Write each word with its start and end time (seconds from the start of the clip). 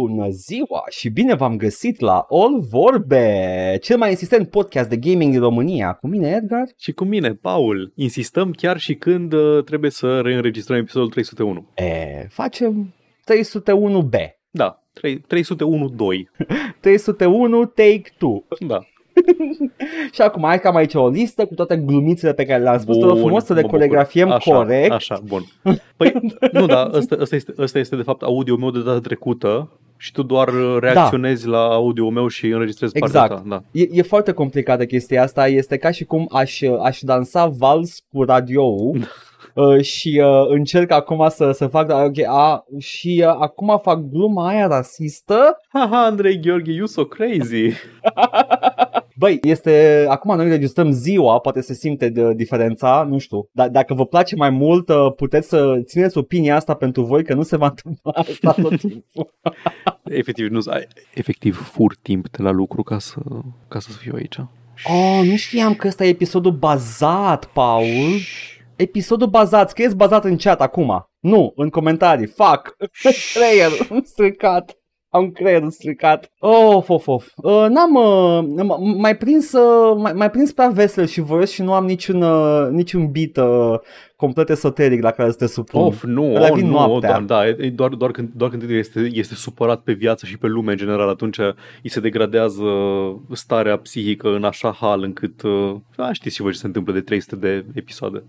Bună 0.00 0.28
ziua 0.28 0.84
și 0.88 1.08
bine 1.08 1.34
v-am 1.34 1.56
găsit 1.56 2.00
la 2.00 2.26
All 2.30 2.60
Vorbe, 2.70 3.78
cel 3.82 3.96
mai 3.96 4.10
insistent 4.10 4.50
podcast 4.50 4.88
de 4.88 4.96
gaming 4.96 5.30
din 5.30 5.40
România. 5.40 5.92
Cu 5.92 6.06
mine, 6.06 6.28
Edgar. 6.28 6.64
Și 6.76 6.92
cu 6.92 7.04
mine, 7.04 7.34
Paul. 7.34 7.92
Insistăm 7.94 8.50
chiar 8.50 8.78
și 8.78 8.94
când 8.94 9.32
uh, 9.32 9.64
trebuie 9.64 9.90
să 9.90 10.20
reînregistrăm 10.20 10.76
episodul 10.76 11.08
301. 11.08 11.68
E, 11.74 12.26
facem 12.28 12.94
301B. 13.32 14.14
Da, 14.50 14.82
301-2. 15.00 15.00
301 16.80 17.64
Take 17.80 18.02
2. 18.18 18.44
Da. 18.66 18.78
și 20.14 20.20
acum 20.20 20.42
hai 20.42 20.60
că 20.60 20.68
am 20.68 20.76
aici 20.76 20.94
o 20.94 21.08
listă 21.08 21.46
cu 21.46 21.54
toate 21.54 21.76
glumițele 21.76 22.34
pe 22.34 22.44
care 22.44 22.62
le-am 22.62 22.78
spus. 22.78 22.96
Te 22.96 23.02
rog 23.04 23.12
Bun, 23.12 23.20
frumos 23.20 23.44
să 23.44 23.52
le 23.52 23.60
mă 23.60 23.66
bucur. 23.66 23.78
coregrafiem 23.78 24.30
așa, 24.30 24.54
corect. 24.54 24.92
Așa, 24.92 25.20
bun. 25.24 25.42
Păi, 25.96 26.12
nu, 26.52 26.66
da, 26.66 26.90
ăsta, 26.92 27.16
ăsta, 27.20 27.36
este, 27.36 27.52
ăsta 27.58 27.78
este 27.78 27.96
de 27.96 28.02
fapt 28.02 28.22
audio 28.22 28.56
meu 28.56 28.70
de 28.70 28.82
data 28.82 29.00
trecută 29.00 29.70
și 29.98 30.12
tu 30.12 30.22
doar 30.22 30.48
uh, 30.48 30.76
reacționezi 30.80 31.46
la 31.46 31.64
audio 31.64 32.10
meu 32.10 32.28
și 32.28 32.46
înregistrezi 32.46 32.96
Exact. 32.96 33.28
partea 33.28 33.36
ta. 33.36 33.62
Da. 33.72 33.80
E, 33.80 33.86
e 33.90 34.02
foarte 34.02 34.32
complicată 34.32 34.84
chestia 34.84 35.22
asta, 35.22 35.48
este 35.48 35.76
ca 35.76 35.90
și 35.90 36.04
cum 36.04 36.28
aș, 36.32 36.62
aș 36.82 37.00
dansa 37.00 37.46
vals 37.46 37.98
cu 38.12 38.22
radioul 38.22 38.98
uh, 39.54 39.80
și 39.80 40.22
uh, 40.24 40.46
încerc 40.48 40.90
acum 40.90 41.28
să, 41.28 41.52
să 41.52 41.66
fac, 41.66 41.90
ok, 41.90 42.26
a, 42.26 42.64
și 42.78 43.24
uh, 43.26 43.36
acum 43.40 43.80
fac 43.82 44.00
gluma 44.10 44.48
aia 44.48 44.66
rasistă. 44.66 45.60
Haha, 45.68 46.04
Andrei 46.04 46.40
Gheorghe, 46.40 46.72
you 46.72 46.86
so 46.86 47.04
crazy. 47.04 47.72
Băi, 49.18 49.38
este, 49.42 50.04
acum 50.08 50.36
noi 50.36 50.48
registrăm 50.48 50.90
ziua, 50.90 51.38
poate 51.38 51.60
se 51.60 51.74
simte 51.74 52.08
de 52.08 52.34
diferența, 52.34 53.06
nu 53.08 53.18
știu, 53.18 53.48
dar 53.52 53.68
dacă 53.68 53.94
vă 53.94 54.06
place 54.06 54.36
mai 54.36 54.50
mult, 54.50 54.88
uh, 54.88 55.12
puteți 55.16 55.48
să 55.48 55.80
țineți 55.84 56.18
opinia 56.18 56.56
asta 56.56 56.74
pentru 56.74 57.02
voi, 57.04 57.24
că 57.24 57.34
nu 57.34 57.42
se 57.42 57.56
va 57.56 57.66
întâmpla 57.66 58.12
asta 58.12 58.52
tot 58.62 58.78
timpul. 58.88 59.34
Efectiv, 60.04 60.48
nu, 60.50 60.60
ai- 60.66 60.86
efectiv 61.14 61.68
fur 61.72 61.94
timp 62.02 62.28
de 62.30 62.42
la 62.42 62.50
lucru 62.50 62.82
ca 62.82 62.98
să, 62.98 63.20
ca 63.68 63.78
să 63.78 63.90
fiu 63.90 64.12
aici. 64.16 64.38
Oh, 64.84 65.20
nu 65.24 65.36
știam 65.36 65.74
că 65.74 65.86
ăsta 65.86 66.04
e 66.04 66.08
episodul 66.08 66.52
bazat, 66.52 67.44
Paul. 67.44 68.18
Episodul 68.76 69.26
bazat, 69.28 69.70
scrieți 69.70 69.96
bazat 69.96 70.24
în 70.24 70.36
chat 70.36 70.60
acum. 70.60 71.08
Nu, 71.18 71.52
în 71.56 71.68
comentarii. 71.68 72.26
Fuck. 72.26 72.76
Creier 73.34 73.70
stricat. 74.12 74.77
Am 75.10 75.30
creierul 75.30 75.70
stricat. 75.70 76.30
Of, 76.38 76.88
of, 76.88 77.08
of. 77.08 77.26
Uh, 77.36 77.66
n-am, 77.68 77.94
uh, 77.94 78.42
m- 78.64 78.96
mai 78.96 79.16
prins, 79.16 79.52
uh, 79.52 79.96
mai, 79.96 80.12
mai 80.12 80.30
prins 80.30 80.52
prea 80.52 80.68
vesel 80.68 81.06
și 81.06 81.20
voios 81.20 81.50
și 81.50 81.62
nu 81.62 81.72
am 81.72 81.84
niciun, 81.84 82.22
uh, 82.22 82.68
niciun 82.70 83.10
beat 83.10 83.36
uh, 83.36 83.78
complet 84.18 84.48
esoteric 84.48 85.02
la 85.02 85.10
care 85.10 85.30
să 85.30 85.36
te 85.36 85.46
supun. 85.46 85.80
Of, 85.80 86.02
nu, 86.02 86.34
Ăla 86.34 86.48
oh, 86.50 86.54
vin 86.54 86.66
nu, 86.66 86.72
noaptea. 86.72 87.08
doar, 87.08 87.22
da, 87.22 87.48
e- 87.48 87.56
e 87.60 87.70
doar, 87.70 87.90
doar, 87.90 88.10
când, 88.10 88.28
doar 88.34 88.50
când 88.50 88.70
este, 88.70 89.08
este 89.12 89.34
supărat 89.34 89.80
pe 89.80 89.92
viață 89.92 90.26
și 90.26 90.38
pe 90.38 90.46
lume 90.46 90.70
în 90.70 90.76
general, 90.76 91.08
atunci 91.08 91.38
îi 91.82 91.90
se 91.90 92.00
degradează 92.00 92.62
starea 93.32 93.76
psihică 93.78 94.34
în 94.34 94.44
așa 94.44 94.76
hal 94.80 95.02
încât, 95.02 95.42
uh, 95.42 95.74
a, 95.96 96.12
știți 96.12 96.34
și 96.34 96.42
voi 96.42 96.52
ce 96.52 96.58
se 96.58 96.66
întâmplă 96.66 96.92
de 96.92 97.00
300 97.00 97.36
de 97.36 97.64
episoade. 97.74 98.22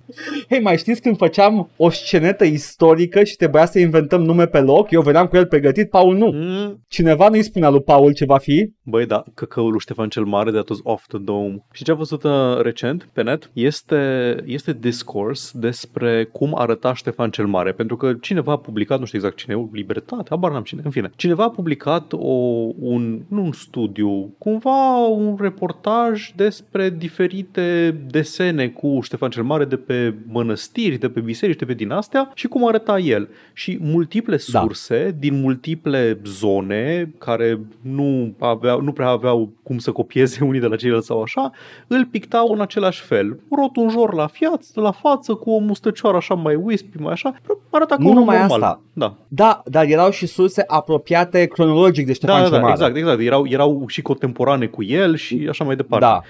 Hei, 0.50 0.62
mai 0.62 0.78
știți 0.78 1.02
când 1.02 1.18
făceam 1.18 1.70
o 1.78 1.90
scenetă 1.90 2.44
istorică 2.44 3.24
și 3.24 3.36
trebuia 3.36 3.66
să 3.66 3.80
inventăm 3.80 4.22
nume 4.22 4.46
pe 4.46 4.60
loc? 4.60 4.92
Eu 4.92 5.02
veneam 5.02 5.28
cu 5.28 5.36
el 5.36 5.46
pregătit, 5.46 5.90
Paul 5.90 6.16
nu. 6.16 6.32
Mm. 6.34 6.84
Cineva 6.88 7.30
nu-i 7.30 7.44
spunea 7.44 7.70
lui 7.70 7.82
Paul 7.82 8.14
ce 8.14 8.26
va 8.26 8.38
fi? 8.38 8.72
Băi, 8.84 9.06
da, 9.06 9.24
căcăul 9.34 9.72
lui 9.72 9.80
Ștefan 9.80 10.10
cel 10.10 10.24
Mare, 10.24 10.52
de 10.52 10.64
was 10.70 10.80
off 10.84 11.08
the 11.08 11.18
dome. 11.18 11.66
Și 11.72 11.84
ce 11.84 11.92
am 11.92 11.98
văzut 11.98 12.24
uh, 12.24 12.62
recent 12.62 13.10
pe 13.14 13.24
net 13.24 13.50
este, 13.54 14.36
este 14.46 14.74
discours 14.74 15.52
despre 15.82 16.24
cum 16.32 16.60
arăta 16.60 16.94
Ștefan 16.94 17.30
cel 17.30 17.46
Mare. 17.46 17.72
Pentru 17.72 17.96
că 17.96 18.14
cineva 18.14 18.52
a 18.52 18.58
publicat, 18.58 19.00
nu 19.00 19.06
știu 19.06 19.18
exact 19.18 19.38
cine, 19.38 19.70
Libertate, 19.72 20.26
habar 20.30 20.52
n-am 20.52 20.64
cine, 20.64 20.82
în 20.84 20.92
fine. 20.92 21.12
Cineva 21.16 21.44
a 21.44 21.50
publicat 21.50 22.14
o, 22.14 22.34
un, 22.80 23.22
nu 23.28 23.44
un 23.44 23.52
studiu, 23.52 24.34
cumva 24.38 25.08
un 25.08 25.38
reportaj 25.40 26.32
despre 26.36 26.90
diferite 26.90 27.98
desene 28.12 28.68
cu 28.68 29.00
Ștefan 29.02 29.30
cel 29.30 29.44
Mare 29.44 29.66
de 29.66 29.76
pe 29.76 30.14
mănăstiri, 30.28 30.98
de 30.98 31.10
pe 31.10 31.20
biserici, 31.20 31.58
de 31.58 31.66
pe 31.66 31.74
din 31.74 31.92
astea 31.92 32.32
și 32.34 32.48
cum 32.48 32.68
arăta 32.68 33.00
el. 33.00 33.30
Și 33.54 33.78
multiple 33.82 34.38
Da. 34.52 34.60
surse 34.60 35.16
din 35.20 35.42
multiple 35.42 36.20
zone 36.26 37.14
care 37.18 37.60
nu, 37.82 38.36
aveau, 38.40 38.82
nu 38.82 38.92
prea 38.92 39.08
aveau 39.08 39.52
cum 39.64 39.78
să 39.78 39.92
copieze 39.92 40.44
unii 40.50 40.60
de 40.60 40.68
la 40.68 40.76
ceilalți 40.76 41.08
sau 41.08 41.22
așa, 41.22 41.52
îl 41.88 42.06
pictau 42.06 42.52
în 42.52 42.62
același 42.62 43.02
fel. 43.02 43.40
Rotunjor 43.50 44.14
la, 44.14 44.28
fiață, 44.28 44.82
la 44.82 44.92
față, 44.92 45.34
cu 45.34 45.52
o 45.52 45.58
mustăcioară 45.70 46.18
așa 46.18 46.34
mai 46.34 46.56
wispy, 46.56 46.98
mai 46.98 47.12
așa, 47.12 47.34
arăta 47.70 47.96
ca 47.96 48.02
Nu 48.04 48.10
un 48.10 48.14
om 48.16 48.20
numai 48.20 48.38
normal. 48.40 48.62
asta. 48.62 48.82
Da. 48.94 49.14
Da, 49.28 49.62
dar 49.66 49.86
erau 49.86 50.10
și 50.10 50.26
surse 50.26 50.64
apropiate 50.68 51.46
cronologic 51.46 52.06
de 52.06 52.14
Ștefan 52.14 52.36
Da, 52.36 52.42
da, 52.42 52.48
cel 52.50 52.56
da, 52.58 52.62
Mare. 52.62 52.74
exact, 52.80 52.96
exact. 52.96 53.20
Erau, 53.22 53.48
erau 53.48 53.84
și 53.88 54.02
contemporane 54.02 54.66
cu 54.66 54.84
el 54.84 55.16
și 55.16 55.48
așa 55.50 55.64
mai 55.64 55.76
departe. 55.76 56.06
Da, 56.06 56.22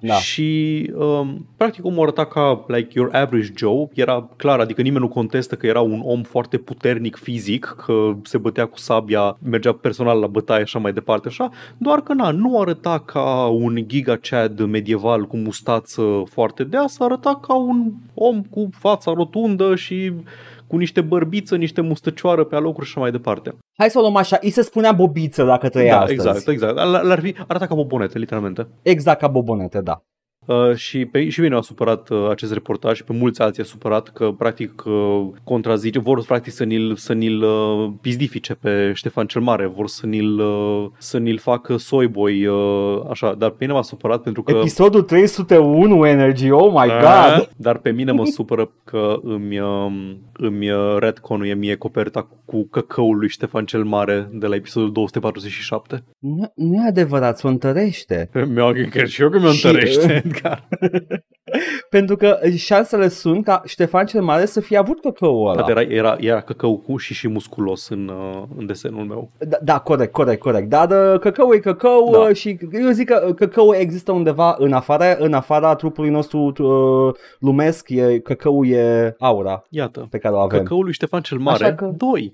da. 0.00 0.14
Și 0.14 0.90
um, 0.94 1.46
practic 1.56 1.84
omul 1.84 2.02
arăta 2.02 2.24
ca 2.26 2.64
like 2.66 2.88
your 2.92 3.08
average 3.12 3.52
Joe, 3.56 3.88
era 3.94 4.28
clar, 4.36 4.60
adică 4.60 4.82
nimeni 4.82 5.02
nu 5.02 5.08
contestă 5.08 5.54
că 5.54 5.66
era 5.66 5.80
un 5.80 6.00
om 6.04 6.22
foarte 6.22 6.56
puternic 6.56 7.16
fizic, 7.16 7.74
că 7.84 8.12
se 8.22 8.38
bătea 8.38 8.66
cu 8.66 8.78
sabia, 8.78 9.36
mergea 9.42 9.72
personal 9.72 10.18
la 10.18 10.26
bătaie 10.26 10.58
și 10.58 10.64
așa 10.64 10.78
mai 10.78 10.92
departe, 10.92 11.28
așa, 11.28 11.50
doar 11.76 12.00
că 12.00 12.12
na, 12.12 12.30
nu 12.30 12.60
arăta 12.60 13.02
ca 13.06 13.46
un 13.46 13.84
Giga 13.86 14.16
Chad 14.16 14.60
medieval 14.60 15.24
cu 15.24 15.36
mustață 15.36 16.22
foarte 16.30 16.64
deasă, 16.64 17.04
arăta 17.04 17.40
ca 17.46 17.54
un 17.54 17.92
om 18.14 18.42
cu 18.42 18.68
fața 18.72 19.12
rotundă 19.12 19.74
și 19.74 20.12
cu 20.68 20.76
niște 20.76 21.00
bărbiță, 21.00 21.56
niște 21.56 21.80
mustăcioară 21.80 22.44
pe 22.44 22.54
alocuri 22.56 22.86
și 22.86 22.92
așa 22.92 23.00
mai 23.00 23.10
departe. 23.10 23.56
Hai 23.78 23.90
să 23.90 23.98
o 23.98 24.00
luăm 24.00 24.16
așa, 24.16 24.38
îi 24.40 24.50
se 24.50 24.62
spunea 24.62 24.92
bobiță 24.92 25.44
dacă 25.44 25.68
trăia 25.68 25.94
da, 25.94 26.00
astăzi. 26.00 26.12
exact, 26.28 26.48
exact. 26.48 26.74
L- 26.74 27.06
L-ar 27.06 27.20
fi, 27.20 27.34
arăta 27.46 27.66
ca 27.66 27.74
bobonete, 27.74 28.18
literalmente. 28.18 28.68
Exact 28.82 29.20
ca 29.20 29.28
bobonete, 29.28 29.80
da. 29.80 30.02
Uh, 30.48 30.74
și 30.74 31.04
pe 31.04 31.28
și 31.28 31.40
bine 31.40 31.54
a 31.56 31.60
supărat 31.60 32.08
uh, 32.08 32.26
acest 32.30 32.52
reportaj 32.52 32.96
și 32.96 33.04
pe 33.04 33.12
mulți 33.12 33.40
alții 33.42 33.62
a 33.62 33.66
supărat 33.66 34.08
că 34.08 34.30
practic 34.38 34.82
uh, 34.86 35.26
contrazice, 35.44 35.98
vor 35.98 36.24
practic 36.24 36.52
să 36.52 36.64
ni-l, 36.64 36.96
să 36.96 37.12
ni-l 37.12 37.42
uh, 37.42 37.90
pizdifice 38.00 38.54
pe 38.54 38.92
Ștefan 38.94 39.26
cel 39.26 39.40
Mare, 39.40 39.66
vor 39.66 39.88
să 39.88 40.06
ni-l, 40.06 40.38
uh, 40.40 40.86
să 40.98 41.18
ni-l 41.18 41.38
facă 41.38 41.76
soiboi, 41.76 42.46
uh, 42.46 43.00
așa, 43.10 43.34
dar 43.34 43.50
pe 43.50 43.56
mine 43.60 43.72
m-a 43.72 43.82
supărat 43.82 44.22
pentru 44.22 44.42
că... 44.42 44.56
Episodul 44.56 45.02
301 45.02 46.06
Energy, 46.06 46.50
oh 46.50 46.70
my 46.72 46.90
Ah, 46.90 47.34
god! 47.36 47.50
Dar 47.56 47.78
pe 47.78 47.90
mine 47.90 48.12
mă 48.12 48.24
supără 48.24 48.70
că 48.84 49.16
îmi, 49.22 49.60
um, 49.60 50.18
îmi 50.32 50.70
uh, 50.70 50.96
retconuie 50.98 51.54
mie 51.54 51.74
coperta 51.74 52.28
cu 52.44 52.68
căcăul 52.70 53.16
lui 53.18 53.28
Ștefan 53.28 53.64
cel 53.64 53.84
Mare 53.84 54.28
de 54.32 54.46
la 54.46 54.54
episodul 54.54 54.92
247. 54.92 56.04
Nu, 56.18 56.52
nu 56.54 56.74
e 56.74 56.88
adevărat, 56.88 57.40
o 57.44 57.48
întărește. 57.48 58.30
Mi-a 58.54 58.72
cred 58.90 59.06
și 59.06 59.22
eu 59.22 59.28
că 59.28 59.38
mi-o 59.38 59.50
Și- 59.50 59.66
întărește, 59.66 60.22
Edgar. 60.38 60.68
Pentru 61.90 62.16
că 62.16 62.38
șansele 62.56 63.08
sunt 63.08 63.44
ca 63.44 63.62
Ștefan 63.64 64.06
cel 64.06 64.22
Mare 64.22 64.44
să 64.46 64.60
fie 64.60 64.76
avut 64.76 65.00
căcăul 65.00 65.48
ăla. 65.48 65.62
Poate 65.62 65.70
era, 65.70 65.80
era, 65.80 66.16
era 66.20 66.40
căcău 66.40 66.78
cu 66.78 66.96
și 66.96 67.14
și 67.14 67.28
musculos 67.28 67.88
în, 67.88 68.08
uh, 68.08 68.42
în 68.56 68.66
desenul 68.66 69.04
meu. 69.04 69.30
Da, 69.38 69.56
da, 69.62 69.78
corect, 69.78 70.12
corect, 70.12 70.40
corect. 70.40 70.68
Dar 70.68 71.12
uh, 71.14 71.20
căcău 71.20 71.52
e 71.52 71.58
căcău 71.58 72.08
Da. 72.12 72.18
uh, 72.18 72.34
și 72.36 72.58
eu 72.72 72.90
zic 72.90 73.06
că 73.08 73.32
căcău 73.36 73.74
există 73.74 74.12
undeva 74.12 74.54
în 74.58 74.72
afara, 74.72 75.16
în 75.18 75.32
afara 75.32 75.74
trupului 75.74 76.10
nostru 76.10 76.52
uh, 76.58 77.14
lumesc, 77.38 77.88
e, 77.88 78.18
căcău 78.18 78.64
e 78.64 79.14
aura 79.18 79.64
Iată. 79.68 80.06
pe 80.10 80.18
care 80.18 80.34
o 80.34 80.38
avem. 80.38 80.58
Căcăul 80.58 80.84
lui 80.84 80.92
Ștefan 80.92 81.20
cel 81.20 81.38
Mare, 81.38 81.64
Așa 81.64 81.74
că- 81.74 81.92
2. 81.96 82.32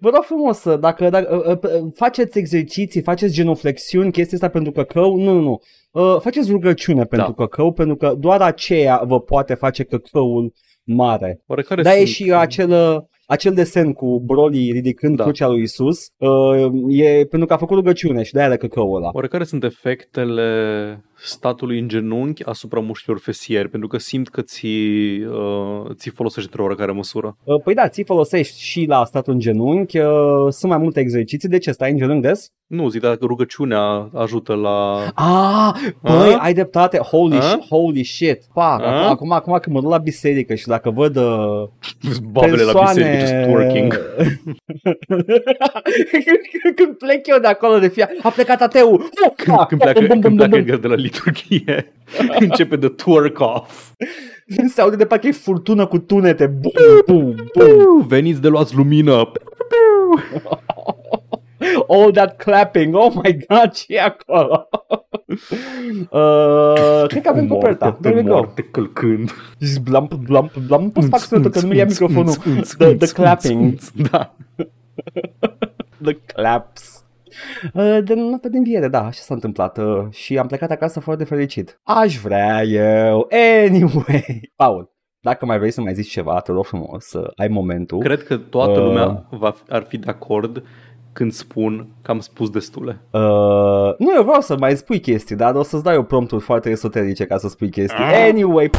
Vă 0.00 0.10
rog 0.14 0.22
frumos, 0.22 0.64
uh, 0.64 0.78
dacă, 0.78 1.08
dacă 1.08 1.58
uh, 1.64 1.70
uh, 1.82 1.88
faceți 1.94 2.38
exerciții, 2.38 3.02
faceți 3.02 3.34
genuflexiuni, 3.34 4.12
chestia 4.12 4.36
asta 4.36 4.48
pentru 4.48 4.72
căcău, 4.72 5.16
nu, 5.16 5.32
nu, 5.32 5.40
nu. 5.40 5.60
Uh, 5.92 6.16
faceți 6.20 6.50
rugăciune 6.50 7.04
pentru 7.04 7.32
căcău, 7.32 7.72
pentru 7.72 7.96
că 7.96 8.14
doar 8.18 8.40
aceea 8.40 9.02
vă 9.04 9.20
poate 9.20 9.54
face 9.54 9.84
căcăul 9.84 10.52
mare. 10.84 11.42
Oarecare 11.46 11.82
Da, 11.82 11.90
sunt... 11.90 12.02
e 12.02 12.04
și 12.04 12.32
acel, 12.32 12.70
uh, 12.70 12.96
acel 13.26 13.54
desen 13.54 13.92
cu 13.92 14.20
brolii 14.20 14.72
ridicând 14.72 15.16
Da. 15.16 15.22
crucea 15.22 15.48
lui 15.48 15.62
Isus, 15.62 16.06
uh, 16.16 16.72
e 16.88 17.24
pentru 17.24 17.48
că 17.48 17.52
a 17.52 17.56
făcut 17.56 17.76
rugăciune 17.76 18.22
și 18.22 18.32
de-aia 18.32 18.48
are 18.48 18.56
căcăul 18.56 18.96
ăla. 18.96 19.10
Oarecare 19.12 19.44
sunt 19.44 19.64
efectele 19.64 21.04
statului 21.24 21.78
în 21.78 21.88
genunchi 21.88 22.44
asupra 22.44 22.80
mușchilor 22.80 23.18
fesieri, 23.18 23.68
pentru 23.68 23.88
că 23.88 23.98
simt 23.98 24.28
că 24.28 24.40
ți, 24.40 24.66
uh, 24.66 25.90
ți 25.94 26.08
folosește 26.08 26.48
într-o 26.50 26.62
oarecare 26.62 26.92
măsură. 26.92 27.36
Uh, 27.44 27.62
Păi 27.64 27.74
da, 27.74 27.88
ți 27.88 28.02
folosești 28.02 28.62
și 28.62 28.84
la 28.88 29.04
statul 29.04 29.32
în 29.32 29.38
genunchi, 29.38 29.98
uh, 29.98 30.06
sunt 30.48 30.70
mai 30.70 30.80
multe 30.80 31.00
exerciții, 31.00 31.48
de 31.48 31.58
ce 31.58 31.70
stai 31.70 31.90
în 31.90 31.96
genunchi 31.96 32.26
des? 32.26 32.50
Nu, 32.66 32.88
zic, 32.88 33.00
dacă 33.00 33.24
rugăciunea 33.24 34.10
ajută 34.14 34.54
la... 34.54 35.06
Ah, 35.14 35.74
băi, 36.02 36.34
A? 36.34 36.38
ai 36.38 36.54
dreptate, 36.54 36.98
holy, 36.98 37.36
A? 37.36 37.40
sh- 37.40 37.68
holy 37.68 38.04
shit. 38.04 38.42
Pa, 38.54 38.76
A? 38.76 39.08
acum, 39.08 39.10
acum, 39.10 39.32
acum 39.32 39.58
când 39.62 39.74
mă 39.76 39.82
duc 39.82 39.90
la 39.90 39.98
biserică 39.98 40.54
și 40.54 40.66
dacă 40.66 40.90
văd 40.90 41.16
uh, 41.16 41.22
Babele 42.30 42.62
la 42.62 42.72
persoane... 42.72 42.92
biserică, 42.92 43.24
just 43.24 43.50
twerking. 43.50 44.00
când 46.76 46.96
plec 46.98 47.26
eu 47.26 47.38
de 47.38 47.46
acolo 47.46 47.78
de 47.78 47.88
fia, 47.88 48.08
a 48.22 48.30
plecat 48.30 48.60
ateul. 48.60 49.08
Când, 49.36 49.56
când 49.68 49.80
pleacă, 49.80 50.06
când 50.20 50.36
pleacă 50.36 50.56
Edgar 50.56 50.78
de 50.78 50.86
la 50.86 50.94
liturghie, 51.12 51.92
începe 52.48 52.76
de 52.76 52.88
twerk 52.88 53.40
off. 53.40 53.90
Se 54.74 54.80
aude 54.80 54.96
de 54.96 55.06
parcă 55.06 55.26
e 55.26 55.32
furtună 55.32 55.86
cu 55.86 55.98
tunete. 55.98 56.46
Bum, 56.46 56.72
bum, 57.06 57.34
bum. 57.54 58.06
Veniți 58.06 58.40
de 58.40 58.48
luați 58.48 58.76
lumină. 58.76 59.12
All 61.88 62.12
that 62.12 62.36
clapping, 62.36 62.94
oh 62.94 63.12
my 63.22 63.38
god, 63.48 63.72
ce 63.72 63.84
e 63.88 64.00
acolo? 64.00 64.68
uh, 66.10 67.06
cred 67.06 67.22
că 67.22 67.28
avem 67.28 67.46
coperta. 67.46 67.92
There 68.00 68.14
we 68.14 68.22
go. 68.22 68.28
moarte 68.28 68.62
călcând. 68.62 69.30
Just 69.58 69.80
blump, 69.80 70.14
blump, 70.14 70.56
blump. 70.66 70.82
Nu 70.82 70.90
poți 70.90 71.08
fac 71.08 71.20
sunetul 71.20 71.50
că 71.50 71.60
nu 71.60 71.66
mi 71.66 71.76
ia 71.76 71.84
microfonul. 71.84 72.34
The, 72.78 72.94
the 72.94 73.06
clapping. 73.06 73.78
Da. 74.10 74.34
The 76.02 76.18
claps. 76.26 77.01
Uh, 77.74 77.98
de 78.04 78.14
noapte 78.14 78.48
de 78.48 78.56
înviere, 78.56 78.88
da, 78.88 79.04
așa 79.04 79.20
s-a 79.22 79.34
întâmplat 79.34 79.78
uh, 79.78 80.04
și 80.10 80.38
am 80.38 80.46
plecat 80.46 80.70
acasă 80.70 81.00
foarte 81.00 81.24
fericit. 81.24 81.80
Aș 81.82 82.16
vrea 82.16 82.62
eu. 82.62 83.28
Anyway. 83.66 84.40
Paul, 84.56 84.90
dacă 85.20 85.46
mai 85.46 85.58
vrei 85.58 85.70
să 85.70 85.80
mai 85.80 85.94
zici 85.94 86.10
ceva, 86.10 86.40
te 86.40 86.52
rog 86.52 86.64
frumos 86.64 87.04
să 87.04 87.32
ai 87.36 87.48
momentul. 87.48 87.98
Cred 87.98 88.22
că 88.22 88.36
toată 88.36 88.80
Uh. 88.80 88.86
lumea 88.86 89.26
va, 89.30 89.54
ar 89.68 89.84
fi 89.88 89.96
de 89.98 90.10
acord 90.10 90.62
când 91.12 91.32
spun 91.32 91.88
că 92.02 92.10
am 92.10 92.20
spus 92.20 92.50
destule. 92.50 93.00
Uh, 93.10 93.20
nu, 93.98 94.14
eu 94.16 94.22
vreau 94.22 94.40
să 94.40 94.56
mai 94.58 94.76
spui 94.76 95.00
chestii, 95.00 95.36
dar 95.36 95.54
o 95.54 95.62
să-ți 95.62 95.82
dau 95.82 95.92
eu 95.92 96.02
prompturi 96.02 96.42
foarte 96.42 96.70
esoterice 96.70 97.24
ca 97.26 97.36
să 97.38 97.48
spui 97.48 97.70
chestii. 97.70 98.04
Ah. 98.04 98.28
Anyway, 98.30 98.70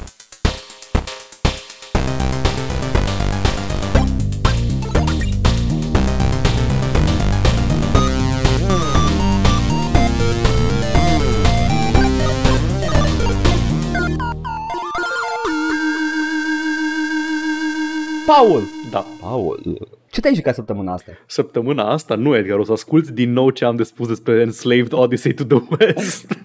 Paul! 18.26 18.62
Da. 18.92 19.06
Paul, 19.22 19.88
ce 20.12 20.20
te-ai 20.20 20.36
jucat 20.36 20.56
săptămâna 20.56 20.94
asta? 20.94 21.12
Săptămâna 21.28 21.92
asta, 21.92 22.16
nu 22.16 22.36
Edgar, 22.36 22.58
o 22.60 22.64
să 22.64 22.72
asculti 22.72 23.12
din 23.12 23.34
nou 23.34 23.50
ce 23.50 23.66
am 23.66 23.76
de 23.76 23.84
spus 23.84 24.08
despre 24.08 24.34
Enslaved 24.40 24.94
Odyssey 24.94 25.34
to 25.34 25.44
the 25.44 25.58
West. 25.80 26.26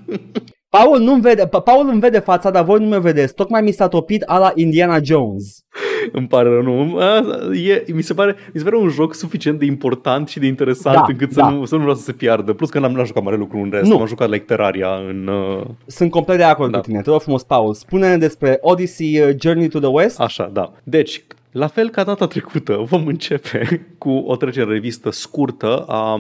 Paul 0.71 1.01
nu 1.01 1.15
vede, 1.15 1.47
Pa- 1.47 1.61
Paul 1.65 1.89
îmi 1.89 2.01
vede 2.01 2.19
fața, 2.19 2.51
dar 2.51 2.65
voi 2.65 2.79
nu 2.81 2.87
mă 2.87 2.99
vedeți. 2.99 3.35
Tocmai 3.35 3.63
mi 3.63 3.71
s-a 3.71 3.89
topit 3.89 4.23
a 4.27 4.39
la 4.39 4.53
Indiana 4.55 4.99
Jones. 5.03 5.65
Îmi 6.13 6.27
pare 6.27 6.49
rău, 6.49 6.63
nu. 6.63 6.97
A, 6.99 7.25
E, 7.67 7.85
mi, 7.93 8.03
se 8.03 8.15
pare, 8.15 8.37
mi 8.53 8.59
se 8.61 8.65
pare 8.65 8.77
un 8.77 8.89
joc 8.89 9.15
suficient 9.15 9.59
de 9.59 9.65
important 9.65 10.29
și 10.29 10.39
de 10.39 10.47
interesant 10.47 10.97
Da, 10.97 11.05
încât 11.09 11.33
să, 11.33 11.41
da. 11.41 11.49
nu, 11.51 11.65
să 11.65 11.75
nu 11.75 11.81
vreau 11.81 11.97
să 11.97 12.03
se 12.03 12.13
piardă. 12.13 12.53
Plus 12.53 12.71
că 12.71 12.79
n-am, 12.79 12.93
n-am 12.93 13.05
jucat 13.05 13.23
mare 13.23 13.37
lucru 13.37 13.59
în 13.59 13.71
rest. 13.73 13.91
Nu. 13.91 13.97
M-am 13.97 14.07
jucat 14.07 14.29
like 14.31 14.45
Terraria 14.45 14.89
în... 15.09 15.27
Uh, 15.27 15.65
Sunt 15.87 16.11
complet 16.11 16.37
de 16.37 16.43
acord 16.43 16.71
Da. 16.73 16.79
cu 16.79 16.85
tine. 16.87 17.01
Te 17.01 17.11
rog 17.11 17.21
frumos, 17.21 17.43
Paul. 17.43 17.75
Spune-ne 17.75 18.17
despre 18.17 18.59
Odyssey 18.61 19.21
uh, 19.21 19.35
Journey 19.41 19.69
to 19.69 19.79
the 19.79 19.89
West. 19.89 20.21
așa, 20.21 20.51
da. 20.53 20.73
Deci, 20.85 21.25
la 21.51 21.67
fel 21.67 21.91
ca 21.91 22.05
data 22.05 22.27
trecută, 22.27 22.77
vom 22.77 23.07
începe 23.07 23.87
cu 23.99 24.11
o 24.11 24.37
trecere 24.37 24.65
în 24.65 24.71
revistă 24.71 25.11
scurtă 25.11 25.85
a 25.89 26.15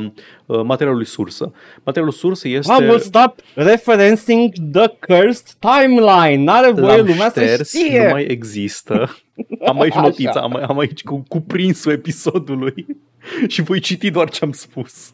uh, 0.46 0.62
materialului 0.64 1.06
sursă. 1.06 1.52
Materialul 1.84 2.12
sursă 2.12 2.48
este... 2.48 2.72
I 2.72 2.86
will 2.86 2.98
stop 2.98 3.34
referencing 3.54 4.52
the 4.72 4.86
cursed 5.06 5.56
timeline. 5.58 6.42
N-are 6.42 6.70
voie 6.70 6.96
L-am 6.96 7.06
lumea 7.06 7.30
să 7.30 7.40
șters, 7.44 7.68
știe. 7.68 8.04
nu 8.04 8.10
mai 8.10 8.24
există. 8.24 9.16
Am 9.68 9.80
aici 9.80 9.92
Așa. 9.92 10.00
notița, 10.00 10.40
am, 10.40 10.64
am 10.68 10.78
aici 10.78 11.02
cu, 11.02 11.24
cuprinsul 11.28 11.92
episodului 11.92 12.86
și 13.46 13.62
voi 13.62 13.80
citi 13.80 14.10
doar 14.10 14.30
ce 14.30 14.44
am 14.44 14.52
spus. 14.52 15.12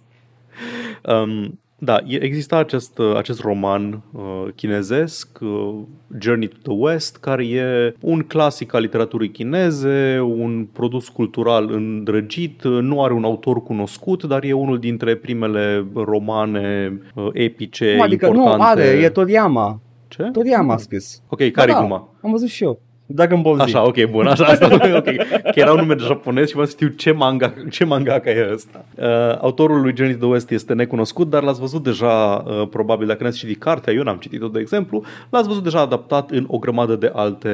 Um, 1.02 1.60
da, 1.78 2.00
e- 2.06 2.22
exista 2.24 2.56
acest, 2.56 2.98
uh, 2.98 3.16
acest 3.16 3.40
roman 3.40 4.02
uh, 4.12 4.22
chinezesc, 4.54 5.38
uh, 5.40 5.74
Journey 6.18 6.48
to 6.48 6.56
the 6.62 6.72
West, 6.72 7.16
care 7.16 7.46
e 7.46 7.94
un 8.00 8.20
clasic 8.22 8.74
al 8.74 8.80
literaturii 8.80 9.30
chineze, 9.30 10.20
un 10.20 10.68
produs 10.72 11.08
cultural 11.08 11.70
îndrăgit, 11.70 12.62
uh, 12.64 12.78
nu 12.80 13.02
are 13.02 13.12
un 13.12 13.24
autor 13.24 13.62
cunoscut, 13.62 14.24
dar 14.24 14.44
e 14.44 14.52
unul 14.52 14.78
dintre 14.78 15.14
primele 15.16 15.86
romane 15.94 17.00
uh, 17.14 17.28
epice 17.32 17.92
Cum 17.92 18.02
adică 18.02 18.26
importante. 18.26 18.56
nu 18.56 18.62
are, 18.62 18.84
e 18.84 19.08
Toriyama. 19.08 19.80
Ce? 20.08 20.22
Toriyama 20.22 20.74
a 20.74 20.76
scris. 20.76 21.22
Ok, 21.28 21.50
care 21.50 21.70
da, 21.70 21.76
e 21.76 21.80
gluma? 21.80 22.08
Am 22.22 22.30
văzut 22.30 22.48
și 22.48 22.64
eu. 22.64 22.80
Dragon 23.06 23.42
Ball 23.42 23.56
Z. 23.56 23.60
Așa, 23.60 23.86
ok, 23.86 24.04
bun, 24.10 24.26
așa, 24.26 24.44
asta, 24.44 24.68
ok. 24.96 25.04
Că 25.42 25.52
era 25.54 25.72
un 25.72 25.78
nume 25.78 25.94
japonez 25.98 26.46
și 26.46 26.52
vreau 26.52 26.66
să 26.66 26.72
știu 26.72 26.88
ce 26.88 27.12
manga, 27.12 27.54
ce 27.70 27.84
mangaka 27.84 28.30
e 28.30 28.50
ăsta. 28.52 28.84
Uh, 28.94 29.04
autorul 29.40 29.80
lui 29.80 29.92
Journey 29.96 30.16
to 30.16 30.20
the 30.24 30.32
West 30.32 30.50
este 30.50 30.74
necunoscut, 30.74 31.30
dar 31.30 31.42
l-ați 31.42 31.60
văzut 31.60 31.82
deja, 31.82 32.44
uh, 32.46 32.68
probabil, 32.68 33.06
dacă 33.06 33.24
n-ați 33.24 33.38
citit 33.38 33.58
cartea, 33.58 33.92
eu 33.92 34.02
n-am 34.02 34.16
citit-o, 34.16 34.48
de 34.48 34.60
exemplu, 34.60 35.02
l-ați 35.30 35.48
văzut 35.48 35.62
deja 35.62 35.80
adaptat 35.80 36.30
în 36.30 36.44
o 36.48 36.58
grămadă 36.58 36.96
de 36.96 37.10
alte 37.14 37.48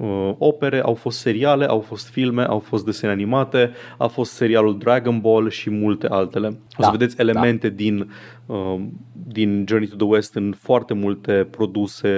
uh, 0.00 0.32
opere, 0.38 0.80
au 0.80 0.94
fost 0.94 1.18
seriale, 1.18 1.64
au 1.64 1.80
fost 1.80 2.08
filme, 2.08 2.42
au 2.42 2.58
fost 2.58 2.84
desene 2.84 3.12
animate, 3.12 3.70
a 3.98 4.06
fost 4.06 4.32
serialul 4.32 4.78
Dragon 4.78 5.18
Ball 5.20 5.50
și 5.50 5.70
multe 5.70 6.06
altele. 6.06 6.46
O 6.46 6.52
să 6.82 6.82
Da, 6.82 6.90
vedeți 6.90 7.16
elemente 7.18 7.68
din, 7.68 7.98
uh, 7.98 8.06
din 9.26 9.64
Journey 9.68 9.88
to 9.88 9.96
the 9.96 10.06
West 10.06 10.34
în 10.34 10.54
foarte 10.58 10.94
multe 10.94 11.46
produse 11.50 12.08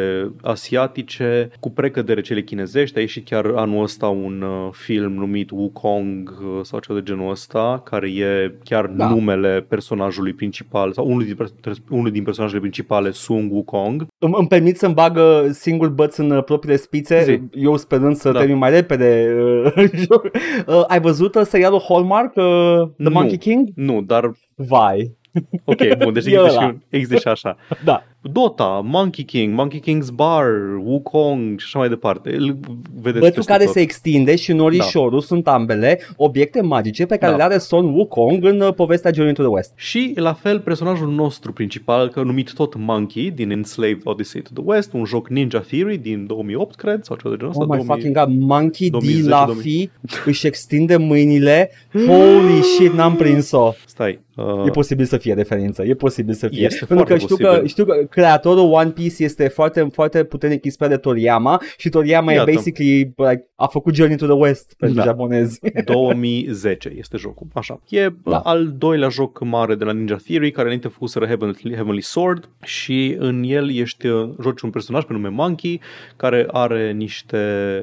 asiatice, 0.43 1.51
cu 1.61 1.71
precădere 1.71 2.21
cele 2.21 2.43
chinezești. 2.43 2.99
A 2.99 3.01
ieșit 3.01 3.25
chiar 3.25 3.47
anul 3.57 3.83
ăsta 3.83 4.09
un 4.09 4.43
uh, 4.43 4.69
film 4.73 5.13
numit 5.13 5.51
Wukong 5.51 6.29
uh, 6.43 6.61
sau 6.63 6.79
ceva 6.79 6.99
de 6.99 7.05
genul 7.05 7.31
ăsta, 7.31 7.81
care 7.85 8.09
e 8.11 8.55
chiar 8.65 8.87
Da. 8.87 9.09
numele 9.09 9.65
personajului 9.69 10.33
principal 10.33 10.93
sau 10.93 11.07
unul 11.07 11.25
din, 11.25 11.35
pers- 11.35 11.83
unul 11.91 12.11
din 12.11 12.23
personajele 12.23 12.61
principale, 12.61 13.11
Sung 13.11 13.53
Wukong. 13.53 14.07
Îmi, 14.19 14.35
îmi 14.39 14.49
permit 14.49 14.77
să-mi 14.79 14.95
bagă 14.95 15.49
singur 15.51 15.89
băț 15.89 16.17
în 16.17 16.31
uh, 16.31 16.45
propriile 16.45 16.77
spițe, 16.77 17.23
Zi. 17.25 17.41
eu 17.61 17.77
sperând 17.77 18.17
să 18.17 18.31
Da. 18.33 18.39
termin 18.39 18.57
mai 18.59 18.71
repede. 18.71 19.35
uh, 19.77 19.85
joc. 19.95 20.25
uh, 20.67 20.85
ai 20.89 21.01
văzut 21.01 21.35
uh, 21.35 21.43
serialul 21.45 21.83
Hallmark, 21.89 22.37
uh, 22.37 22.43
The 22.43 22.93
Nu. 22.97 23.11
Monkey 23.11 23.39
King? 23.39 23.69
Nu, 23.75 24.03
dar 24.03 24.33
Vai, 24.55 25.17
ok, 25.65 25.97
bun, 25.99 26.13
deci 26.13 26.25
E 26.27 26.29
există 26.31 26.41
ăla. 26.41 26.69
și, 26.69 26.77
există 26.89 27.19
și 27.19 27.29
așa. 27.29 27.57
da. 27.85 28.05
Dota, 28.23 28.81
Monkey 28.85 29.25
King, 29.25 29.55
Monkey 29.55 29.81
King's 29.81 30.15
Bar, 30.15 30.47
Wukong 30.85 31.59
și 31.59 31.65
așa 31.67 31.79
mai 31.79 31.89
departe. 31.89 32.35
Îl 32.37 32.57
vedeți 32.95 33.19
Bățul 33.19 33.35
peste 33.35 33.51
care 33.53 33.65
tot. 33.65 33.73
se 33.73 33.81
extinde 33.81 34.37
și 34.37 34.53
norișorul 34.53 35.21
sunt 35.21 35.49
ambele 35.49 36.01
obiecte 36.17 36.61
magice 36.61 37.07
pe 37.07 37.17
care 37.17 37.31
Da. 37.31 37.37
le 37.37 37.43
are 37.43 37.59
Son 37.59 37.85
Wukong 37.85 38.45
în 38.45 38.61
uh, 38.61 38.75
povestea 38.75 39.11
Journey 39.15 39.35
to 39.35 39.43
the 39.43 39.51
West. 39.51 39.73
Și 39.77 40.13
la 40.17 40.33
fel 40.33 40.61
personajul 40.61 41.09
nostru 41.09 41.53
principal, 41.53 42.09
că 42.09 42.23
numit 42.23 42.53
tot 42.53 42.75
Monkey 42.77 43.31
din 43.31 43.51
Enslaved 43.51 44.01
Odyssey 44.05 44.41
to 44.43 44.51
the 44.55 44.63
West, 44.67 44.93
un 44.93 45.05
joc 45.05 45.29
Ninja 45.29 45.59
Theory 45.61 45.97
din 45.97 46.27
2008, 46.27 46.75
cred, 46.75 47.05
sau 47.05 47.17
ceva 47.17 47.31
de 47.35 47.37
genul 47.41 47.55
Oh 47.57 47.63
ăsta. 47.63 47.77
my 47.77 47.83
fucking 47.85 48.17
god, 48.19 48.29
Monkey 48.41 48.89
D. 48.89 48.91
2010, 48.91 49.29
Laffy 49.29 49.91
își 50.27 50.47
extinde 50.47 50.97
mâinile. 50.97 51.71
Holy 51.93 52.63
shit, 52.63 52.93
n-am 52.93 53.15
prins-o. 53.17 53.73
Stai. 53.87 54.21
Uh, 54.37 54.67
E 54.67 54.71
posibil 54.71 55.05
să 55.05 55.17
fie 55.17 55.35
referință, 55.35 55.83
e 55.85 55.95
posibil 55.95 56.35
să 56.35 56.49
fie. 56.49 56.65
Este 56.65 56.85
Pentru 56.85 57.05
că 57.07 57.15
foarte 57.17 57.25
știu, 57.25 57.37
că 57.37 57.47
posibil. 57.47 57.69
știu 57.69 57.85
că 57.85 58.07
creatorul 58.13 58.73
One 58.73 58.91
Piece 58.91 59.25
este 59.25 59.49
foarte, 59.49 59.89
foarte 59.93 60.25
puternic 60.25 60.65
inspirat 60.65 60.91
de 60.91 60.97
Toriyama 60.97 61.61
și 61.77 61.89
Toriyama 61.89 62.33
Iată. 62.33 62.51
e 62.51 62.55
basically 62.55 62.95
like, 63.17 63.45
a 63.57 63.67
făcut 63.67 63.95
Journey 63.95 64.17
to 64.17 64.25
the 64.27 64.35
West 64.35 64.75
pentru 64.79 64.99
Da. 64.99 65.05
japonezi. 65.05 65.61
2010 65.85 66.93
este 66.99 67.17
jocul. 67.17 67.47
Așa. 67.53 67.81
E 67.89 68.09
Da. 68.09 68.31
da. 68.31 68.37
al 68.39 68.73
doilea 68.79 69.09
joc 69.09 69.45
mare 69.45 69.75
de 69.75 69.85
la 69.85 69.93
Ninja 69.93 70.17
Theory, 70.27 70.51
care 70.51 70.65
înainte 70.65 70.89
făcuseră 70.89 71.27
Heavenly, 71.27 71.75
Heavenly 71.75 72.01
Sword 72.03 72.49
și 72.63 73.17
în 73.19 73.43
el 73.47 73.71
ești, 73.75 74.07
uh, 74.07 74.29
joci 74.43 74.61
un 74.61 74.71
personaj 74.71 75.05
pe 75.05 75.13
nume 75.13 75.29
Monkey, 75.29 75.81
care 76.17 76.47
are 76.51 76.93
niște, 76.93 77.37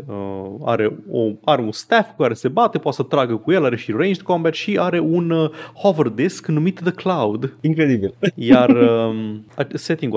uh, 0.08 0.46
are, 0.66 0.92
o, 1.12 1.28
are 1.44 1.62
un 1.62 1.72
staff 1.72 2.10
cu 2.10 2.22
care 2.22 2.34
se 2.34 2.48
bate, 2.48 2.78
poate 2.78 2.98
să 2.98 3.04
tragă 3.04 3.36
cu 3.36 3.52
el, 3.52 3.66
are 3.66 3.76
și 3.78 3.92
ranged 3.92 4.22
combat 4.22 4.54
și 4.54 4.78
are 4.80 5.00
un 5.00 5.30
uh, 5.30 5.50
hover 5.76 6.08
disk 6.08 6.48
numit 6.48 6.80
The 6.80 6.92
Cloud. 6.92 7.54
Incredibil. 7.62 8.14
Iar 8.36 8.70
um, 8.70 9.46
a- 9.56 9.68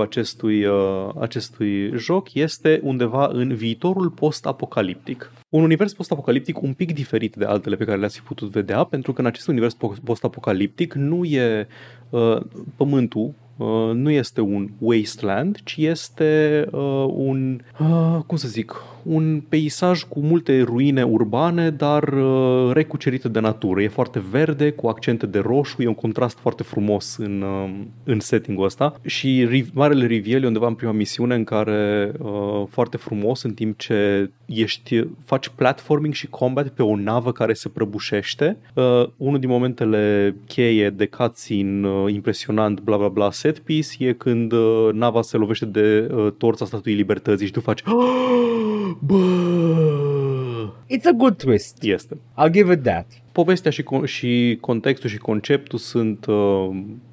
setting-ul 0.02 0.08
acestui, 0.08 0.64
uh, 0.64 1.08
acestui 1.20 1.90
joc 1.96 2.34
este 2.34 2.80
undeva 2.82 3.28
în 3.32 3.54
viitorul 3.54 4.10
post-apocaliptic. 4.10 5.32
Un 5.48 5.62
univers 5.62 5.92
post-apocaliptic 5.92 6.62
un 6.62 6.72
pic 6.72 6.94
diferit 6.94 7.34
de 7.34 7.44
altele 7.44 7.76
pe 7.76 7.84
care 7.84 7.98
le-ați 7.98 8.18
fi 8.18 8.24
putut 8.24 8.50
vedea, 8.50 8.84
pentru 8.84 9.12
că 9.12 9.20
în 9.20 9.26
acest 9.26 9.48
univers 9.48 9.74
po- 9.74 10.02
post-apocaliptic 10.04 10.94
nu 10.94 11.24
e 11.24 11.66
uh, 12.10 12.40
pământul, 12.76 13.34
uh, 13.56 13.90
nu 13.94 14.10
este 14.10 14.40
un 14.40 14.68
wasteland, 14.78 15.58
ci 15.64 15.76
este 15.76 16.64
uh, 16.70 17.06
un, 17.14 17.60
uh, 17.80 18.22
cum 18.26 18.36
să 18.36 18.48
zic, 18.48 18.74
un 19.02 19.42
peisaj 19.48 20.02
cu 20.02 20.20
multe 20.20 20.62
ruine 20.62 21.02
urbane, 21.02 21.70
dar 21.70 22.02
uh, 22.02 22.70
recucerite 22.72 23.28
de 23.28 23.40
natură. 23.40 23.82
E 23.82 23.88
foarte 23.88 24.22
verde, 24.30 24.70
cu 24.70 24.86
accente 24.86 25.26
de 25.26 25.38
roșu, 25.38 25.82
e 25.82 25.86
un 25.86 25.94
contrast 25.94 26.38
foarte 26.38 26.62
frumos 26.62 27.16
în, 27.16 27.42
uh, 27.42 27.70
în 28.04 28.20
setting-ul 28.20 28.64
ăsta. 28.64 28.94
Și 29.04 29.46
ri- 29.50 29.72
marele 29.72 30.06
reveal 30.06 30.42
e 30.42 30.46
undeva 30.46 30.66
în 30.66 30.74
prima 30.74 30.92
misiune 30.92 31.34
în 31.34 31.44
care 31.44 32.12
uh, 32.18 32.62
foarte 32.68 32.96
frumos, 32.96 33.42
în 33.42 33.52
timp 33.52 33.78
ce 33.78 34.30
ești, 34.46 35.06
faci 35.24 35.48
platforming 35.48 36.14
și 36.14 36.26
combat 36.26 36.68
pe 36.68 36.82
o 36.82 36.96
navă 36.96 37.32
care 37.32 37.52
se 37.52 37.68
prăbușește. 37.68 38.56
Uh, 38.74 39.08
unul 39.16 39.38
din 39.38 39.48
momentele 39.48 40.34
cheie 40.46 40.90
de 40.90 41.06
cutscene 41.06 41.88
uh, 41.88 42.12
impresionant, 42.12 42.80
bla 42.80 42.96
bla 42.96 43.08
bla, 43.08 43.30
set 43.30 43.58
piece, 43.58 44.06
e 44.06 44.12
când 44.12 44.52
uh, 44.52 44.88
nava 44.92 45.22
se 45.22 45.36
lovește 45.36 45.64
de 45.64 46.10
uh, 46.14 46.32
torța 46.38 46.64
statuii 46.64 46.94
libertății 46.94 47.46
și 47.46 47.52
tu 47.52 47.60
faci 47.60 47.82
Bă! 49.00 50.72
It's 50.90 51.04
a 51.04 51.12
good 51.16 51.36
twist. 51.36 51.82
Este. 51.82 52.20
I'll 52.38 52.50
give 52.50 52.72
it 52.72 52.82
that. 52.82 53.06
Povestea 53.32 53.70
și, 53.70 53.82
con- 53.82 54.04
și 54.04 54.58
contextul 54.60 55.10
și 55.10 55.18
conceptul 55.18 55.78
sunt 55.78 56.26
uh, 56.26 56.70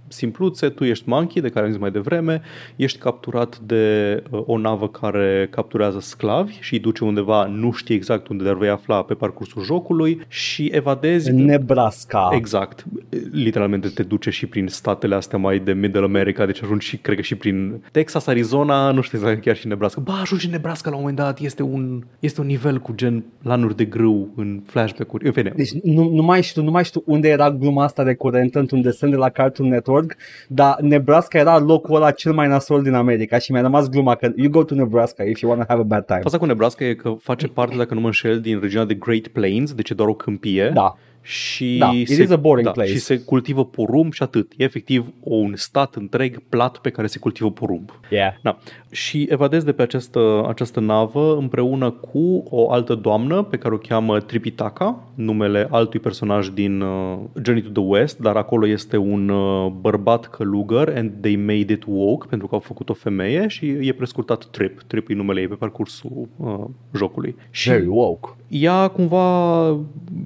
simpluțe, 0.09 0.69
tu 0.69 0.83
ești 0.83 1.09
monkey, 1.09 1.41
de 1.41 1.49
care 1.49 1.65
am 1.65 1.71
zis 1.71 1.81
mai 1.81 1.91
devreme, 1.91 2.41
ești 2.75 2.99
capturat 2.99 3.59
de 3.59 4.23
uh, 4.29 4.41
o 4.45 4.57
navă 4.57 4.87
care 4.89 5.47
capturează 5.51 5.99
sclavi 5.99 6.57
și 6.59 6.73
îi 6.73 6.79
duce 6.79 7.03
undeva, 7.03 7.45
nu 7.45 7.71
știi 7.71 7.95
exact 7.95 8.27
unde, 8.27 8.43
dar 8.43 8.57
vei 8.57 8.69
afla 8.69 9.03
pe 9.03 9.13
parcursul 9.13 9.63
jocului 9.63 10.21
și 10.27 10.69
evadezi... 10.73 11.29
În 11.29 11.45
Nebraska. 11.45 12.29
Exact. 12.31 12.85
Literalmente 13.31 13.87
te 13.87 14.03
duce 14.03 14.29
și 14.29 14.45
prin 14.45 14.67
statele 14.67 15.15
astea 15.15 15.37
mai 15.37 15.59
de 15.59 15.73
Middle 15.73 16.03
America, 16.03 16.45
deci 16.45 16.63
ajungi 16.63 16.87
și, 16.87 16.97
cred 16.97 17.15
că 17.15 17.21
și 17.21 17.35
prin 17.35 17.83
Texas, 17.91 18.27
Arizona, 18.27 18.91
nu 18.91 19.01
știu 19.01 19.17
exact, 19.17 19.41
chiar 19.41 19.55
și 19.55 19.67
Nebraska. 19.67 20.01
Ba, 20.01 20.19
ajungi 20.21 20.45
în 20.45 20.51
Nebraska 20.51 20.89
la 20.89 20.95
un 20.95 21.01
moment 21.01 21.19
dat, 21.19 21.39
este 21.39 21.63
un, 21.63 22.03
este 22.19 22.41
un 22.41 22.47
nivel 22.47 22.79
cu 22.79 22.93
gen 22.95 23.23
lanuri 23.41 23.75
de 23.75 23.85
grâu 23.85 24.29
în 24.35 24.61
flashback-uri. 24.65 25.25
În 25.25 25.31
fine, 25.31 25.53
Deci 25.55 25.71
nu, 25.83 26.09
nu, 26.09 26.21
mai 26.21 26.43
știu, 26.43 26.63
nu 26.63 26.71
mai 26.71 26.83
știu 26.83 27.03
unde 27.05 27.27
era 27.27 27.51
gluma 27.51 27.83
asta 27.83 28.03
recurentă 28.03 28.59
într-un 28.59 28.81
desen 28.81 29.09
de 29.09 29.15
la 29.15 29.29
Cartoon 29.29 29.69
Network, 29.69 29.98
dar 30.47 30.77
Nebraska 30.79 31.37
era 31.37 31.59
locul 31.59 31.95
ăla 31.95 32.11
cel 32.11 32.33
mai 32.33 32.47
nasol 32.47 32.81
din 32.81 32.93
America 32.93 33.37
și 33.37 33.51
mi-a 33.51 33.61
rămas 33.61 33.89
gluma 33.89 34.15
că 34.15 34.31
you 34.35 34.49
go 34.49 34.63
to 34.63 34.75
Nebraska 34.75 35.23
if 35.23 35.39
you 35.39 35.51
want 35.51 35.65
to 35.65 35.73
have 35.73 35.81
a 35.81 35.85
bad 35.85 36.05
time. 36.05 36.19
Faza 36.19 36.37
cu 36.37 36.45
Nebraska 36.45 36.85
e 36.85 36.93
că 36.93 37.15
face 37.19 37.47
parte, 37.47 37.75
dacă 37.75 37.93
nu 37.93 37.99
mă 37.99 38.05
înșel, 38.05 38.41
din 38.41 38.59
regiunea 38.59 38.85
de 38.85 38.93
Great 38.93 39.27
Plains, 39.27 39.73
deci 39.73 39.89
e 39.89 39.93
doar 39.93 40.09
o 40.09 40.13
câmpie. 40.13 40.71
Da. 40.73 40.95
Și 41.29 41.75
Da, 41.79 41.91
it 41.93 42.07
se, 42.07 42.21
is 42.21 42.29
a 42.29 42.35
boring 42.35 42.65
da, 42.65 42.71
place. 42.71 42.91
Și 42.91 42.97
se 42.97 43.19
cultivă 43.19 43.65
porumb 43.65 44.13
și 44.13 44.23
atât. 44.23 44.51
E 44.57 44.63
efectiv 44.63 45.13
un 45.19 45.53
stat 45.55 45.95
întreg 45.95 46.41
plat 46.49 46.77
pe 46.77 46.89
care 46.89 47.07
se 47.07 47.19
cultivă 47.19 47.51
porumb. 47.51 47.99
Yeah. 48.09 48.33
Da. 48.41 48.57
Și 48.91 49.27
evadezi 49.29 49.65
de 49.65 49.71
pe 49.71 49.81
această, 49.81 50.45
această 50.47 50.79
navă 50.79 51.37
împreună 51.37 51.91
cu 51.91 52.43
o 52.49 52.71
altă 52.71 52.95
doamnă 52.95 53.43
pe 53.43 53.57
care 53.57 53.73
o 53.73 53.77
cheamă 53.77 54.19
Tripitaka, 54.19 55.03
numele 55.15 55.67
altui 55.71 55.99
personaj 55.99 56.47
din 56.47 56.81
uh, 56.81 57.17
Journey 57.43 57.63
to 57.63 57.81
the 57.81 57.89
West, 57.89 58.19
dar 58.19 58.35
acolo 58.35 58.67
este 58.67 58.97
un 58.97 59.29
uh, 59.29 59.71
bărbat 59.71 60.25
călugăr 60.29 60.93
and 60.95 61.11
they 61.21 61.35
made 61.35 61.73
it 61.73 61.83
woke 61.87 62.25
pentru 62.29 62.47
că 62.47 62.53
au 62.53 62.61
făcut 62.61 62.89
o 62.89 62.93
femeie 62.93 63.47
și 63.47 63.65
e 63.65 63.93
prescurtat 63.93 64.45
Trip. 64.45 64.81
Trip 64.87 65.09
e 65.09 65.13
numele 65.13 65.41
ei 65.41 65.47
pe 65.47 65.55
parcursul 65.55 66.27
uh, 66.37 66.65
jocului. 66.95 67.35
Și 67.49 67.69
Very 67.69 67.87
woke. 67.87 68.29
ea 68.47 68.87
cumva 68.87 69.67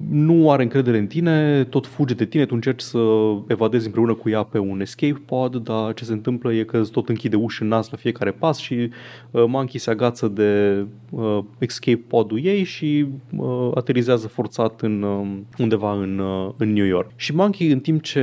nu 0.10 0.51
are 0.51 0.63
încredere 0.63 0.93
în 0.98 1.08
tine, 1.08 1.64
tot 1.64 1.88
fuge 1.88 2.14
de 2.14 2.26
tine, 2.26 2.46
tu 2.46 2.56
încerci 2.56 2.82
să 2.82 3.00
evadezi 3.48 3.86
împreună 3.86 4.14
cu 4.14 4.30
ea 4.30 4.44
pe 4.44 4.58
un 4.58 4.82
escape 4.82 5.22
pod, 5.26 5.56
dar 5.56 5.94
ce 5.94 6.04
se 6.04 6.12
întâmplă 6.12 6.54
e 6.54 6.64
că 6.64 6.78
îți 6.78 6.92
tot 6.92 7.10
închide 7.10 7.36
uși 7.36 7.62
în 7.62 7.68
nas 7.68 7.90
la 7.90 7.98
fiecare 7.98 8.32
pas 8.32 8.58
și 8.58 8.90
uh, 9.32 9.44
Monkey 9.48 9.80
se 9.80 9.90
agață 9.90 10.28
de 10.28 10.86
uh, 11.10 11.40
escape 11.58 12.04
podul 12.08 12.46
ei 12.46 12.64
și 12.64 13.06
uh, 13.38 13.72
aterizează 13.76 14.28
forțat 14.28 14.82
în, 14.82 15.02
uh, 15.02 15.28
undeva 15.58 15.94
în, 15.94 16.20
uh, 16.20 16.52
în 16.58 16.74
New 16.74 16.86
York. 16.86 17.12
Și 17.16 17.36
Monkey 17.36 17.72
în 17.72 17.80
timp 17.80 18.02
ce 18.02 18.22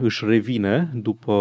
își 0.00 0.24
revine 0.26 0.90
după, 0.94 1.34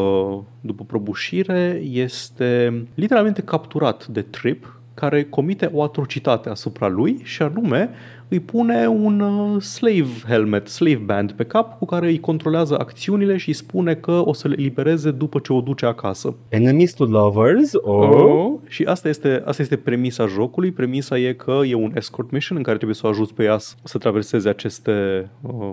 după 0.62 0.84
prăbușire 0.84 1.82
este 1.92 2.84
literalmente 2.96 3.42
capturat 3.42 4.08
de 4.08 4.22
Trip 4.22 4.78
care 5.00 5.24
comite 5.24 5.70
o 5.74 5.84
atrocitate 5.84 6.50
asupra 6.50 6.88
lui 6.88 7.20
și 7.24 7.42
anume 7.42 7.90
îi 8.30 8.40
pune 8.40 8.88
un 8.88 9.20
uh, 9.20 9.62
slave 9.62 10.08
helmet, 10.28 10.68
slave 10.68 11.02
band 11.06 11.32
pe 11.32 11.44
cap 11.44 11.78
cu 11.78 11.86
care 11.86 12.08
îi 12.08 12.20
controlează 12.20 12.78
acțiunile 12.80 13.38
și 13.38 13.48
îi 13.48 13.54
spune 13.54 13.96
că 13.96 14.12
o 14.26 14.34
să 14.34 14.48
le 14.48 14.56
elibereze 14.60 15.12
după 15.12 15.40
ce 15.40 15.54
o 15.54 15.62
duce 15.62 15.86
acasă. 15.86 16.36
Enemies 16.50 16.94
to 16.94 17.06
lovers? 17.06 17.72
Oh. 17.82 18.52
Și 18.68 18.84
asta 18.84 19.10
este, 19.10 19.42
asta 19.46 19.62
este 19.62 19.76
premisa 19.76 20.26
jocului. 20.28 20.72
Premisa 20.72 21.18
e 21.20 21.34
că 21.34 21.60
e 21.68 21.74
un 21.74 21.92
escort 21.96 22.32
mission 22.32 22.58
în 22.58 22.64
care 22.64 22.76
trebuie 22.76 22.96
să 22.98 23.06
o 23.06 23.10
ajuți 23.10 23.34
pe 23.34 23.44
ea 23.44 23.58
să- 23.58 23.76
să 23.84 23.98
traverseze 23.98 24.50
aceste, 24.50 25.30
uh, 25.42 25.70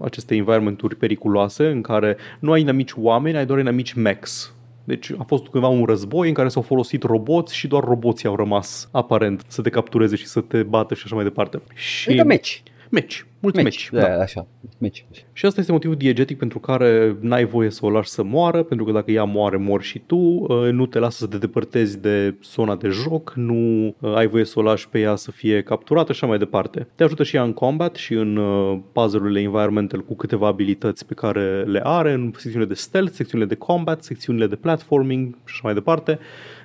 aceste 0.00 0.34
environmenturi 0.34 0.96
periculoase 0.96 1.66
în 1.66 1.80
care 1.80 2.16
nu 2.38 2.52
ai 2.52 2.60
inamici 2.60 2.92
oameni, 2.96 3.36
ai 3.36 3.46
doar 3.46 3.58
inamici 3.58 3.92
mechs. 3.92 4.52
Deci 4.88 5.12
a 5.18 5.22
fost 5.22 5.46
cândva 5.46 5.68
un 5.68 5.84
război 5.84 6.28
în 6.28 6.34
care 6.34 6.48
s-au 6.48 6.62
folosit 6.62 7.02
roboți 7.02 7.56
și 7.56 7.66
doar 7.66 7.84
roboții 7.84 8.28
au 8.28 8.36
rămas 8.36 8.88
aparent 8.92 9.44
să 9.48 9.62
te 9.62 9.70
captureze 9.70 10.16
și 10.16 10.26
să 10.26 10.40
te 10.40 10.62
bată 10.62 10.94
și 10.94 11.02
așa 11.04 11.14
mai 11.14 11.24
departe. 11.24 11.60
Și 11.74 12.08
Adică 12.08 12.24
meci. 12.24 12.62
Meci, 12.90 13.26
mulți 13.40 13.62
meci. 13.62 13.88
Da, 13.92 14.20
așa. 14.20 14.46
Meci. 14.78 15.06
Și 15.32 15.46
asta 15.46 15.60
este 15.60 15.72
motivul 15.72 15.96
diegetic 15.96 16.38
pentru 16.38 16.58
care 16.58 17.16
n-ai 17.20 17.44
voie 17.44 17.70
să 17.70 17.86
o 17.86 17.90
lași 17.90 18.08
să 18.08 18.22
moară, 18.22 18.62
pentru 18.62 18.86
că 18.86 18.92
dacă 18.92 19.10
ea 19.10 19.24
moare, 19.24 19.56
mor 19.56 19.82
și 19.82 19.98
tu, 19.98 20.16
uh, 20.16 20.70
nu 20.70 20.86
te 20.86 20.98
lasă 20.98 21.16
să 21.16 21.26
te 21.26 21.38
depărtezi 21.38 22.00
de 22.00 22.34
zona 22.44 22.76
de 22.76 22.88
joc, 22.88 23.32
nu 23.36 23.94
uh, 24.00 24.14
ai 24.14 24.26
voie 24.26 24.44
să 24.44 24.58
o 24.58 24.62
lași 24.62 24.88
pe 24.88 24.98
ea 24.98 25.16
să 25.16 25.30
fie 25.30 25.62
capturată 25.62 26.12
și 26.12 26.18
așa 26.18 26.26
mai 26.26 26.38
departe. 26.38 26.88
Te 26.94 27.04
ajută 27.04 27.22
și 27.22 27.36
ea 27.36 27.42
în 27.42 27.52
combat 27.52 27.94
și 27.94 28.12
în 28.14 28.36
uh, 28.36 28.78
puzzle-urile 28.92 29.40
environmental 29.40 30.04
cu 30.04 30.14
câteva 30.14 30.46
abilități 30.46 31.06
pe 31.06 31.14
care 31.14 31.62
le 31.62 31.80
are, 31.84 32.12
în 32.12 32.32
secțiunile 32.36 32.68
de 32.68 32.74
stealth, 32.74 33.12
secțiunile 33.12 33.48
de 33.48 33.54
combat, 33.54 34.02
secțiunile 34.02 34.46
de 34.46 34.56
platforming 34.56 35.34
și 35.34 35.52
așa 35.52 35.60
mai 35.62 35.74
departe. 35.74 36.18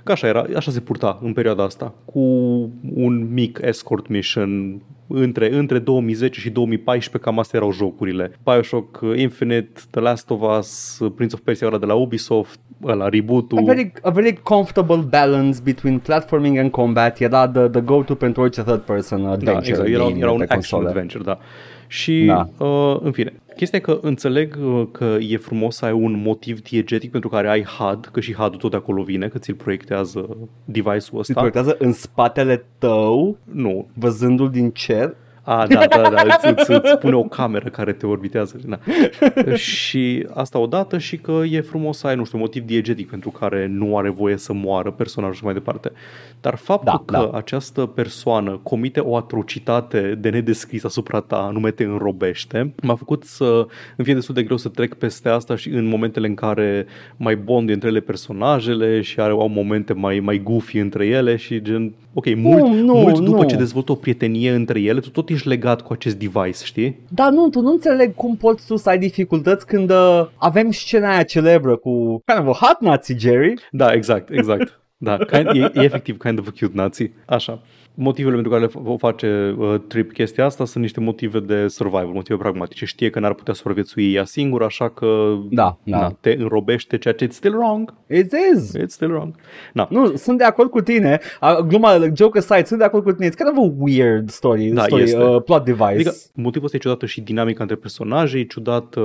Că 0.03 0.11
așa 0.11 0.27
era, 0.27 0.45
așa 0.55 0.71
se 0.71 0.79
purta 0.79 1.19
în 1.21 1.33
perioada 1.33 1.63
asta, 1.63 1.93
cu 2.05 2.19
un 2.93 3.33
mic 3.33 3.59
escort 3.61 4.07
mission 4.07 4.81
între, 5.07 5.53
între 5.55 5.79
2010 5.79 6.39
și 6.39 6.49
2014, 6.49 7.29
cam 7.29 7.39
astea 7.39 7.59
erau 7.59 7.71
jocurile. 7.73 8.31
Bioshock 8.43 8.99
Infinite, 9.15 9.69
The 9.91 9.99
Last 10.01 10.29
of 10.29 10.57
Us, 10.57 10.99
Prince 11.15 11.35
of 11.35 11.41
Persia 11.41 11.67
ăla 11.67 11.77
de 11.77 11.85
la 11.85 11.93
Ubisoft, 11.93 12.59
ăla, 12.83 13.09
reboot-ul. 13.09 13.57
A 13.57 13.61
very, 13.61 13.91
a 14.01 14.09
very 14.09 14.39
comfortable 14.43 15.05
balance 15.09 15.59
between 15.63 15.99
platforming 15.99 16.57
and 16.57 16.71
combat 16.71 17.19
era 17.19 17.47
the, 17.49 17.67
the 17.67 17.81
go-to 17.81 18.15
pentru 18.15 18.41
orice 18.41 18.61
third 18.63 18.81
person 18.81 19.25
adventure 19.25 19.51
da, 19.53 19.67
exact, 19.67 19.87
era, 19.89 20.03
game 20.03 20.17
era 20.19 20.31
un 20.31 20.37
pe 20.37 20.43
action 20.43 20.59
console. 20.79 20.87
adventure, 20.87 21.23
da. 21.23 21.39
Și, 21.87 22.23
Da. 22.25 22.49
uh, 22.65 22.97
în 23.01 23.11
fine, 23.11 23.33
chestia 23.55 23.77
e 23.77 23.81
că 23.81 23.99
înțeleg 24.01 24.57
uh, 24.61 24.87
că 24.91 25.17
e 25.19 25.37
frumos 25.37 25.75
să 25.75 25.85
ai 25.85 25.91
un 25.91 26.21
motiv 26.21 26.61
diegetic 26.61 27.11
pentru 27.11 27.29
care 27.29 27.49
ai 27.49 27.63
HUD, 27.63 28.05
că 28.05 28.19
și 28.19 28.33
HUD-ul 28.33 28.59
tot 28.59 28.71
de 28.71 28.77
acolo 28.77 29.03
vine, 29.03 29.27
că 29.27 29.37
ți-l 29.37 29.55
proiectează 29.55 30.37
device-ul 30.65 30.97
Îți 30.99 31.15
ăsta. 31.15 31.33
proiectează 31.33 31.75
în 31.79 31.93
spatele 31.93 32.65
tău, 32.77 33.37
Nu, 33.51 33.87
văzându-l 33.93 34.49
din 34.49 34.69
cer. 34.69 35.15
A, 35.45 35.67
da, 35.67 35.85
da, 35.89 36.09
da, 36.09 36.21
îți, 36.23 36.47
îți, 36.59 36.71
îți 36.71 36.97
pune 36.97 37.15
o 37.15 37.23
cameră 37.23 37.69
care 37.69 37.93
te 37.93 38.05
orbitează. 38.05 38.59
Na. 38.65 38.79
și 39.55 40.27
asta 40.33 40.59
odată 40.59 40.97
și 40.97 41.17
că 41.17 41.41
e 41.49 41.61
frumos 41.61 41.97
să 41.97 42.07
ai, 42.07 42.15
nu 42.15 42.25
știu, 42.25 42.37
motiv 42.37 42.63
diegetic 42.63 43.09
pentru 43.09 43.29
care 43.29 43.67
nu 43.67 43.97
are 43.97 44.09
voie 44.09 44.37
să 44.37 44.53
moară 44.53 44.91
personajul 44.91 45.35
și 45.35 45.43
mai 45.43 45.53
departe. 45.53 45.91
Dar 46.41 46.55
faptul 46.55 47.03
Da, 47.05 47.17
că 47.19 47.29
da. 47.31 47.37
această 47.37 47.85
persoană 47.85 48.59
comite 48.63 48.99
o 48.99 49.15
atrocitate 49.15 50.17
de 50.19 50.29
nedescris 50.29 50.83
asupra 50.83 51.19
ta, 51.19 51.37
anume 51.37 51.71
te 51.71 51.83
înrobește, 51.83 52.73
m-a 52.81 52.95
făcut 52.95 53.23
să 53.23 53.43
îmi 53.95 54.05
fie 54.05 54.13
destul 54.13 54.35
de 54.35 54.43
greu 54.43 54.57
să 54.57 54.69
trec 54.69 54.93
peste 54.93 55.29
asta 55.29 55.55
și 55.55 55.69
în 55.69 55.85
momentele 55.85 56.27
în 56.27 56.35
care 56.35 56.85
mai 57.17 57.35
bond 57.35 57.69
între 57.69 57.87
ele 57.89 57.99
personajele 57.99 59.01
și 59.01 59.19
are, 59.19 59.31
au 59.31 59.47
momente 59.47 59.93
mai, 59.93 60.19
mai 60.19 60.41
goofy 60.43 60.77
între 60.77 61.05
ele 61.05 61.35
și 61.35 61.61
gen, 61.61 61.93
ok, 62.13 62.35
mult, 62.35 62.67
nu, 62.67 62.93
mult 62.93 63.19
după 63.19 63.41
nu. 63.41 63.47
ce 63.49 63.55
dezvoltă 63.55 63.91
o 63.91 63.95
prietenie 63.95 64.51
între 64.51 64.81
ele, 64.81 64.99
tu 64.99 65.09
tot 65.09 65.29
ești 65.33 65.47
legat 65.47 65.81
cu 65.81 65.93
acest 65.93 66.15
device, 66.15 66.63
știi? 66.63 66.99
Dar 67.09 67.31
nu, 67.31 67.49
tu 67.49 67.61
nu 67.61 67.71
înțeleg 67.71 68.15
cum 68.15 68.35
poți 68.35 68.67
tu 68.67 68.75
să 68.75 68.89
ai 68.89 68.97
dificultăți 68.97 69.65
când 69.65 69.89
uh, 69.89 70.27
avem 70.35 70.71
scena 70.71 71.09
aia 71.09 71.23
celebră 71.23 71.75
cu 71.75 72.23
kind 72.25 72.47
of 72.47 72.61
a 72.61 72.65
hot 72.65 72.79
Nazi, 72.79 73.17
Jerry. 73.17 73.53
Da, 73.71 73.93
exact, 73.93 74.29
exact. 74.29 74.81
Da, 74.97 75.17
kind, 75.17 75.47
e, 75.47 75.71
e 75.73 75.83
efectiv 75.83 76.17
kind 76.17 76.39
of 76.39 76.47
a 76.47 76.51
cute 76.59 76.71
nazi. 76.73 77.11
Așa. 77.25 77.61
Motivele 77.95 78.33
pentru 78.33 78.51
care 78.51 78.63
le 78.63 78.69
f- 78.69 78.85
o 78.85 78.97
face 78.97 79.55
uh, 79.57 79.75
Trip 79.87 80.11
chestia 80.13 80.45
asta 80.45 80.65
sunt 80.65 80.83
niște 80.83 80.99
motive 80.99 81.39
de 81.39 81.67
survival, 81.67 82.05
motive 82.13 82.37
pragmatice. 82.37 82.85
Știe 82.85 83.09
că 83.09 83.19
n-ar 83.19 83.33
putea 83.33 83.53
supraviețui 83.53 84.13
ea 84.13 84.23
singură, 84.25 84.63
așa 84.65 84.89
că 84.89 85.37
Da, 85.49 85.77
da. 85.83 85.97
na, 85.99 86.17
te 86.19 86.35
înrobește, 86.39 86.97
ceea 86.97 87.13
ce 87.13 87.25
it's 87.27 87.31
still 87.31 87.55
wrong. 87.57 87.93
It 88.09 88.31
is. 88.55 88.77
It's 88.77 88.87
still 88.87 89.11
wrong. 89.11 89.35
Na. 89.73 89.87
Nu, 89.91 90.15
sunt 90.15 90.37
de 90.37 90.43
acord 90.43 90.69
cu 90.69 90.81
tine. 90.81 91.19
Uh, 91.41 91.57
gluma, 91.57 91.97
joke 92.15 92.37
aside, 92.37 92.63
sunt 92.65 92.79
de 92.79 92.85
acord 92.85 93.03
cu 93.03 93.11
tine. 93.11 93.27
It's 93.29 93.35
kind 93.35 93.49
of 93.57 93.57
a 93.57 93.73
weird 93.77 94.29
story, 94.29 94.65
Da, 94.65 94.83
story 94.83 95.03
este. 95.03 95.23
uh, 95.23 95.41
plot 95.45 95.65
device. 95.65 95.83
Adică 95.85 96.11
motivul 96.33 96.65
ăsta 96.65 96.77
e 96.77 96.79
ciudată 96.79 97.05
și 97.05 97.21
dinamica 97.21 97.61
între 97.61 97.75
personaje, 97.77 98.37
e 98.39 98.43
ciudat, 98.43 98.95
uh, 98.95 99.03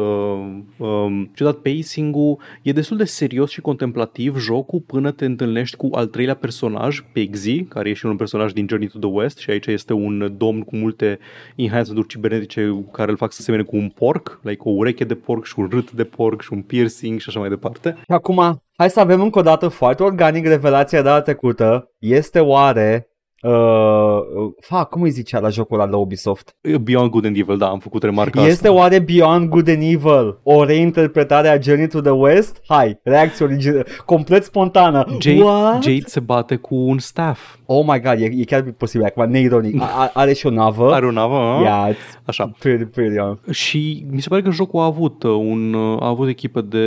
um, 0.77 1.31
ciudat 1.35 1.57
pacing-ul, 1.57 2.39
e 2.63 2.73
destul 2.73 2.97
de 2.97 3.05
serios 3.05 3.51
și 3.51 3.61
contemplativ 3.61 4.39
jocul 4.39 4.81
până 4.87 5.11
te 5.11 5.25
întâlnești 5.25 5.77
cu 5.77 5.89
al 5.93 6.07
treilea 6.07 6.35
personaj, 6.35 7.01
Pigsy, 7.13 7.63
care 7.63 7.89
e 7.89 7.93
și 7.93 8.07
un 8.07 8.17
personaj 8.17 8.53
din 8.53 8.67
Journey 8.69 8.78
to 8.87 8.99
the 8.99 9.09
West 9.09 9.39
și 9.39 9.51
aici 9.51 9.67
este 9.67 9.93
un 9.93 10.35
domn 10.37 10.61
cu 10.63 10.77
multe 10.77 11.19
enhancement-uri 11.57 12.09
cibernetice 12.09 12.85
care 12.93 13.11
îl 13.11 13.17
fac 13.17 13.33
să 13.33 13.43
semene 13.43 13.63
cu 13.63 13.77
un 13.77 13.89
porc, 13.89 14.41
like 14.43 14.63
o 14.65 14.71
ureche 14.71 15.05
de 15.05 15.15
porc 15.15 15.45
și 15.45 15.59
un 15.59 15.69
rât 15.71 15.91
de 15.91 16.05
porc 16.05 16.43
și 16.43 16.53
un 16.53 16.63
piercing 16.63 17.21
și 17.21 17.29
așa 17.29 17.41
mai 17.41 17.49
departe. 17.49 17.91
Și 17.97 18.13
acum, 18.13 18.63
hai 18.77 18.91
să 18.91 19.01
avem 19.01 19.21
încă 19.21 19.39
o 19.39 19.43
dată 19.43 19.69
foarte 19.69 20.03
organic 20.03 20.47
revelația 20.47 21.03
de 21.03 21.09
data 21.09 21.23
trecută. 21.23 21.93
Este 21.99 22.41
oare 22.41 23.09
Uh, 23.43 24.53
fac, 24.61 24.89
cum 24.89 25.03
îi 25.03 25.11
zicea 25.11 25.39
la 25.39 25.49
jocul 25.49 25.81
ăla 25.81 25.91
la 25.91 25.97
Ubisoft? 25.97 26.57
Beyond 26.83 27.11
Good 27.11 27.25
and 27.25 27.37
Evil, 27.37 27.57
da, 27.57 27.69
am 27.69 27.79
făcut 27.79 28.03
remarca 28.03 28.41
Este 28.41 28.67
asta. 28.67 28.73
oare 28.73 28.99
Beyond 28.99 29.49
Good 29.49 29.69
and 29.69 29.83
Evil 29.83 30.39
o 30.43 30.65
reinterpretare 30.65 31.49
a 31.49 31.61
Journey 31.61 31.87
to 31.87 32.01
the 32.01 32.11
West? 32.11 32.61
Hai, 32.69 33.01
reacție 33.03 33.45
originală, 33.45 33.85
complet 34.05 34.45
spontană. 34.45 35.05
Jade, 35.21 35.43
What? 35.43 35.83
Jade 35.83 36.03
se 36.05 36.21
bate 36.21 36.57
cu 36.57 36.75
un 36.75 36.99
staff. 36.99 37.57
Oh 37.67 37.85
my 37.87 38.01
god, 38.01 38.21
e, 38.21 38.25
e 38.25 38.45
chiar 38.45 38.63
posibil 38.63 39.07
acum, 39.07 39.31
neironic. 39.31 39.81
A, 39.81 39.85
a, 39.97 40.11
are 40.15 40.33
și 40.33 40.47
o 40.47 40.51
navă. 40.51 40.93
Are 40.93 41.07
o 41.07 41.11
navă, 41.11 41.35
a? 41.35 41.61
Yeah, 41.61 41.95
it's 41.95 42.23
Așa. 42.25 42.51
pretty, 42.59 42.85
pretty, 42.85 43.19
uh. 43.19 43.55
Și 43.55 44.07
mi 44.11 44.21
se 44.21 44.29
pare 44.29 44.43
că 44.43 44.51
jocul 44.51 44.81
a 44.81 44.85
avut 44.85 45.23
uh, 45.23 45.31
un 45.31 45.75
uh, 45.75 46.03
a 46.03 46.07
avut 46.07 46.29
echipă 46.29 46.61
de 46.61 46.79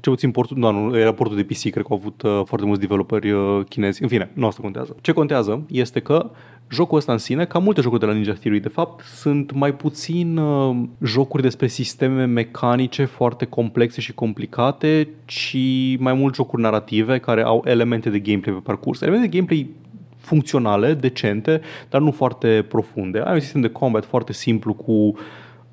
ce 0.00 0.10
puțin 0.10 0.30
portul, 0.30 0.56
nu, 0.56 0.70
nu, 0.70 0.98
era 0.98 1.12
portul 1.12 1.36
de 1.36 1.42
PC, 1.42 1.60
cred 1.60 1.72
că 1.72 1.86
au 1.90 1.96
avut 1.96 2.22
uh, 2.22 2.40
foarte 2.44 2.66
mulți 2.66 2.80
developeri 2.80 3.30
uh, 3.30 3.60
chinezi. 3.68 4.02
În 4.02 4.08
fine, 4.08 4.30
nu 4.34 4.46
asta 4.46 4.62
contează. 4.62 4.96
Ce 5.00 5.12
contează 5.12 5.64
este 5.78 6.00
că 6.00 6.30
jocul 6.68 6.98
ăsta 6.98 7.12
în 7.12 7.18
sine, 7.18 7.44
ca 7.44 7.58
multe 7.58 7.80
jocuri 7.80 8.00
de 8.00 8.06
la 8.06 8.12
Ninja 8.12 8.32
Theory, 8.32 8.60
de 8.60 8.68
fapt, 8.68 9.04
sunt 9.04 9.52
mai 9.52 9.74
puțin 9.74 10.36
uh, 10.36 10.76
jocuri 11.02 11.42
despre 11.42 11.66
sisteme 11.66 12.24
mecanice 12.24 13.04
foarte 13.04 13.44
complexe 13.44 14.00
și 14.00 14.12
complicate, 14.12 15.08
ci 15.24 15.56
mai 15.98 16.12
mult 16.12 16.34
jocuri 16.34 16.62
narrative 16.62 17.18
care 17.18 17.42
au 17.42 17.62
elemente 17.66 18.10
de 18.10 18.18
gameplay 18.18 18.54
pe 18.54 18.60
parcurs. 18.60 19.00
Elemente 19.00 19.26
de 19.26 19.36
gameplay 19.36 19.70
funcționale, 20.16 20.94
decente, 20.94 21.60
dar 21.90 22.00
nu 22.00 22.10
foarte 22.10 22.64
profunde. 22.68 23.22
Ai 23.24 23.34
un 23.34 23.40
sistem 23.40 23.60
de 23.60 23.68
combat 23.68 24.04
foarte 24.04 24.32
simplu 24.32 24.74
cu 24.74 25.14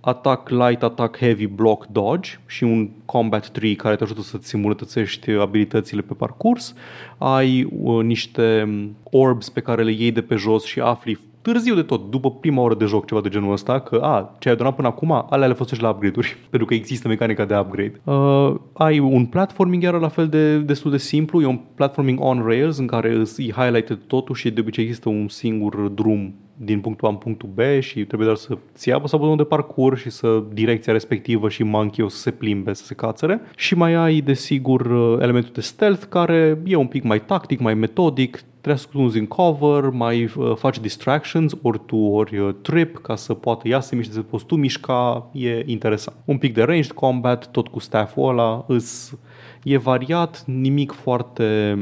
atac 0.01 0.49
light, 0.49 0.83
atac 0.83 1.17
heavy, 1.17 1.47
block, 1.47 1.85
dodge 1.85 2.29
și 2.45 2.63
un 2.63 2.89
combat 3.05 3.49
tree 3.49 3.75
care 3.75 3.95
te 3.95 4.03
ajută 4.03 4.21
să-ți 4.21 4.55
îmbunătățești 4.55 5.31
abilitățile 5.31 6.01
pe 6.01 6.13
parcurs. 6.13 6.73
Ai 7.17 7.69
uh, 7.81 8.03
niște 8.03 8.69
orbs 9.03 9.49
pe 9.49 9.59
care 9.59 9.83
le 9.83 9.91
iei 9.91 10.11
de 10.11 10.21
pe 10.21 10.35
jos 10.35 10.65
și 10.65 10.79
afli 10.79 11.19
târziu 11.41 11.75
de 11.75 11.81
tot, 11.81 12.09
după 12.09 12.31
prima 12.31 12.61
oră 12.61 12.75
de 12.75 12.85
joc, 12.85 13.05
ceva 13.05 13.21
de 13.21 13.29
genul 13.29 13.51
ăsta, 13.51 13.79
că 13.79 13.99
a, 14.01 14.35
ce 14.39 14.47
ai 14.47 14.53
adunat 14.53 14.75
până 14.75 14.87
acum, 14.87 15.25
alea 15.29 15.47
le 15.47 15.53
folosești 15.53 15.83
la 15.83 15.89
upgrade-uri, 15.89 16.37
pentru 16.49 16.67
că 16.67 16.73
există 16.73 17.07
mecanica 17.07 17.45
de 17.45 17.57
upgrade. 17.57 18.01
Uh, 18.03 18.55
ai 18.73 18.99
un 18.99 19.25
platforming 19.25 19.83
iar 19.83 19.93
la 19.93 20.07
fel 20.07 20.27
de 20.27 20.57
destul 20.57 20.91
de 20.91 20.97
simplu, 20.97 21.41
e 21.41 21.45
un 21.45 21.59
platforming 21.75 22.19
on 22.21 22.43
rails 22.45 22.77
în 22.77 22.87
care 22.87 23.13
îți 23.13 23.43
e 23.43 23.51
highlighted 23.51 23.99
totul 24.07 24.35
și 24.35 24.51
de 24.51 24.61
obicei 24.61 24.83
există 24.83 25.09
un 25.09 25.27
singur 25.27 25.75
drum 25.75 26.35
din 26.63 26.79
punctul 26.79 27.07
A 27.07 27.11
în 27.11 27.17
punctul 27.17 27.49
B 27.53 27.59
și 27.79 28.05
trebuie 28.05 28.27
doar 28.27 28.39
să 28.39 28.57
ți 28.75 28.89
ia 28.89 28.95
apăsa 28.95 29.17
butonul 29.17 29.37
de 29.37 29.43
parcurs 29.43 30.01
și 30.01 30.09
să 30.09 30.43
direcția 30.53 30.93
respectivă 30.93 31.49
și 31.49 31.63
monkey 31.63 32.05
o 32.05 32.07
să 32.07 32.17
se 32.17 32.31
plimbe, 32.31 32.73
să 32.73 32.83
se 32.83 32.93
cațere. 32.93 33.41
Și 33.55 33.75
mai 33.75 33.93
ai, 33.93 34.21
desigur, 34.21 34.85
elementul 35.21 35.51
de 35.53 35.61
stealth 35.61 36.03
care 36.09 36.61
e 36.65 36.75
un 36.75 36.87
pic 36.87 37.03
mai 37.03 37.21
tactic, 37.21 37.59
mai 37.59 37.73
metodic, 37.73 38.43
trebuie 38.61 38.81
să 38.81 38.87
ascunzi 38.87 39.17
în 39.17 39.25
cover, 39.25 39.89
mai 39.89 40.31
uh, 40.35 40.55
faci 40.55 40.79
distractions, 40.79 41.53
ori 41.61 41.81
tu, 41.85 41.95
ori 41.97 42.37
uh, 42.37 42.55
trip, 42.61 42.97
ca 42.97 43.15
să 43.15 43.33
poată 43.33 43.67
ea 43.67 43.79
să 43.79 43.87
se 43.87 43.95
miște, 43.95 44.13
să 44.13 44.21
poți 44.21 44.45
tu 44.45 44.55
mișca, 44.55 45.29
e 45.31 45.63
interesant. 45.65 46.17
Un 46.25 46.37
pic 46.37 46.53
de 46.53 46.63
ranged 46.63 46.91
combat, 46.91 47.51
tot 47.51 47.67
cu 47.67 47.79
staff-ul 47.79 48.29
ăla, 48.29 48.65
îs, 48.67 49.17
e 49.63 49.77
variat, 49.77 50.43
nimic 50.45 50.91
foarte, 50.91 51.77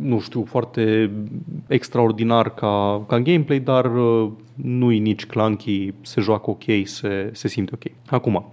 nu 0.00 0.20
știu, 0.20 0.44
foarte 0.44 1.10
extraordinar 1.66 2.54
ca, 2.54 3.04
ca 3.08 3.20
gameplay, 3.20 3.58
dar 3.58 3.96
uh, 3.96 4.30
nu-i 4.54 4.98
nici 4.98 5.26
clunky, 5.26 5.92
se 6.00 6.20
joacă 6.20 6.50
ok, 6.50 6.62
se, 6.84 7.30
se 7.32 7.48
simte 7.48 7.72
ok. 7.74 7.92
Acum, 8.06 8.52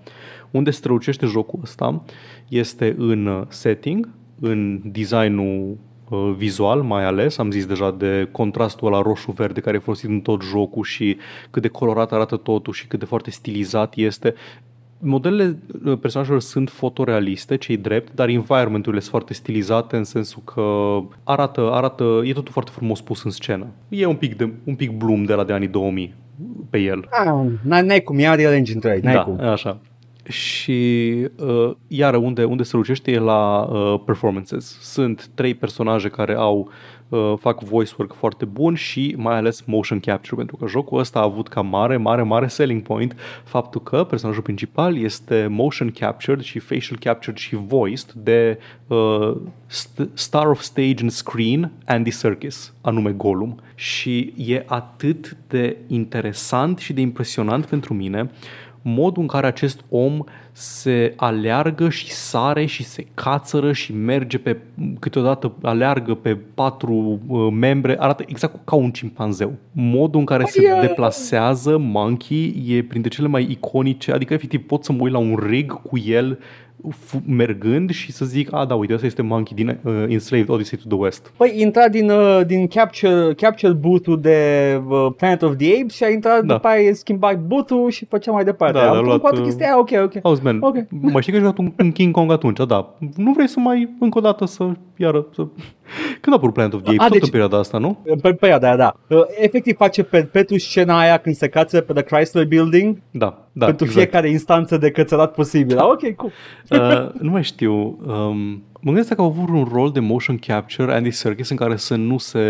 unde 0.51 0.71
strălucește 0.71 1.25
jocul 1.25 1.59
ăsta 1.63 2.03
este 2.47 2.95
în 2.97 3.25
uh, 3.25 3.43
setting, 3.47 4.09
în 4.39 4.81
designul 4.83 5.77
uh, 6.09 6.33
vizual 6.37 6.81
mai 6.81 7.05
ales, 7.05 7.37
am 7.37 7.51
zis 7.51 7.65
deja 7.65 7.91
de 7.91 8.29
contrastul 8.31 8.87
ăla 8.87 9.01
roșu-verde 9.01 9.59
care 9.59 9.75
e 9.75 9.79
folosit 9.79 10.09
în 10.09 10.19
tot 10.19 10.41
jocul 10.41 10.83
și 10.83 11.17
cât 11.49 11.61
de 11.61 11.67
colorat 11.67 12.11
arată 12.11 12.35
totul 12.37 12.73
și 12.73 12.87
cât 12.87 12.99
de 12.99 13.05
foarte 13.05 13.31
stilizat 13.31 13.95
este. 13.95 14.33
Modelele 14.99 15.57
uh, 15.85 15.97
personajelor 15.99 16.41
sunt 16.41 16.69
fotorealiste, 16.69 17.57
cei 17.57 17.77
drept, 17.77 18.15
dar 18.15 18.27
environmenturile 18.27 18.99
sunt 18.99 19.11
foarte 19.11 19.33
stilizate 19.33 19.97
în 19.97 20.03
sensul 20.03 20.41
că 20.45 20.97
arată, 21.23 21.69
arată, 21.71 22.21
e 22.23 22.33
totul 22.33 22.51
foarte 22.51 22.71
frumos 22.73 23.01
pus 23.01 23.23
în 23.23 23.31
scenă. 23.31 23.67
E 23.89 24.05
un 24.05 24.15
pic, 24.15 24.35
de, 24.35 24.53
un 24.63 24.75
pic 24.75 24.91
Bloom 24.91 25.23
de 25.23 25.33
la 25.33 25.43
de 25.43 25.53
anii 25.53 25.67
2000 25.67 26.15
pe 26.69 26.77
el. 26.77 27.07
Ah, 27.09 27.49
n-ai, 27.61 27.85
n-ai 27.85 28.01
cum, 28.01 28.17
e 28.17 28.29
Unreal 28.29 28.53
Engine 28.53 28.79
3, 28.79 28.99
n-ai 28.99 29.13
da, 29.13 29.23
cum. 29.23 29.39
așa. 29.39 29.79
Și 30.23 31.13
uh, 31.37 31.71
iară 31.87 32.17
unde, 32.17 32.43
unde 32.43 32.63
se 32.63 32.75
lucește 32.75 33.11
e 33.11 33.19
la 33.19 33.59
uh, 33.61 34.01
performances. 34.05 34.77
Sunt 34.81 35.29
trei 35.33 35.53
personaje 35.53 36.09
care 36.09 36.33
au 36.33 36.59
uh, 36.59 36.73
fac 37.39 37.63
voice 37.63 37.93
work 37.97 38.13
foarte 38.13 38.45
bun 38.45 38.75
și 38.75 39.13
mai 39.17 39.35
ales 39.35 39.61
motion 39.61 39.99
capture, 39.99 40.35
pentru 40.35 40.55
că 40.55 40.67
jocul 40.67 40.99
ăsta 40.99 41.19
a 41.19 41.23
avut 41.23 41.47
ca 41.47 41.61
mare, 41.61 41.97
mare, 41.97 42.21
mare 42.21 42.47
selling 42.47 42.81
point 42.81 43.15
faptul 43.43 43.81
că 43.81 44.03
personajul 44.03 44.41
principal 44.41 44.97
este 44.97 45.47
motion 45.49 45.91
captured 45.91 46.41
și 46.41 46.59
facial 46.59 46.97
captured 46.99 47.37
și 47.37 47.55
voiced 47.55 48.11
de 48.11 48.59
uh, 48.87 49.35
st- 49.69 50.13
star 50.13 50.47
of 50.47 50.61
stage 50.61 51.01
and 51.01 51.11
screen 51.11 51.71
Andy 51.85 52.11
Serkis, 52.11 52.73
anume 52.81 53.11
Gollum. 53.11 53.59
Și 53.75 54.33
e 54.37 54.63
atât 54.65 55.37
de 55.47 55.77
interesant 55.87 56.77
și 56.77 56.93
de 56.93 57.01
impresionant 57.01 57.65
pentru 57.65 57.93
mine 57.93 58.29
modul 58.81 59.21
în 59.21 59.27
care 59.27 59.47
acest 59.47 59.81
om 59.89 60.23
se 60.59 61.13
aleargă 61.15 61.89
și 61.89 62.11
sare 62.11 62.65
și 62.65 62.83
se 62.83 63.05
cațără 63.13 63.71
și 63.71 63.93
merge 63.93 64.37
pe, 64.37 64.57
câteodată 64.99 65.53
aleargă 65.61 66.13
pe 66.13 66.37
patru 66.53 67.19
uh, 67.27 67.47
membre, 67.51 67.95
arată 67.99 68.23
exact 68.27 68.59
ca 68.65 68.75
un 68.75 68.91
cimpanzeu. 68.91 69.53
Modul 69.71 70.19
în 70.19 70.25
care 70.25 70.43
se 70.45 70.61
e- 70.61 70.81
deplasează 70.81 71.77
Monkey 71.77 72.63
e 72.67 72.83
printre 72.83 73.09
cele 73.09 73.27
mai 73.27 73.47
iconice, 73.49 74.11
adică 74.11 74.33
efectiv 74.33 74.61
pot 74.61 74.83
să 74.83 74.91
mă 74.91 74.97
uit 75.01 75.11
la 75.11 75.17
un 75.17 75.39
rig 75.47 75.81
cu 75.81 75.97
el 75.97 76.39
f- 76.39 76.66
mergând 77.27 77.89
și 77.91 78.11
să 78.11 78.25
zic, 78.25 78.53
a, 78.53 78.65
da, 78.65 78.75
uite, 78.75 78.93
ăsta 78.93 79.05
este 79.05 79.21
Monkey 79.21 79.55
din 79.55 79.79
uh, 79.83 80.05
Enslaved 80.07 80.49
Odyssey 80.49 80.77
to 80.77 80.83
the 80.87 80.97
West. 80.97 81.31
Păi 81.37 81.53
intra 81.61 81.87
din, 81.87 82.09
uh, 82.09 82.41
din 82.45 82.67
capture, 82.67 83.33
capture 83.33 83.71
booth-ul 83.73 84.19
de 84.21 84.37
uh, 84.87 85.07
Planet 85.17 85.41
of 85.41 85.55
the 85.57 85.79
Apes 85.81 85.95
și 85.95 86.03
a 86.03 86.09
intrat 86.09 86.43
Da. 86.45 86.53
după 86.53 86.67
aia 86.67 86.93
schimba 86.93 87.33
booth-ul 87.47 87.89
și 87.89 88.05
făcea 88.05 88.31
mai 88.31 88.43
departe. 88.43 88.77
Da, 88.77 88.83
Am 88.83 88.89
a 88.89 88.93
făcut 88.93 89.07
luat, 89.07 89.19
cu 89.19 89.25
altă 89.25 89.39
uh, 89.39 89.45
chestie, 89.45 89.65
aia, 89.65 89.79
ok, 89.79 89.89
ok. 90.03 90.13
Auzi, 90.21 90.43
man, 90.43 90.57
Ok. 90.61 90.75
mai 90.89 91.21
știi 91.21 91.33
că 91.33 91.37
ai 91.37 91.43
jucat 91.45 91.57
un, 91.57 91.73
un 91.79 91.91
King 91.91 92.13
Kong 92.13 92.31
atunci, 92.31 92.59
da. 92.67 92.93
Nu 93.15 93.31
vrei 93.31 93.47
să 93.47 93.59
mai, 93.59 93.89
încă 93.99 94.17
o 94.17 94.21
dată, 94.21 94.45
să, 94.45 94.69
iară, 94.97 95.25
să... 95.33 95.41
Când 96.21 96.35
a 96.35 96.37
apărut 96.37 96.53
Planet 96.53 96.73
of 96.73 96.81
the 96.81 96.89
Apes? 96.89 96.99
A, 97.01 97.07
Tot 97.07 97.13
deci- 97.13 97.23
în 97.23 97.29
perioada 97.29 97.57
asta, 97.57 97.77
nu? 97.77 97.97
Pe 98.21 98.33
perioada 98.33 98.67
aia, 98.67 98.75
da. 98.75 98.95
Uh, 99.09 99.21
Efectiv 99.39 99.75
face 99.75 100.03
perpetu 100.03 100.57
scena 100.57 100.99
aia 100.99 101.17
când 101.17 101.35
se 101.35 101.47
cață 101.49 101.81
pe 101.81 101.93
The 101.93 102.03
Chrysler 102.03 102.45
Building 102.47 103.01
Da, 103.11 103.47
da, 103.51 103.65
pentru 103.65 103.85
exact. 103.85 104.01
fiecare 104.03 104.29
instanță 104.29 104.77
de 104.77 104.91
cățărat 104.91 105.33
posibil. 105.33 105.75
Da. 105.75 105.85
Ok, 105.85 106.15
cool. 106.15 106.31
Uh, 106.69 107.09
nu 107.21 107.29
mai 107.31 107.43
știu. 107.43 107.73
Um, 108.05 108.37
mă 108.81 108.91
gândesc 108.93 109.07
dacă 109.09 109.21
au 109.21 109.27
avut 109.27 109.49
un 109.49 109.67
rol 109.73 109.91
de 109.91 109.99
motion 109.99 110.37
capture 110.37 110.93
Andy 110.93 111.11
Serkis 111.11 111.49
în 111.49 111.55
care 111.57 111.75
să 111.75 111.95
nu 111.95 112.17
se 112.17 112.41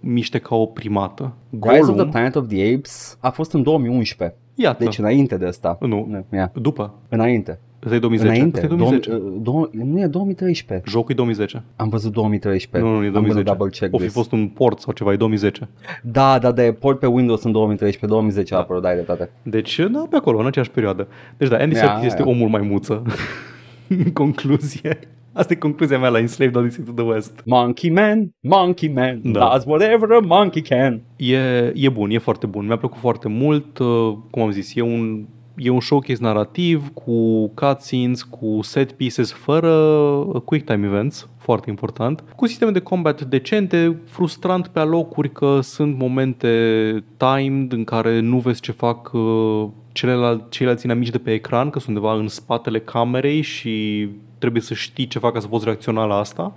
miște 0.00 0.38
ca 0.38 0.54
o 0.54 0.66
primată. 0.66 1.32
Rise 1.60 1.78
of 1.80 1.86
the 1.86 1.92
Gollum, 1.94 2.10
Planet 2.10 2.34
of 2.36 2.46
the 2.48 2.74
Apes 2.74 3.18
a 3.20 3.30
fost 3.30 3.52
în 3.52 3.62
2011. 3.62 4.36
iată. 4.54 4.84
Deci 4.84 4.98
înainte 4.98 5.36
de 5.36 5.46
asta. 5.46 5.78
nu, 5.80 6.24
Yeah. 6.32 6.48
după. 6.54 6.94
Înainte. 7.08 7.60
Ăsta 7.84 7.94
e 7.94 7.98
2010. 7.98 8.34
Înainte. 8.38 8.60
Ăsta 8.62 8.74
e 8.74 8.76
2010. 8.76 9.10
Dou- 9.10 9.26
uh, 9.34 9.40
dou- 9.42 9.70
nu 9.84 10.00
e 10.00 10.06
2013. 10.06 10.90
Jocul 10.90 11.10
e 11.10 11.14
2010. 11.14 11.62
Am 11.76 11.88
văzut 11.88 12.12
2013. 12.12 12.90
Nu, 12.90 12.96
nu, 12.98 13.04
e 13.04 13.08
I'm 13.08 13.12
gonna 13.12 13.20
2010. 13.26 13.56
double 13.56 13.68
check 13.78 13.94
O 13.94 13.96
fi 13.98 14.02
this. 14.02 14.14
fost 14.14 14.32
un 14.32 14.48
port 14.48 14.78
sau 14.80 14.92
ceva, 14.92 15.12
e 15.12 15.16
2010. 15.16 15.68
Da, 16.02 16.38
da, 16.38 16.52
de 16.52 16.76
port 16.80 16.98
pe 16.98 17.06
Windows 17.06 17.42
în 17.44 17.52
2013, 17.52 18.06
2010 18.12 18.54
a 18.54 18.58
apărut, 18.58 18.82
dai 18.82 18.94
de 18.94 19.00
toate. 19.00 19.30
Deci, 19.42 19.78
da, 19.90 20.06
pe 20.10 20.16
acolo, 20.16 20.38
în 20.38 20.46
aceeași 20.46 20.70
perioadă. 20.70 21.08
Deci, 21.36 21.48
da, 21.48 21.56
Andy 21.56 21.74
Ia, 21.74 21.80
Serkis 21.80 22.04
este 22.06 22.22
ia. 22.22 22.28
omul 22.28 22.48
maimuță. 22.48 23.02
în 23.88 24.12
concluzie. 24.12 24.98
Asta 25.34 25.52
e 25.52 25.56
concluzia 25.56 25.98
mea 25.98 26.08
la 26.08 26.18
Enslaved 26.18 26.56
Odyssey 26.56 26.84
to 26.84 26.92
the 26.92 27.04
West. 27.04 27.42
Monkey 27.44 27.90
Man, 27.90 28.32
Monkey 28.40 28.88
Man, 28.92 29.20
Da. 29.32 29.48
does 29.52 29.64
whatever 29.64 30.10
a 30.12 30.18
monkey 30.26 30.62
can. 30.62 31.00
E, 31.16 31.36
e 31.74 31.88
bun, 31.88 32.10
e 32.10 32.18
foarte 32.18 32.46
bun. 32.46 32.66
Mi-a 32.66 32.76
plăcut 32.76 32.98
foarte 32.98 33.28
mult. 33.28 33.78
uh, 33.78 34.12
Cum 34.30 34.42
am 34.42 34.50
zis, 34.50 34.76
e 34.76 34.80
un, 34.80 35.24
e 35.56 35.70
un 35.70 35.80
showcase 35.80 36.22
narrativ 36.22 36.88
cu 36.88 37.48
cutscenes, 37.48 38.22
cu 38.22 38.58
set 38.62 38.92
pieces 38.92 39.32
fără 39.32 39.68
uh, 39.68 40.40
quick 40.44 40.66
time 40.66 40.86
events, 40.86 41.28
foarte 41.38 41.70
important, 41.70 42.24
cu 42.36 42.46
sisteme 42.46 42.70
de 42.70 42.80
combat 42.80 43.22
decente, 43.22 43.96
frustrant 44.06 44.66
pe 44.66 44.78
alocuri 44.78 45.32
că 45.32 45.60
sunt 45.60 45.98
momente 45.98 47.04
timed 47.16 47.72
în 47.72 47.84
care 47.84 48.20
nu 48.20 48.38
vezi 48.38 48.60
ce 48.60 48.72
fac 48.72 49.12
uh, 49.12 49.66
celelalte, 49.92 50.44
ceilalți 50.48 50.84
inamici 50.84 51.10
de 51.10 51.18
pe 51.18 51.32
ecran, 51.32 51.70
că 51.70 51.78
sunt 51.78 51.96
undeva 51.96 52.14
în 52.14 52.28
spatele 52.28 52.80
camerei 52.80 53.40
și 53.40 54.08
trebuie 54.38 54.62
să 54.62 54.74
știi 54.74 55.06
ce 55.06 55.18
fac 55.18 55.32
ca 55.32 55.40
să 55.40 55.46
poți 55.46 55.64
reacționa 55.64 56.04
la 56.04 56.14
asta 56.14 56.54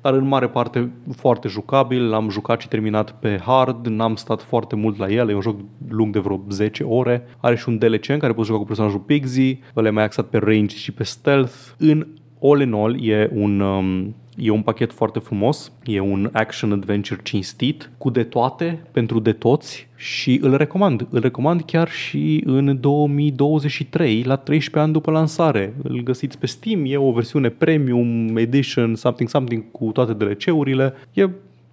dar 0.00 0.12
în 0.12 0.26
mare 0.26 0.48
parte 0.48 0.90
foarte 1.16 1.48
jucabil, 1.48 2.08
l-am 2.08 2.28
jucat 2.28 2.60
și 2.60 2.68
terminat 2.68 3.10
pe 3.10 3.40
hard, 3.44 3.86
n-am 3.86 4.14
stat 4.14 4.42
foarte 4.42 4.76
mult 4.76 4.98
la 4.98 5.08
el, 5.08 5.30
e 5.30 5.34
un 5.34 5.40
joc 5.40 5.60
lung 5.88 6.12
de 6.12 6.18
vreo 6.18 6.44
10 6.48 6.82
ore, 6.82 7.26
are 7.40 7.56
și 7.56 7.68
un 7.68 7.78
DLC 7.78 8.08
în 8.08 8.18
care 8.18 8.32
poți 8.32 8.46
juca 8.46 8.58
cu 8.58 8.64
personajul 8.64 9.00
Pixie, 9.00 9.58
ăla 9.76 9.88
e 9.88 9.90
mai 9.90 10.04
axat 10.04 10.26
pe 10.26 10.38
range 10.38 10.76
și 10.76 10.92
pe 10.92 11.02
stealth, 11.02 11.54
în 11.78 12.06
all 12.42 12.60
in 12.60 12.72
all 12.72 13.08
e 13.08 13.30
un 13.34 13.60
um, 13.60 14.14
E 14.40 14.50
un 14.50 14.62
pachet 14.62 14.92
foarte 14.92 15.18
frumos, 15.18 15.72
e 15.84 16.00
un 16.00 16.30
action-adventure 16.32 17.20
cinstit, 17.22 17.90
cu 17.98 18.10
de 18.10 18.24
toate, 18.24 18.82
pentru 18.90 19.18
de 19.18 19.32
toți 19.32 19.88
și 19.96 20.40
îl 20.42 20.56
recomand. 20.56 21.06
Îl 21.10 21.20
recomand 21.20 21.62
chiar 21.62 21.88
și 21.88 22.42
în 22.46 22.80
2023, 22.80 24.22
la 24.22 24.36
13 24.36 24.82
ani 24.82 24.92
după 24.92 25.10
lansare. 25.10 25.74
Îl 25.82 26.02
găsiți 26.02 26.38
pe 26.38 26.46
Steam, 26.46 26.82
e 26.86 26.96
o 26.96 27.12
versiune 27.12 27.48
premium 27.48 28.36
edition, 28.36 28.94
something 28.94 29.28
something 29.28 29.70
cu 29.70 29.90
toate 29.92 30.12
DLC-urile. 30.12 30.94
E, 31.12 31.22
e 31.22 31.30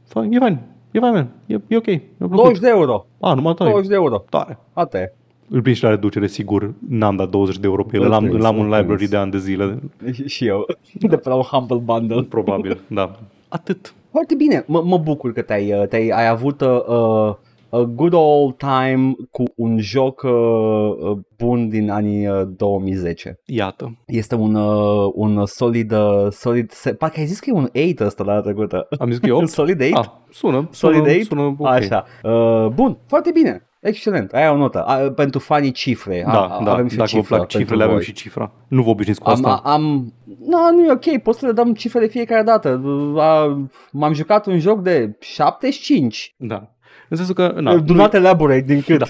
fain, 0.07 0.33
e 0.33 0.37
fain, 0.37 0.59
e 0.91 0.99
fain, 0.99 1.27
e, 1.45 1.59
e 1.67 1.77
ok. 1.77 2.01
20 2.17 2.59
de 2.59 2.67
euro. 2.67 3.05
A, 3.19 3.33
numai 3.33 3.53
tare. 3.53 3.69
20 3.69 3.89
de 3.89 3.95
euro. 3.95 4.25
Tare. 4.29 4.59
Ata 4.73 4.99
e. 4.99 5.13
Îl 5.49 5.61
prind 5.61 5.75
și 5.75 5.83
la 5.83 5.89
reducere, 5.89 6.27
sigur. 6.27 6.73
N-am 6.89 7.15
dat 7.15 7.29
20 7.29 7.57
de 7.57 7.67
euro 7.67 7.83
pe 7.83 7.95
el. 7.97 8.03
Îl 8.03 8.09
L-am, 8.09 8.23
prins, 8.25 8.41
l-am 8.41 8.55
îl 8.55 8.61
în 8.61 8.65
library 8.65 8.95
prins. 8.95 9.09
de 9.09 9.17
ani 9.17 9.31
de 9.31 9.37
zile. 9.37 9.79
Și 10.25 10.47
eu. 10.47 10.65
De 10.93 11.17
pe 11.17 11.29
la 11.29 11.35
un 11.35 11.41
Humble 11.41 11.77
Bundle. 11.77 12.23
Probabil, 12.23 12.81
da. 12.87 13.19
Atât. 13.47 13.93
Foarte 14.11 14.35
bine. 14.35 14.61
M- 14.63 14.83
mă 14.83 14.97
bucur 14.97 15.33
că 15.33 15.41
te-ai, 15.41 15.73
uh, 15.73 15.87
te-ai 15.87 16.09
ai 16.09 16.27
avut 16.27 16.61
uh, 16.61 16.85
uh, 16.87 17.35
a 17.69 17.81
good 17.95 18.13
old 18.13 18.55
time 18.57 19.13
cu 19.31 19.43
un 19.55 19.79
joc 19.79 20.21
uh, 20.23 20.31
uh, 20.31 21.17
bun 21.37 21.69
din 21.69 21.89
anii 21.89 22.27
uh, 22.27 22.41
2010. 22.57 23.39
Iată. 23.45 23.97
Este 24.05 24.35
un, 24.35 24.55
uh, 24.55 25.11
un 25.13 25.45
solid, 25.45 25.91
uh, 25.91 26.27
solid, 26.29 26.71
se, 26.71 26.93
parcă 26.93 27.19
ai 27.19 27.25
zis 27.25 27.39
că 27.39 27.49
e 27.49 27.53
un 27.53 27.69
8 27.89 27.99
ăsta 27.99 28.23
la 28.23 28.31
data 28.33 28.43
trecută. 28.43 28.87
Am 28.99 29.09
zis 29.09 29.19
că 29.19 29.27
e 29.27 29.31
8? 29.31 29.47
solid 29.59 29.81
8? 29.81 29.93
Ah, 29.93 30.05
sună. 30.31 30.67
Solid 30.71 30.99
sună, 30.99 31.11
8? 31.15 31.23
sună 31.25 31.41
ok. 31.59 31.67
Așa. 31.67 32.05
Uh, 32.23 32.67
bun, 32.73 32.97
foarte 33.07 33.31
bine. 33.33 33.67
Excelent, 33.87 34.33
aia 34.33 34.51
o 34.51 34.57
notă. 34.57 34.83
A, 34.83 34.95
pentru 35.11 35.39
fanii 35.39 35.71
cifre. 35.71 36.23
A, 36.27 36.31
Da, 36.31 36.59
da, 36.63 36.71
avem 36.71 36.87
și 36.87 36.95
dacă 36.95 37.09
vă 37.13 37.17
cifră 37.19 37.35
plac 37.35 37.47
cifrele, 37.47 37.67
pentru 37.67 37.83
avem 37.83 37.95
voi. 37.95 38.03
și 38.05 38.13
cifra. 38.13 38.51
Nu 38.67 38.83
vă 38.83 38.89
obișnuiți 38.89 39.21
cu 39.21 39.29
Am, 39.29 39.33
asta. 39.33 39.61
am, 39.69 40.13
nu, 40.47 40.71
nu 40.71 40.85
e 40.85 40.91
ok, 40.91 41.21
pot 41.23 41.35
să 41.35 41.45
le 41.45 41.51
dăm 41.51 41.73
cifre 41.73 41.99
de 41.99 42.07
fiecare 42.07 42.43
dată. 42.43 42.81
A, 43.17 43.65
m-am 43.91 44.13
jucat 44.13 44.45
un 44.45 44.59
joc 44.59 44.81
de 44.81 45.15
75. 45.19 46.35
Da. 46.37 46.69
În 47.09 47.17
sensul 47.17 47.35
că, 47.35 47.51
na, 47.55 47.61
Na, 47.61 47.75
Do 47.77 47.93
nu, 47.93 47.99
not 47.99 48.13
elaborate 48.13 48.61
din 48.61 48.81
cât. 48.81 48.97
Da. 48.97 49.05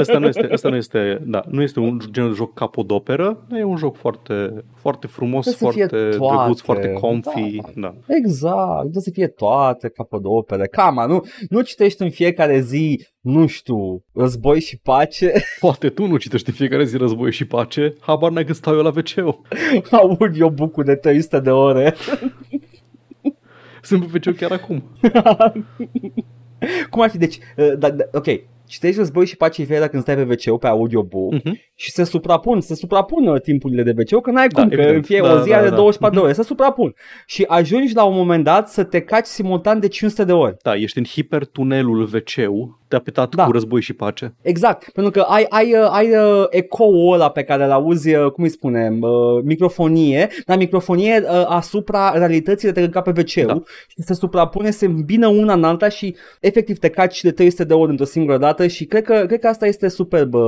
asta 0.00 0.18
nu 0.18 0.26
este, 0.26 0.48
asta 0.52 0.68
nu 0.68 0.76
este, 0.76 1.22
da, 1.26 1.42
nu 1.48 1.62
este 1.62 1.80
un 1.80 1.98
genul 2.10 2.30
de 2.30 2.36
joc 2.36 2.54
capodoperă, 2.54 3.44
dar 3.48 3.58
e 3.58 3.64
un 3.64 3.76
joc 3.76 3.96
foarte, 3.96 4.64
foarte 4.76 5.06
frumos, 5.06 5.44
Trebuie 5.44 5.70
să 5.72 5.78
fie 5.78 5.86
foarte 5.86 6.16
toate. 6.16 6.34
drăguț, 6.36 6.60
foarte 6.60 6.92
comfy. 6.92 7.56
Da. 7.56 7.70
Da. 7.74 7.94
Exact, 8.16 8.80
trebuie 8.80 9.02
să 9.02 9.10
fie 9.12 9.26
toate 9.26 9.88
capodopere. 9.88 10.66
Cama, 10.66 11.06
nu, 11.06 11.24
nu 11.48 11.60
citești 11.60 12.02
în 12.02 12.10
fiecare 12.10 12.60
zi, 12.60 13.06
nu 13.20 13.46
știu, 13.46 14.04
război 14.14 14.60
și 14.60 14.78
pace. 14.78 15.32
Poate 15.60 15.88
tu 15.88 16.06
nu 16.06 16.16
citești 16.16 16.48
în 16.48 16.54
fiecare 16.54 16.84
zi 16.84 16.96
război 16.96 17.32
și 17.32 17.44
pace, 17.44 17.94
habar 18.00 18.30
n-ai 18.30 18.44
că 18.44 18.52
stau 18.52 18.74
eu 18.74 18.82
la 18.82 18.92
wc 18.96 19.34
Aud 19.90 20.40
eu 20.40 20.48
bucul 20.50 20.84
de 20.84 20.94
300 20.94 21.40
de 21.40 21.50
ore. 21.50 21.94
Sunt 23.82 24.06
pe 24.06 24.28
wc 24.28 24.36
chiar 24.36 24.52
acum. 24.52 24.82
Cum 26.90 27.02
ar 27.02 27.10
fi? 27.10 27.18
Deci, 27.18 27.38
uh, 27.56 27.74
da, 27.78 27.90
da, 27.90 28.04
ok, 28.12 28.26
citești 28.68 28.98
război 28.98 29.26
și 29.26 29.36
pace 29.36 29.62
fiecare 29.62 29.88
când 29.88 30.02
stai 30.02 30.16
pe 30.16 30.22
wc 30.50 30.60
pe 30.60 30.66
audiobook 30.66 31.32
Mhm. 31.32 31.58
și 31.74 31.90
se 31.90 32.04
suprapun, 32.04 32.60
se 32.60 32.74
suprapun 32.74 33.26
uh, 33.26 33.40
timpurile 33.40 33.82
de 33.82 33.94
wc 33.98 34.22
că 34.22 34.30
n-ai 34.30 34.48
Da, 34.48 34.60
cum, 34.60 34.68
că 34.68 34.74
evident. 34.74 34.96
în 34.96 35.02
fie 35.02 35.20
Da, 35.20 35.32
o 35.32 35.40
zi 35.42 35.48
da, 35.50 35.56
are 35.56 35.68
da. 35.68 35.74
24 35.76 36.14
de 36.14 36.20
Mhm. 36.20 36.24
ore, 36.32 36.42
se 36.42 36.48
suprapun. 36.48 36.94
Și 37.26 37.44
ajungi 37.48 37.94
la 37.94 38.04
un 38.04 38.14
moment 38.16 38.44
dat 38.44 38.68
să 38.68 38.84
te 38.84 39.00
caci 39.00 39.26
simultan 39.26 39.80
de 39.80 39.88
500 39.88 40.24
de 40.24 40.32
ori. 40.32 40.56
Da, 40.62 40.74
ești 40.74 40.98
în 40.98 41.04
hipertunelul 41.04 42.00
wc 42.12 42.68
tapetat 42.88 43.34
Da. 43.34 43.44
cu 43.44 43.52
război 43.52 43.80
și 43.80 43.92
pace. 43.92 44.34
Exact, 44.42 44.90
pentru 44.90 45.12
că 45.12 45.20
ai, 45.20 45.46
ai, 45.48 45.72
uh, 45.74 45.88
ai 45.90 46.08
uh, 46.16 46.44
ecoul 46.50 47.12
ăla 47.12 47.30
pe 47.30 47.42
care 47.42 47.64
îl 47.64 47.70
auzi, 47.70 48.14
uh, 48.14 48.30
cum 48.30 48.44
îi 48.44 48.50
spunem, 48.50 49.00
uh, 49.00 49.42
microfonie, 49.44 50.28
dar 50.46 50.56
microfonie 50.56 51.22
uh, 51.24 51.44
asupra 51.46 52.10
realității 52.18 52.72
de 52.72 52.80
te 52.80 52.86
căca 52.90 53.00
pe 53.00 53.10
wc 53.20 53.46
Da. 53.46 53.62
și 53.88 54.02
se 54.02 54.14
suprapune, 54.14 54.70
se 54.70 54.86
îmbină 54.86 55.26
una 55.26 55.52
în 55.52 55.64
alta 55.64 55.88
și 55.88 56.14
efectiv 56.40 56.78
te 56.78 56.88
caci 56.88 57.22
de 57.22 57.30
300 57.30 57.64
de 57.64 57.74
ori 57.74 57.90
într-o 57.90 58.04
singură 58.04 58.38
dată 58.38 58.57
și 58.66 58.84
cred 58.84 59.02
că, 59.04 59.24
cred 59.26 59.40
că 59.40 59.46
asta 59.48 59.66
este 59.66 59.88
superb 59.88 60.34
uh, 60.34 60.42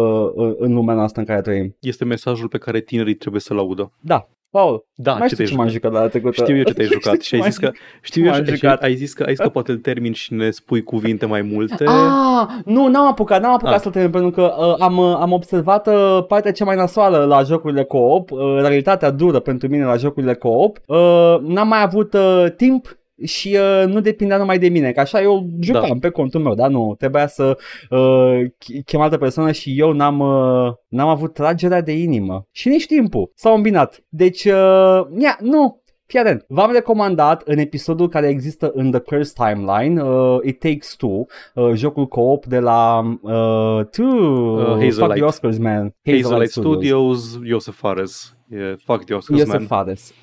în 0.58 0.74
lumea 0.74 0.94
noastră 0.94 1.20
în 1.20 1.26
care 1.26 1.40
trăim. 1.40 1.76
Este 1.80 2.04
mesajul 2.04 2.48
pe 2.48 2.58
care 2.58 2.80
tinerii 2.80 3.14
trebuie 3.14 3.40
să-l 3.40 3.58
audă. 3.58 3.92
Da, 4.00 4.28
Paul, 4.50 4.86
Da, 4.94 5.10
mai 5.12 5.20
ce 5.20 5.24
știu 5.26 5.36
te-ai 5.36 5.48
ce 5.48 5.54
m-am 5.54 5.68
jucat? 5.68 5.90
jucat 5.90 6.02
la 6.02 6.08
trecută. 6.08 6.42
Știu 6.42 6.56
eu 6.56 6.62
ce 6.62 6.72
te-ai 6.72 6.86
Știu 6.90 7.00
jucat 7.00 7.16
ce 7.20 7.26
și 7.26 7.34
ai 7.34 7.40
m-am 7.40 7.48
zis 7.50 7.58
că 7.58 7.70
știu 8.02 8.24
m-am 8.24 8.34
eu 8.38 8.44
și 8.44 8.54
jucat. 8.54 8.82
ai 8.82 8.94
zis 8.94 9.12
că 9.12 9.22
ai 9.22 9.34
zis 9.34 9.38
că 9.44 9.48
poate 9.48 9.70
îl 9.72 9.78
termin 9.78 10.12
și 10.12 10.34
ne 10.34 10.50
spui 10.50 10.82
cuvinte 10.82 11.26
mai 11.26 11.42
multe. 11.42 11.84
Ah, 11.86 12.46
nu, 12.64 12.88
n-am 12.88 13.06
apucat, 13.06 13.40
n-am 13.42 13.52
apucat 13.52 13.74
Ah. 13.74 13.80
să 13.80 13.90
termin 13.90 14.10
pentru 14.10 14.30
că 14.30 14.54
uh, 14.58 14.74
am, 14.78 14.96
uh, 14.96 15.16
am 15.20 15.32
observat 15.32 15.86
uh, 15.86 16.24
partea 16.28 16.52
cea 16.52 16.64
mai 16.64 16.76
nasoală 16.76 17.24
la 17.24 17.42
jocurile 17.42 17.84
co-op, 17.84 18.30
uh, 18.30 18.38
realitatea 18.60 19.10
dură 19.10 19.38
pentru 19.38 19.68
mine 19.68 19.84
la 19.84 19.96
jocurile 19.96 20.34
co-op. 20.34 20.78
Uh, 20.86 20.96
n-am 21.40 21.68
mai 21.68 21.82
avut 21.82 22.12
uh, 22.14 22.44
timp 22.56 22.98
și 23.24 23.56
uh, 23.60 23.86
nu 23.86 24.00
depindea 24.00 24.36
numai 24.36 24.58
de 24.58 24.68
mine, 24.68 24.92
că 24.92 25.00
așa 25.00 25.22
eu 25.22 25.46
jucam 25.60 25.88
Da. 25.88 25.94
pe 26.00 26.10
contul 26.10 26.40
meu, 26.40 26.54
dar 26.54 26.68
nu, 26.70 26.94
trebuia 26.98 27.26
să 27.26 27.56
uh, 27.90 28.40
ch- 28.44 28.84
chem 28.84 29.00
altă 29.00 29.16
persoană 29.18 29.52
și 29.52 29.74
eu 29.78 29.92
n-am, 29.92 30.18
uh, 30.20 30.72
n-am 30.88 31.08
avut 31.08 31.34
tragerea 31.34 31.80
de 31.80 31.92
inimă 31.92 32.46
și 32.50 32.68
nici 32.68 32.86
timpul, 32.86 33.30
s-au 33.34 33.54
îmbinat. 33.54 34.00
Deci, 34.08 34.44
uh, 34.44 35.00
ia, 35.18 35.38
nu, 35.40 35.78
Fii 36.06 36.18
atent, 36.18 36.44
v-am 36.48 36.72
recomandat 36.72 37.42
în 37.42 37.58
episodul 37.58 38.08
care 38.08 38.28
există 38.28 38.70
în 38.74 38.90
The 38.90 39.00
Curse 39.00 39.32
Timeline, 39.36 40.02
uh, 40.02 40.38
It 40.44 40.58
Takes 40.58 40.94
Two, 40.96 41.26
uh, 41.54 41.72
jocul 41.74 42.06
co-op 42.06 42.44
de 42.46 42.58
la 42.58 42.98
uh, 43.22 43.84
two, 43.90 44.04
uh, 44.06 44.64
fuck 44.66 44.82
Hazelight. 44.82 45.14
the 45.14 45.22
Oscars, 45.22 45.58
man. 45.58 45.94
Hazelight 46.06 46.50
Studios, 46.50 47.38
Joseph 47.44 47.76
Fares. 47.76 48.36
E, 48.48 48.56
fuck 48.84 49.04
the 49.04 49.14
Oscars, 49.14 49.38
Iosef 49.40 49.52
man. 49.58 49.66
Fares. 49.66 50.14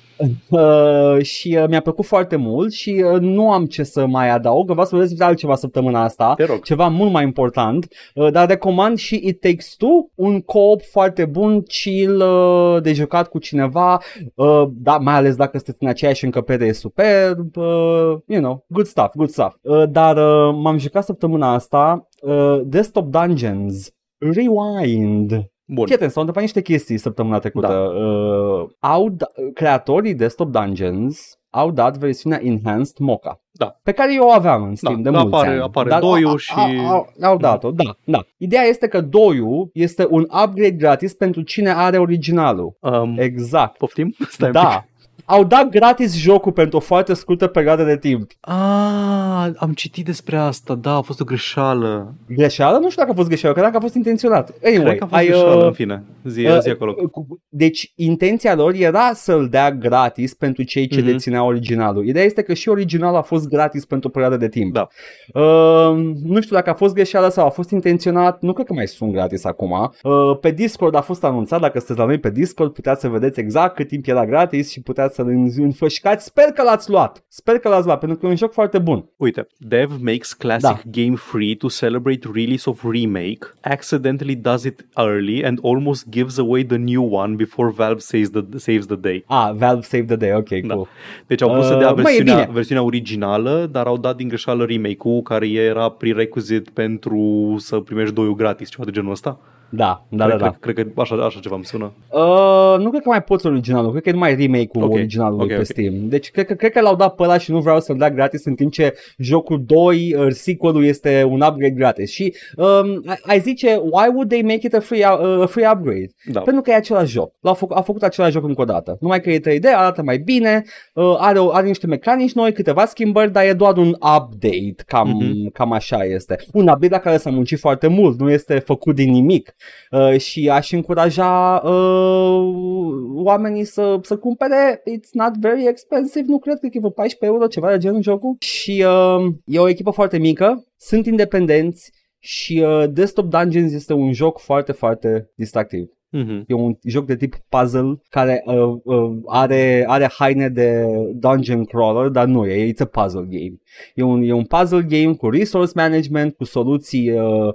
Uh, 0.48 1.22
și 1.22 1.58
uh, 1.60 1.68
mi-a 1.68 1.80
plăcut 1.80 2.04
foarte 2.04 2.36
mult 2.36 2.72
și 2.72 3.04
uh, 3.12 3.20
nu 3.20 3.52
am 3.52 3.66
ce 3.66 3.82
să 3.82 4.06
mai 4.06 4.30
adaug, 4.30 4.70
vreau 4.70 4.86
să 4.86 4.96
vedeți 4.96 5.22
altceva 5.22 5.54
săptămâna 5.54 6.02
asta, 6.02 6.34
Te 6.34 6.44
rog. 6.44 6.62
ceva 6.62 6.88
mult 6.88 7.12
mai 7.12 7.24
important, 7.24 7.88
uh, 8.14 8.30
dar 8.32 8.48
recomand 8.48 8.98
și 8.98 9.20
It 9.24 9.40
Takes 9.40 9.74
Two, 9.76 10.10
un 10.14 10.40
co-op 10.40 10.82
foarte 10.82 11.24
bun, 11.24 11.62
chill, 11.62 12.20
uh, 12.20 12.82
de 12.82 12.92
jucat 12.92 13.28
cu 13.28 13.38
cineva, 13.38 14.00
uh, 14.34 14.64
da, 14.72 14.96
mai 14.96 15.14
ales 15.14 15.36
dacă 15.36 15.56
sunteți 15.56 15.82
în 15.82 15.88
aceeași 15.88 16.24
încăpere 16.24 16.66
e 16.66 16.72
superb, 16.72 17.56
uh, 17.56 18.16
you 18.26 18.40
know, 18.40 18.64
good 18.68 18.86
stuff, 18.86 19.14
good 19.14 19.28
stuff. 19.28 19.56
Uh, 19.62 19.82
dar 19.90 20.16
uh, 20.16 20.54
m-am 20.62 20.78
jucat 20.78 21.04
săptămâna 21.04 21.52
asta 21.52 22.08
uh, 22.22 22.60
Desktop 22.64 23.06
Dungeons, 23.10 23.90
Rewind. 24.18 25.32
Bun. 25.70 25.86
Fii 25.86 25.94
atent, 25.94 26.10
s-au 26.10 26.22
întâmplat 26.22 26.44
niște 26.52 26.72
chestii 26.72 26.98
săptămâna 26.98 27.38
trecută. 27.38 27.66
Da. 27.66 27.78
Uh, 27.78 28.68
au 28.78 29.08
da- 29.08 29.26
creatorii 29.54 30.14
Desktop 30.14 30.50
Dungeons 30.50 31.32
au 31.50 31.70
dat 31.70 31.96
versiunea 31.96 32.40
Enhanced 32.42 32.96
Mocha. 32.98 33.40
Da. 33.52 33.78
Pe 33.82 33.92
care 33.92 34.14
eu 34.14 34.26
o 34.26 34.30
aveam 34.30 34.62
în 34.62 34.74
Steam 34.74 35.02
Da, 35.02 35.10
de 35.10 35.16
mulți 35.16 35.34
apare- 35.34 35.50
ani. 35.50 35.60
apare 35.60 35.88
Dar 35.88 36.00
doiul 36.00 36.28
au- 36.28 36.36
și- 36.36 36.52
Au, 36.56 36.86
au, 36.88 37.06
au 37.22 37.36
dat-o, 37.36 37.70
da, 37.70 37.96
da. 38.04 38.24
Ideea 38.36 38.62
este 38.62 38.88
că 38.88 39.00
doiul 39.00 39.70
este 39.72 40.06
un 40.10 40.20
upgrade 40.22 40.70
gratis 40.70 41.14
pentru 41.14 41.42
cine 41.42 41.70
are 41.70 41.98
originalul. 41.98 42.76
Um, 42.80 43.18
Exact. 43.18 43.76
poftim? 43.76 44.14
Stai 44.30 44.48
un 44.48 44.54
pic. 44.54 44.62
Da. 44.62 44.84
Au 45.30 45.44
dat 45.44 45.68
gratis 45.68 46.16
jocul 46.16 46.52
pentru 46.52 46.76
o 46.76 46.80
foarte 46.80 47.14
scurtă 47.14 47.46
perioadă 47.46 47.84
de 47.84 47.98
timp. 47.98 48.30
Ah, 48.40 49.48
am 49.56 49.72
citit 49.74 50.04
despre 50.04 50.36
asta, 50.36 50.74
da, 50.74 50.94
a 50.94 51.00
fost 51.00 51.20
o 51.20 51.24
greșeală. 51.24 52.14
Greșeală? 52.28 52.78
Nu 52.78 52.90
știu 52.90 53.02
dacă 53.02 53.10
a 53.12 53.16
fost 53.16 53.28
greșeală, 53.28 53.54
cred 53.54 53.70
că 53.70 53.76
a 53.76 53.80
fost 53.80 53.94
intenționat. 53.94 54.52
Anyway, 54.64 54.84
Cred 54.84 54.98
că 54.98 55.04
a 55.04 55.06
fost 55.06 55.20
ai, 55.20 55.26
greșeală, 55.26 55.56
uh, 55.60 55.64
în 55.66 55.72
fine. 55.72 56.02
Zi, 56.24 56.46
Uh, 56.46 56.58
zi 56.60 56.68
acolo. 56.68 56.94
cu- 56.94 57.40
Deci 57.48 57.92
intenția 57.96 58.54
lor 58.54 58.72
era 58.74 59.10
să-l 59.14 59.48
dea 59.48 59.70
gratis 59.72 60.34
pentru 60.34 60.62
cei 60.62 60.86
ce 60.88 61.00
Mhm. 61.00 61.06
dețineau 61.10 61.46
originalul. 61.46 62.06
Ideea 62.06 62.24
este 62.24 62.42
că 62.42 62.54
și 62.54 62.68
originalul 62.68 63.16
a 63.18 63.22
fost 63.22 63.48
gratis 63.48 63.84
pentru 63.84 64.08
o 64.08 64.10
perioadă 64.10 64.36
de 64.36 64.48
timp. 64.48 64.72
Da. 64.74 64.88
Uh, 65.34 65.96
nu 66.24 66.40
știu 66.40 66.56
dacă 66.56 66.70
a 66.70 66.74
fost 66.74 66.94
greșeală 66.94 67.28
sau 67.28 67.46
a 67.46 67.50
fost 67.50 67.70
intenționat, 67.70 68.42
nu 68.42 68.52
cred 68.52 68.66
că 68.66 68.72
mai 68.72 68.86
sunt 68.86 69.12
gratis 69.12 69.44
acum. 69.44 69.92
Uh, 70.02 70.38
pe 70.40 70.50
Discord 70.50 70.94
a 70.94 71.00
fost 71.00 71.24
anunțat, 71.24 71.60
dacă 71.60 71.78
sunteți 71.78 71.98
la 71.98 72.04
noi 72.06 72.18
pe 72.18 72.30
Discord, 72.30 72.72
puteți 72.72 73.00
să 73.00 73.08
vedeți 73.08 73.40
exact 73.40 73.74
cât 73.74 73.88
timp 73.88 74.06
era 74.06 74.26
gratis 74.26 74.70
și 74.70 74.80
puteți 74.80 75.14
să-l 75.22 75.28
în- 75.28 75.50
înfășcați. 75.64 76.24
Sper 76.24 76.44
că 76.44 76.62
l-ați 76.62 76.90
luat. 76.90 77.24
Sper 77.28 77.58
că 77.58 77.68
l-ați 77.68 77.86
luat, 77.86 77.98
pentru 77.98 78.18
că 78.18 78.26
e 78.26 78.28
un 78.28 78.36
joc 78.36 78.52
foarte 78.52 78.78
bun. 78.78 79.04
Uite, 79.16 79.46
Dev 79.58 79.90
makes 80.00 80.32
classic 80.32 80.82
Da. 80.84 81.02
game 81.02 81.14
free 81.16 81.54
to 81.54 81.68
celebrate 81.68 82.28
release 82.34 82.70
of 82.70 82.84
remake, 82.90 83.38
accidentally 83.60 84.34
does 84.34 84.62
it 84.64 84.86
early 84.96 85.44
and 85.44 85.58
almost 85.62 86.08
gives 86.08 86.38
away 86.38 86.64
the 86.64 86.76
new 86.76 87.12
one 87.14 87.34
before 87.34 87.70
Valve 87.76 87.98
saves 87.98 88.30
the, 88.30 88.42
saves 88.56 88.86
the 88.86 88.96
day. 88.96 89.24
Ah, 89.26 89.50
Valve 89.56 89.82
Save 89.82 90.04
the 90.04 90.16
Day, 90.16 90.32
ok, 90.34 90.48
Da. 90.66 90.74
cool. 90.74 90.86
Deci 91.26 91.42
au 91.42 91.50
vrut 91.52 91.64
să 91.64 91.72
Uh, 91.72 91.78
dea 91.78 91.90
mă, 91.92 92.00
e 92.00 92.02
versiunea, 92.02 92.34
bine. 92.34 92.48
versiunea 92.52 92.82
originală, 92.84 93.68
dar 93.72 93.86
au 93.86 93.96
dat 93.96 94.16
din 94.16 94.28
greșeală 94.28 94.64
remake-ul 94.64 95.22
care 95.22 95.48
era 95.48 95.88
prerequisite 95.88 96.70
pentru 96.74 97.54
să 97.58 97.76
primești 97.80 98.14
doiul 98.14 98.34
gratis, 98.34 98.68
ceva 98.70 98.84
de 98.84 98.90
genul 98.90 99.10
ăsta. 99.10 99.38
Da, 99.70 100.04
da, 100.08 100.24
cred, 100.26 100.38
da. 100.38 100.44
da. 100.44 100.56
Cred, 100.60 100.74
cred 100.74 100.92
că 100.94 101.00
așa, 101.00 101.14
așa 101.24 101.40
ceva 101.40 101.54
îmi 101.54 101.64
sună. 101.64 101.92
Uh, 102.10 102.74
nu 102.78 102.90
cred 102.90 103.02
că 103.02 103.08
mai 103.08 103.22
poți 103.22 103.46
originalul, 103.46 103.90
cred 103.90 104.02
că 104.02 104.08
e 104.08 104.12
numai 104.12 104.34
remake-ul 104.34 104.84
Ok, 104.84 104.92
originalului 104.92 105.42
ok, 105.44 105.48
pe 105.50 105.56
ok. 105.56 105.64
Steam. 105.64 105.94
Deci 106.08 106.30
cred 106.30 106.46
că, 106.46 106.54
cred 106.54 106.72
că 106.72 106.80
l-au 106.80 106.96
dat 106.96 107.14
pe 107.14 107.22
ăla 107.22 107.38
și 107.38 107.50
nu 107.50 107.60
vreau 107.60 107.80
să-l 107.80 107.96
dea 107.96 108.10
gratis 108.10 108.44
în 108.44 108.54
timp 108.54 108.72
ce 108.72 108.94
jocul 109.18 109.62
2, 109.66 110.14
uh, 110.18 110.26
sequel-ul 110.30 110.84
este 110.84 111.24
un 111.24 111.40
upgrade 111.40 111.70
gratis. 111.70 112.10
Și 112.10 112.34
um, 112.56 113.02
ai- 113.06 113.20
ai 113.22 113.40
zice, 113.40 113.68
why 113.82 114.08
would 114.12 114.28
they 114.28 114.42
make 114.42 114.66
it 114.66 114.74
a 114.74 114.80
free, 114.80 115.04
uh, 115.06 115.40
a 115.42 115.46
free 115.46 115.68
upgrade? 115.74 116.08
Da. 116.32 116.40
Pentru 116.40 116.62
că 116.62 116.70
e 116.70 116.74
același 116.74 117.12
joc. 117.12 117.32
L-au 117.40 117.54
făcut, 117.54 117.76
a 117.76 117.80
făcut 117.80 118.02
același 118.02 118.32
joc 118.32 118.44
încă 118.44 118.60
o 118.60 118.64
dată. 118.64 118.96
Numai 119.00 119.20
că 119.20 119.30
e 119.30 119.38
3D, 119.40 119.64
arată 119.76 120.02
mai 120.02 120.18
bine, 120.18 120.62
uh, 120.94 121.14
are, 121.18 121.38
o- 121.38 121.50
are 121.52 121.66
niște 121.66 121.86
mecanici 121.86 122.32
noi, 122.32 122.52
câteva 122.52 122.84
schimbări, 122.84 123.32
dar 123.32 123.44
e 123.44 123.52
doar 123.52 123.76
un 123.76 123.88
update. 123.88 124.74
Cam, 124.86 125.08
Mhm. 125.08 125.50
cam 125.52 125.72
așa 125.72 126.04
este. 126.04 126.36
Un 126.52 126.62
update 126.68 126.88
la 126.88 126.98
care 126.98 127.16
s-a 127.16 127.30
muncit 127.30 127.58
foarte 127.58 127.86
mult, 127.86 128.18
nu 128.20 128.30
este 128.30 128.58
făcut 128.58 128.94
din 128.94 129.10
nimic. 129.12 129.54
Uh, 129.90 130.18
și 130.18 130.48
aș 130.48 130.72
încuraja 130.72 131.62
uh, 131.64 132.68
oamenii 133.14 133.64
să, 133.64 133.98
să 134.02 134.16
cumpere. 134.16 134.82
It's 134.90 135.10
not 135.12 135.36
very 135.40 135.66
expensive, 135.68 136.24
nu 136.26 136.38
cred 136.38 136.58
că 136.58 136.66
e 136.66 136.78
vreo 136.78 136.90
14 136.90 137.36
euro, 137.36 137.46
ceva 137.46 137.70
de 137.70 137.78
genul 137.78 138.02
jocul. 138.02 138.36
Și 138.38 138.84
uh, 138.86 139.32
e 139.44 139.58
o 139.58 139.68
echipă 139.68 139.90
foarte 139.90 140.18
mică, 140.18 140.66
sunt 140.76 141.06
independenți 141.06 141.92
și 142.18 142.64
uh, 142.66 142.84
Desktop 142.90 143.24
Dungeons 143.30 143.72
este 143.72 143.92
un 143.92 144.12
joc 144.12 144.38
foarte, 144.38 144.72
foarte 144.72 145.30
distractiv. 145.34 145.88
Mhm. 146.10 146.44
E 146.46 146.54
un 146.54 146.76
joc 146.82 147.06
de 147.06 147.16
tip 147.16 147.34
puzzle 147.48 148.00
care 148.08 148.42
uh, 148.46 148.78
uh, 148.84 149.16
are, 149.26 149.84
are 149.86 150.08
haine 150.18 150.48
de 150.48 150.86
dungeon 151.14 151.64
crawler, 151.64 152.08
dar 152.08 152.26
nu 152.26 152.46
e, 152.46 152.72
it's 152.72 152.80
a 152.80 152.84
puzzle 152.84 153.26
game. 153.28 153.60
E 153.94 154.02
un, 154.02 154.22
e 154.22 154.32
un 154.32 154.44
puzzle 154.44 154.82
game 154.82 155.14
cu 155.14 155.30
resource 155.30 155.72
management, 155.74 156.34
cu 156.34 156.44
soluții 156.44 157.10
uh, 157.10 157.46
uh, 157.46 157.54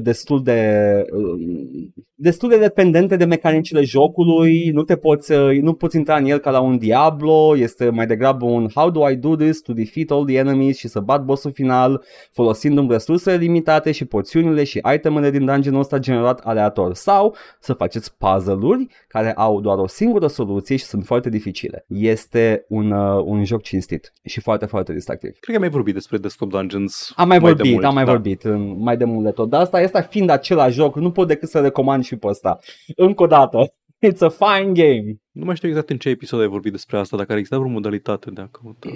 destul 0.00 0.42
de 0.42 1.02
uh, 1.12 1.88
destul 2.18 2.48
de 2.48 2.58
dependente 2.58 3.16
de 3.16 3.24
mecanicile 3.24 3.82
jocului, 3.82 4.70
nu 4.72 4.82
te 4.82 4.96
poți 4.96 5.32
uh, 5.32 5.58
nu 5.60 5.72
poți 5.72 5.96
intra 5.96 6.16
în 6.16 6.24
el 6.24 6.38
ca 6.38 6.50
la 6.50 6.60
un 6.60 6.78
Diablo, 6.78 7.56
este 7.56 7.88
mai 7.88 8.06
degrabă 8.06 8.44
un 8.44 8.68
how 8.74 8.90
do 8.90 9.10
I 9.10 9.16
do 9.16 9.36
this 9.36 9.60
to 9.60 9.72
defeat 9.72 10.10
all 10.10 10.24
the 10.24 10.36
enemies 10.36 10.76
și 10.76 10.88
să 10.88 11.00
bat 11.00 11.24
bossul 11.24 11.52
final 11.52 12.04
folosind 12.32 12.90
resursele 12.90 13.36
limitate 13.36 13.92
și 13.92 14.04
poțiunile 14.04 14.64
și 14.64 14.80
itemele 14.94 15.30
din 15.30 15.44
dungeonul 15.44 15.80
ăsta 15.80 15.98
generat 15.98 16.40
aleator 16.44 16.94
sau 16.94 17.34
să 17.60 17.72
faceți 17.72 18.16
puzzle-uri 18.16 18.86
care 19.08 19.32
au 19.32 19.60
doar 19.60 19.78
o 19.78 19.86
singură 19.86 20.26
soluție 20.26 20.76
și 20.76 20.84
sunt 20.84 21.04
foarte 21.04 21.28
dificile. 21.28 21.84
Este 21.88 22.64
un, 22.68 22.90
uh, 22.90 23.22
un 23.24 23.44
joc 23.44 23.62
cinstit 23.62 24.12
și 24.24 24.40
foarte, 24.40 24.66
foarte 24.66 24.92
distractiv. 24.92 25.30
Cred 25.30 25.42
că 25.42 25.54
am 25.54 25.60
mai 25.60 25.68
vorbit 25.68 25.94
despre 25.94 26.18
Desktop 26.18 26.50
Dungeons 26.50 27.12
Am 27.16 27.28
mai, 27.28 27.38
vorbit, 27.38 27.62
de 27.62 27.70
mult, 27.70 27.84
am 27.84 27.94
mai 27.94 28.04
da. 28.04 28.10
vorbit 28.10 28.42
în, 28.42 28.76
mai 28.78 28.96
de 28.96 29.04
mult 29.04 29.24
de 29.24 29.30
tot, 29.30 29.48
dar 29.48 29.65
asta, 29.66 29.78
asta 29.78 30.02
fiind 30.02 30.30
același 30.30 30.74
joc, 30.74 30.96
nu 30.96 31.10
pot 31.10 31.26
decât 31.26 31.48
să 31.48 31.60
recomand 31.60 32.04
și 32.04 32.16
pe 32.16 32.26
ăsta. 32.26 32.58
Încă 32.96 33.22
o 33.22 33.26
dată, 33.26 33.72
it's 34.08 34.18
a 34.20 34.28
fine 34.28 34.72
game. 34.72 35.20
Nu 35.32 35.44
mai 35.44 35.56
știu 35.56 35.68
exact 35.68 35.90
în 35.90 35.96
ce 35.98 36.08
episod 36.08 36.40
ai 36.40 36.46
vorbit 36.46 36.72
despre 36.72 36.98
asta, 36.98 37.16
dacă 37.16 37.32
ar 37.32 37.38
exista 37.38 37.58
vreo 37.58 37.70
modalitate 37.70 38.30
de 38.30 38.40
a 38.40 38.48
căuta. 38.50 38.88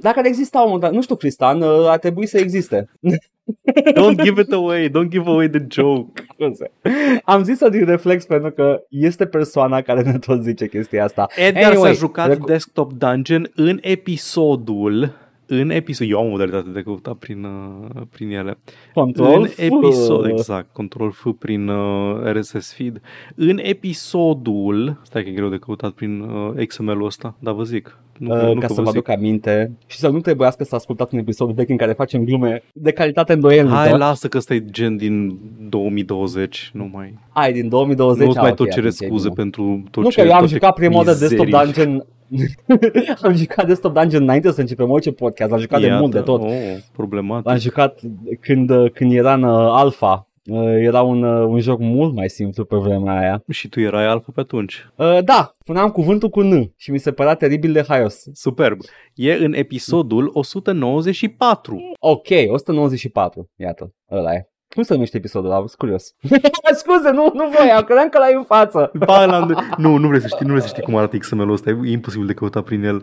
Dacă 0.00 0.18
ar 0.18 0.24
exista 0.24 0.60
un, 0.60 0.78
dar 0.80 0.90
nu 0.90 1.02
știu, 1.02 1.14
Cristian, 1.16 1.60
uh, 1.62 1.86
ar 1.86 1.98
trebui 1.98 2.26
să 2.26 2.38
existe. 2.38 2.90
Don't 4.00 4.22
give 4.22 4.40
it 4.40 4.52
away, 4.52 4.88
don't 4.88 5.08
give 5.08 5.28
away 5.30 5.48
the 5.50 5.66
joke. 5.68 6.22
Scuze. 6.32 6.70
Am 7.24 7.42
zis-o 7.44 7.68
din 7.68 7.84
reflex 7.84 8.24
pentru 8.24 8.50
că 8.50 8.82
este 8.88 9.26
persoana 9.26 9.80
care 9.82 10.02
ne 10.02 10.18
tot 10.18 10.42
zice 10.42 10.68
chestia 10.68 11.04
asta. 11.04 11.26
Edgar 11.36 11.64
Anyway, 11.64 11.92
s-a 11.92 11.98
jucat 11.98 12.28
recu- 12.28 12.46
Desktop 12.46 12.92
Dungeon 12.92 13.50
în 13.54 13.78
episodul 13.80 15.12
în 15.60 15.70
episod, 15.70 16.10
eu 16.10 16.18
am 16.18 16.26
o 16.26 16.28
modalitate 16.28 16.68
de 16.70 16.82
căuta 16.82 17.16
prin, 17.18 17.44
uh, 17.44 18.02
prin 18.10 18.30
ele. 18.30 18.58
Control 18.94 19.40
în 19.40 19.46
F. 19.46 19.58
episod, 19.58 20.26
exact, 20.26 20.72
control 20.72 21.10
F 21.10 21.26
prin 21.38 21.68
uh, 21.68 22.20
RSS 22.32 22.72
feed. 22.72 23.00
În 23.34 23.58
episodul, 23.62 25.00
stai 25.02 25.22
că 25.22 25.28
e 25.28 25.32
greu 25.32 25.48
de 25.48 25.56
căutat 25.56 25.90
prin 25.90 26.20
uh, 26.20 26.66
XML-ul 26.66 27.04
ăsta, 27.06 27.34
dar 27.38 27.54
vă 27.54 27.62
zic. 27.62 27.98
Nu, 28.18 28.34
Uh, 28.34 28.54
nu 28.54 28.60
ca 28.60 28.66
că 28.66 28.72
să 28.72 28.80
vă 28.80 28.90
zic. 28.90 28.96
aduc 28.96 29.08
aminte 29.08 29.72
și 29.86 29.98
să 29.98 30.08
nu 30.08 30.20
trebuiască 30.20 30.64
să 30.64 30.74
ascultați 30.74 31.14
un 31.14 31.20
episod 31.20 31.50
vechi 31.50 31.68
în 31.68 31.76
care 31.76 31.92
facem 31.92 32.24
glume 32.24 32.62
de 32.72 32.92
calitate 32.92 33.32
îndoielnică. 33.32 33.74
Hai, 33.76 33.98
lasă 33.98 34.28
că 34.28 34.36
ăsta 34.38 34.54
e 34.54 34.64
gen 34.70 34.96
din 34.96 35.38
2020, 35.68 36.70
nu 36.72 36.90
mai... 36.92 37.18
Ai, 37.32 37.52
din 37.52 37.68
2020. 37.68 38.26
Nu-ți 38.26 38.36
ah, 38.38 38.42
mai 38.42 38.50
ok, 38.50 38.56
tot 38.56 38.70
cere 38.70 38.86
atunci 38.86 39.00
e 39.00 39.06
scuze 39.06 39.28
bine. 39.28 39.34
pentru 39.34 39.82
tot 39.90 40.02
Nu 40.02 40.10
ce 40.10 40.20
că 40.20 40.26
eu 40.26 40.32
am 40.32 40.38
toate 40.38 40.52
jucat 40.52 40.74
prima 40.74 40.96
oară 40.96 41.14
Desktop 41.14 41.44
mizerii. 41.46 41.72
Dungeon 41.72 42.06
am 43.22 43.34
jucat 43.34 43.66
Desktop 43.66 43.94
Dungeon 43.94 44.22
înainte 44.22 44.50
să 44.50 44.60
începem 44.60 44.90
orice 44.90 45.12
podcast, 45.12 45.52
am 45.52 45.58
jucat 45.58 45.80
de 45.80 45.86
Iată, 45.86 46.00
mult 46.00 46.12
de 46.12 46.20
tot. 46.20 46.40
Oh, 46.40 46.50
problematic. 46.92 47.46
L-am 47.46 47.58
jucat 47.58 48.00
când, 48.40 48.70
când 48.92 49.12
era 49.12 49.34
în 49.34 49.42
uh, 49.42 49.68
alfa. 49.70 50.28
Uh, 50.50 50.74
Era 50.78 51.02
un, 51.02 51.22
uh, 51.22 51.46
un 51.48 51.60
joc 51.60 51.78
mult 51.78 52.14
mai 52.14 52.28
simplu 52.28 52.64
pe 52.64 52.76
vremea 52.76 53.18
aia. 53.18 53.44
Și 53.50 53.68
tu 53.68 53.80
erai 53.80 54.06
alfa 54.06 54.32
pe 54.34 54.40
atunci. 54.40 54.86
Uh, 54.96 55.18
da, 55.24 55.56
puneam 55.64 55.90
cuvântul 55.90 56.28
cu 56.28 56.40
N 56.40 56.72
și 56.76 56.90
mi 56.90 56.98
se 56.98 57.12
părea 57.12 57.34
teribil 57.34 57.72
de 57.72 57.84
haios. 57.88 58.24
Superb. 58.32 58.78
E 59.14 59.32
în 59.32 59.52
episodul 59.52 60.30
194. 60.32 61.78
Ok, 61.98 62.28
194, 62.46 63.50
iată, 63.56 63.94
ăla 64.10 64.32
e. 64.32 64.48
Cum 64.74 64.82
se 64.82 64.92
numește 64.92 65.16
episodul 65.16 65.50
ăla? 65.50 65.58
Sunt 65.58 65.74
curios. 65.74 66.14
Scuze, 66.80 67.10
nu, 67.10 67.30
nu 67.34 67.48
voiam, 67.58 67.82
credeam 67.82 68.08
că 68.08 68.18
l-ai 68.18 68.34
în 68.34 68.42
față. 68.44 68.90
Ba, 68.94 69.24
l-am- 69.24 69.74
nu, 69.76 69.96
nu 69.96 70.08
vrei 70.08 70.20
să 70.20 70.26
știi, 70.26 70.44
nu 70.46 70.48
vrei 70.50 70.60
să 70.62 70.68
știi 70.68 70.82
cum 70.82 70.96
arată 70.96 71.16
XML-ul 71.16 71.52
ăsta, 71.52 71.70
e 71.70 71.90
imposibil 71.90 72.26
de 72.26 72.32
căutat 72.34 72.64
prin 72.64 72.84
el. 72.84 72.94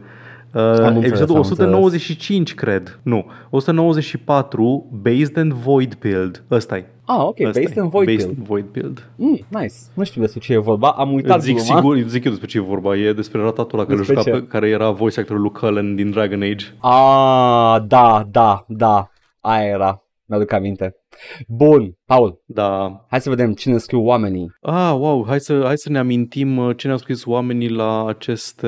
Uh, 0.54 0.62
înțeles, 0.62 1.06
episodul 1.06 1.36
am 1.36 1.42
195, 1.42 2.54
cred. 2.56 3.00
Nu, 3.04 3.26
194, 3.50 4.90
Based 5.02 5.38
and 5.38 5.54
Void 5.54 5.96
Build. 6.00 6.44
ăsta 6.52 6.78
e. 6.78 6.86
Ah, 7.06 7.18
ok, 7.20 7.40
Ăsta 7.48 7.60
Based 7.60 7.78
e. 7.78 7.80
in 7.82 7.90
Void 7.90 8.06
Based 8.08 8.26
Build. 8.26 8.38
in 8.38 8.44
Void 8.44 8.66
Build. 8.66 9.10
Mm, 9.16 9.40
nice. 9.50 9.74
Nu 9.94 10.04
știu 10.04 10.22
despre 10.22 10.40
ce 10.40 10.54
e 10.54 10.58
vorba, 10.58 10.90
am 10.90 11.14
uitat 11.14 11.38
Îți 11.38 11.46
zic, 11.46 11.56
gluma. 11.56 11.76
sigur, 11.80 11.96
îți 11.96 12.10
zic 12.10 12.24
eu 12.24 12.32
despre 12.32 12.50
ce 12.50 12.58
e 12.58 12.62
vorba. 12.62 12.96
E 12.96 13.14
despre 13.14 13.42
ratatul 13.42 13.80
ăla 13.80 13.88
care, 13.88 13.98
Despre 13.98 14.16
juca 14.16 14.32
ce? 14.32 14.38
pe, 14.38 14.48
care 14.48 14.70
era 14.70 14.90
voice 14.90 15.20
actorul 15.20 15.42
lui 15.42 15.52
Cullen 15.52 15.96
din 15.96 16.12
Dragon 16.12 16.42
Age. 16.42 16.66
Ah, 16.80 17.82
da, 17.88 18.28
da, 18.32 18.66
da. 18.68 19.10
Aia 19.40 19.66
era. 19.68 20.04
Mi-aduc 20.26 20.52
aminte. 20.52 20.96
Bun, 21.50 21.96
Paul, 22.12 22.42
Da. 22.46 23.06
hai 23.10 23.22
să 23.22 23.30
vedem 23.30 23.54
cine 23.54 23.78
scriu 23.78 24.02
oamenii. 24.06 24.56
Ah, 24.62 24.94
wow, 24.98 25.26
hai 25.28 25.40
să, 25.40 25.62
hai 25.66 25.78
să 25.78 25.90
ne 25.90 25.98
amintim 26.00 26.58
uh, 26.58 26.78
ce 26.78 26.86
ne-au 26.88 27.00
scris 27.00 27.26
oamenii 27.26 27.70
la 27.70 28.06
aceste 28.08 28.68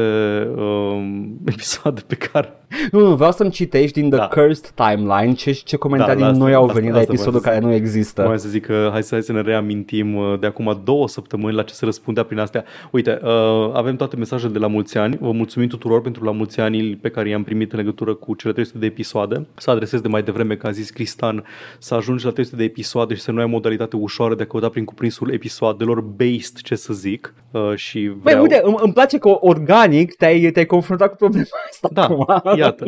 um, 0.56 1.38
episoade 1.54 2.02
pe 2.08 2.16
care... 2.16 2.54
Nu, 2.92 3.00
nu, 3.00 3.16
vreau 3.16 3.32
să-mi 3.32 3.52
citești 3.52 4.00
din 4.02 4.10
The 4.10 4.20
Da. 4.20 4.28
Cursed 4.28 4.70
Timeline 4.76 5.34
ce, 5.34 5.52
ce 5.52 5.76
comentarii 5.76 6.22
Da, 6.22 6.28
asta- 6.28 6.44
noi 6.44 6.54
au 6.54 6.62
asta- 6.64 6.74
venit 6.74 6.92
la 6.92 6.98
asta 7.00 7.12
episodul 7.12 7.40
voiam 7.40 7.56
să 7.56 7.60
care 7.60 7.72
nu 7.72 7.84
există. 7.84 8.24
Mai 8.28 8.40
să 8.40 8.50
zic 8.50 8.66
că 8.66 8.90
hai 8.92 9.04
să, 9.04 9.10
hai 9.14 9.24
să 9.24 9.32
ne 9.32 9.42
reamintim 9.42 10.16
uh, 10.16 10.40
de 10.40 10.48
acum 10.48 10.82
două 10.84 11.08
săptămâni 11.08 11.56
la 11.56 11.64
ce 11.64 11.74
se 11.74 11.86
răspundea 11.86 12.24
prin 12.24 12.40
astea. 12.40 12.64
Uite, 12.92 13.20
uh, 13.24 13.30
avem 13.74 13.96
toate 13.96 14.16
mesajele 14.16 14.52
de 14.52 14.60
la 14.60 14.68
mulți 14.68 14.98
ani. 14.98 15.18
Vă 15.22 15.32
mulțumim 15.32 15.68
tuturor 15.68 16.02
pentru 16.02 16.24
la 16.24 16.32
mulți 16.32 16.60
ani 16.60 16.96
pe 16.96 17.10
care 17.10 17.30
i-am 17.30 17.44
primit 17.44 17.72
în 17.72 17.78
legătură 17.80 18.14
cu 18.14 18.36
cele 18.36 18.54
300 18.54 18.78
de 18.78 18.86
episoade. 18.86 19.48
Să 19.56 19.70
adresez 19.72 20.02
de 20.02 20.08
mai 20.08 20.24
devreme, 20.24 20.56
că 20.56 20.68
a 20.68 20.72
zis 20.72 20.90
Cristan, 20.90 21.44
să 21.80 21.96
ajungi 21.96 22.26
la 22.26 22.32
300 22.32 22.56
de 22.56 22.64
episoade 22.64 23.14
și 23.14 23.22
să 23.22 23.32
nu 23.34 23.40
ai 23.40 23.46
modalitate 23.46 23.96
ușoară 23.96 24.36
de 24.36 24.44
a 24.44 24.46
căuta 24.46 24.70
prin 24.70 24.86
cuprinsul 24.86 25.32
episoadelor 25.32 26.02
based, 26.02 26.58
ce 26.62 26.76
să 26.76 26.94
zic. 26.94 27.34
Uh, 27.52 27.76
și 27.76 28.00
Băi, 28.00 28.18
vreau... 28.22 28.42
uite, 28.42 28.62
îmi, 28.64 28.76
îmi 28.82 28.94
place 28.94 29.18
că 29.18 29.38
organic 29.40 30.16
te-ai, 30.16 30.52
te-ai 30.52 30.66
confruntat 30.66 31.10
cu 31.10 31.16
problema 31.16 31.46
asta 31.70 31.90
Da, 31.92 32.04
acum. 32.04 32.58
iată. 32.58 32.86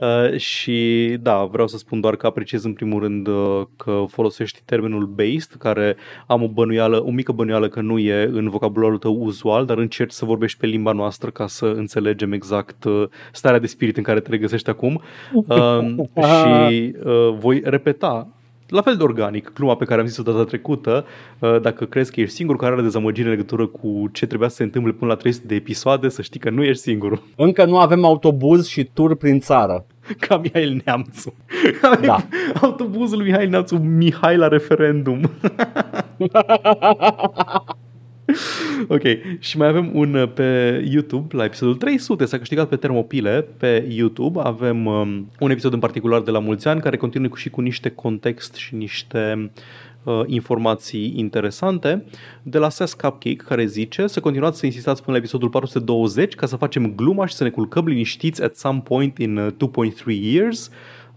Uh, 0.00 0.38
și 0.38 1.08
da, 1.20 1.44
vreau 1.44 1.66
să 1.66 1.76
spun 1.76 2.00
doar 2.00 2.16
că 2.16 2.26
apreciez 2.26 2.64
în 2.64 2.72
primul 2.72 3.00
rând 3.00 3.26
uh, 3.26 3.62
că 3.76 4.04
folosești 4.08 4.62
termenul 4.64 5.06
based, 5.06 5.54
care 5.58 5.96
am 6.26 6.42
o 6.42 6.48
bănuială, 6.48 7.02
o 7.04 7.10
mică 7.10 7.32
bănuială 7.32 7.68
că 7.68 7.80
nu 7.80 7.98
e 7.98 8.30
în 8.32 8.48
vocabularul 8.48 8.98
tău 8.98 9.14
uzual, 9.14 9.64
dar 9.66 9.78
încerci 9.78 10.12
să 10.12 10.24
vorbești 10.24 10.58
pe 10.58 10.66
limba 10.66 10.92
noastră 10.92 11.30
ca 11.30 11.46
să 11.46 11.66
înțelegem 11.66 12.32
exact 12.32 12.84
uh, 12.84 13.08
starea 13.32 13.58
de 13.58 13.66
spirit 13.66 13.96
în 13.96 14.02
care 14.02 14.20
te 14.20 14.30
regăsești 14.30 14.70
acum. 14.70 15.02
Uh, 15.32 15.78
și 16.38 16.94
uh, 17.04 17.34
voi 17.38 17.60
repeta 17.64 18.28
la 18.72 18.82
fel 18.82 18.96
de 18.96 19.02
organic, 19.02 19.52
gluma 19.52 19.76
pe 19.76 19.84
care 19.84 20.00
am 20.00 20.06
zis-o 20.06 20.22
data 20.22 20.44
trecută, 20.44 21.04
uh, 21.38 21.60
dacă 21.60 21.84
crezi 21.84 22.12
că 22.12 22.20
ești 22.20 22.34
singur 22.34 22.56
care 22.56 22.72
are 22.72 22.82
dezamăgire 22.82 23.26
în 23.26 23.32
legătură 23.32 23.66
cu 23.66 24.08
ce 24.12 24.26
trebuia 24.26 24.48
să 24.48 24.54
se 24.54 24.62
întâmple 24.62 24.92
până 24.92 25.10
la 25.10 25.16
300 25.16 25.46
de 25.46 25.54
episoade, 25.54 26.08
să 26.08 26.22
știi 26.22 26.40
că 26.40 26.50
nu 26.50 26.62
ești 26.62 26.82
singurul. 26.82 27.22
Încă 27.36 27.64
nu 27.64 27.78
avem 27.78 28.04
autobuz 28.04 28.66
și 28.66 28.84
tur 28.84 29.16
prin 29.16 29.40
țară. 29.40 29.86
Ca 30.26 30.36
Mihail 30.36 30.82
Neamțu. 30.84 31.34
Da. 32.00 32.26
Autobuzul 32.60 33.18
lui 33.18 33.26
Mihail 33.26 33.48
Neamțu, 33.48 33.76
Mihai 33.76 34.36
la 34.36 34.48
referendum. 34.48 35.20
ok, 38.88 39.02
și 39.38 39.56
mai 39.56 39.68
avem 39.68 39.90
un 39.92 40.14
uh, 40.14 40.32
pe 40.34 40.82
YouTube, 40.90 41.36
la 41.36 41.44
episodul 41.44 41.74
300, 41.74 42.24
s-a 42.24 42.38
câștigat 42.38 42.68
pe 42.68 42.76
Termopile, 42.76 43.46
pe 43.56 43.86
YouTube. 43.88 44.40
Avem 44.42 44.86
um, 44.86 45.30
un 45.38 45.50
episod 45.50 45.72
în 45.72 45.78
particular 45.78 46.20
de 46.20 46.30
la 46.30 46.38
mulți 46.38 46.68
ani, 46.68 46.80
care 46.80 46.96
continuă 46.96 47.28
cu 47.28 47.36
și 47.36 47.50
cu 47.50 47.60
niște 47.60 47.90
context 47.90 48.54
și 48.54 48.74
niște 48.74 49.50
uh, 50.02 50.22
informații 50.26 51.12
interesante 51.16 52.04
de 52.42 52.58
la 52.58 52.68
Sas 52.68 52.94
Cupcake 52.94 53.36
care 53.36 53.66
zice 53.66 54.06
să 54.06 54.20
continuați 54.20 54.58
să 54.58 54.66
insistați 54.66 55.02
până 55.02 55.16
la 55.16 55.22
episodul 55.22 55.48
420 55.48 56.34
ca 56.34 56.46
să 56.46 56.56
facem 56.56 56.94
gluma 56.94 57.26
și 57.26 57.34
să 57.34 57.44
ne 57.44 57.50
culcăm 57.50 57.86
liniștiți 57.86 58.42
at 58.42 58.56
some 58.56 58.80
point 58.84 59.18
in 59.18 59.36
uh, 59.36 59.52
2.3 59.52 59.92
years. 60.20 60.70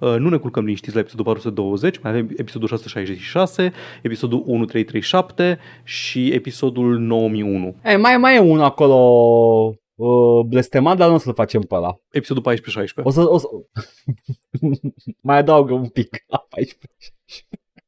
Uh, 0.06 0.16
Uh, 0.16 0.20
nu 0.20 0.30
ne 0.30 0.38
culcăm 0.38 0.64
liniștiți 0.64 0.94
la 0.94 1.00
episodul 1.00 1.26
420, 1.26 2.00
mai 2.00 2.12
avem 2.12 2.30
episodul 2.36 2.68
666, 2.68 3.72
episodul 4.02 4.38
1337 4.40 5.60
și 5.84 6.32
episodul 6.32 6.98
9001. 7.00 7.76
E, 7.84 7.96
mai, 7.96 8.18
mai 8.18 8.36
e 8.36 8.40
unul 8.40 8.64
acolo 8.64 8.96
uh, 9.96 10.46
blestemat, 10.46 10.98
dar 10.98 11.08
nu 11.08 11.14
o 11.14 11.18
să-l 11.18 11.34
facem 11.34 11.62
pe 11.62 11.76
ăla. 11.76 12.00
Episodul 12.12 12.54
14-16. 12.54 13.04
O 13.04 13.10
să... 13.10 13.30
O 13.30 13.38
să... 13.38 13.48
mai 15.28 15.38
adaugă 15.38 15.74
un 15.74 15.88
pic 15.88 16.24
la 16.28 16.46
14. 16.50 16.78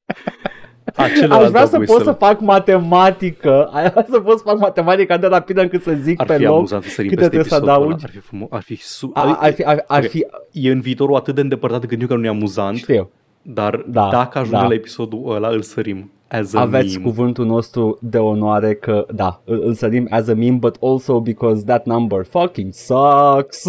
Acela 0.97 1.35
Aș 1.37 1.49
vrea 1.49 1.65
să 1.65 1.77
whistle. 1.77 1.95
pot 1.95 2.05
să 2.05 2.11
fac 2.11 2.39
matematică, 2.39 3.69
aș 3.73 3.89
vrea 3.91 4.05
să 4.09 4.19
pot 4.19 4.37
să 4.37 4.43
fac 4.43 4.59
matematică 4.59 5.13
atât 5.13 5.29
de 5.29 5.35
rapidă 5.35 5.61
încât 5.61 5.81
să 5.83 5.93
zic 6.01 6.19
Ar 6.21 6.25
pe 6.27 6.35
fi 6.35 6.43
loc 6.43 6.55
amuzant 6.55 6.83
să 6.83 6.89
sărim 6.89 7.09
câte 7.09 7.21
peste 7.21 7.35
trebuie 7.37 7.49
să 7.49 7.55
episodul 7.55 7.81
ăla. 7.83 7.85
adaugi. 7.85 8.03
Ar 8.05 8.09
fi 8.11 8.19
frumos, 8.19 8.47
ar 8.51 8.61
fi 8.61 8.75
su- 8.75 9.11
A- 9.13 9.37
ar 9.41 9.53
fi, 9.53 9.63
ar, 9.63 9.83
ar 9.87 10.03
Ok. 10.03 10.09
fi, 10.09 10.25
E 10.51 10.71
în 10.71 10.79
viitorul 10.79 11.15
atât 11.15 11.35
de 11.35 11.41
îndepărtat 11.41 11.81
încât 11.81 12.01
eu 12.01 12.07
că 12.07 12.15
nu 12.15 12.25
e 12.25 12.29
amuzant, 12.29 12.77
știu, 12.77 13.09
dar 13.41 13.83
Da, 13.87 14.09
dacă 14.11 14.37
ajunge 14.37 14.57
da. 14.61 14.67
la 14.67 14.73
episodul 14.73 15.23
ăla, 15.35 15.47
îl 15.47 15.61
sărim 15.61 16.11
as 16.27 16.53
a 16.53 16.61
aveți 16.61 16.93
meme. 16.97 17.09
cuvântul 17.09 17.45
nostru 17.45 17.97
de 18.01 18.17
onoare 18.17 18.73
că, 18.75 19.05
da, 19.13 19.41
îl, 19.45 19.61
îl 19.65 19.73
sărim 19.73 20.07
as 20.09 20.27
a 20.27 20.33
meme, 20.33 20.57
but 20.57 20.75
also 20.81 21.19
because 21.19 21.63
that 21.65 21.85
number 21.85 22.25
fucking 22.29 22.73
sucks. 22.73 23.63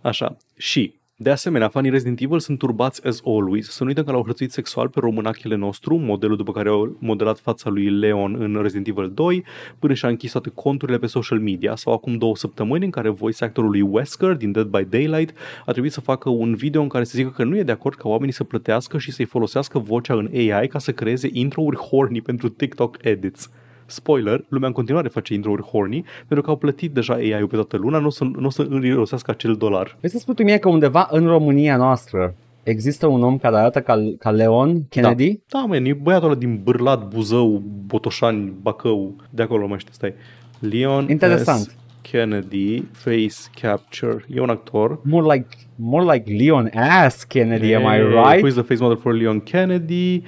Așa. 0.00 0.36
Și, 0.56 0.94
de 1.22 1.30
asemenea, 1.30 1.68
fanii 1.68 1.90
Resident 1.90 2.20
Evil 2.20 2.38
sunt 2.38 2.58
turbați 2.58 3.06
as 3.06 3.20
always. 3.24 3.68
Să 3.70 3.82
nu 3.82 3.88
uităm 3.88 4.04
că 4.04 4.10
l-au 4.10 4.24
hărțuit 4.24 4.52
sexual 4.52 4.88
pe 4.88 5.00
românachele 5.00 5.56
nostru, 5.56 5.96
modelul 5.96 6.36
după 6.36 6.52
care 6.52 6.68
au 6.68 6.96
modelat 6.98 7.38
fața 7.38 7.70
lui 7.70 7.90
Leon 7.90 8.36
în 8.38 8.58
Resident 8.62 8.88
Evil 8.88 9.10
2, 9.14 9.44
până 9.78 9.94
și-a 9.94 10.08
închis 10.08 10.32
toate 10.32 10.50
conturile 10.54 10.98
pe 10.98 11.06
social 11.06 11.38
media. 11.38 11.76
Sau 11.76 11.92
acum 11.92 12.16
două 12.16 12.36
săptămâni 12.36 12.84
în 12.84 12.90
care 12.90 13.08
voice 13.08 13.44
actorul 13.44 13.70
lui 13.70 13.80
Wesker 13.80 14.34
din 14.34 14.52
Dead 14.52 14.66
by 14.66 14.84
Daylight 14.84 15.36
a 15.66 15.72
trebuit 15.72 15.92
să 15.92 16.00
facă 16.00 16.28
un 16.28 16.54
video 16.54 16.82
în 16.82 16.88
care 16.88 17.04
să 17.04 17.12
zică 17.14 17.30
că 17.30 17.44
nu 17.44 17.56
e 17.56 17.62
de 17.62 17.72
acord 17.72 17.96
ca 17.96 18.08
oamenii 18.08 18.34
să 18.34 18.44
plătească 18.44 18.98
și 18.98 19.12
să-i 19.12 19.24
folosească 19.24 19.78
vocea 19.78 20.14
în 20.14 20.30
AI 20.32 20.66
ca 20.68 20.78
să 20.78 20.92
creeze 20.92 21.28
intro-uri 21.32 21.76
horny 21.76 22.20
pentru 22.20 22.48
TikTok 22.48 22.96
edits. 23.00 23.50
Spoiler, 23.92 24.44
lumea 24.48 24.68
în 24.68 24.74
continuare 24.74 25.08
face 25.08 25.34
intro-uri 25.34 25.62
horny, 25.62 26.04
pentru 26.26 26.44
că 26.44 26.50
au 26.50 26.56
plătit 26.56 26.92
deja 26.92 27.14
AI-ul 27.14 27.46
pe 27.46 27.54
toată 27.54 27.76
luna, 27.76 27.98
nu 27.98 28.06
o 28.06 28.10
să, 28.10 28.24
nu 28.24 28.46
o 28.46 28.50
să 28.50 28.66
îrirosească 28.70 29.30
acel 29.30 29.54
dolar. 29.54 29.96
Vrei 29.98 30.10
să 30.10 30.18
spui 30.18 30.34
tu 30.34 30.42
mie 30.42 30.58
că 30.58 30.68
undeva 30.68 31.08
în 31.10 31.26
România 31.26 31.76
noastră 31.76 32.34
există 32.62 33.06
un 33.06 33.22
om 33.22 33.38
care 33.38 33.56
arată 33.56 33.80
ca, 33.80 33.98
ca 34.18 34.30
Leon 34.30 34.88
Kennedy? 34.88 35.40
Da, 35.48 35.58
man, 35.58 35.84
e 35.84 35.92
băiatul 35.92 36.28
ăla 36.28 36.38
din 36.38 36.60
Bârlat, 36.64 37.08
Buzău, 37.08 37.62
Botoșani, 37.86 38.52
Bacău, 38.62 39.14
de 39.30 39.42
acolo 39.42 39.66
mai 39.66 39.78
știu, 39.78 39.92
stai. 39.92 40.14
Leon 40.58 41.06
Interesant. 41.08 41.60
S. 41.60 41.76
Kennedy, 42.02 42.84
Face 42.92 43.36
Capture, 43.60 44.24
e 44.34 44.40
un 44.40 44.48
actor. 44.48 45.00
More 45.02 45.34
like, 45.34 45.48
more 45.76 46.12
like 46.14 46.32
Leon 46.32 46.70
ass 46.74 47.22
Kennedy, 47.24 47.74
am 47.74 47.82
I 47.82 47.96
Eh, 47.96 48.08
right? 48.08 48.38
Who 48.40 48.46
is 48.46 48.54
the 48.54 48.62
face 48.62 48.80
model 48.80 48.96
for 48.96 49.14
Leon 49.14 49.40
Kennedy? 49.40 50.22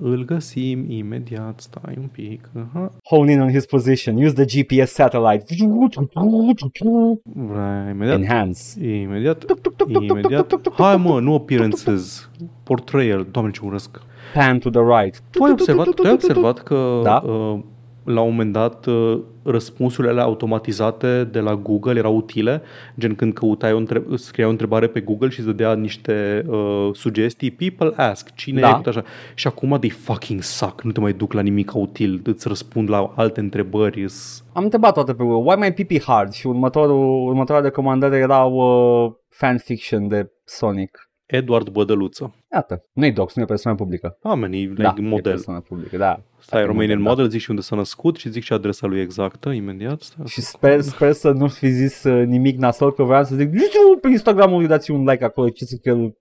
Îl 0.00 0.24
găsim 0.26 0.90
imediat, 0.90 1.60
stai 1.60 1.94
un 2.00 2.06
pic. 2.12 2.50
Hone 3.04 3.32
in 3.32 3.40
on 3.40 3.48
his 3.50 3.66
position, 3.66 4.16
use 4.16 4.44
the 4.44 4.44
GPS 4.44 4.90
satellite. 4.92 5.44
Imediat. 7.90 8.18
Enhance. 8.18 8.86
Imediat. 8.86 9.44
Imediat. 9.88 10.60
Hai 10.72 10.96
mă, 10.96 11.20
nu 11.20 11.34
appearances. 11.34 12.30
Portrayal. 12.62 13.26
Doamne 13.30 13.50
ce 13.50 13.60
urăsc. 13.64 14.02
Pan 14.34 14.58
to 14.58 14.70
the 14.70 14.80
right. 14.80 15.22
Tu 15.30 15.42
ai 15.44 15.50
observat, 15.50 15.88
tu 15.88 16.02
ai 16.06 16.12
observat 16.12 16.58
că 16.62 17.00
da? 17.02 17.22
uh, 17.26 17.58
la 18.04 18.20
un 18.20 18.30
moment 18.30 18.52
dat 18.52 18.86
uh, 18.86 19.18
răspunsurile 19.42 20.12
alea 20.12 20.24
automatizate 20.24 21.24
de 21.24 21.40
la 21.40 21.54
Google 21.56 21.98
erau 21.98 22.16
utile, 22.16 22.62
gen 22.98 23.14
când 23.14 23.32
căutai 23.32 23.72
o 23.72 23.76
între- 23.76 24.02
scriai 24.14 24.46
o 24.48 24.50
întrebare 24.50 24.86
pe 24.86 25.00
Google 25.00 25.28
și 25.28 25.38
îți 25.38 25.48
dădea 25.48 25.74
niște 25.74 26.44
uh, 26.46 26.88
sugestii, 26.92 27.50
people 27.50 27.92
ask, 27.96 28.34
cine 28.34 28.60
Da. 28.60 28.68
e 28.68 28.72
tot 28.72 28.86
așa. 28.86 29.04
Și 29.34 29.46
acum 29.46 29.76
they 29.78 29.90
fucking 29.90 30.42
suck, 30.42 30.82
nu 30.82 30.92
te 30.92 31.00
mai 31.00 31.12
duc 31.12 31.32
la 31.32 31.40
nimic 31.40 31.74
util, 31.74 32.20
îți 32.24 32.48
răspund 32.48 32.90
la 32.90 33.12
alte 33.16 33.40
întrebări. 33.40 34.02
îs- 34.02 34.44
Am 34.52 34.62
întrebat 34.64 34.92
toate 34.94 35.14
pe 35.14 35.24
Google. 35.24 35.52
Why 35.54 35.60
my 35.68 35.84
PP 35.84 36.02
hard? 36.02 36.32
Și 36.32 36.46
următorul, 36.46 37.26
următoarea 37.28 37.64
recomandare 37.64 38.16
erau 38.16 38.52
uh, 38.54 39.12
fanfiction 39.28 40.08
de 40.08 40.30
Sonic. 40.44 41.10
Edward 41.26 41.68
Bădăluță. 41.68 42.34
Iată, 42.52 42.84
nu-i 42.92 43.12
dox, 43.12 43.34
nu 43.34 43.42
e 43.42 43.44
persoană 43.44 43.76
publică. 43.76 44.18
Oamenii, 44.22 44.64
like 44.66 44.82
Da, 44.82 44.94
e 44.98 45.00
model. 45.00 45.32
persoană 45.32 45.60
publică, 45.60 45.96
da. 45.96 46.20
Stai, 46.42 46.62
E 46.62 46.64
Romanian 46.64 47.02
da. 47.02 47.08
model, 47.08 47.28
zic 47.28 47.40
și 47.40 47.50
unde 47.50 47.62
s-a 47.62 47.76
născut 47.76 48.16
și 48.16 48.28
zic 48.30 48.42
și 48.42 48.52
adresa 48.52 48.86
lui 48.86 49.00
exactă, 49.00 49.50
imediat. 49.50 50.00
Stai, 50.00 50.26
Și 50.26 50.40
sper, 50.40 50.80
sper 50.80 51.12
să 51.12 51.30
nu 51.30 51.48
fi 51.48 51.68
zis 51.70 52.04
uh, 52.04 52.26
nimic 52.26 52.58
nasol, 52.58 52.92
că 52.92 53.02
vreau 53.02 53.24
să 53.24 53.34
zic, 53.34 53.52
nu 53.52 53.62
știu, 53.62 53.96
pe 54.00 54.08
Instagramul 54.08 54.58
lui 54.58 54.68
dați 54.68 54.90
un 54.90 55.04
like 55.04 55.24
acolo, 55.24 55.48
ce 55.48 55.64
să 55.64 55.76
că 55.82 55.90
îl 55.90 56.16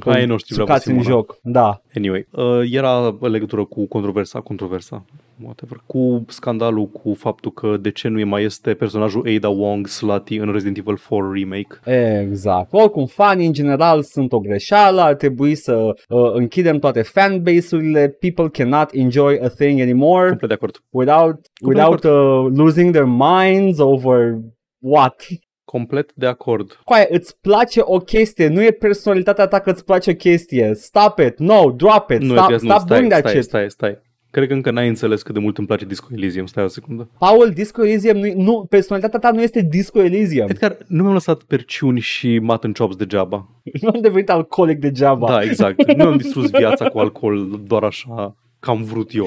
Hai, 0.00 0.26
nu 0.26 0.36
știu, 0.36 0.54
vreau 0.54 0.66
sucați 0.68 0.88
în 0.90 1.02
Simona. 1.02 1.14
joc. 1.16 1.38
Da. 1.42 1.82
Anyway, 1.94 2.26
uh, 2.30 2.60
era 2.70 3.16
în 3.20 3.30
legătură 3.30 3.64
cu 3.64 3.86
controversa, 3.86 4.40
controversa, 4.40 5.04
whatever, 5.42 5.82
cu 5.86 6.24
scandalul 6.28 6.86
cu 6.88 7.14
faptul 7.14 7.52
că 7.52 7.76
de 7.80 7.90
ce 7.90 8.08
nu 8.08 8.26
mai 8.26 8.44
este 8.44 8.74
personajul 8.74 9.28
Ada 9.36 9.48
Wong 9.48 9.86
slutty 9.86 10.36
în 10.36 10.52
Resident 10.52 10.76
Evil 10.78 10.98
4 11.08 11.32
Remake. 11.32 12.20
Exact. 12.20 12.68
Oricum, 12.72 13.06
fanii 13.06 13.46
în 13.46 13.52
general 13.52 14.02
sunt 14.02 14.32
o 14.32 14.40
greșeală, 14.40 15.00
ar 15.00 15.14
trebui 15.14 15.54
să 15.54 15.74
uh, 16.08 16.30
închidem 16.32 16.78
toate 16.78 17.02
fanbase-urile, 17.02 18.08
people 18.20 18.48
cannot 18.48 18.88
enjoy 18.92 19.38
a 19.42 19.48
thing 19.48 19.63
anymore 19.70 20.28
Complet 20.28 20.48
de 20.48 20.54
acord. 20.54 20.82
without, 20.90 21.46
without 21.62 22.04
uh, 22.04 22.56
losing 22.56 22.92
their 22.92 23.06
minds 23.06 23.78
over 23.78 24.38
what? 24.78 25.26
Complet 25.64 26.12
de 26.14 26.26
acord. 26.26 26.80
Coaie, 26.84 27.06
îți 27.10 27.40
place 27.40 27.80
o 27.82 27.98
chestie, 27.98 28.48
nu 28.48 28.62
e 28.62 28.70
personalitatea 28.70 29.46
ta 29.46 29.58
că 29.58 29.70
îți 29.70 29.84
place 29.84 30.10
o 30.10 30.14
chestie. 30.14 30.74
Stop 30.74 31.18
it, 31.18 31.38
no, 31.38 31.70
drop 31.70 32.10
it, 32.10 32.20
Nu, 32.20 32.36
stop, 32.36 32.50
e, 32.50 32.56
stop 32.56 32.70
nu, 32.70 32.78
stai, 32.78 32.98
doing 32.98 33.10
that 33.10 33.20
stai, 33.20 33.32
shit. 33.32 33.44
stai, 33.44 33.70
stai. 33.70 33.98
Cred 34.30 34.48
că 34.48 34.54
încă 34.54 34.70
n-ai 34.70 34.88
înțeles 34.88 35.22
cât 35.22 35.34
de 35.34 35.40
mult 35.40 35.58
îmi 35.58 35.66
place 35.66 35.84
Disco 35.84 36.06
Elysium. 36.12 36.46
Stai 36.46 36.64
o 36.64 36.66
secundă. 36.66 37.10
Paul, 37.18 37.50
Disco 37.50 37.84
Elysium, 37.84 38.16
nu, 38.16 38.42
nu, 38.42 38.66
personalitatea 38.68 39.18
ta 39.18 39.30
nu 39.30 39.42
este 39.42 39.62
Disco 39.62 40.02
Elysium. 40.02 40.48
Edgar, 40.48 40.76
nu 40.86 41.02
mi-am 41.02 41.12
lăsat 41.14 41.42
perciuni 41.42 42.00
și 42.00 42.38
mutton 42.42 42.72
chops 42.72 42.96
degeaba. 42.96 43.48
Nu 43.80 43.90
am 43.94 44.00
devenit 44.00 44.30
alcoolic 44.30 44.78
degeaba. 44.78 45.26
Da, 45.28 45.42
exact. 45.42 45.94
Nu 45.96 46.06
am 46.06 46.16
distrus 46.16 46.50
viața 46.50 46.88
cu 46.88 46.98
alcool 46.98 47.60
doar 47.66 47.82
așa 47.82 48.36
că 48.64 48.70
am 48.70 48.82
vrut 48.82 49.14
eu. 49.14 49.26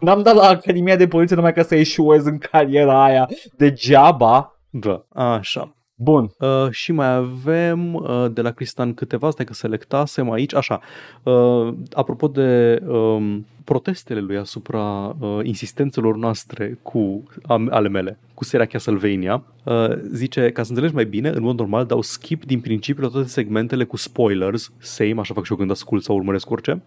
N-am 0.00 0.22
dat 0.22 0.34
la 0.34 0.48
Academia 0.48 0.96
de 0.96 1.06
Poliție 1.06 1.36
numai 1.36 1.52
ca 1.52 1.62
să 1.62 1.74
eșuez 1.74 2.24
în 2.24 2.38
cariera 2.38 3.04
aia 3.04 3.28
degeaba. 3.56 4.58
Da, 4.70 5.04
așa. 5.12 5.74
Bun. 5.96 6.30
Uh, 6.38 6.70
și 6.70 6.92
mai 6.92 7.14
avem 7.14 7.94
uh, 7.94 8.26
de 8.32 8.40
la 8.40 8.50
Cristian 8.50 8.94
câteva, 8.94 9.30
stai 9.30 9.44
că 9.44 9.52
selectasem 9.52 10.30
aici, 10.30 10.54
așa, 10.54 10.80
uh, 11.22 11.74
apropo 11.92 12.28
de 12.28 12.82
um, 12.86 13.46
protestele 13.64 14.20
lui 14.20 14.36
asupra 14.36 15.16
uh, 15.18 15.38
insistențelor 15.42 16.16
noastre 16.16 16.78
cu 16.82 17.22
am, 17.46 17.68
ale 17.70 17.88
mele, 17.88 18.18
cu 18.34 18.44
seria 18.44 18.66
Castlevania, 18.66 19.44
uh, 19.64 19.88
zice, 20.12 20.50
ca 20.50 20.62
să 20.62 20.68
înțelegi 20.70 20.94
mai 20.94 21.04
bine, 21.04 21.28
în 21.28 21.42
mod 21.42 21.58
normal 21.58 21.84
dau 21.84 22.00
skip 22.00 22.44
din 22.44 22.60
principiu 22.60 23.02
la 23.02 23.08
toate 23.08 23.28
segmentele 23.28 23.84
cu 23.84 23.96
spoilers, 23.96 24.72
same, 24.78 25.20
așa 25.20 25.34
fac 25.34 25.44
și 25.44 25.52
eu 25.52 25.58
când 25.58 25.70
ascult 25.70 26.02
sau 26.02 26.16
urmăresc 26.16 26.50
orice, 26.50 26.72
uh, 26.72 26.80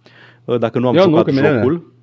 dacă 0.59 0.79
nu 0.79 0.87
am 0.87 0.95
Eu 0.95 1.03
nu, 1.03 1.09
jucat 1.09 1.25
că 1.25 1.31
mi-e 1.31 1.53
jocul, 1.53 1.95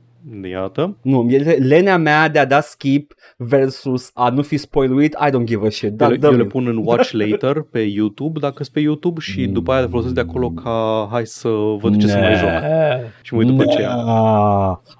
iată, 0.50 0.96
Nu, 1.02 1.26
e 1.30 1.56
lenea 1.58 1.98
mea 1.98 2.28
de 2.28 2.38
a 2.38 2.44
da 2.44 2.60
skip 2.60 3.14
versus 3.36 4.10
a 4.14 4.28
nu 4.28 4.42
fi 4.42 4.56
spoiluit, 4.56 5.16
I 5.26 5.30
don't 5.30 5.44
give 5.44 5.66
a 5.66 5.70
shit. 5.70 5.92
Da, 5.92 6.04
eu, 6.04 6.10
le, 6.10 6.16
dă 6.16 6.26
eu 6.26 6.36
le 6.36 6.44
pun 6.44 6.66
în 6.66 6.82
watch 6.84 7.10
later 7.20 7.66
pe 7.70 7.78
YouTube, 7.78 8.38
dacă 8.38 8.62
sunt 8.62 8.74
pe 8.74 8.80
YouTube 8.80 9.20
și 9.20 9.46
după 9.46 9.72
aia 9.72 9.80
le 9.80 9.86
folosesc 9.86 10.14
de 10.14 10.20
acolo 10.20 10.50
ca 10.50 11.08
hai 11.10 11.26
să 11.26 11.48
văd 11.80 12.00
ce 12.00 12.06
să 12.06 12.18
mai 12.18 12.34
joc. 12.34 12.50
Și 13.22 13.34
mă 13.34 13.40
uit 13.40 13.48
după 13.48 13.62
aceea. 13.62 13.96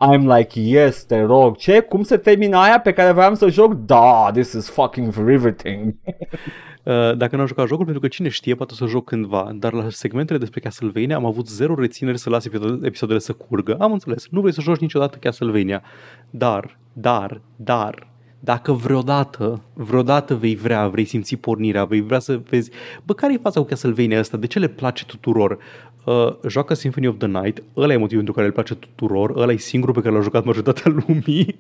I'm 0.01 0.37
like, 0.37 0.61
yes, 0.61 1.05
te 1.05 1.21
rog. 1.21 1.57
Ce? 1.57 1.81
Cum 1.81 2.03
se 2.03 2.17
termină 2.17 2.57
aia 2.57 2.81
pe 2.81 2.93
care 2.93 3.13
vreau 3.13 3.35
să 3.35 3.49
joc? 3.49 3.75
Da, 3.75 4.31
this 4.33 4.53
is 4.53 4.71
fucking 4.71 5.15
riveting. 5.27 5.95
Uh, 6.85 7.17
Dacă 7.17 7.37
n-am 7.37 7.47
jucat 7.47 7.67
jocul, 7.67 7.85
pentru 7.85 8.03
că 8.03 8.09
cine 8.09 8.29
știe, 8.29 8.55
poate 8.55 8.73
o 8.73 8.77
să 8.77 8.87
joc 8.87 9.05
cândva, 9.05 9.51
dar 9.55 9.73
la 9.73 9.87
segmentele 9.89 10.39
despre 10.39 10.61
Castlevania 10.61 11.17
am 11.17 11.25
avut 11.25 11.49
zero 11.49 11.75
reținere 11.75 12.17
să 12.17 12.31
las 12.31 12.45
episoadele- 12.45 12.87
episoadele 12.87 13.19
să 13.19 13.33
curgă. 13.33 13.75
Am 13.75 13.93
înțeles, 13.93 14.27
nu 14.31 14.41
vrei 14.41 14.53
să 14.53 14.61
joci 14.61 14.79
niciodată 14.79 15.19
Castlevania, 15.19 15.83
dar, 16.31 16.79
dar, 16.93 17.41
dar, 17.57 18.09
dacă 18.41 18.73
vreodată, 18.73 19.63
vreodată 19.73 20.35
vei 20.35 20.55
vrea, 20.55 20.89
vrei 20.89 21.05
simți 21.05 21.37
pornirea, 21.37 21.85
vei 21.85 22.01
vrea 22.01 22.19
să 22.19 22.41
vezi, 22.51 22.71
bă, 23.05 23.15
care 23.15 23.33
e 23.33 23.39
fața 23.43 23.61
cu 23.61 23.67
Castlevania 23.67 24.19
asta? 24.19 24.37
De 24.37 24.47
ce 24.47 24.59
le 24.59 24.69
place 24.69 25.05
tuturor? 25.05 25.59
Uh, 26.05 26.33
joacă 26.49 26.75
Symphony 26.75 27.07
of 27.07 27.15
the 27.19 27.27
Night, 27.27 27.63
ăla 27.77 27.93
e 27.93 27.97
motivul 27.97 28.17
pentru 28.17 28.33
care 28.33 28.47
le 28.47 28.53
place 28.53 28.75
tuturor, 28.75 29.33
ăla 29.37 29.53
e 29.53 29.57
singurul 29.57 29.95
pe 29.95 30.01
care 30.01 30.15
l-a 30.15 30.21
jucat 30.21 30.45
majoritatea 30.45 30.95
lumii 31.07 31.57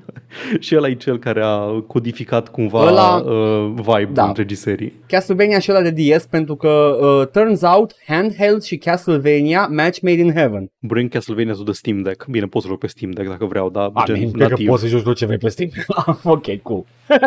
și 0.58 0.76
ăla 0.76 0.88
e 0.88 0.94
cel 0.94 1.18
care 1.18 1.40
a 1.44 1.58
codificat 1.86 2.48
cumva 2.48 2.90
Ăla- 2.90 3.24
uh, 3.26 3.72
vibe 3.76 4.10
Da. 4.12 4.26
întregii 4.26 4.56
serii. 4.56 4.92
Castlevania 5.06 5.58
și 5.58 5.70
ăla 5.70 5.80
de 5.80 5.90
DS 5.90 6.26
pentru 6.26 6.54
că 6.56 6.68
uh, 7.00 7.26
turns 7.28 7.62
out 7.62 7.94
handheld 8.06 8.62
și 8.62 8.76
Castlevania 8.76 9.66
match 9.72 10.00
made 10.00 10.20
in 10.20 10.32
heaven. 10.32 10.70
Bring 10.78 11.10
Castlevania 11.10 11.52
to 11.52 11.62
the 11.62 11.72
Steam 11.72 12.02
Deck. 12.02 12.26
Bine, 12.26 12.46
pot 12.46 12.62
să 12.62 12.68
joc 12.68 12.78
pe 12.78 12.86
Steam 12.86 13.10
Deck 13.10 13.28
dacă 13.28 13.44
vreau, 13.44 13.70
dar 13.70 13.86
I 13.86 14.02
gen 14.04 14.16
mean, 14.18 14.30
cred 14.30 14.42
că 14.46 14.48
nativ. 14.50 14.68
poți 14.68 14.82
să 14.82 14.88
joci 14.88 15.06
orice 15.06 15.26
vrei 15.26 15.38
pe 15.38 15.48
Steam. 15.48 15.70
ok, 16.24 16.62
cool. 16.62 16.84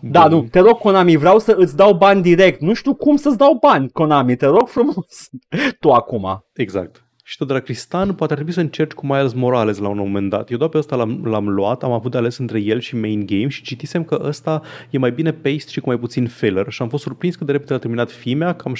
Da, 0.00 0.26
nu, 0.26 0.46
te 0.50 0.58
rog 0.58 0.78
Konami, 0.78 1.16
vreau 1.16 1.38
să 1.38 1.54
îți 1.56 1.76
dau 1.76 1.94
bani 1.94 2.22
direct. 2.22 2.60
Nu 2.60 2.74
știu 2.74 2.94
cum 2.94 3.16
să-ți 3.16 3.38
dau 3.38 3.58
bani, 3.60 3.90
Konami, 3.90 4.36
te 4.36 4.46
rog 4.46 4.68
frumos. 4.68 5.28
tu 5.80 5.90
acum. 5.90 6.44
Exact. 6.52 7.04
Și 7.30 7.36
tot 7.36 7.46
de 7.46 7.52
la 7.52 7.58
Cristan, 7.60 8.14
poate 8.14 8.32
ar 8.32 8.38
trebui 8.38 8.52
să 8.52 8.60
încerci 8.60 8.92
cu 8.92 9.06
Miles 9.06 9.32
Morales 9.32 9.78
la 9.78 9.88
un 9.88 9.98
moment 9.98 10.30
dat. 10.30 10.50
Eu 10.50 10.56
doar 10.58 10.70
pe 10.70 10.78
ăsta 10.78 10.96
l-am, 10.96 11.24
l-am 11.24 11.48
luat, 11.48 11.82
am 11.82 11.92
avut 11.92 12.10
de 12.10 12.16
ales 12.16 12.38
între 12.38 12.60
el 12.60 12.80
și 12.80 12.96
main 12.96 13.26
game 13.26 13.48
și 13.48 13.62
citisem 13.62 14.04
că 14.04 14.22
ăsta 14.24 14.62
e 14.90 14.98
mai 14.98 15.10
bine 15.10 15.32
paced 15.32 15.68
și 15.68 15.80
cu 15.80 15.88
mai 15.88 15.98
puțin 15.98 16.26
filler 16.26 16.66
și 16.68 16.82
am 16.82 16.88
fost 16.88 17.02
surprins 17.02 17.36
cât 17.36 17.46
de 17.46 17.52
repede 17.52 17.74
a 17.74 17.78
terminat 17.78 18.10
fimea, 18.10 18.52
cam 18.52 18.74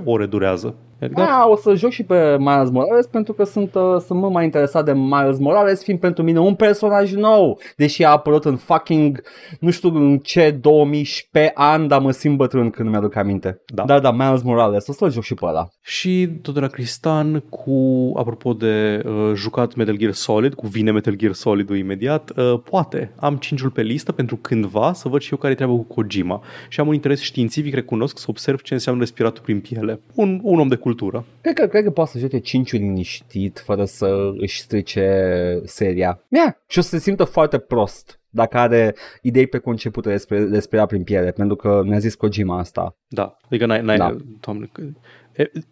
16-18 0.00 0.04
ore 0.04 0.26
durează. 0.26 0.74
Edgar? 0.98 1.26
Da, 1.26 1.46
o 1.48 1.56
să 1.56 1.74
joc 1.74 1.90
și 1.90 2.02
pe 2.02 2.36
Miles 2.38 2.70
Morales 2.70 3.06
pentru 3.06 3.32
că 3.32 3.44
sunt, 3.44 3.74
uh, 3.74 3.96
sunt 4.06 4.18
mult 4.18 4.32
mai 4.32 4.44
interesat 4.44 4.84
de 4.84 4.92
Miles 4.92 5.38
Morales 5.38 5.82
fiind 5.82 6.00
pentru 6.00 6.22
mine 6.22 6.38
un 6.38 6.54
personaj 6.54 7.12
nou, 7.12 7.58
deși 7.76 8.04
a 8.04 8.10
apărut 8.10 8.44
în 8.44 8.56
fucking, 8.56 9.22
nu 9.60 9.70
știu 9.70 9.94
în 9.94 10.18
ce 10.18 10.50
2000 10.50 11.06
pe 11.30 11.50
an, 11.54 11.88
dar 11.88 12.00
mă 12.00 12.10
simt 12.10 12.36
bătrân 12.36 12.70
când 12.70 12.88
mi-aduc 12.88 13.16
aminte. 13.16 13.62
Da, 13.66 13.84
da, 13.84 13.98
da 13.98 14.10
Miles 14.10 14.42
Morales, 14.42 14.86
o 14.86 14.92
să 14.92 15.08
joc 15.08 15.22
și 15.22 15.34
pe 15.34 15.44
ăla. 15.44 15.68
Și 15.82 16.28
tot 16.42 16.54
de 16.54 16.60
la 16.60 16.66
Cristan 16.66 17.44
cu, 17.48 18.12
apropo 18.16 18.52
de 18.52 19.02
uh, 19.06 19.32
jucat 19.34 19.74
Metal 19.74 19.96
Gear 19.96 20.12
Solid, 20.12 20.54
cu 20.54 20.66
vine 20.66 20.90
Metal 20.90 21.14
Gear 21.14 21.32
Solid-ul 21.32 21.76
imediat, 21.76 22.32
uh, 22.36 22.60
poate 22.70 23.12
am 23.16 23.36
5 23.36 23.62
pe 23.72 23.82
listă 23.82 24.12
pentru 24.12 24.36
cândva 24.36 24.92
să 24.92 25.08
văd 25.08 25.20
și 25.20 25.32
eu 25.32 25.38
care 25.38 25.54
treabă 25.54 25.72
cu 25.72 25.82
Kojima 25.82 26.42
și 26.68 26.80
am 26.80 26.88
un 26.88 26.94
interes 26.94 27.20
științific, 27.20 27.74
recunosc, 27.74 28.18
să 28.18 28.26
observ 28.28 28.60
ce 28.62 28.74
înseamnă 28.74 29.00
respiratul 29.00 29.42
prin 29.42 29.60
piele. 29.60 30.00
Un, 30.14 30.40
un 30.42 30.60
om 30.60 30.68
de 30.68 30.76
cultură. 30.88 31.24
Cred 31.40 31.54
că, 31.54 31.66
cred 31.66 31.84
că 31.84 31.90
poate 31.90 32.10
să 32.10 32.18
joace 32.18 32.38
5 32.38 32.72
liniștit 32.72 33.58
fără 33.58 33.84
să 33.84 34.32
își 34.36 34.60
strice 34.60 35.60
seria. 35.64 36.20
Yeah. 36.28 36.52
Și 36.66 36.78
o 36.78 36.82
să 36.82 36.88
se 36.88 36.98
simtă 36.98 37.24
foarte 37.24 37.58
prost 37.58 38.20
dacă 38.30 38.58
are 38.58 38.94
idei 39.22 39.46
preconcepute 39.46 40.08
despre, 40.08 40.40
despre 40.40 40.86
prin 40.86 41.02
piele, 41.02 41.30
pentru 41.30 41.56
că 41.56 41.82
ne-a 41.84 41.98
zis 41.98 42.14
Kojima 42.14 42.58
asta. 42.58 42.96
Da, 43.08 43.36
adică 43.44 43.66
n-ai, 43.66 43.82
n-ai 43.82 43.96
da. 43.96 44.16
doamne, 44.40 44.70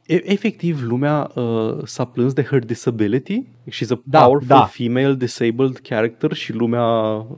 efectiv 0.07 0.81
lumea 0.83 1.31
uh, 1.35 1.79
s-a 1.85 2.05
plâns 2.05 2.33
de 2.33 2.43
her 2.43 2.59
disability 2.59 3.43
și 3.69 3.87
a 3.91 4.01
da, 4.05 4.23
powerful 4.23 4.49
da. 4.49 4.65
female 4.65 5.15
disabled 5.15 5.79
character 5.79 6.33
și 6.33 6.53
lumea 6.53 6.83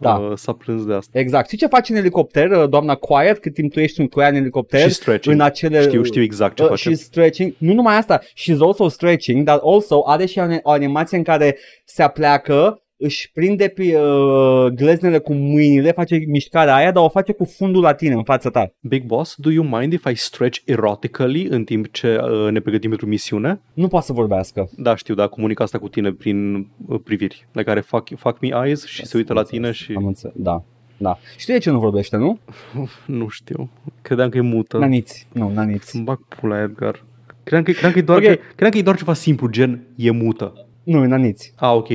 da. 0.01 0.15
uh, 0.15 0.33
s-a 0.37 0.53
plâns 0.53 0.85
de 0.85 0.95
asta. 0.95 1.19
Exact. 1.19 1.47
Știi 1.47 1.59
ce 1.59 1.67
face 1.67 1.93
în 1.93 1.99
elicopter, 1.99 2.51
uh, 2.51 2.69
doamna 2.69 2.95
Quiet, 2.95 3.39
cât 3.39 3.55
timp 3.55 3.73
tu 3.73 3.81
ești 3.81 4.09
cu 4.09 4.21
ea 4.21 4.29
în 4.29 4.35
elicopter? 4.35 4.81
Și 4.81 4.95
stretching. 4.95 5.35
În 5.35 5.41
acele, 5.41 5.83
știu, 5.83 6.03
știu 6.03 6.23
exact 6.23 6.57
ce 6.57 6.63
uh, 6.63 6.69
face. 6.69 6.89
Și 6.89 6.95
stretching. 6.95 7.55
Nu 7.59 7.73
numai 7.73 7.97
asta, 7.97 8.21
she's 8.21 8.59
also 8.61 8.89
stretching, 8.89 9.45
dar 9.45 9.59
also 9.63 10.03
are 10.07 10.27
și 10.27 10.41
o 10.63 10.71
animație 10.71 11.17
în 11.17 11.23
care 11.23 11.59
se 11.85 12.03
apleacă 12.03 12.83
își 12.99 13.33
prinde 13.33 13.69
pe 13.69 13.99
uh, 13.99 14.67
gleznele 14.75 15.19
cu 15.19 15.33
mâinile, 15.33 15.93
face 15.93 16.17
mișcarea 16.27 16.75
aia, 16.75 16.93
dar 16.93 17.05
o 17.05 17.09
face 17.09 17.33
cu 17.33 17.45
fundul 17.45 17.83
la 17.83 17.95
tine, 17.95 18.15
în 18.15 18.25
fața 18.25 18.51
ta. 18.51 18.73
Big 18.81 19.05
Boss, 19.05 19.35
do 19.37 19.51
you 19.51 19.65
mind 19.65 19.93
if 19.93 20.05
I 20.11 20.15
stretch 20.15 20.61
erotically 20.65 21.47
în 21.47 21.65
timp 21.65 21.93
ce 21.93 22.19
uh, 22.23 22.51
ne 22.51 22.61
pregătim 22.61 22.89
pentru 22.89 23.09
misiune? 23.09 23.61
Nu 23.75 23.89
poate 23.89 24.07
să 24.07 24.13
vorbească. 24.13 24.71
Da, 24.77 24.97
știu, 24.97 25.15
dar 25.15 25.29
comunică 25.29 25.63
asta 25.63 25.79
cu 25.79 25.89
tine 25.89 26.13
prin 26.13 26.55
uh, 26.87 27.01
priviri, 27.05 27.47
la 27.53 27.63
care 27.63 27.81
fac, 27.81 28.09
fac 28.17 28.41
me 28.41 28.49
eyes 28.65 28.87
și 28.87 29.01
yes, 29.01 29.09
se 29.09 29.17
uită 29.17 29.33
la 29.33 29.43
tine 29.43 29.71
și... 29.71 29.93
Am 29.97 30.07
înțeles, 30.07 30.35
da. 30.37 30.63
Da. 30.97 31.19
Știi 31.37 31.53
de 31.53 31.59
ce 31.59 31.71
nu 31.71 31.79
vorbește, 31.79 32.17
nu? 32.17 32.39
nu 33.19 33.29
știu. 33.29 33.71
Credeam 34.03 34.29
că 34.29 34.37
e 34.37 34.41
mută. 34.41 34.79
Naniți. 34.79 35.27
Nu, 35.33 35.53
naniți. 35.55 35.91
Să-mi 35.91 36.05
bag 36.05 36.21
pula, 36.25 36.63
Edgar. 36.63 37.05
Credeam 37.43 37.63
că, 37.63 37.71
credeam, 37.71 37.93
că 37.93 37.99
e 37.99 38.03
doar, 38.03 38.19
okay. 38.19 38.37
credeam 38.37 38.71
că 38.71 38.79
e 38.79 38.83
doar 38.83 38.97
ceva 38.97 39.15
simplu, 39.15 39.49
gen 39.49 39.87
e 39.97 40.11
mută. 40.11 40.67
Nu, 40.83 41.05
naniți. 41.05 41.53
Ah, 41.57 41.73
ok. 41.75 41.89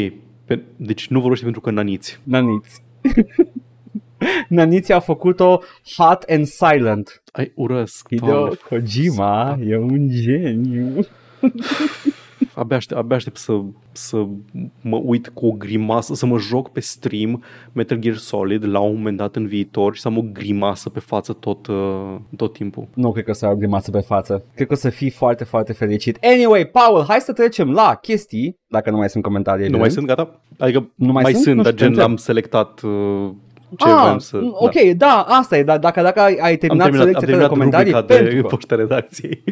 Pe, 0.46 0.62
deci 0.76 1.08
nu 1.08 1.20
vorbește 1.20 1.44
pentru 1.44 1.62
că 1.62 1.72
naniți. 1.72 2.20
Naniți. 2.24 2.84
Naniți 4.50 4.92
a 4.92 5.00
făcut-o 5.00 5.62
hot 5.98 6.22
and 6.22 6.46
silent. 6.46 7.24
Ai 7.32 7.52
urăsc. 7.56 8.08
Hideo 8.08 8.48
Kojima 8.70 9.60
e 9.66 9.78
un 9.78 10.10
geniu. 10.10 11.06
abia 12.56 12.78
aștept, 12.78 13.00
abia 13.00 13.16
aștept 13.16 13.38
să, 13.38 13.62
să 13.92 14.26
mă 14.82 15.02
uit 15.04 15.32
cu 15.34 15.46
o 15.46 15.52
grimasă, 15.52 16.14
să 16.14 16.26
mă 16.26 16.38
joc 16.38 16.70
pe 16.70 16.80
stream 16.80 17.44
Metal 17.72 17.98
Gear 17.98 18.16
Solid 18.16 18.66
la 18.66 18.80
un 18.80 18.96
moment 18.96 19.18
dat 19.18 19.36
în 19.36 19.48
viitor 19.48 19.96
și 19.96 20.02
să 20.02 20.08
am 20.08 20.18
o 20.18 20.26
grimasă 20.34 20.90
pe 20.90 21.00
față 21.00 21.34
tot, 21.34 21.68
uh, 21.68 22.16
tot 22.36 22.54
timpul. 22.54 22.88
Nu 22.94 23.12
cred 23.12 23.26
că 23.26 23.34
să 23.34 23.46
ai 23.46 23.52
o 23.52 23.56
grimasă 23.56 23.92
pe 23.92 24.00
față. 24.00 24.44
Cred 24.56 24.68
că 24.68 24.74
o 24.74 24.78
să 24.78 24.90
fii 24.90 25.10
foarte, 25.10 25.44
foarte 25.44 25.74
fericit. 25.74 26.18
Anyway, 26.22 26.66
Paul, 26.66 27.04
hai 27.08 27.20
să 27.20 27.34
trecem 27.34 27.72
la 27.72 27.96
chestii, 28.02 28.58
dacă 28.68 28.90
nu 28.90 28.98
mai 28.98 29.10
sunt 29.10 29.24
comentarii. 29.24 29.68
Nu 29.68 29.78
mai 29.78 29.92
sunt, 29.92 30.06
gata? 30.06 30.42
Adică 30.58 30.90
nu 30.96 31.12
mai, 31.12 31.24
mai 31.24 31.32
sunt, 31.34 31.44
sunt 31.44 31.64
dar 31.64 31.74
gen 31.74 31.94
l-am 31.94 32.16
selectat 32.16 32.82
uh, 32.82 33.30
ce 33.78 33.90
ah, 33.90 34.16
să... 34.18 34.40
Ok, 34.52 34.74
da. 34.74 34.94
da, 34.96 35.26
asta 35.28 35.58
e, 35.58 35.64
dar 35.64 35.80
dacă, 35.80 36.02
dacă 36.02 36.20
ai, 36.20 36.38
ai 36.42 36.58
terminat, 36.58 36.86
terminat 36.86 37.08
selecția 37.08 37.38
de 37.38 37.46
comentarii, 37.46 37.94
de 38.08 38.42
poșta 38.48 38.76
redacției. 38.76 39.44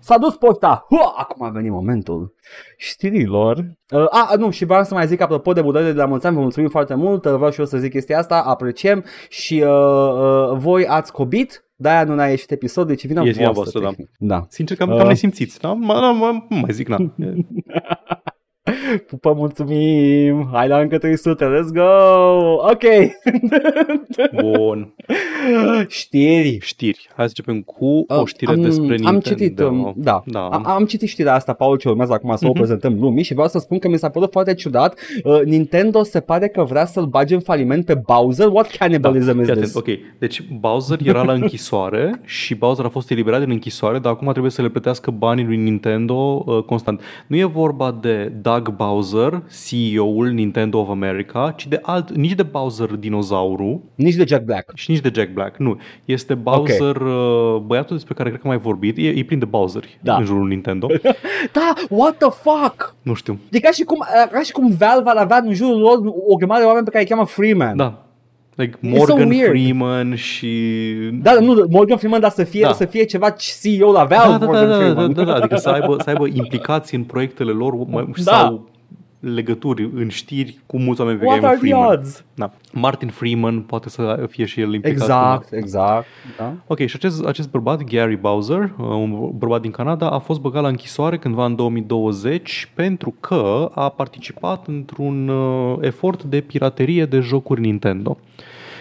S-a 0.00 0.18
dus 0.18 0.36
poșta. 0.36 0.86
Hua, 0.88 1.14
acum 1.16 1.46
a 1.46 1.48
venit 1.50 1.70
momentul 1.70 2.34
știrilor. 2.76 3.76
Uh, 3.90 4.06
a, 4.10 4.34
nu, 4.38 4.50
și 4.50 4.64
vreau 4.64 4.84
să 4.84 4.94
mai 4.94 5.06
zic 5.06 5.20
apropo 5.20 5.52
de 5.52 5.62
budările 5.62 5.92
de 5.92 5.98
la 5.98 6.06
mulți 6.06 6.26
ani, 6.26 6.34
vă 6.34 6.40
mulțumim 6.40 6.68
foarte 6.68 6.94
mult, 6.94 7.24
uh, 7.24 7.34
vreau 7.34 7.50
și 7.50 7.60
eu 7.60 7.66
să 7.66 7.78
zic 7.78 7.90
chestia 7.90 8.18
asta, 8.18 8.42
apreciem 8.46 9.04
și 9.28 9.62
uh, 9.64 9.70
uh, 9.70 10.56
voi 10.56 10.86
ați 10.86 11.12
cobit 11.12 11.62
de-aia 11.80 12.04
nu 12.04 12.20
a 12.20 12.26
ieșit 12.26 12.50
episod, 12.50 12.86
deci 12.86 13.06
vina 13.06 13.22
voastră. 13.22 13.50
voastră 13.52 13.80
da. 13.80 13.90
da. 14.18 14.46
Sincer, 14.48 14.76
cam, 14.76 14.88
cam 14.88 14.98
uh. 14.98 15.06
nesimțiți. 15.06 15.60
Da? 15.60 15.74
Nu 15.74 16.46
mai 16.48 16.70
zic, 16.70 16.88
na. 16.88 16.96
Pupă, 19.06 19.32
mulțumim! 19.32 20.48
Hai 20.52 20.68
la 20.68 20.80
încă 20.80 20.98
300, 20.98 21.44
let's 21.44 21.72
go! 21.72 21.82
Ok! 22.52 22.84
Bun. 24.42 24.94
Știri. 25.88 26.58
Știri. 26.60 27.08
Hai 27.16 27.28
să 27.28 27.34
începem 27.36 27.60
cu 27.60 28.04
o 28.08 28.26
știre 28.26 28.52
am, 28.52 28.60
despre 28.60 28.84
Nintendo. 28.84 29.08
Am 29.08 29.20
citit, 29.20 29.60
um, 29.60 29.92
da, 29.96 30.22
da. 30.26 30.46
Am, 30.46 30.66
am 30.66 30.84
citit 30.84 31.08
știrea 31.08 31.34
asta, 31.34 31.52
Paul, 31.52 31.76
ce 31.76 31.88
urmează 31.88 32.12
acum 32.12 32.36
să 32.36 32.44
uh-huh. 32.44 32.48
o 32.48 32.48
mhm. 32.48 32.58
prezentăm 32.58 32.96
lumii 33.00 33.22
și 33.24 33.32
vreau 33.32 33.48
să 33.48 33.58
spun 33.58 33.78
că 33.78 33.88
mi 33.88 33.98
s-a 33.98 34.08
părut 34.08 34.30
foarte 34.32 34.54
ciudat. 34.54 34.98
Uh, 35.24 35.40
Nintendo 35.44 36.02
se 36.02 36.20
pare 36.20 36.48
că 36.48 36.62
vrea 36.62 36.84
să-l 36.84 37.06
bage 37.06 37.34
în 37.34 37.40
faliment 37.40 37.84
pe 37.84 37.94
Bowser. 37.94 38.46
What 38.46 38.76
cannibalism 38.76 39.42
da, 39.42 39.52
is 39.52 39.58
this? 39.58 39.74
Ok, 39.74 39.86
deci 40.18 40.42
Bowser 40.60 40.98
era 41.04 41.22
la 41.22 41.32
închisoare 41.32 42.20
și 42.24 42.54
Bowser 42.54 42.84
a 42.84 42.88
fost 42.88 43.10
eliberat 43.10 43.40
din 43.40 43.50
închisoare, 43.50 43.98
dar 43.98 44.12
acum 44.12 44.30
trebuie 44.30 44.50
să 44.50 44.62
le 44.62 44.68
plătească 44.68 45.10
banii 45.10 45.44
lui 45.44 45.56
Nintendo 45.56 46.44
uh, 46.46 46.62
constant. 46.62 47.00
Nu 47.26 47.36
e 47.36 47.44
vorba 47.44 47.98
de 48.00 48.32
Doug 48.58 48.76
Bowser, 48.76 49.42
CEO-ul 49.68 50.28
Nintendo 50.28 50.78
of 50.78 50.88
America, 50.88 51.54
ci 51.56 51.66
de 51.66 51.78
alt, 51.82 52.16
nici 52.16 52.32
de 52.32 52.42
Bowser 52.42 52.88
dinozaurul. 52.88 53.80
Nici 53.94 54.14
de 54.14 54.24
Jack 54.26 54.44
Black. 54.44 54.72
Și 54.74 54.90
nici 54.90 55.00
de 55.00 55.10
Jack 55.14 55.32
Black, 55.32 55.56
nu. 55.56 55.78
Este 56.04 56.34
Bowser, 56.34 56.96
okay. 56.96 57.54
Uh, 57.54 57.60
băiatul 57.66 57.96
despre 57.96 58.14
care 58.14 58.28
cred 58.28 58.40
că 58.40 58.48
mai 58.48 58.58
vorbit, 58.58 58.96
e, 58.96 59.08
e 59.08 59.24
plin 59.24 59.38
de 59.38 59.44
Bowser 59.44 59.84
da. 60.00 60.16
în 60.16 60.24
jurul 60.24 60.48
Nintendo. 60.48 60.86
da, 61.58 61.72
what 61.88 62.16
the 62.16 62.30
fuck? 62.30 62.94
Nu 63.02 63.14
știu. 63.14 63.38
E 63.50 63.60
ca 63.60 63.70
și 63.70 63.82
cum, 63.82 64.04
ca 64.30 64.42
și 64.42 64.52
cum 64.52 64.74
Valve 64.78 65.10
ar 65.10 65.16
avea 65.16 65.42
în 65.44 65.54
jurul 65.54 65.80
lor 65.80 65.98
o 66.28 66.36
grămadă 66.36 66.60
de 66.60 66.66
oameni 66.66 66.84
pe 66.84 66.90
care 66.90 67.02
îi 67.02 67.08
cheamă 67.08 67.24
Freeman. 67.26 67.76
Da, 67.76 68.07
Like 68.58 68.78
Morgan 68.80 69.30
so 69.30 69.48
Freeman 69.48 70.14
și... 70.14 70.48
Da, 71.12 71.38
nu, 71.40 71.66
Morgan 71.70 71.96
Freeman, 71.96 72.20
dar 72.20 72.30
să 72.30 72.44
fie, 72.44 72.60
da. 72.60 72.72
să 72.72 72.84
fie 72.84 73.04
ceva 73.04 73.30
CEO 73.30 73.92
la 73.92 74.04
Valve, 74.04 74.46
da, 74.46 74.52
da, 74.52 74.66
da, 74.66 74.78
da, 74.78 74.92
da, 74.92 75.06
da, 75.06 75.24
da, 75.24 75.34
adică 75.34 75.56
să 75.56 75.68
aibă, 75.68 75.96
să 76.02 76.10
aibă 76.10 76.26
implicații 76.32 76.96
în 76.96 77.04
proiectele 77.04 77.52
lor 77.52 77.74
da. 77.74 78.04
sau 78.14 78.67
legături 79.20 79.90
în 79.94 80.08
știri 80.08 80.58
cu 80.66 80.78
mulți 80.78 81.00
oameni 81.00 81.18
pe 81.18 81.24
What 81.24 81.40
Game 81.40 81.56
Freeman. 81.56 81.86
Odds? 81.86 82.24
Da. 82.34 82.52
Martin 82.72 83.08
Freeman 83.08 83.60
poate 83.60 83.88
să 83.88 84.26
fie 84.30 84.44
și 84.44 84.60
el 84.60 84.74
implicat. 84.74 85.00
Exact, 85.00 85.52
exact. 85.52 86.06
Da. 86.36 86.54
Ok, 86.66 86.78
și 86.86 86.96
acest, 86.96 87.24
acest 87.24 87.50
bărbat, 87.50 87.84
Gary 87.84 88.16
Bowser, 88.16 88.74
uh, 88.78 88.86
un 88.86 89.30
bărbat 89.38 89.60
din 89.60 89.70
Canada, 89.70 90.10
a 90.10 90.18
fost 90.18 90.40
băgat 90.40 90.62
la 90.62 90.68
închisoare 90.68 91.18
cândva 91.18 91.44
în 91.44 91.56
2020 91.56 92.70
pentru 92.74 93.14
că 93.20 93.70
a 93.74 93.88
participat 93.88 94.66
într-un 94.66 95.28
uh, 95.28 95.76
efort 95.80 96.22
de 96.22 96.40
piraterie 96.40 97.04
de 97.04 97.20
jocuri 97.20 97.60
Nintendo. 97.60 98.18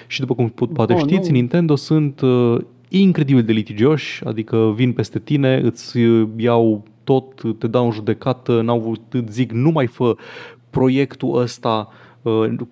Și 0.08 0.20
după 0.20 0.36
cum 0.36 0.50
poate 0.74 0.94
oh, 0.94 1.00
știți, 1.00 1.30
nu. 1.30 1.36
Nintendo 1.36 1.76
sunt 1.76 2.22
uh, 2.22 2.58
incredibil 2.90 3.44
de 3.44 3.52
litigioși, 3.52 4.26
adică 4.26 4.74
vin 4.76 4.94
peste 4.94 5.20
tine, 5.20 5.58
îți 5.58 5.98
iau 6.36 6.84
tot, 7.08 7.60
te 7.60 7.68
dau 7.68 7.86
în 7.86 7.92
judecată, 7.92 8.62
n-au 8.62 8.80
vrut, 8.80 9.30
zic, 9.30 9.52
nu 9.52 9.70
mai 9.70 9.88
fă 9.88 10.16
proiectul 10.70 11.42
ăsta. 11.42 11.88
uh, 11.92 12.07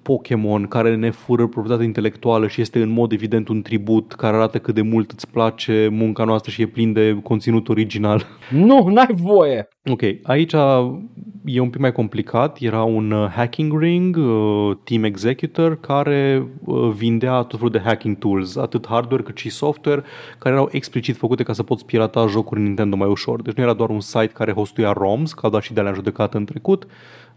Pokémon 0.02 0.68
care 0.68 0.96
ne 0.96 1.10
fură 1.10 1.48
proprietatea 1.48 1.86
intelectuală 1.86 2.48
și 2.48 2.62
este 2.62 2.82
în 2.82 2.90
mod 2.90 3.12
evident 3.12 3.48
un 3.48 3.62
tribut 3.62 4.14
care 4.14 4.36
arată 4.36 4.60
cât 4.60 4.76
de 4.76 4.82
mult 4.82 5.12
îți 5.12 5.30
place 5.30 5.88
munca 5.92 6.24
noastră 6.24 6.52
și 6.52 6.62
e 6.62 6.68
plin 6.68 6.94
de 6.94 7.20
conținut 7.24 7.70
original. 7.70 8.26
Nu, 8.52 8.88
n-ai 8.88 9.16
voie! 9.16 9.68
Ok, 9.90 10.02
aici 10.24 10.54
e 11.46 11.60
un 11.60 11.70
pic 11.70 11.80
mai 11.80 11.92
complicat. 11.92 12.58
Era 12.60 12.84
un 12.84 13.12
uh, 13.12 13.30
hacking 13.30 13.80
ring, 13.80 14.18
uh, 14.18 14.78
team 14.84 15.04
executor, 15.04 15.80
care 15.80 16.48
vindea 16.96 17.42
tot 17.42 17.58
felul 17.58 17.72
de 17.72 17.82
hacking 17.84 18.18
tools, 18.18 18.56
atât 18.56 18.88
hardware 18.88 19.24
cât 19.24 19.38
și 19.38 19.50
software, 19.50 20.04
care 20.38 20.54
erau 20.54 20.70
explicit 20.72 21.16
făcute 21.16 21.44
ca 21.44 21.54
să 21.54 21.64
poți 21.64 21.86
pirata 21.86 22.28
jocuri 22.28 22.62
Nintendo 22.62 22.96
mai 22.96 23.08
ușor. 23.08 23.42
Deci 23.42 23.54
nu 23.54 23.64
era 23.64 23.74
doar 23.74 23.90
un 23.90 24.00
site 24.00 24.32
care 24.34 24.52
hostuia 24.52 24.92
ROMs, 24.92 25.34
ca 25.34 25.50
dat 25.50 25.62
și 25.62 25.74
de 25.74 25.82
la 25.82 25.94
judecat 25.94 26.34
în 26.34 26.46
trecut, 26.46 26.88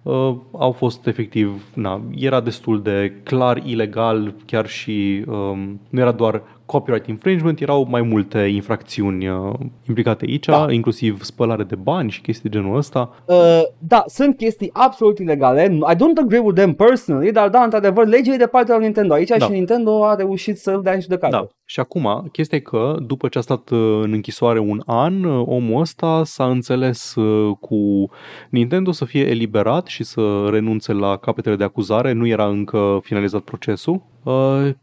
uh, 0.03 0.37
au 0.53 0.73
fost 0.73 1.07
efectiv, 1.07 1.65
na, 1.75 2.01
era 2.15 2.41
destul 2.41 2.83
de 2.83 3.13
clar 3.23 3.57
ilegal, 3.67 4.35
chiar 4.47 4.69
și 4.69 5.25
um, 5.27 5.81
nu 5.89 6.01
era 6.01 6.13
doar 6.13 6.43
copyright 6.69 7.07
infringement, 7.07 7.61
erau 7.61 7.87
mai 7.91 8.03
multe 8.03 8.39
infracțiuni 8.39 9.29
uh, 9.29 9.53
implicate 9.89 10.25
aici, 10.29 10.47
Da. 10.47 10.67
inclusiv 10.71 11.23
spălare 11.23 11.63
de 11.63 11.75
bani 11.75 12.11
și 12.11 12.21
chestii 12.21 12.51
de 12.51 12.59
genul 12.59 12.77
ăsta. 12.77 13.11
Uh, 13.25 13.63
da, 13.79 14.05
sunt 14.07 14.37
chestii 14.37 14.71
absolut 14.73 15.19
ilegale. 15.19 15.79
I 15.93 15.95
don't 15.95 16.23
agree 16.25 16.39
with 16.41 16.57
them 16.61 16.73
personally, 16.75 17.33
dar 17.33 17.49
da, 17.49 17.63
într-adevăr, 17.63 18.07
legea 18.07 18.33
e 18.33 18.37
de 18.37 18.47
partea 18.47 18.75
lui 18.75 18.85
Nintendo 18.85 19.15
aici 19.15 19.29
Da. 19.29 19.45
și 19.45 19.51
Nintendo 19.53 20.07
a 20.07 20.15
reușit 20.15 20.59
să-l 20.59 20.81
dea 20.83 20.93
în 20.93 21.01
judecată. 21.01 21.37
Da. 21.37 21.47
Și 21.65 21.81
acum, 21.81 22.29
chestia 22.33 22.59
e 22.59 22.61
că 22.61 22.97
după 23.07 23.29
ce 23.29 23.39
a 23.39 23.41
stat 23.41 23.71
uh, 23.71 23.79
în 24.03 24.13
închisoare 24.13 24.59
un 24.59 24.83
an, 24.87 25.25
uh, 25.25 25.43
omul 25.47 25.81
ăsta 25.81 26.23
s-a 26.25 26.45
înțeles 26.45 27.15
uh, 27.15 27.57
cu 27.61 28.11
Nintendo 28.51 28.93
să 28.93 29.05
fie 29.05 29.27
eliberat 29.29 29.87
și 29.87 30.05
să 30.05 30.49
renunțe 30.51 30.93
la 30.93 31.17
capetele 31.17 31.57
de 31.57 31.65
acuzare, 31.65 32.13
nu 32.13 32.27
era 32.27 32.47
încă 32.47 32.99
finalizat 33.03 33.41
procesul, 33.41 33.95
uh, 33.95 34.01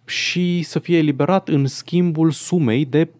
și 0.05 0.61
să 0.61 0.79
fie 0.79 0.97
eliberat 0.97 1.47
în 1.47 1.65
schimbul 1.67 2.31
sumei 2.31 2.85
de 2.85 3.05
14,5 3.05 3.11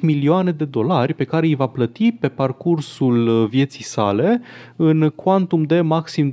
milioane 0.00 0.50
de 0.50 0.64
dolari 0.64 1.14
pe 1.14 1.24
care 1.24 1.46
îi 1.46 1.54
va 1.54 1.66
plăti 1.66 2.12
pe 2.12 2.28
parcursul 2.28 3.26
uh, 3.26 3.48
vieții 3.48 3.84
sale 3.84 4.42
în 4.76 5.08
quantum 5.08 5.62
de 5.62 5.80
maxim 5.80 6.30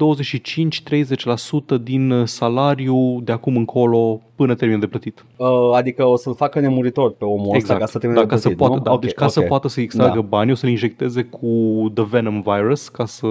25-30% 1.78 1.82
din 1.82 2.12
uh, 2.12 2.28
salariu 2.28 3.22
de 3.24 3.32
acum 3.32 3.56
încolo 3.56 4.22
până 4.40 4.56
termină 4.56 4.80
de 4.80 4.88
plătit. 4.88 5.26
Uh, 5.38 5.48
adică 5.76 6.06
o 6.06 6.16
să-l 6.16 6.36
facă 6.36 6.60
nemuritor 6.60 7.12
pe 7.14 7.26
omul 7.26 7.56
ăsta 7.56 7.76
ca 7.78 7.86
să 7.86 7.98
termine 7.98 8.22
da, 8.22 8.26
de 8.28 8.32
ca 8.34 8.40
să 8.40 8.48
plătit, 8.50 8.58
poată, 8.58 8.76
nu? 8.76 8.82
da, 8.82 8.92
Ok, 8.92 9.02
deci 9.02 9.12
ca 9.14 9.26
ok. 9.26 9.32
să 9.32 9.42
poată 9.42 9.68
să 9.68 9.82
extragă 9.82 10.20
Da. 10.20 10.22
bani, 10.22 10.52
o 10.52 10.56
să-l 10.56 10.70
injecteze 10.70 11.22
cu 11.24 11.48
The 11.94 12.04
Venom 12.10 12.42
Virus 12.42 12.88
ca 12.88 13.06
să... 13.06 13.28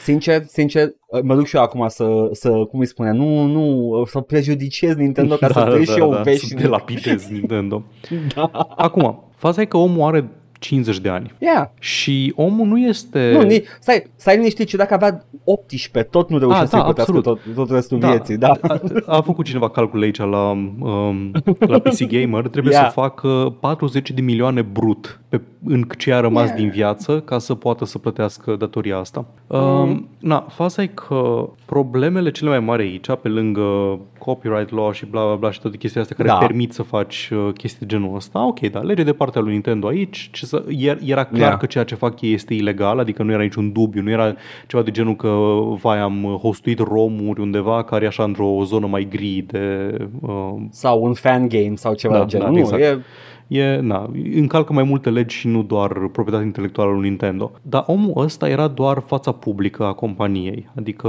Sincer, 0.00 0.42
sincer, 0.46 0.86
uh, 1.06 1.20
mă 1.22 1.34
duc 1.34 1.46
și 1.46 1.56
eu 1.56 1.62
acum 1.62 1.84
să, 1.88 2.28
să 2.32 2.50
cum 2.50 2.80
îi 2.80 2.86
spune, 2.86 3.10
nu, 3.12 3.44
nu, 3.46 4.04
să 4.06 4.20
prejudiciez 4.20 4.94
Nintendo 4.94 5.34
ca 5.36 5.48
să 5.48 5.60
trăiesc 5.64 5.92
și 5.92 5.98
eu 5.98 6.10
da, 6.10 6.16
să 6.16 6.22
veșnic. 6.22 6.60
te 6.60 6.66
lapidezi 6.68 7.32
Nintendo. 7.32 7.82
Da. 8.34 8.50
Acum, 8.76 9.24
faza 9.36 9.60
e 9.60 9.64
că 9.64 9.76
omul 9.76 10.02
are 10.08 10.30
50 10.58 10.98
de 10.98 11.08
ani 11.08 11.32
Yeah. 11.38 11.66
și 11.78 12.32
omul 12.36 12.66
nu 12.66 12.78
este... 12.78 13.30
Nu, 13.32 13.42
ni, 13.42 13.62
stai, 13.80 14.02
stai 14.16 14.36
liniștit 14.36 14.68
și 14.68 14.76
dacă 14.76 14.94
avea 14.94 15.24
18, 15.44 16.10
tot 16.10 16.30
nu 16.30 16.38
reușea 16.38 16.60
Ah, 16.60 16.66
să-i 16.68 16.78
da, 16.78 16.84
plătească 16.84 17.12
tot, 17.12 17.26
absolut. 17.26 17.56
tot 17.56 17.70
restul 17.70 17.98
vieții, 17.98 18.36
da. 18.36 18.52
A, 18.62 18.80
a 19.06 19.20
făcut 19.20 19.44
cineva 19.44 19.70
calcul 19.70 20.02
aici 20.02 20.18
la, 20.18 20.50
um, 20.50 21.30
la 21.58 21.78
PC 21.78 22.06
Gamer, 22.06 22.48
trebuie 22.48 22.72
Yeah. 22.72 22.86
să 22.86 22.92
facă 22.92 23.56
40 23.60 24.10
de 24.10 24.20
milioane 24.20 24.62
brut 24.62 25.20
pe, 25.28 25.40
în 25.64 25.84
ce 25.98 26.12
a 26.12 26.20
rămas 26.20 26.44
Yeah. 26.46 26.56
din 26.58 26.70
viață 26.70 27.20
ca 27.20 27.38
să 27.38 27.54
poată 27.54 27.84
să 27.84 27.98
plătească 27.98 28.56
datoria 28.56 28.98
asta. 28.98 29.24
Um, 29.46 29.60
Mm. 29.88 30.08
na, 30.18 30.46
faza 30.48 30.82
e 30.82 30.86
că 30.86 31.48
problemele 31.66 32.30
cele 32.30 32.50
mai 32.50 32.60
mari 32.60 32.82
aici, 32.82 33.06
pe 33.22 33.28
lângă 33.28 33.98
copyright 34.24 34.70
law 34.70 34.92
și 34.92 35.06
bla 35.06 35.24
bla 35.24 35.34
bla 35.34 35.50
și 35.50 35.60
toate 35.60 35.76
chestiile 35.76 36.06
astea 36.08 36.24
care 36.24 36.38
Da. 36.38 36.46
permit 36.46 36.72
să 36.72 36.82
faci 36.82 37.30
uh, 37.32 37.52
chestii 37.56 37.86
de 37.86 37.94
genul 37.94 38.14
ăsta, 38.16 38.46
ok, 38.46 38.60
da, 38.60 38.80
lege 38.80 39.02
de 39.02 39.12
partea 39.12 39.40
lui 39.40 39.52
Nintendo 39.52 39.86
aici, 39.86 40.28
ce 40.32 40.46
să, 40.46 40.64
er- 40.68 40.98
era 41.04 41.24
clar 41.24 41.40
Yeah. 41.40 41.56
că 41.58 41.66
ceea 41.66 41.84
ce 41.84 41.94
fac 41.94 42.20
ei 42.20 42.32
este 42.32 42.54
ilegal, 42.54 42.98
adică 42.98 43.22
nu 43.22 43.32
era 43.32 43.42
niciun 43.42 43.72
dubiu, 43.72 44.02
nu 44.02 44.10
era 44.10 44.34
ceva 44.66 44.82
de 44.82 44.90
genul 44.90 45.16
că 45.16 45.36
vai 45.82 45.98
am 45.98 46.38
hostuit 46.40 46.78
romuri 46.78 47.40
undeva 47.40 47.82
care 47.84 48.04
e 48.04 48.06
așa 48.06 48.22
într-o 48.24 48.60
zonă 48.64 48.86
mai 48.86 49.06
gri 49.10 49.44
de... 49.46 49.96
Uh, 50.20 50.30
Sau 50.70 51.02
un 51.02 51.12
fan 51.14 51.48
game 51.48 51.72
sau 51.74 51.94
ceva 51.94 52.14
Da, 52.14 52.20
de 52.20 52.26
genul. 52.26 52.46
da, 52.46 52.52
nu, 52.52 52.58
exact. 52.58 52.82
e, 52.82 52.98
e, 53.46 53.76
na, 53.80 54.10
încalcă 54.34 54.72
mai 54.72 54.82
multe 54.82 55.10
legi 55.10 55.36
și 55.36 55.46
nu 55.46 55.62
doar 55.62 55.88
proprietatea 55.88 56.46
intelectuală 56.46 56.92
lui 56.92 57.08
Nintendo. 57.08 57.52
Dar 57.62 57.84
omul 57.86 58.12
ăsta 58.16 58.48
era 58.48 58.68
doar 58.68 58.98
fața 59.06 59.32
publică 59.32 59.84
a 59.84 59.92
companiei, 59.92 60.68
adică 60.76 61.08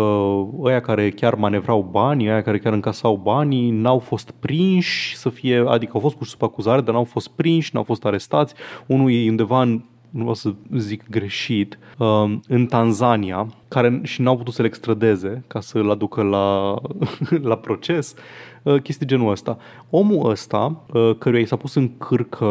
ăia 0.61 0.79
care 0.79 1.09
chiar 1.09 1.35
manevrau 1.35 1.87
banii, 1.91 2.27
ăia 2.27 2.41
care 2.41 2.57
chiar 2.57 2.73
încasau 2.73 3.19
banii, 3.23 3.69
n-au 3.69 3.99
fost 3.99 4.31
prinși 4.39 5.15
să 5.15 5.29
fie, 5.29 5.63
adică 5.67 5.91
au 5.93 5.99
fost 5.99 6.15
puși 6.15 6.29
sub 6.29 6.43
acuzare, 6.43 6.81
dar 6.81 6.93
n-au 6.93 7.03
fost 7.03 7.27
prinși, 7.27 7.69
n-au 7.73 7.83
fost 7.83 8.05
arestați. 8.05 8.53
Unul 8.85 9.11
e 9.11 9.29
undeva 9.29 9.61
în 9.61 9.81
nu 10.09 10.21
vreau 10.21 10.35
să 10.35 10.53
zic 10.75 11.09
greșit, 11.09 11.79
um, 11.97 12.41
în 12.47 12.65
Tanzania, 12.65 13.47
care 13.67 13.99
și 14.03 14.21
n-au 14.21 14.37
putut 14.37 14.53
să-l 14.53 14.65
extradeze 14.65 15.43
ca 15.47 15.59
să-l 15.59 15.89
aducă 15.89 16.21
la, 16.21 16.75
la 17.49 17.55
proces, 17.55 18.11
uh, 18.11 18.54
chestii 18.83 19.07
genul 19.07 19.31
ăsta. 19.31 19.57
Omul 19.89 20.29
ăsta, 20.29 20.83
uh, 20.93 21.15
căruia 21.17 21.41
i 21.41 21.45
s-a 21.45 21.55
pus 21.55 21.75
în 21.75 21.97
cârcă 21.97 22.45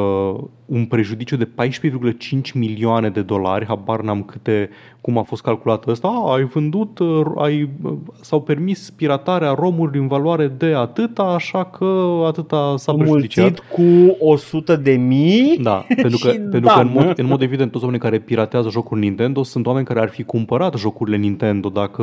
un 0.67 0.85
prejudiciu 0.85 1.37
de 1.37 1.45
14,5 1.45 2.53
milioane 2.55 3.09
de 3.09 3.23
dolari, 3.23 3.67
habar 3.67 4.01
n-am 4.01 4.23
câte, 4.23 4.71
cum 5.01 5.19
a 5.19 5.23
fost 5.23 5.43
calculat 5.43 5.87
ăsta, 5.87 6.09
a, 6.09 6.33
ai 6.35 6.45
vândut, 6.45 6.99
uh, 6.99 7.23
ai, 7.37 7.71
uh, 7.83 7.93
s-au 8.21 8.43
permis 8.43 8.91
piratarea 8.91 9.53
romuri 9.53 9.99
în 9.99 10.07
valoare 10.07 10.47
de 10.49 10.75
atâta, 10.75 11.23
așa 11.23 11.65
că 11.65 12.23
atâta 12.27 12.75
s-a 12.77 12.93
prejudiciat. 12.93 13.45
mulțit 13.45 14.17
cu 14.19 14.27
100 14.31 14.77
de 14.77 14.93
mii. 14.93 15.59
Da, 15.63 15.85
pentru 16.03 16.19
că, 16.23 16.31
Și 16.31 16.39
pentru 16.39 16.61
da, 16.61 16.73
că 16.73 16.81
în, 16.81 16.91
mod, 16.95 17.05
nu? 17.05 17.13
în 17.17 17.27
mod 17.27 17.43
evident 17.43 17.71
toți 17.71 17.85
oamenii 17.85 18.05
care 18.05 18.19
piratează 18.19 18.69
jocuri 18.69 19.01
Nintendo 19.01 19.43
sunt 19.43 19.67
oameni 19.67 19.87
care 19.87 20.01
ar 20.01 20.09
fi 20.09 20.23
cumpărat 20.23 20.77
jocurile 20.77 21.17
Nintendo 21.17 21.69
dacă 21.69 22.03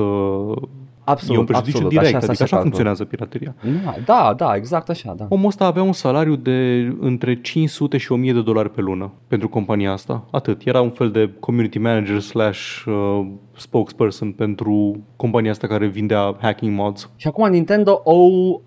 Absolut, 1.04 1.36
e 1.36 1.40
un 1.40 1.46
prejudiciu 1.46 1.78
absolut, 1.78 1.90
direct, 1.90 2.16
așa 2.16 2.18
așa 2.18 2.26
s-a 2.26 2.32
adică 2.32 2.44
așa 2.44 2.46
separat, 2.46 2.64
funcționează 2.64 3.06
pirateria. 3.06 3.56
Da, 3.82 3.96
da, 4.06 4.34
da, 4.38 4.56
exact 4.56 4.90
așa, 4.90 5.14
da. 5.18 5.26
Omul 5.30 5.48
ăsta 5.48 5.66
avea 5.66 5.84
un 5.84 5.94
salariu 5.94 6.36
de 6.36 6.92
între 7.00 7.42
500 7.42 7.98
și 7.98 8.12
1000 8.12 8.34
de 8.34 8.42
dolari 8.42 8.70
pe 8.70 8.82
lună 8.82 9.12
pentru 9.28 9.50
compania 9.50 9.92
asta. 9.92 10.28
Atât. 10.32 10.62
Era 10.66 10.82
un 10.82 10.90
fel 10.90 11.12
de 11.12 11.30
community 11.40 11.78
manager 11.78 12.20
slash 12.20 12.84
uh, 12.86 13.28
spokesperson 13.62 14.32
pentru 14.32 15.00
compania 15.16 15.52
asta 15.52 15.68
care 15.68 15.88
vindea 15.88 16.36
hacking 16.42 16.76
mods. 16.78 17.10
Și 17.16 17.28
acum 17.28 17.50
Nintendo 17.50 18.02
o, 18.04 18.14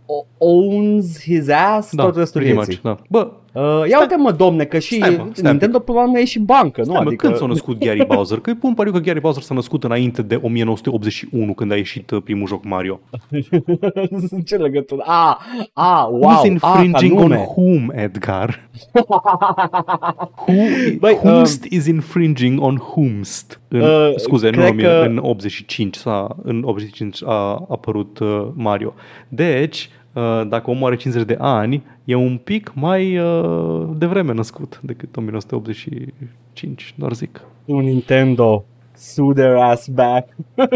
o, 0.07 0.25
owns 0.39 1.21
his 1.23 1.49
ass 1.49 1.95
Da, 1.95 2.03
tot 2.03 2.17
restul 2.17 2.41
pretty 2.41 2.57
vieții. 2.59 2.81
much, 2.83 2.97
da. 2.97 3.03
Bă, 3.09 3.31
Uh, 3.55 3.89
ia 3.89 4.01
uite 4.01 4.17
mă, 4.17 4.31
domne, 4.33 4.65
că 4.65 4.79
și 4.79 4.95
Stai, 4.95 5.11
mă, 5.11 5.27
stai 5.33 5.51
Nintendo 5.51 5.79
până 5.79 5.99
la 5.99 6.05
urmă 6.05 6.19
e 6.19 6.25
și 6.25 6.39
bancă, 6.39 6.81
nu? 6.81 6.85
Stai, 6.85 7.01
mă, 7.03 7.07
adică... 7.07 7.27
când 7.27 7.39
s-a 7.39 7.47
născut 7.47 7.79
Gary 7.79 8.05
Bowser? 8.15 8.39
Că 8.39 8.51
îi 8.51 8.57
pun 8.57 8.75
pariu 8.75 8.93
că 8.93 8.99
Gary 8.99 9.21
Bowser 9.21 9.43
s-a 9.43 9.55
născut 9.55 9.85
înainte 9.85 10.23
de 10.23 10.41
1981 10.43 11.55
când 11.55 11.73
a 11.73 11.77
ieșit 11.77 12.11
uh, 12.11 12.23
primul 12.25 12.47
joc 12.47 12.65
Mario. 12.65 13.01
Ce 14.45 14.57
legătură? 14.57 15.03
A, 15.05 15.39
a, 15.73 16.09
wow, 16.11 16.31
Who's 16.31 16.37
a, 16.37 16.41
ca 16.41 16.47
infringing 16.83 17.19
on 17.19 17.29
nume. 17.29 17.47
whom, 17.57 17.91
Edgar? 17.95 18.69
Who, 20.47 20.53
Băi, 20.99 21.19
whomst 21.23 21.65
is 21.65 21.87
infringing 21.87 22.61
on 22.63 22.77
whomst? 22.77 23.61
În, 23.69 23.81
Uh, 23.81 24.13
scuze, 24.17 24.51
nu 24.51 24.57
cred 24.59 24.71
în, 24.71 24.77
că- 24.85 25.05
în 25.07 25.19
85 25.23 25.95
s-a, 25.97 26.37
în 26.43 26.63
85 26.65 27.23
a 27.25 27.65
apărut 27.69 28.19
uh, 28.19 28.47
Mario. 28.55 28.95
Deci, 29.29 29.91
uh, 30.13 30.43
dacă 30.49 30.71
omul 30.71 30.87
are 30.87 30.97
50 30.97 31.27
de 31.27 31.37
ani, 31.39 31.83
e 32.05 32.15
un 32.15 32.37
pic 32.37 32.73
mai 32.75 33.19
uh, 33.19 33.89
devreme 33.97 34.33
născut 34.33 34.81
decât 34.83 35.17
1985, 35.17 36.95
doar 36.97 37.13
zic. 37.13 37.41
un 37.65 37.85
Nintendo 37.85 38.65
sue 38.97 39.35
their 39.35 39.57
ass 39.57 39.89
back. 39.89 40.29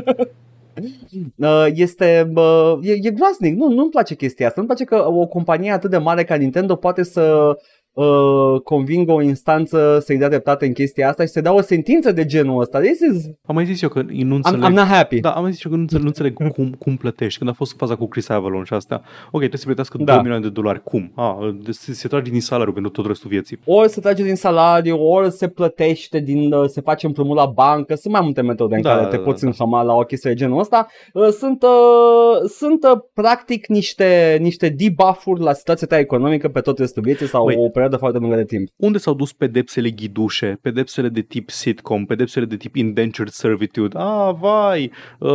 Uh, 1.37 1.67
este 1.75 2.29
bă, 2.33 2.79
e, 2.83 2.93
e 3.03 3.11
groaznic, 3.11 3.57
nu, 3.57 3.69
nu-mi 3.69 3.91
place 3.91 4.15
chestia 4.15 4.47
asta. 4.47 4.61
Nu-mi 4.61 4.75
place 4.75 4.97
că 4.97 5.09
o 5.11 5.27
companie 5.27 5.71
atât 5.71 5.91
de 5.91 5.97
mare 5.97 6.25
ca 6.25 6.35
Nintendo 6.35 6.77
poate 6.77 7.03
să 7.03 7.57
uh, 7.93 8.61
convingă 8.65 9.13
o 9.13 9.23
instanță 9.23 9.99
să-i 10.05 10.19
dea 10.19 10.29
dreptate 10.29 10.67
în 10.67 10.73
chestia 10.73 11.09
asta 11.09 11.23
și 11.23 11.29
să 11.29 11.41
dea 11.41 11.53
o 11.53 11.61
sentință 11.61 12.13
de 12.13 12.25
genul 12.25 12.61
ăsta. 12.61 12.81
This 12.81 13.01
is... 13.01 13.25
Am 13.47 13.55
mai 13.55 13.65
zis 13.65 13.83
eu 13.83 13.89
că 13.89 14.03
nu 14.03 14.13
I'm, 14.13 14.31
înțeleg... 14.31 14.71
I'm 14.71 14.75
not 14.75 14.87
happy. 14.87 15.21
Da, 15.21 15.31
am 15.31 15.43
mai 15.43 15.53
zis 15.53 15.65
eu 15.65 15.71
că 15.71 15.77
nu 15.77 15.83
înțeleg, 15.83 16.03
nu 16.03 16.09
înțeleg 16.09 16.53
cum, 16.53 16.75
cum 16.79 16.97
plătești. 16.97 17.39
Când 17.39 17.51
a 17.51 17.53
fost 17.53 17.77
faza 17.77 17.97
cu 17.97 18.07
Chris 18.07 18.29
Avalon 18.29 18.65
și 18.65 18.73
astea, 18.75 18.97
ok, 19.27 19.39
trebuie 19.39 19.59
să 19.59 19.65
plătească 19.65 19.97
Da. 19.99 20.05
2 20.05 20.17
milioane 20.17 20.43
de 20.45 20.51
dolari. 20.51 20.83
Cum? 20.83 21.13
A, 21.15 21.57
se, 21.71 21.93
se 21.93 22.09
trage 22.09 22.31
din 22.31 22.41
salariu 22.41 22.73
pentru 22.73 22.91
tot 22.91 23.07
restul 23.07 23.31
vieții. 23.31 23.59
Ori 23.65 23.89
se 23.89 24.01
trage 24.01 24.23
din 24.23 24.37
salariu, 24.37 25.07
ori 25.07 25.31
se 25.31 25.49
plătește, 25.49 26.19
din, 26.19 26.53
uh, 26.53 26.69
se 26.69 26.81
face 26.81 27.07
împrumut 27.07 27.37
la 27.37 27.47
bancă. 27.47 27.95
Sunt 27.95 28.13
mai 28.13 28.23
multe 28.23 28.43
metode 28.43 28.75
în 28.75 28.83
Da, 28.83 28.91
care 28.91 29.03
da, 29.03 29.09
te 29.09 29.17
da, 29.17 29.23
poți 29.23 29.43
da. 29.43 29.47
înhăma 29.47 29.83
la 29.83 29.95
o 29.95 30.03
chestie 30.03 30.31
de 30.31 30.37
genul 30.37 30.59
ăsta. 30.59 30.87
Uh, 31.13 31.29
Sunt, 31.29 31.63
uh, 31.63 32.49
sunt 32.49 32.85
uh, 32.85 33.01
practic 33.15 33.67
niște, 33.67 34.39
niște 34.41 34.69
debuff-uri 34.69 35.41
la 35.41 35.53
situația 35.53 35.87
ta 35.87 35.99
economică 35.99 36.49
pe 36.49 36.61
tot 36.61 36.79
restul 36.79 37.03
vieții 37.03 37.27
sau 37.27 37.45
Băi. 37.45 37.57
o 37.59 37.69
perioadă 37.69 37.88
foarte 37.97 38.19
lungă 38.19 38.37
de 38.37 38.45
timp. 38.45 38.69
Unde 38.77 38.99
s-au 38.99 39.15
dus 39.15 39.33
pedepsele 39.33 39.91
ghidușe, 39.91 40.59
pedepsele 40.63 41.09
de 41.09 41.21
tip 41.21 41.51
sitcom, 41.51 42.05
pedepsele 42.05 42.45
de 42.45 42.57
tip 42.57 42.77
indentured 42.77 43.33
servitude? 43.33 43.97
A, 43.99 44.31
vai, 44.31 44.91
uh, 45.19 45.31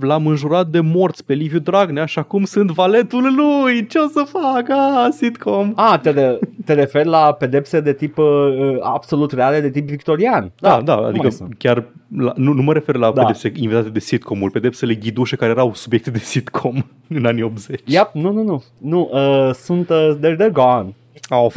l-am 0.00 0.26
înjurat 0.26 0.66
de 0.68 0.80
morți 0.80 1.24
pe 1.24 1.34
Liviu 1.34 1.58
Dragnea 1.58 2.04
și 2.04 2.18
acum 2.18 2.44
sunt 2.44 2.70
valetul 2.70 3.34
lui, 3.34 3.86
ce 3.86 3.98
o 3.98 4.06
să 4.08 4.26
fac? 4.28 4.70
A, 4.70 5.08
sitcom. 5.12 5.72
A, 5.76 5.98
te, 5.98 6.10
re- 6.10 6.38
te 6.64 6.72
referi 6.72 7.08
la 7.08 7.32
pedepse 7.32 7.80
de 7.80 7.92
tip 7.92 8.18
uh, 8.18 8.24
uh, 8.24 8.76
absolut 8.80 9.32
reale, 9.32 9.60
de 9.60 9.70
tip 9.70 9.88
victorian. 9.88 10.52
Da, 10.60 10.80
da, 10.84 10.94
nu 10.94 11.02
adică 11.04 11.22
mai 11.22 11.32
sunt. 11.32 11.54
chiar 11.58 11.84
la, 12.16 12.32
nu, 12.36 12.52
nu 12.52 12.62
mă 12.62 12.72
refer 12.72 12.94
la 12.96 13.10
Da. 13.12 13.20
pedepse 13.20 13.52
inventate 13.54 13.90
de 13.92 13.98
sitcomuri, 13.98 14.52
pedepsele 14.52 14.94
ghidușe 14.94 15.36
care 15.36 15.50
erau 15.50 15.74
subiecte 15.74 16.10
de 16.10 16.18
sitcom 16.18 16.74
în 17.08 17.24
anii 17.26 17.42
80. 17.42 17.80
Yep, 17.84 18.10
nu, 18.12 18.32
nu, 18.32 18.42
nu. 18.42 18.62
Nu, 18.78 19.10
uh, 19.12 19.50
sunt, 19.54 19.88
uh, 19.88 20.14
they're, 20.18 20.36
they're 20.36 20.52
gone. 20.52 20.94
Au, 21.28 21.52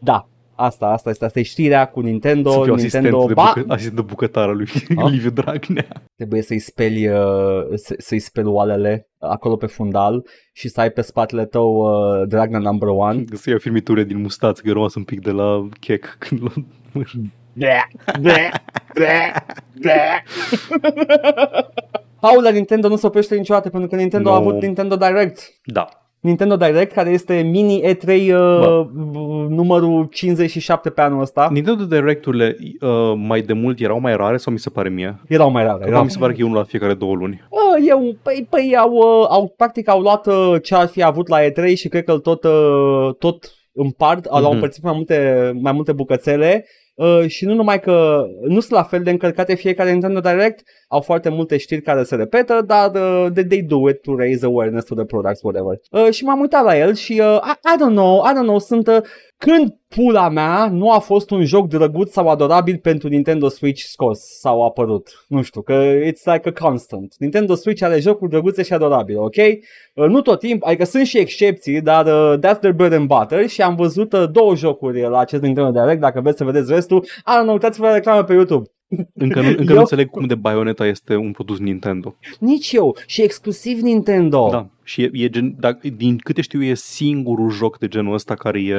Da. 0.00 0.28
Asta, 0.60 0.86
asta 0.86 1.10
este, 1.10 1.24
asta 1.24 1.38
e 1.38 1.42
știrea 1.42 1.88
cu 1.88 2.00
Nintendo. 2.00 2.50
Să 2.50 2.60
fiu 2.62 2.72
asistent 2.72 3.02
Nintendo, 3.04 3.26
de, 3.26 3.32
ba, 3.32 3.52
bucă, 3.54 3.72
asistent 3.72 3.96
de 3.96 4.02
bucătară 4.02 4.52
lui 4.52 4.66
Ah? 4.96 5.10
Liviu 5.10 5.30
Dragnea. 5.30 5.86
trebuie 6.16 6.42
să-i 6.42 6.58
speli, 6.58 7.08
uh, 7.08 7.18
să, 7.74 7.94
să-i 7.98 8.18
speli 8.18 8.46
oalele 8.46 9.08
acolo 9.18 9.56
pe 9.56 9.66
fundal 9.66 10.24
și 10.52 10.68
să 10.68 10.80
ai 10.80 10.90
pe 10.90 11.00
spatele 11.00 11.44
tău 11.44 11.74
uh, 11.74 12.26
Dragna 12.28 12.58
number 12.58 12.88
one. 12.88 13.24
Să 13.32 13.50
iau 13.50 13.58
filmiture 13.58 14.04
din 14.04 14.20
mustață, 14.20 14.62
că 14.64 14.72
rămas 14.72 14.94
un 14.94 15.04
pic 15.04 15.20
de 15.20 15.30
la 15.30 15.68
chec 15.80 16.16
când 16.18 16.40
l 16.42 16.46
Bleh, 17.52 17.82
bleh, 18.20 18.50
bleh, 18.94 19.34
bleh. 19.80 20.22
Paul, 22.20 22.42
la 22.42 22.50
Nintendo 22.58 22.88
nu 22.88 22.96
se 22.96 23.06
oprește 23.06 23.36
niciodată 23.36 23.68
pentru 23.70 23.88
că 23.88 23.96
Nintendo 23.96 24.28
Nu. 24.28 24.34
a 24.34 24.38
avut 24.38 24.62
Nintendo 24.62 24.96
Direct. 24.96 25.40
Da. 25.64 25.88
Nintendo 26.20 26.56
Direct, 26.56 26.92
care 26.92 27.10
este 27.10 27.40
mini 27.40 27.82
E3 27.82 28.06
uh, 28.06 28.26
Bă. 28.28 28.86
numărul 29.48 30.08
57 30.12 30.90
pe 30.90 31.00
anul 31.00 31.20
ăsta. 31.20 31.48
Nintendo 31.52 31.84
Direct-urile 31.84 32.56
uh, 32.80 33.12
mai 33.16 33.40
de 33.40 33.52
mult 33.52 33.80
erau 33.80 34.00
mai 34.00 34.16
rare 34.16 34.36
sau 34.36 34.52
mi 34.52 34.58
se 34.58 34.70
pare 34.70 34.88
mie? 34.88 35.20
Erau 35.28 35.50
mai 35.50 35.62
rare. 35.62 35.76
Erau... 35.78 35.88
Erau 35.90 36.02
Mi 36.04 36.10
se 36.10 36.18
pare 36.18 36.32
că 36.32 36.40
e 36.40 36.44
unul 36.44 36.56
la 36.56 36.62
fiecare 36.62 36.94
două 36.94 37.14
luni. 37.14 37.42
Uh, 37.50 37.86
eu, 37.88 38.16
păi, 38.22 38.46
păi 38.50 38.76
au, 38.76 38.92
uh, 38.92 39.26
au, 39.28 39.54
practic 39.56 39.88
au 39.88 40.00
luat 40.00 40.26
uh, 40.26 40.54
ce 40.62 40.74
ar 40.74 40.86
fi 40.86 41.02
avut 41.02 41.28
la 41.28 41.38
E3 41.42 41.74
și 41.74 41.88
cred 41.88 42.04
că 42.04 42.12
îl 42.12 42.18
tot, 42.18 42.44
uh, 42.44 43.14
tot 43.18 43.52
împart, 43.72 44.26
uh-huh. 44.26 44.30
l-au 44.30 44.42
Mhm. 44.42 44.52
împărțit 44.52 44.82
mai 44.82 44.92
multe, 44.94 45.52
mai 45.60 45.72
multe 45.72 45.92
bucățele 45.92 46.66
uh, 46.98 47.26
și 47.26 47.44
nu 47.44 47.54
numai 47.54 47.80
că 47.80 48.26
nu 48.40 48.60
sunt 48.60 48.72
la 48.72 48.82
fel 48.82 49.02
de 49.02 49.10
încărcate 49.10 49.54
fiecare 49.54 49.90
Nintendo 49.90 50.20
Direct, 50.20 50.62
au 50.88 51.00
foarte 51.00 51.28
multe 51.28 51.56
știri 51.56 51.80
care 51.82 52.02
se 52.02 52.14
repetă, 52.14 52.64
dar 52.66 52.90
uh, 52.94 53.26
they, 53.32 53.44
they 53.44 53.62
do 53.62 53.88
it 53.88 54.02
to 54.02 54.16
raise 54.16 54.44
awareness 54.44 54.86
to 54.86 54.94
the 54.94 55.04
products, 55.04 55.42
whatever. 55.42 55.80
Uh, 55.90 56.10
și 56.10 56.24
m-am 56.24 56.40
uitat 56.40 56.64
la 56.64 56.78
el 56.78 56.94
și 56.94 57.12
uh, 57.12 57.38
I, 57.42 57.74
I 57.74 57.76
don't 57.76 57.94
know, 57.94 58.24
I 58.24 58.32
don't 58.36 58.46
know, 58.46 58.58
sunt 58.58 58.88
uh, 58.88 59.02
când 59.38 59.76
pula 59.88 60.28
mea 60.28 60.68
nu 60.70 60.90
a 60.90 60.98
fost 60.98 61.30
un 61.30 61.44
joc 61.44 61.68
drăguț 61.68 62.12
sau 62.12 62.28
adorabil 62.28 62.78
pentru 62.78 63.08
Nintendo 63.08 63.48
Switch 63.48 63.82
scos 63.82 64.20
sau 64.20 64.64
apărut. 64.64 65.24
Nu 65.28 65.42
știu, 65.42 65.62
că 65.62 65.98
it's 66.00 66.22
like 66.24 66.48
a 66.48 66.52
constant. 66.68 67.14
Nintendo 67.18 67.54
Switch 67.54 67.82
are 67.82 68.00
jocuri 68.00 68.30
drăguțe 68.30 68.62
și 68.62 68.72
adorabile, 68.72 69.18
ok? 69.18 69.36
Uh, 69.94 70.06
nu 70.06 70.20
tot 70.20 70.38
timp, 70.38 70.64
adică 70.64 70.84
sunt 70.84 71.06
și 71.06 71.18
excepții, 71.18 71.80
dar 71.80 72.06
uh, 72.06 72.38
that's 72.38 72.58
their 72.58 72.74
bread 72.74 72.92
and 72.92 73.06
butter 73.06 73.48
și 73.48 73.62
am 73.62 73.74
văzut 73.74 74.12
uh, 74.12 74.30
două 74.30 74.56
jocuri 74.56 75.00
la 75.00 75.18
acest 75.18 75.42
Nintendo 75.42 75.80
Direct, 75.80 76.00
dacă 76.00 76.20
vreți 76.20 76.38
să 76.38 76.44
vedeți 76.44 76.72
restul, 76.72 77.04
I 77.04 77.38
don't 77.38 77.42
know, 77.42 77.52
uitați-vă 77.52 77.86
la 77.86 77.94
reclamă 77.94 78.24
pe 78.24 78.32
YouTube. 78.32 78.70
Încă, 79.14 79.40
nu, 79.40 79.48
încă 79.48 79.62
Eu- 79.62 79.74
nu 79.74 79.78
înțeleg 79.78 80.10
cum 80.10 80.26
de 80.26 80.34
Bayonetta 80.34 80.86
este 80.86 81.16
un 81.16 81.32
produs 81.32 81.58
Nintendo. 81.58 82.16
Nici 82.38 82.72
eu, 82.72 82.96
și 83.06 83.22
exclusiv 83.22 83.80
Nintendo. 83.80 84.48
Da. 84.50 84.66
Și 84.82 85.02
e, 85.02 85.10
e 85.12 85.28
gen, 85.28 85.56
dacă, 85.58 85.88
din 85.88 86.18
câte 86.18 86.40
știu, 86.40 86.62
e 86.62 86.74
singurul 86.74 87.50
joc 87.50 87.78
de 87.78 87.88
genul 87.88 88.14
ăsta 88.14 88.34
care 88.34 88.60
e 88.62 88.74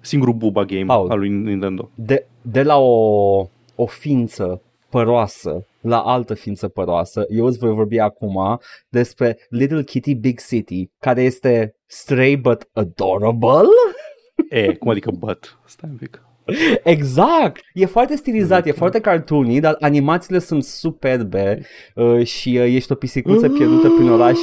singurul 0.00 0.34
buba 0.34 0.64
game 0.64 0.84
Paul. 0.84 1.10
al 1.10 1.18
lui 1.18 1.28
Nintendo. 1.28 1.90
de, 1.94 2.26
de 2.42 2.62
la 2.62 2.76
o, 2.78 3.46
o 3.74 3.86
ființă 3.86 4.60
păroasă 4.90 5.66
la 5.80 5.98
altă 5.98 6.34
ființă 6.34 6.68
păroasă, 6.68 7.26
eu 7.30 7.46
îți 7.46 7.58
voi 7.58 7.70
vorbi 7.74 7.98
acum 7.98 8.60
despre 8.88 9.38
Little 9.48 9.82
Kitty 9.82 10.14
Big 10.14 10.40
City, 10.40 10.90
care 10.98 11.22
este 11.22 11.74
stray 11.86 12.36
but 12.36 12.68
adorable. 12.72 13.68
E, 14.48 14.74
cum 14.74 14.90
adică 14.90 15.10
but? 15.10 15.58
Stai 15.64 15.90
un 15.92 15.96
pic. 15.96 16.22
Exact! 16.82 17.60
E 17.74 17.86
foarte 17.86 18.16
stilizat, 18.16 18.66
e 18.66 18.70
foarte 18.72 19.00
cartoony, 19.00 19.60
dar 19.60 19.76
animațiile 19.80 20.38
sunt 20.38 20.64
superbe 20.64 21.60
uh, 21.94 22.26
și 22.26 22.58
uh, 22.62 22.74
ești 22.74 22.92
o 22.92 22.94
pisicuță 22.94 23.48
pierdută 23.48 23.88
prin 23.88 24.08
oraș 24.10 24.38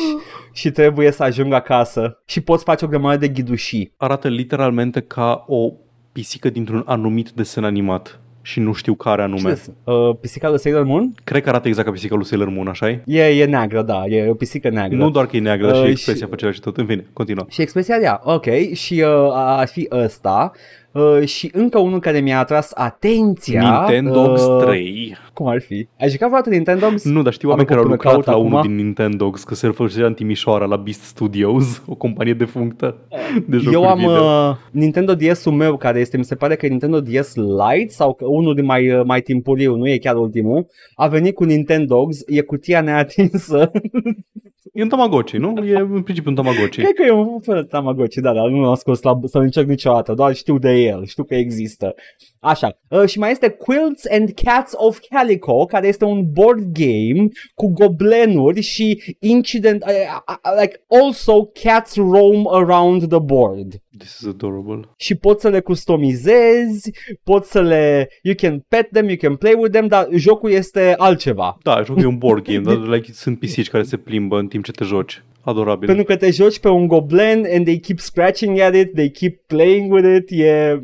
și 0.54 0.72
trebuie 0.72 1.12
să 1.12 1.24
ajung 1.24 1.54
acasă 1.54 2.22
și 2.26 2.42
poți 2.42 2.64
face 2.64 2.86
o 2.86 2.88
grămadă 2.88 3.18
de 3.18 3.28
ghidușii. 3.28 3.94
Arată 3.98 4.28
literalmente 4.28 5.00
ca 5.02 5.44
o 5.48 5.72
pisică 6.12 6.50
dintr-un 6.50 6.84
anumit 6.86 7.30
desen 7.30 7.64
animat 7.64 8.18
și 8.46 8.60
nu 8.60 8.74
știu 8.74 8.94
care 8.94 9.16
Ce 9.18 9.22
anume. 9.22 9.50
este? 9.52 9.74
Uh, 9.84 10.16
pisica 10.22 10.50
lui 10.50 10.60
Sailor 10.60 10.84
Moon? 10.84 11.14
Cred 11.24 11.44
că 11.44 11.50
arată 11.50 11.68
exact 11.68 11.86
ca 11.88 11.94
pisica 11.94 12.16
lui 12.16 12.26
Sailor 12.26 12.50
Moon, 12.50 12.68
așa 12.68 12.90
-i? 12.92 13.02
E, 13.06 13.24
e 13.24 13.46
neagră, 13.46 13.82
da, 13.82 14.04
e 14.06 14.30
o 14.30 14.34
pisică 14.34 14.70
neagră. 14.70 14.98
Nu 14.98 15.10
doar 15.10 15.26
că 15.26 15.36
e 15.36 15.40
neagră, 15.40 15.66
dar 15.68 15.76
Uh, 15.76 15.80
și 15.82 15.86
și- 15.86 15.92
expresia 15.92 16.28
face 16.28 16.52
și 16.52 16.60
tot. 16.60 16.78
În 16.78 16.86
fine, 16.86 17.06
continuă. 17.14 17.46
Și 17.50 17.62
expresia 17.62 17.98
de 17.98 18.04
ea, 18.04 18.22
ok, 18.24 18.46
și 18.74 18.94
uh, 19.06 19.30
ar 19.34 19.68
fi 19.68 19.88
ăsta. 19.92 20.52
Uh, 20.94 21.26
și 21.26 21.50
încă 21.54 21.80
unul 21.80 22.00
care 22.00 22.20
mi-a 22.20 22.40
atras 22.40 22.72
atenția 22.74 23.62
Nintendo 23.62 24.20
uh, 24.32 24.64
3. 24.64 25.18
Cum 25.34 25.48
ar 25.48 25.62
fi? 25.62 25.88
Ai 26.00 26.10
jucat 26.10 26.28
vreodată 26.28 26.50
Nintendo? 26.50 26.86
Nu, 27.04 27.22
dar 27.22 27.34
știu 27.34 27.48
Am 27.50 27.52
oameni 27.54 27.68
care 27.68 27.80
au 27.80 27.86
până 27.86 27.96
lucrat 27.96 28.14
caut 28.14 28.26
la 28.26 28.32
acum. 28.34 28.46
unul 28.46 28.62
din 28.62 28.76
Nintendo, 28.76 29.30
că 29.30 29.56
se 29.56 29.70
făcea 29.70 30.06
în 30.06 30.14
Timișoara 30.14 30.66
la 30.66 30.76
Beast 30.76 31.02
Studios, 31.02 31.82
o 31.88 31.96
companie 31.96 32.34
defunctă 32.34 32.96
de 33.48 33.58
jocuri 33.58 33.74
Eu 33.74 33.90
am 33.90 33.98
video. 33.98 34.12
uh, 34.50 34.56
Nintendo 34.72 35.16
DS-ul 35.16 35.52
meu 35.52 35.78
care 35.78 36.00
este, 36.00 36.18
mi 36.18 36.26
se 36.26 36.36
pare 36.36 36.56
că 36.56 36.66
e 36.66 36.70
Nintendo 36.70 37.00
DS 37.00 37.36
Lite 37.36 37.94
sau 37.94 38.14
că 38.14 38.26
unul 38.28 38.56
din 38.56 38.66
mai, 38.66 38.92
uh, 38.92 39.06
mai 39.06 39.22
timpuriu, 39.22 39.76
nu 39.76 39.90
e 39.90 39.98
chiar 39.98 40.16
ultimul, 40.16 40.68
a 40.96 41.08
venit 41.08 41.36
cu 41.36 41.44
Nintendogs, 41.44 42.22
e 42.28 42.42
cutia 42.42 42.82
neatinsă. 42.82 43.72
E 44.72 44.82
un 44.82 44.90
Tamagotchi, 44.90 45.38
nu? 45.38 45.66
E 45.66 45.78
în 45.78 46.04
principiu 46.04 46.30
un 46.30 46.36
Tamagotchi. 46.36 46.82
Cred 46.82 46.94
că 46.94 47.04
e 47.04 47.12
un 47.12 47.40
fel 47.40 47.56
de 47.56 47.68
Tamagotchi, 47.68 48.22
da, 48.22 48.34
dar 48.34 48.48
nu 48.48 48.62
l-am 48.62 48.76
scos 48.76 49.02
la, 49.02 49.20
să 49.24 49.38
încerc 49.38 49.68
niciodată, 49.68 50.14
doar 50.14 50.36
știu 50.36 50.58
de 50.58 50.72
el, 50.72 51.06
știu 51.06 51.24
că 51.24 51.36
există. 51.36 51.96
Așa, 52.44 52.78
uh, 52.90 53.06
și 53.06 53.20
mai 53.20 53.32
este 53.32 53.50
Quilts 53.50 54.06
and 54.12 54.30
Cats 54.44 54.72
of 54.76 55.00
Calico, 55.10 55.66
care 55.66 55.88
este 55.88 56.06
un 56.06 56.32
board 56.32 56.64
game 56.72 57.28
cu 57.56 57.68
goblenuri 57.68 58.62
și 58.62 59.16
incident, 59.20 59.84
uh, 59.84 59.90
uh, 60.28 60.62
like 60.62 60.84
also 60.88 61.46
cats 61.46 61.96
roam 61.96 62.48
around 62.52 63.08
the 63.08 63.20
board. 63.20 63.74
This 63.98 64.20
is 64.20 64.28
adorable. 64.28 64.80
și 64.98 65.16
poți 65.16 65.42
să 65.42 65.50
le 65.50 65.60
customizezi, 65.60 66.92
poți 67.24 67.52
să 67.52 67.62
le, 67.62 68.10
you 68.22 68.36
can 68.36 68.66
pet 68.68 68.90
them, 68.92 69.08
you 69.08 69.18
can 69.18 69.36
play 69.36 69.54
with 69.54 69.72
them, 69.72 69.88
dar 69.88 70.08
jocul 70.16 70.52
este 70.52 70.94
altceva. 70.98 71.58
Da, 71.64 71.82
jocul 71.84 72.02
e 72.02 72.06
un 72.06 72.18
board 72.18 72.44
game, 72.50 72.60
dar 72.60 72.88
like, 72.88 73.12
sunt 73.12 73.40
pisici 73.40 73.70
care 73.70 73.84
se 73.84 73.98
plimbă 73.98 74.40
în 74.40 74.48
timp 74.48 74.64
ce 74.64 74.72
te 74.72 74.84
joci. 74.84 75.24
Adorabil. 75.46 75.88
Pentru 75.88 76.04
că 76.06 76.16
te 76.16 76.32
joci 76.32 76.60
pe 76.60 76.68
un 76.70 76.88
goblen 76.88 77.46
and 77.54 77.64
they 77.66 77.80
keep 77.80 78.00
scratching 78.00 78.60
at 78.60 78.76
it, 78.76 78.94
they 78.94 79.10
keep 79.12 79.42
playing 79.48 79.92
with 79.94 80.16
it, 80.18 80.40
e... 80.40 80.82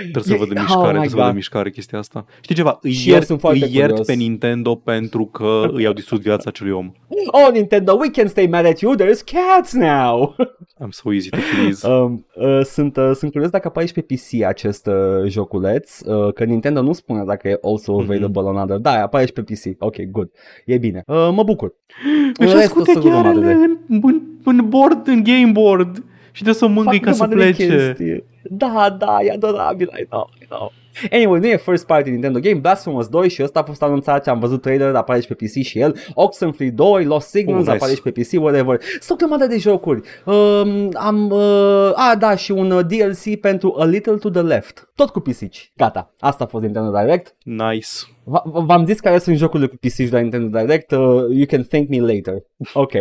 Trebuie 0.00 0.22
să 0.22 0.32
e- 0.32 0.36
văd 0.36 0.48
de 0.48 0.54
oh 0.58 0.60
mișcare, 0.60 0.82
my 0.82 0.88
trebuie 0.88 1.08
să 1.08 1.14
văd 1.14 1.24
de 1.24 1.26
God. 1.26 1.34
mișcare 1.34 1.70
chestia 1.70 1.98
asta. 1.98 2.24
Știi 2.40 2.54
ceva? 2.54 2.78
Îi 2.82 2.90
Și 2.92 3.08
eu 3.08 3.14
iert, 3.14 3.26
sunt 3.26 3.40
foarte 3.40 3.64
îi 3.64 3.74
iert 3.74 3.88
curios. 3.88 4.06
pe 4.06 4.12
Nintendo 4.12 4.74
pentru 4.74 5.24
că 5.24 5.62
îi 5.72 5.86
au 5.86 5.92
distrus 5.92 6.18
viața 6.20 6.44
acelui 6.48 6.72
om. 6.72 6.92
Oh, 7.26 7.48
Nintendo, 7.52 7.92
we 8.00 8.10
can 8.10 8.26
stay 8.26 8.46
mad 8.46 8.64
at 8.66 8.78
you, 8.80 8.94
there's 8.94 9.22
cats 9.32 9.72
now! 9.72 10.34
I'm 10.84 10.88
so 10.90 11.12
easy 11.12 11.28
to 11.30 11.36
please. 11.54 11.88
um, 11.88 12.26
uh, 12.34 12.60
sunt, 12.64 12.96
uh, 12.96 13.10
sunt 13.14 13.30
curios 13.30 13.50
dacă 13.50 13.68
apare 13.68 13.86
și 13.86 13.92
pe 13.92 14.00
PC 14.00 14.42
acest 14.46 14.86
uh, 14.86 14.94
joculeț, 15.28 16.00
uh, 16.00 16.32
că 16.32 16.44
Nintendo 16.44 16.82
nu 16.82 16.92
spune 16.92 17.24
dacă 17.24 17.48
e 17.48 17.58
also 17.62 17.92
Mhm. 17.92 18.02
available 18.02 18.42
on 18.42 18.56
other. 18.56 18.76
Da, 18.76 18.90
apare 19.02 19.26
și 19.26 19.32
pe 19.32 19.42
PC. 19.42 19.64
Ok, 19.78 19.96
good. 20.10 20.30
E 20.66 20.78
bine. 20.78 21.02
Uh, 21.06 21.28
mă 21.34 21.42
bucur. 21.42 21.74
Își 22.38 22.52
Restul 22.52 22.58
ascute 22.58 22.92
sunt 22.92 23.04
o 23.04 23.08
grămadă 23.08 23.38
ghearele 23.40 23.58
de- 23.66 23.72
în, 23.88 24.00
în, 24.02 24.20
în 24.44 24.68
board, 24.68 25.06
în 25.08 25.22
game 25.22 25.50
board. 25.52 25.96
Și 26.34 26.42
trebuie 26.42 26.54
să 26.54 26.64
o 26.64 26.68
mângâi 26.68 26.98
Fac 26.98 27.06
ca 27.06 27.12
să 27.12 27.24
grămadă 27.26 27.44
de 27.50 27.54
plece. 27.56 27.76
chestii. 27.76 28.24
Da, 28.50 28.96
da, 28.98 29.18
e 29.22 29.30
adorabil, 29.30 29.90
I 30.00 30.04
know, 30.08 30.30
I 30.42 30.44
know. 30.48 30.72
Anyway, 31.10 31.40
nu 31.40 31.46
e 31.46 31.56
first 31.56 31.86
party 31.86 32.10
Nintendo 32.10 32.38
game, 32.40 32.58
Blasphemous 32.58 33.08
2 33.08 33.28
și 33.28 33.42
ăsta 33.42 33.60
a 33.60 33.62
fost 33.62 33.82
anunțat, 33.82 34.28
am 34.28 34.38
văzut 34.38 34.62
trailer, 34.62 34.94
apare 34.94 35.20
și 35.20 35.26
pe 35.26 35.34
PC 35.34 35.62
și 35.64 35.78
el, 35.78 35.96
Oxenfree 36.14 36.70
2, 36.70 37.04
Lost 37.04 37.28
Signals, 37.28 37.58
Oh, 37.60 37.72
nice. 37.72 37.76
apare 37.76 37.94
și 37.94 38.02
pe 38.02 38.10
PC, 38.10 38.40
whatever. 38.42 38.80
Sunt 39.00 39.20
o 39.22 39.26
grămadă 39.26 39.46
de 39.46 39.58
jocuri. 39.58 40.00
Um, 40.26 40.88
am, 40.94 41.30
uh, 41.30 41.90
a, 41.94 42.14
da, 42.18 42.36
și 42.36 42.52
un 42.52 42.70
uh, 42.70 42.84
DLC 42.86 43.40
pentru 43.40 43.74
A 43.78 43.84
Little 43.84 44.16
to 44.16 44.30
the 44.30 44.42
Left, 44.42 44.90
tot 44.94 45.10
cu 45.10 45.20
pisici. 45.20 45.72
Gata, 45.76 46.14
asta 46.18 46.44
a 46.44 46.46
fost 46.46 46.64
Nintendo 46.64 46.98
Direct. 47.00 47.36
Nice. 47.44 47.88
V- 48.24 48.64
V-am 48.64 48.84
zis 48.86 49.00
care 49.00 49.18
sunt 49.18 49.36
jocurile 49.36 49.68
cu 49.68 49.76
pisici 49.76 50.08
de 50.08 50.14
la 50.16 50.20
Nintendo 50.22 50.58
Direct, 50.58 50.90
uh, 50.90 50.98
you 51.30 51.44
can 51.48 51.62
thank 51.62 51.88
me 51.88 52.00
later. 52.00 52.34
Ok. 52.74 52.92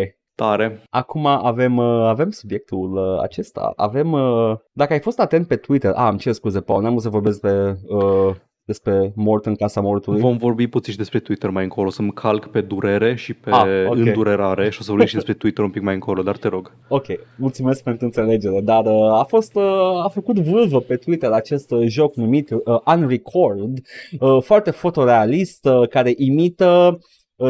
Tare. 0.42 0.84
Acum 0.90 1.26
avem, 1.26 1.78
uh, 1.78 2.06
avem 2.06 2.30
subiectul 2.30 2.98
uh, 2.98 3.22
acesta. 3.22 3.74
Avem, 3.76 4.12
uh, 4.12 4.56
dacă 4.72 4.94
ai 4.94 5.00
fost 5.00 5.20
atent 5.20 5.48
pe 5.48 5.56
Twitter, 5.56 5.92
ah, 5.96 6.08
îmi 6.10 6.20
cer 6.20 6.34
scuze, 6.34 6.62
Paul, 6.62 6.82
n-am 6.82 6.90
vrut 6.90 7.04
să 7.04 7.10
vorbesc 7.10 7.40
pe, 7.40 7.78
uh, 7.88 8.36
despre 8.64 9.12
mort 9.16 9.46
în 9.46 9.56
casa 9.56 9.82
mortului. 9.82 10.20
Vom 10.20 10.38
vorbi 10.38 10.68
puțin 10.68 10.92
și 10.92 10.98
despre 10.98 11.20
Twitter 11.20 11.50
mai 11.50 11.64
încolo, 11.64 11.90
să-mi 11.90 12.12
calc 12.12 12.48
pe 12.48 12.62
durere 12.62 13.16
și 13.16 13.34
pe 13.34 13.50
Ah, 13.50 13.88
ok. 13.88 13.96
îndurerare 13.96 14.70
și 14.70 14.78
o 14.80 14.84
să 14.84 14.90
vorbim 14.90 15.08
și 15.08 15.14
despre 15.14 15.34
Twitter 15.34 15.64
un 15.64 15.70
pic 15.70 15.82
mai 15.82 15.94
încolo, 15.94 16.22
dar 16.22 16.38
te 16.38 16.48
rog. 16.48 16.72
Ok, 16.88 17.06
mulțumesc 17.38 17.84
pentru 17.84 18.06
înțelegere, 18.06 18.62
dar 18.62 18.86
uh, 18.86 19.20
a 19.20 19.24
fost, 19.28 19.56
uh, 19.56 20.04
a 20.04 20.10
făcut 20.14 20.40
vârvă 20.40 20.80
pe 20.80 20.96
Twitter 20.96 21.32
acest 21.32 21.72
uh, 21.72 21.88
joc 21.88 22.16
numit 22.16 22.50
uh, 22.50 22.80
Unrecord, 22.96 23.78
uh, 24.20 24.42
foarte 24.44 24.72
fotorealist, 24.72 25.66
uh, 25.66 25.88
care 25.88 26.14
imită 26.18 26.98
uh, 26.98 27.00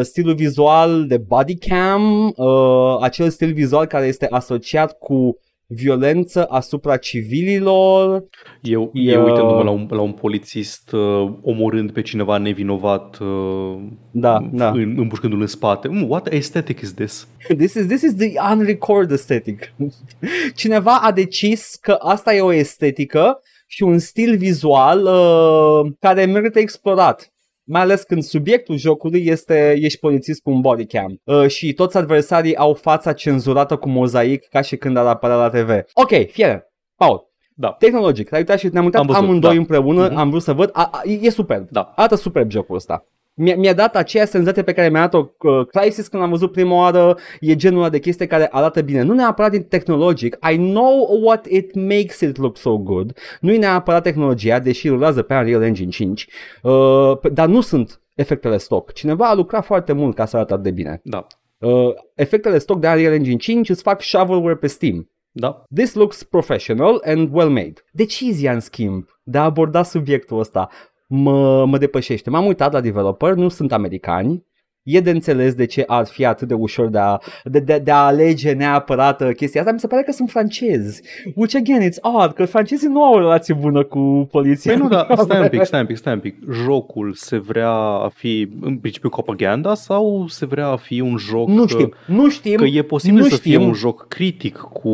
stilul 0.01 0.33
vizual 0.33 1.05
de 1.07 1.17
body 1.17 1.55
cam, 1.57 2.33
uh, 2.35 2.97
acel 3.01 3.29
stil 3.29 3.53
vizual 3.53 3.85
care 3.85 4.05
este 4.05 4.27
asociat 4.29 4.97
cu 4.97 5.37
violență 5.73 6.45
asupra 6.45 6.97
civililor, 6.97 8.23
Eu, 8.61 8.91
E- 8.93 9.11
eu 9.11 9.23
uitându-mă 9.23 9.63
la 9.63 9.69
un, 9.69 9.87
la 9.89 10.01
un 10.01 10.11
polițist 10.11 10.91
uh, 10.91 11.33
omorând 11.41 11.91
pe 11.91 12.01
cineva 12.01 12.37
nevinovat, 12.37 13.17
uh, 13.19 13.81
Da, 14.11 14.49
da. 14.51 14.69
în, 14.69 14.95
împușcându-l 14.97 15.41
în 15.41 15.47
spate. 15.47 15.87
Mm, 15.87 16.09
what 16.09 16.27
aesthetic 16.27 16.79
is 16.79 16.93
this? 16.93 17.27
This 17.57 17.73
is, 17.73 17.85
this 17.85 18.01
is 18.01 18.15
the 18.15 18.31
unrecord 18.51 19.11
aesthetic. 19.11 19.73
Cineva 20.55 20.95
a 21.01 21.11
decis 21.11 21.75
că 21.81 21.91
asta 21.99 22.33
e 22.33 22.41
o 22.41 22.53
estetică 22.53 23.39
și 23.67 23.83
un 23.83 23.99
stil 23.99 24.37
vizual 24.37 25.03
uh, 25.03 25.91
care 25.99 26.25
merită 26.25 26.59
explorat 26.59 27.30
mai 27.63 27.81
ales 27.81 28.03
când 28.03 28.23
subiectul 28.23 28.77
jocului 28.77 29.25
este 29.25 29.75
ești 29.77 29.99
polițist 29.99 30.41
cu 30.41 30.49
un 30.51 30.61
bodycam 30.61 31.21
uh, 31.23 31.47
și 31.47 31.73
toți 31.73 31.97
adversarii 31.97 32.55
au 32.55 32.73
fața 32.73 33.13
cenzurată 33.13 33.75
cu 33.75 33.89
mozaic 33.89 34.47
ca 34.47 34.61
și 34.61 34.77
când 34.77 34.97
ar 34.97 35.05
apărea 35.05 35.35
la 35.35 35.49
TV. 35.49 35.69
Ok, 35.93 36.11
fiere, 36.31 36.71
Paul, 36.95 37.29
Da. 37.55 37.71
tehnologic, 37.71 38.29
l-ai 38.29 38.39
uitat 38.39 38.59
și 38.59 38.69
ne-am 38.71 38.85
uitat 38.85 39.01
Am 39.01 39.07
văzut, 39.07 39.21
amândoi 39.23 39.53
da. 39.53 39.59
împreună, 39.59 40.07
Mhm. 40.07 40.17
am 40.17 40.29
vrut 40.29 40.41
să 40.41 40.53
văd, 40.53 40.69
a, 40.73 40.89
a, 40.91 41.01
e 41.21 41.29
superb, 41.29 41.67
Da. 41.69 41.91
arată 41.95 42.15
superb 42.15 42.51
jocul 42.51 42.75
ăsta. 42.75 43.05
Mi-a, 43.41 43.55
mi-a 43.55 43.73
dat 43.73 43.95
aceea 43.95 44.25
senzație 44.25 44.63
pe 44.63 44.73
care 44.73 44.89
mi-a 44.89 45.07
dat-o 45.07 45.29
uh, 45.39 45.65
Crysis 45.67 46.07
când 46.07 46.23
am 46.23 46.29
văzut 46.29 46.51
prima 46.51 46.75
oară, 46.75 47.17
e 47.39 47.55
genul 47.55 47.79
ăla 47.79 47.89
de 47.89 47.99
chestie 47.99 48.27
care 48.27 48.47
arată 48.51 48.81
bine. 48.81 49.01
Nu 49.01 49.13
neapărat 49.13 49.51
din 49.51 49.63
tehnologic, 49.63 50.37
I 50.51 50.55
know 50.55 51.19
what 51.23 51.45
it 51.45 51.75
makes 51.75 52.19
it 52.19 52.37
look 52.37 52.57
so 52.57 52.77
good. 52.77 53.17
Nu 53.39 53.51
e 53.51 53.57
neapărat 53.57 54.03
tehnologia, 54.03 54.59
deși 54.59 54.87
rulează 54.87 55.21
pe 55.21 55.33
Unreal 55.33 55.61
Engine 55.61 55.89
5, 55.89 56.27
uh, 56.61 57.17
p- 57.17 57.33
dar 57.33 57.47
nu 57.47 57.61
sunt 57.61 58.01
efectele 58.15 58.57
stock. 58.57 58.93
Cineva 58.93 59.29
a 59.29 59.33
lucrat 59.33 59.65
foarte 59.65 59.93
mult 59.93 60.15
ca 60.15 60.25
să 60.25 60.35
arate 60.35 60.53
atât 60.53 60.65
de 60.65 60.71
bine. 60.71 61.01
Da. 61.03 61.27
Uh, 61.57 61.93
efectele 62.15 62.57
stock 62.57 62.79
de 62.79 62.87
Unreal 62.87 63.13
Engine 63.13 63.37
5 63.37 63.69
îți 63.69 63.81
fac 63.81 64.01
shovelware 64.01 64.55
pe 64.55 64.67
Steam. 64.67 65.09
Da. 65.31 65.63
This 65.75 65.93
looks 65.93 66.23
professional 66.23 67.01
and 67.05 67.29
well 67.33 67.49
made. 67.49 67.73
Decizia, 67.91 68.53
în 68.53 68.59
schimb, 68.59 69.05
de 69.23 69.37
a 69.37 69.43
aborda 69.43 69.83
subiectul 69.83 70.39
ăsta 70.39 70.69
mă, 71.13 71.65
mă 71.65 71.77
depășește. 71.77 72.29
M-am 72.29 72.45
uitat 72.45 72.71
la 72.73 72.81
developer, 72.81 73.33
nu 73.33 73.49
sunt 73.49 73.71
americani. 73.71 74.45
E 74.83 74.99
de 74.99 75.09
înțeles 75.09 75.53
de 75.53 75.65
ce 75.65 75.83
ar 75.87 76.05
fi 76.05 76.25
atât 76.25 76.47
de 76.47 76.53
ușor 76.53 76.87
de 76.87 76.97
a, 76.97 77.17
de, 77.43 77.59
de, 77.59 77.81
de 77.83 77.91
a 77.91 77.95
alege 78.05 78.51
neapărat 78.51 79.21
uh, 79.21 79.29
chestia 79.35 79.61
asta. 79.61 79.73
Mi 79.73 79.79
se 79.79 79.87
pare 79.87 80.03
că 80.03 80.11
sunt 80.11 80.29
francezi. 80.29 81.01
Which 81.35 81.55
again, 81.55 81.89
it's 81.89 81.99
odd, 82.21 82.33
că 82.33 82.45
francezii 82.45 82.87
nu 82.87 83.03
au 83.03 83.13
o 83.13 83.19
relație 83.19 83.53
bună 83.53 83.83
cu 83.83 84.27
poliția. 84.31 84.71
Păi 84.73 84.81
nu, 84.81 84.87
dar 84.87 85.07
stai 85.23 85.41
un 85.41 85.47
pic, 85.49 85.63
stai 85.65 85.79
un 85.79 85.85
pic, 85.85 85.97
stai 85.97 86.13
un 86.13 86.19
pic. 86.19 86.35
Jocul 86.51 87.13
se 87.13 87.37
vrea 87.37 87.69
a 87.71 88.09
fi 88.13 88.49
în 88.61 88.77
principiu 88.77 89.09
propaganda 89.09 89.73
sau 89.73 90.25
se 90.27 90.45
vrea 90.45 90.67
a 90.67 90.75
fi 90.75 90.99
un 90.99 91.17
joc 91.17 91.47
Nu 91.47 91.67
știm, 91.67 91.93
nu 92.05 92.29
știm. 92.29 92.55
că 92.55 92.65
e 92.65 92.81
posibil 92.81 93.21
nu 93.21 93.27
să 93.27 93.35
fie 93.35 93.53
știm. 93.53 93.67
un 93.67 93.73
joc 93.73 94.07
critic 94.07 94.57
cu 94.57 94.89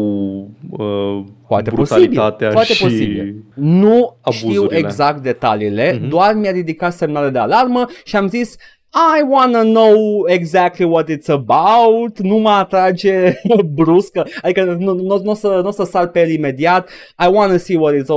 uh, 0.70 1.24
Foarte 1.48 1.70
brutalitatea 1.74 2.50
posibil, 2.50 2.52
foarte 2.52 2.74
și 2.74 2.84
posibil. 2.84 3.44
Nu 3.54 4.18
știu 4.32 4.48
abuzurile. 4.48 4.78
exact 4.78 5.24
detaliile, 5.24 5.98
Mhm. 6.00 6.10
doar 6.10 6.34
mi-a 6.34 6.52
ridicat 6.52 6.94
semnale 6.94 7.30
de 7.30 7.38
alarmă 7.40 7.86
și 8.04 8.16
am 8.16 8.28
zis 8.28 8.56
I 9.00 9.22
wanna 9.22 9.64
know 9.64 10.26
exactly 10.28 10.86
what 10.86 11.10
it's 11.10 11.30
about, 11.30 12.20
nu 12.20 12.38
mă 12.38 12.50
atrage 12.50 13.34
bruscă, 13.76 14.28
adică 14.42 14.64
nu, 14.64 14.94
nu, 14.94 15.22
nu, 15.24 15.32
o 15.32 15.34
să, 15.34 15.48
nu 15.48 15.68
o 15.68 15.72
să 15.72 15.84
sar 15.84 16.08
pe 16.08 16.20
el 16.20 16.30
imediat, 16.30 16.90
I 17.20 17.28
wanna 17.32 17.58
see 17.58 17.78
what, 17.78 17.94
it's, 17.94 18.08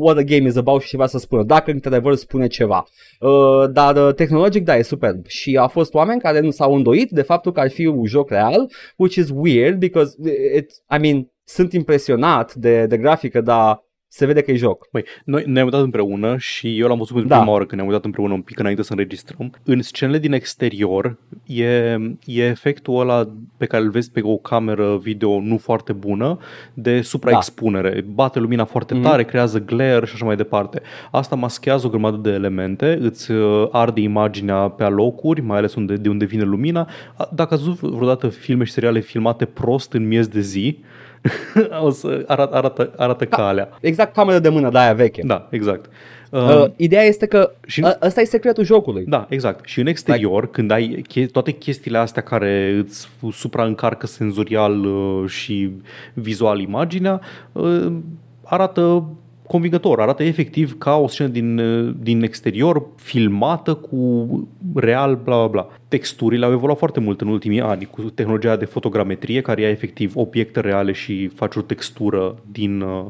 what 0.00 0.16
the 0.16 0.24
game 0.24 0.48
is 0.48 0.56
about 0.56 0.82
și 0.82 0.88
ceva 0.88 1.06
să 1.06 1.18
spună, 1.18 1.42
dacă 1.42 1.70
într-adevăr 1.70 2.14
spune 2.14 2.46
ceva. 2.46 2.86
Uh, 3.20 3.70
dar 3.72 3.96
uh, 3.96 4.14
tehnologic, 4.14 4.64
da, 4.64 4.76
e 4.76 4.82
superb. 4.82 5.26
Și 5.26 5.56
au 5.56 5.68
fost 5.68 5.94
oameni 5.94 6.20
care 6.20 6.40
nu 6.40 6.50
s-au 6.50 6.74
îndoit 6.74 7.10
de 7.10 7.22
faptul 7.22 7.52
că 7.52 7.60
ar 7.60 7.70
fi 7.70 7.86
un 7.86 8.06
joc 8.06 8.30
real, 8.30 8.70
which 8.96 9.16
is 9.16 9.28
weird 9.34 9.78
because, 9.78 10.16
it, 10.56 10.70
I 10.96 10.98
mean, 11.00 11.32
sunt 11.44 11.72
impresionat 11.72 12.54
de, 12.54 12.86
de 12.86 12.96
grafică, 12.96 13.40
dar 13.40 13.84
se 14.14 14.26
vede 14.26 14.40
că 14.40 14.50
e 14.50 14.54
joc. 14.56 14.88
Băi, 14.92 15.04
noi 15.24 15.44
ne-am 15.46 15.64
uitat 15.66 15.80
împreună 15.82 16.36
și 16.38 16.78
eu 16.78 16.88
l-am 16.88 16.96
văzut 16.98 17.12
pentru 17.12 17.30
Da. 17.30 17.36
prima 17.36 17.52
oară 17.52 17.64
când 17.64 17.76
ne-am 17.80 17.86
uitat 17.92 18.04
împreună 18.04 18.32
un 18.32 18.40
pic 18.42 18.58
înainte 18.58 18.82
să 18.82 18.92
înregistrăm. 18.92 19.52
În 19.64 19.82
scenele 19.82 20.18
din 20.18 20.32
exterior 20.32 21.16
e, 21.46 21.66
e 22.24 22.44
efectul 22.44 23.00
ăla 23.00 23.28
pe 23.56 23.66
care 23.66 23.82
îl 23.82 23.90
vezi 23.90 24.10
pe 24.10 24.20
o 24.22 24.36
cameră 24.36 24.96
video 25.02 25.40
nu 25.40 25.56
foarte 25.58 25.92
bună 25.92 26.38
de 26.74 27.00
supraexpunere. 27.00 28.04
Bate 28.14 28.38
lumina 28.38 28.64
foarte 28.64 28.94
Mhm. 28.94 29.02
tare, 29.02 29.24
creează 29.24 29.58
glare 29.64 30.06
și 30.06 30.12
așa 30.14 30.24
mai 30.24 30.36
departe. 30.36 30.82
Asta 31.10 31.36
maschează 31.36 31.86
o 31.86 31.90
grămadă 31.90 32.16
de 32.16 32.30
elemente, 32.30 32.98
îți 33.00 33.30
uh, 33.30 33.68
arde 33.70 34.00
imaginea 34.00 34.56
pe 34.56 34.84
alocuri, 34.84 35.40
mai 35.40 35.58
ales 35.58 35.74
unde, 35.74 35.94
de 35.96 36.08
unde 36.08 36.24
vine 36.24 36.42
lumina. 36.42 36.88
A- 37.16 37.28
Dacă 37.34 37.54
ați 37.54 37.62
văzut 37.64 37.90
vreodată 37.90 38.28
filme 38.28 38.64
și 38.64 38.72
seriale 38.72 39.00
filmate 39.00 39.44
prost 39.44 39.92
în 39.92 40.06
miez 40.06 40.26
de 40.28 40.40
zi, 40.40 40.78
o 41.84 41.90
să 41.90 42.24
arată, 42.26 42.56
arată, 42.56 42.92
arată 42.96 43.24
calea. 43.24 43.68
Exact 43.80 44.14
cameră 44.14 44.38
de 44.38 44.48
mână 44.48 44.70
de 44.70 44.78
aia 44.78 44.92
veche. 44.92 45.22
Da, 45.24 45.46
exact. 45.50 45.84
Uh, 45.86 45.90
Uh, 46.32 46.64
ideea 46.76 47.02
este 47.02 47.26
că 47.26 47.50
și- 47.66 47.80
și... 47.82 47.86
ăsta 48.02 48.20
e 48.20 48.24
secretul 48.24 48.64
jocului. 48.64 49.04
da, 49.06 49.26
exact. 49.28 49.66
Și 49.66 49.80
în 49.80 49.86
exterior, 49.86 50.50
când 50.50 50.70
ai 50.70 51.02
che- 51.08 51.26
toate 51.32 51.50
chestiile 51.50 51.98
astea 51.98 52.22
care 52.22 52.74
îți 52.84 53.08
supraîncarcă 53.32 54.06
senzorial 54.06 54.84
uh, 54.84 55.28
și 55.28 55.70
vizual 56.14 56.60
imaginea, 56.60 57.20
uh, 57.52 57.92
arată 58.44 59.04
convingător, 59.52 60.00
arată 60.00 60.22
efectiv 60.22 60.78
ca 60.78 60.96
o 60.96 61.06
scenă 61.06 61.28
din, 61.28 61.58
uh, 61.58 61.94
din 62.00 62.22
exterior 62.22 62.86
filmată 62.96 63.74
cu 63.74 64.26
real, 64.74 65.20
bla 65.24 65.36
bla 65.36 65.46
bla. 65.46 65.68
Texturile 65.88 66.44
au 66.44 66.52
evoluat 66.52 66.78
foarte 66.78 67.00
mult 67.00 67.20
în 67.20 67.28
ultimii 67.28 67.60
ani 67.60 67.84
cu 67.84 68.02
tehnologia 68.02 68.56
de 68.56 68.64
fotogrametrie 68.64 69.40
care 69.40 69.60
ia 69.60 69.68
efectiv 69.68 70.16
obiecte 70.16 70.60
reale 70.60 70.92
și 70.92 71.28
face 71.28 71.58
o 71.58 71.62
textură 71.62 72.36
din, 72.52 72.80
uh, 72.80 73.04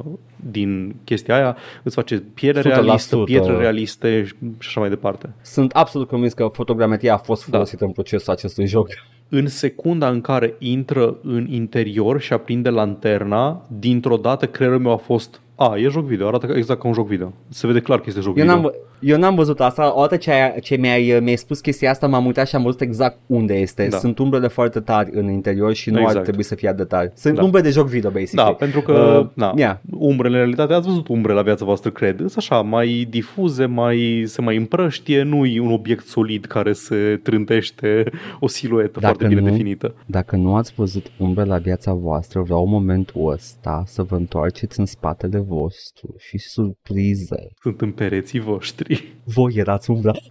din 0.51 0.95
chestia 1.05 1.35
aia, 1.35 1.57
îți 1.83 1.95
face 1.95 2.23
piele 2.35 2.61
100%. 2.61 2.63
realistă, 2.63 3.17
pietre 3.17 3.57
realiste 3.57 4.25
și 4.25 4.35
așa 4.59 4.81
mai 4.81 4.89
departe. 4.89 5.35
Sunt 5.43 5.73
absolut 5.73 6.09
convins 6.09 6.33
că 6.33 6.49
fotogrametria 6.53 7.15
a 7.15 7.17
fost 7.17 7.45
Da. 7.45 7.51
folosită 7.51 7.85
în 7.85 7.91
procesul 7.91 8.33
acestui 8.33 8.67
joc. 8.67 8.89
În 9.29 9.47
secunda 9.47 10.09
în 10.09 10.21
care 10.21 10.55
intră 10.59 11.17
în 11.23 11.47
interior 11.51 12.21
și 12.21 12.33
aprinde 12.33 12.69
lanterna, 12.69 13.67
dintr-o 13.79 14.17
dată 14.17 14.47
creierul 14.47 14.81
meu 14.81 14.93
a 14.93 14.97
fost 14.97 15.41
a, 15.71 15.77
e 15.79 15.89
joc 15.89 16.05
video, 16.05 16.27
arată 16.27 16.47
ca- 16.47 16.57
exact 16.57 16.81
ca 16.81 16.87
un 16.89 16.95
joc 16.95 17.07
video. 17.07 17.33
Se 17.49 17.67
vede 17.67 17.81
clar 17.81 17.99
că 17.99 18.05
este 18.07 18.21
joc 18.21 18.37
Eu 18.39 18.43
video. 18.45 18.53
n-am, 18.55 18.63
vă- 18.63 18.75
eu 19.01 19.19
n-am 19.19 19.35
văzut 19.35 19.61
asta, 19.61 19.93
odată 19.97 20.17
ce, 20.17 20.31
ai, 20.33 20.61
ce 20.61 20.77
mi-ai, 20.77 21.19
mi-ai 21.23 21.37
spus 21.37 21.61
chestia 21.61 21.91
asta 21.91 22.07
m-am 22.07 22.27
uitat 22.27 22.49
și 22.49 22.57
am 22.57 22.63
văzut 22.63 22.81
exact 22.81 23.19
unde 23.27 23.55
este. 23.55 23.83
Da. 23.83 23.89
Da. 23.89 23.97
Sunt 23.97 24.19
umbrele 24.19 24.49
foarte 24.49 24.81
tari 24.81 25.11
în 25.15 25.31
interior 25.31 25.73
și 25.75 25.91
nu 25.91 25.99
Exact. 25.99 26.17
ar 26.17 26.23
trebui 26.23 26.43
să 26.43 26.55
fie 26.55 26.69
atât 26.69 26.79
de 26.81 26.85
tari. 26.97 27.11
Sunt 27.15 27.35
Da. 27.35 27.41
da. 27.41 27.47
umbre 27.47 27.61
de 27.61 27.71
joc 27.71 27.87
video, 27.87 28.11
basically. 28.11 28.51
Da, 28.51 28.57
pentru 28.57 28.81
că 28.81 28.93
Uh, 29.23 29.29
na, 29.35 29.53
yeah. 29.57 29.77
umbrele 29.99 30.35
în 30.35 30.41
realitate, 30.41 30.73
ați 30.73 30.87
văzut 30.89 31.09
umbre 31.09 31.33
la 31.33 31.43
viața 31.43 31.65
voastră, 31.65 31.91
cred. 31.91 32.17
Sunt 32.17 32.33
așa, 32.37 32.61
mai 32.61 33.07
difuze, 33.11 33.65
mai, 33.67 34.23
se 34.27 34.41
mai 34.41 34.57
împrăștie, 34.57 35.23
nu 35.23 35.45
e 35.47 35.61
un 35.61 35.73
obiect 35.73 36.07
solid 36.07 36.45
care 36.45 36.73
se 36.73 37.21
trântește 37.23 38.11
o 38.41 38.49
siluetă 38.49 38.99
Dacă 39.01 39.05
foarte 39.05 39.27
bine 39.35 39.41
nu- 39.41 39.51
definită. 39.51 39.95
Dacă 40.07 40.37
nu 40.37 40.55
ați 40.57 40.73
văzut 40.77 41.07
umbre 41.19 41.45
la 41.45 41.57
viața 41.57 41.93
voastră, 41.93 42.41
vreau 42.41 42.67
momentul 42.67 43.31
ăsta 43.33 43.83
să 43.87 44.03
vă 44.03 44.17
întoarceți 44.17 44.79
în 44.81 44.87
spatele 44.87 45.39
vostru 45.53 46.15
și 46.19 46.39
surprize. 46.39 47.51
Sunt 47.61 47.81
în 47.81 47.93
pereții 47.93 48.41
voștri. 48.41 49.15
Voi 49.25 49.53
erați 49.57 49.91
umbra. 49.91 50.13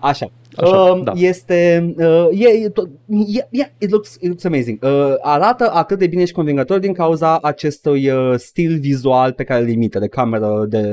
Așa. 0.00 0.30
Așa, 0.56 0.76
um, 0.76 1.02
da. 1.02 1.12
Este 1.14 1.92
uh, 1.96 2.28
e, 2.32 2.48
e, 2.48 2.68
tot- 2.68 2.90
e, 3.26 3.46
e, 3.50 3.72
it, 3.78 3.90
looks, 3.90 4.14
it 4.14 4.26
looks 4.26 4.44
amazing. 4.44 4.82
Uh, 4.82 5.14
arată 5.20 5.70
atât 5.72 5.98
de 5.98 6.06
bine 6.06 6.24
și 6.24 6.32
convingător 6.32 6.78
din 6.78 6.92
cauza 6.92 7.38
acestui 7.38 8.10
uh, 8.10 8.34
stil 8.36 8.78
vizual 8.78 9.32
pe 9.32 9.44
care 9.44 9.62
îl 9.62 9.68
imite 9.68 9.98
de 9.98 10.08
cameră 10.08 10.64
de 10.68 10.92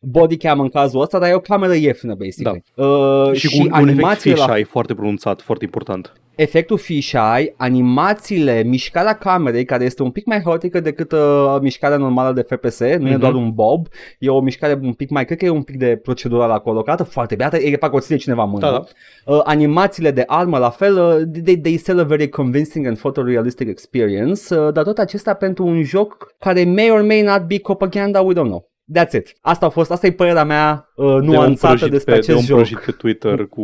bodycam 0.00 0.60
în 0.60 0.68
cazul 0.68 1.00
ăsta, 1.00 1.18
dar 1.18 1.30
e 1.30 1.34
o 1.34 1.40
cameră 1.40 1.74
ieftină 1.74 2.14
basically. 2.14 2.64
Da. 2.74 2.86
Uh, 2.86 3.32
și, 3.32 3.46
cu 3.46 3.52
un, 3.56 3.60
un 3.60 3.72
efect 3.72 3.88
animațiile 3.88 4.36
la 4.36 4.44
fisheye 4.44 4.64
foarte 4.64 4.94
pronunțat, 4.94 5.40
foarte 5.40 5.64
important. 5.64 6.12
Efectul 6.34 6.78
fisheye, 6.78 7.54
animațiile, 7.56 8.62
mișcarea 8.62 9.12
camerei, 9.14 9.64
care 9.64 9.84
este 9.84 10.02
un 10.02 10.10
pic 10.10 10.26
mai 10.26 10.40
haotică 10.44 10.80
decât 10.80 11.12
uh, 11.12 11.56
mișcarea 11.60 11.96
normală 11.96 12.32
de 12.32 12.46
FPS, 12.56 12.78
nu 12.78 12.86
mm-hmm. 12.86 13.06
e 13.06 13.10
Mhm. 13.10 13.18
doar 13.18 13.34
un 13.34 13.50
bob, 13.52 13.86
e 14.18 14.28
o 14.28 14.40
mișcare 14.40 14.78
un 14.82 14.92
pic 14.92 15.10
mai, 15.10 15.24
cred 15.24 15.38
că 15.38 15.44
e 15.44 15.48
un 15.50 15.62
pic 15.62 15.76
de 15.76 16.00
procedural 16.02 16.50
acolo, 16.50 16.82
că 16.82 16.90
arată 16.90 17.04
foarte 17.04 17.34
bine, 17.34 17.46
arată, 17.46 17.64
e 17.64 17.76
parcă 17.76 17.96
o 17.96 18.00
ține 18.00 18.18
cineva 18.18 18.42
în 18.42 18.50
mână. 18.50 18.70
Da, 18.70 18.70
da. 18.70 19.34
Uh, 19.34 19.40
animațiile 19.44 20.10
de 20.10 20.24
armă, 20.26 20.58
la 20.58 20.70
fel, 20.70 20.96
uh, 20.98 21.42
they, 21.42 21.58
they 21.58 21.76
sell 21.76 21.98
a 21.98 22.04
very 22.04 22.28
convincing 22.28 22.86
and 22.86 22.98
photorealistic 22.98 23.68
experience, 23.68 24.54
uh, 24.54 24.72
dar 24.72 24.84
tot 24.84 24.98
acesta 24.98 25.34
pentru 25.34 25.66
un 25.66 25.82
joc 25.82 26.34
care 26.38 26.64
may 26.64 26.90
or 26.90 27.02
may 27.02 27.22
not 27.22 27.42
be 27.46 27.58
propaganda, 27.62 28.20
we 28.20 28.32
don't 28.34 28.46
know. 28.46 28.71
That's 28.98 29.12
it. 29.12 29.32
Asta 29.40 29.66
a 29.66 29.68
fost, 29.68 29.90
asta 29.90 30.06
e 30.06 30.12
părerea 30.12 30.44
mea 30.44 30.88
uh, 30.94 31.06
De 31.06 31.12
om 31.12 31.20
nuanțată 31.24 31.74
prăjit 31.74 31.90
despre 31.90 32.12
pe, 32.12 32.18
acest 32.18 32.28
de 32.30 32.34
om 32.34 32.42
joc. 32.44 32.56
prăjit 32.56 32.78
pe 32.84 32.92
Twitter 32.92 33.46
cu 33.46 33.62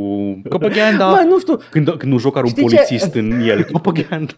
propaganda. 0.48 1.08
Mă, 1.10 1.24
nu 1.28 1.38
știu, 1.38 1.56
Când, 1.70 1.88
când 1.88 2.12
un 2.12 2.18
joc 2.18 2.36
are 2.36 2.44
un 2.44 2.50
Știi 2.50 2.68
ce? 2.68 2.74
polițist 2.74 3.14
în 3.14 3.30
el, 3.40 3.64
propaganda. 3.72 4.32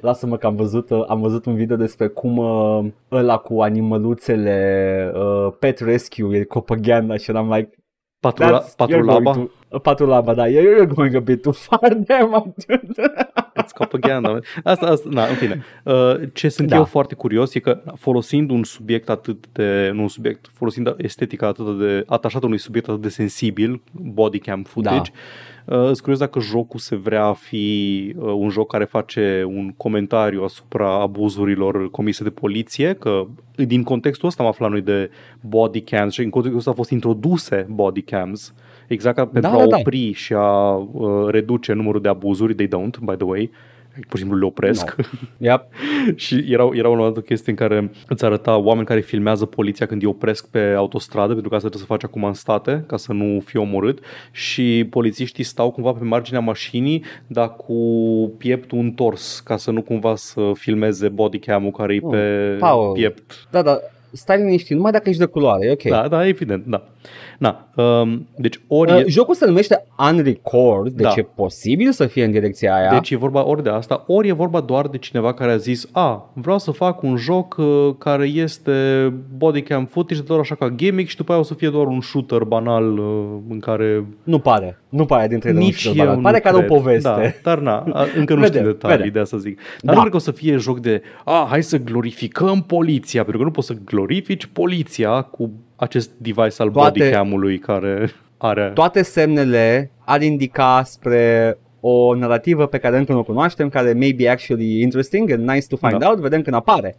Lasă-mă 0.00 0.36
că 0.36 0.46
am 0.46 0.54
văzut, 0.56 0.90
uh, 0.90 1.04
am 1.08 1.20
văzut 1.20 1.44
un 1.46 1.54
video 1.54 1.76
despre 1.76 2.06
cum 2.06 2.36
uh, 2.36 2.84
ăla 3.12 3.36
cu 3.36 3.60
animăluțele 3.62 5.12
uh, 5.14 5.52
Pet 5.58 5.78
Rescue 5.78 6.36
e 6.38 6.44
propaganda 6.44 7.16
și 7.16 7.30
eram 7.30 7.52
like 7.52 7.70
Patrula, 8.20 8.60
that's, 8.62 8.64
you're 8.66 8.76
patrulaba. 8.76 9.30
going 9.32 9.46
to, 9.46 9.52
uh, 9.72 9.80
patrulaba, 9.80 10.34
da, 10.34 10.46
you're 10.48 10.86
going 10.94 11.14
a 11.14 11.20
bit 11.20 11.42
too 11.42 11.52
far 11.52 11.78
there, 12.06 12.24
my 12.24 12.42
dude. 12.66 12.92
It's 13.62 13.72
propaganda. 13.74 14.38
Asta, 14.64 14.86
asta, 14.86 15.08
na, 15.12 15.26
în 15.26 15.34
fine. 15.34 15.64
Uh, 15.84 16.14
Ce 16.32 16.48
sunt 16.48 16.68
Da. 16.68 16.76
eu 16.76 16.84
foarte 16.84 17.14
curios 17.14 17.54
e 17.54 17.58
că 17.58 17.82
folosind 17.98 18.50
un 18.50 18.64
subiect 18.64 19.08
atât 19.08 19.44
de, 19.52 19.90
nu 19.94 20.02
un 20.02 20.08
subiect, 20.08 20.46
folosind 20.54 20.94
estetica 20.96 21.46
atât 21.46 21.78
de 21.78 22.04
atașată 22.06 22.46
unui 22.46 22.58
subiect 22.58 22.88
atât 22.88 23.00
de 23.00 23.08
sensibil, 23.08 23.82
body 23.92 24.38
cam 24.38 24.62
footage, 24.62 25.10
Uh, 25.61 25.61
sunt 25.66 26.00
curios 26.00 26.18
dacă 26.18 26.40
jocul 26.40 26.78
se 26.78 26.96
vrea 26.96 27.24
a 27.24 27.32
fi 27.32 28.14
uh, 28.16 28.32
un 28.36 28.48
joc 28.48 28.70
care 28.70 28.84
face 28.84 29.44
un 29.46 29.72
comentariu 29.76 30.42
asupra 30.42 31.00
abuzurilor 31.00 31.90
comise 31.90 32.22
de 32.24 32.30
poliție, 32.30 32.92
că 32.92 33.26
din 33.56 33.82
contextul 33.82 34.28
ăsta 34.28 34.42
am 34.42 34.48
aflat 34.48 34.70
noi 34.70 34.80
de 34.80 35.10
body 35.40 35.80
cams 35.80 36.12
și 36.12 36.22
în 36.22 36.30
contextul 36.30 36.58
ăsta 36.58 36.70
au 36.70 36.76
fost 36.76 36.90
introduse 36.90 37.66
body 37.70 38.02
cams 38.02 38.54
exact 38.86 39.16
ca 39.16 39.26
pentru 39.26 39.50
da, 39.50 39.56
a 39.56 39.66
da. 39.66 39.76
opri 39.76 40.12
și 40.12 40.32
a 40.32 40.74
uh, 40.74 41.28
reduce 41.28 41.72
numărul 41.72 42.00
de 42.00 42.08
abuzuri, 42.08 42.54
they 42.54 42.66
don't, 42.66 42.98
by 43.00 43.14
the 43.16 43.24
way, 43.24 43.50
pur 44.08 44.18
și 44.18 44.22
simplu 44.22 44.38
le 44.38 44.44
opresc. 44.44 44.94
Yep. 45.38 45.64
și 46.14 46.44
era, 46.48 46.68
era 46.72 46.88
o 46.88 47.02
altă 47.04 47.20
chestie 47.20 47.52
în 47.52 47.58
care 47.58 47.90
îți 48.08 48.24
arăta 48.24 48.56
oameni 48.56 48.86
care 48.86 49.00
filmează 49.00 49.44
poliția 49.46 49.86
când 49.86 50.02
îi 50.02 50.08
opresc 50.08 50.48
pe 50.50 50.74
autostradă, 50.76 51.32
pentru 51.32 51.48
că 51.48 51.54
asta 51.54 51.68
trebuie 51.68 51.86
să 51.88 51.92
faci 51.94 52.04
acum 52.10 52.24
în 52.24 52.32
state, 52.32 52.84
ca 52.86 52.96
să 52.96 53.12
nu 53.12 53.40
fie 53.44 53.60
omorât, 53.60 53.98
și 54.30 54.86
polițiștii 54.90 55.44
stau 55.44 55.70
cumva 55.70 55.92
pe 55.92 56.04
marginea 56.04 56.40
mașinii, 56.40 57.04
dar 57.26 57.56
cu 57.56 57.74
pieptul 58.38 58.78
întors, 58.78 59.40
ca 59.40 59.56
să 59.56 59.70
nu 59.70 59.82
cumva 59.82 60.14
să 60.16 60.50
filmeze 60.54 61.08
bodycam-ul 61.08 61.70
care 61.70 61.94
e 61.94 62.00
Oh, 62.02 62.10
pe 62.10 62.56
Paul. 62.58 62.92
piept. 62.92 63.46
Da, 63.50 63.62
da, 63.62 63.78
stai 64.12 64.36
liniștit, 64.36 64.76
numai 64.76 64.92
dacă 64.92 65.08
ești 65.08 65.20
de 65.20 65.26
culoare, 65.26 65.66
e 65.66 65.70
ok. 65.72 65.82
Da, 65.82 66.08
da, 66.08 66.26
evident, 66.26 66.64
da. 66.66 66.82
Na, 67.42 67.68
um, 67.76 68.28
deci 68.36 68.60
ori 68.68 68.92
Uh, 68.92 68.98
e, 68.98 69.04
jocul 69.08 69.34
se 69.34 69.46
numește 69.46 69.84
Unrecord, 70.10 70.92
deci 70.92 71.06
Da. 71.06 71.12
e 71.16 71.22
posibil 71.34 71.92
să 71.92 72.06
fie 72.06 72.24
în 72.24 72.30
direcția 72.30 72.74
aia. 72.76 72.90
Deci 72.90 73.10
e 73.10 73.16
vorba 73.16 73.46
ori 73.46 73.62
de 73.62 73.68
asta, 73.68 74.04
ori 74.06 74.28
e 74.28 74.32
vorba 74.32 74.60
doar 74.60 74.88
de 74.88 74.98
cineva 74.98 75.34
care 75.34 75.50
a 75.52 75.56
zis 75.56 75.88
A, 75.92 76.30
vreau 76.34 76.58
să 76.58 76.70
fac 76.70 77.02
un 77.02 77.16
joc 77.16 77.56
uh, 77.58 77.94
care 77.98 78.26
este 78.26 78.72
bodycam 79.36 79.84
footage 79.84 80.22
doar 80.22 80.38
așa 80.38 80.54
ca 80.54 80.68
gimmick 80.68 81.08
și 81.08 81.16
după 81.16 81.32
aia 81.32 81.40
o 81.40 81.44
să 81.44 81.54
fie 81.54 81.68
doar 81.68 81.86
un 81.86 82.00
shooter 82.00 82.42
banal 82.42 82.98
uh, 82.98 83.24
în 83.48 83.58
care 83.58 84.04
Nu 84.22 84.38
pare, 84.38 84.78
nu 84.88 85.04
pare 85.04 85.28
dintre 85.28 85.48
ele 85.48 85.58
un 85.58 85.64
nici 85.64 85.78
shooter 85.80 85.98
eu 86.00 86.04
banal. 86.06 86.20
nu 86.22 86.26
Pare 86.28 86.40
că 86.40 86.48
are 86.48 86.56
o 86.56 86.58
cred. 86.60 86.70
poveste. 86.70 87.08
Da, 87.42 87.50
dar 87.50 87.58
na, 87.58 87.76
a- 87.92 88.06
încă 88.16 88.34
nu 88.34 88.40
Vedem, 88.40 88.60
știu 88.60 88.72
detalii, 88.72 88.96
vedem. 88.96 89.12
de 89.12 89.18
asta 89.18 89.36
zic. 89.36 89.56
Dar 89.56 89.64
Da. 89.82 89.92
nu 89.92 89.98
cred 89.98 90.10
că 90.10 90.16
o 90.16 90.20
să 90.20 90.30
fie 90.30 90.56
joc 90.56 90.78
de 90.80 91.02
A, 91.24 91.46
hai 91.48 91.62
să 91.62 91.76
glorificăm 91.78 92.62
poliția, 92.62 93.20
pentru 93.22 93.38
că 93.38 93.44
nu 93.44 93.50
poți 93.52 93.66
să 93.66 93.74
glorifici 93.84 94.46
poliția 94.52 95.22
cu 95.22 95.50
acest 95.82 96.10
device 96.16 96.62
al 96.62 96.70
Toate- 96.70 96.98
bodycam-ului 96.98 97.58
care 97.58 98.10
are... 98.36 98.70
Toate 98.74 99.02
semnele 99.02 99.90
ar 100.04 100.22
indica 100.22 100.82
spre 100.84 101.56
o 101.80 102.14
narrativă 102.14 102.66
pe 102.66 102.78
care 102.78 102.98
încă 102.98 103.12
nu 103.12 103.18
o 103.18 103.22
cunoaștem, 103.22 103.68
care 103.68 103.92
may 103.92 104.12
be 104.12 104.28
actually 104.28 104.80
interesting 104.80 105.30
and 105.30 105.48
nice 105.48 105.66
to 105.66 105.76
find 105.76 105.98
Da. 105.98 106.08
out, 106.08 106.18
vedem 106.18 106.42
când 106.42 106.56
apare. 106.56 106.96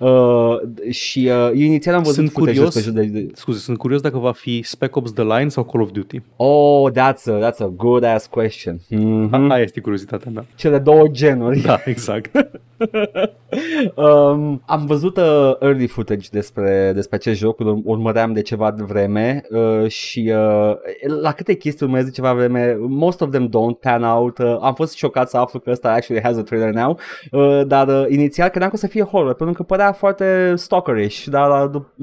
Uh, 0.00 0.56
și 0.90 1.30
uh, 1.30 1.50
inițial 1.54 1.94
am 1.94 2.02
văzut 2.02 2.14
Sunt 2.16 2.30
footage 2.30 2.56
curios, 2.56 2.74
despre 2.74 3.02
de, 3.02 3.20
de, 3.20 3.30
scuze, 3.34 3.58
sunt 3.58 3.78
curios 3.78 4.00
dacă 4.00 4.18
va 4.18 4.32
fi 4.32 4.62
Spec 4.62 4.96
Ops 4.96 5.12
The 5.12 5.22
Line 5.22 5.48
sau 5.48 5.64
Call 5.64 5.82
of 5.82 5.90
Duty. 5.90 6.22
Oh, 6.36 6.90
that's 6.90 7.24
a, 7.26 7.50
that's 7.50 7.58
a 7.58 7.72
good 7.76 8.04
ass 8.04 8.26
question. 8.26 8.80
Mm. 8.88 9.22
Mhm. 9.22 9.50
Aia 9.50 9.62
este 9.62 9.80
curiozitatea 9.80 10.30
mea. 10.34 10.46
Cele 10.54 10.78
două 10.78 11.06
genuri. 11.06 11.60
Da, 11.60 11.80
exact. 11.84 12.30
um, 13.94 14.62
am 14.66 14.86
văzut 14.86 15.16
uh, 15.16 15.52
early 15.60 15.86
footage 15.86 16.28
despre, 16.30 16.92
despre 16.94 17.16
acest 17.16 17.38
joc, 17.38 17.60
îl 17.60 17.80
urmăream 17.84 18.32
de 18.32 18.42
ceva 18.42 18.74
vreme 18.78 19.42
uh, 19.50 19.88
și 19.88 20.32
uh, 20.34 20.74
la 21.22 21.32
câte 21.32 21.54
chestii 21.54 21.84
urmăresc 21.86 22.08
de 22.08 22.14
ceva 22.14 22.34
vreme, 22.34 22.76
most 22.88 23.20
of 23.20 23.30
them 23.30 23.48
don't 23.48 23.80
pan 23.80 24.02
out. 24.02 24.38
Uh, 24.38 24.56
am 24.60 24.74
fost 24.74 24.94
șocat 24.94 25.28
să 25.28 25.36
aflu 25.36 25.58
că 25.58 25.70
ăsta 25.70 25.92
actually 25.92 26.22
has 26.22 26.36
a 26.36 26.42
trailer 26.42 26.72
now, 26.72 26.98
uh, 27.30 27.60
dar 27.66 27.88
uh, 27.88 28.04
inițial 28.08 28.48
credeam 28.48 28.70
că 28.70 28.76
o 28.76 28.80
să 28.80 28.86
fie 28.86 29.02
horror, 29.02 29.34
pentru 29.34 29.54
că 29.56 29.62
părea 29.62 29.85
foarte 29.92 30.54
stalkerish, 30.56 31.24
dar 31.24 31.64
uh, 31.64 31.70
dup- 31.70 31.94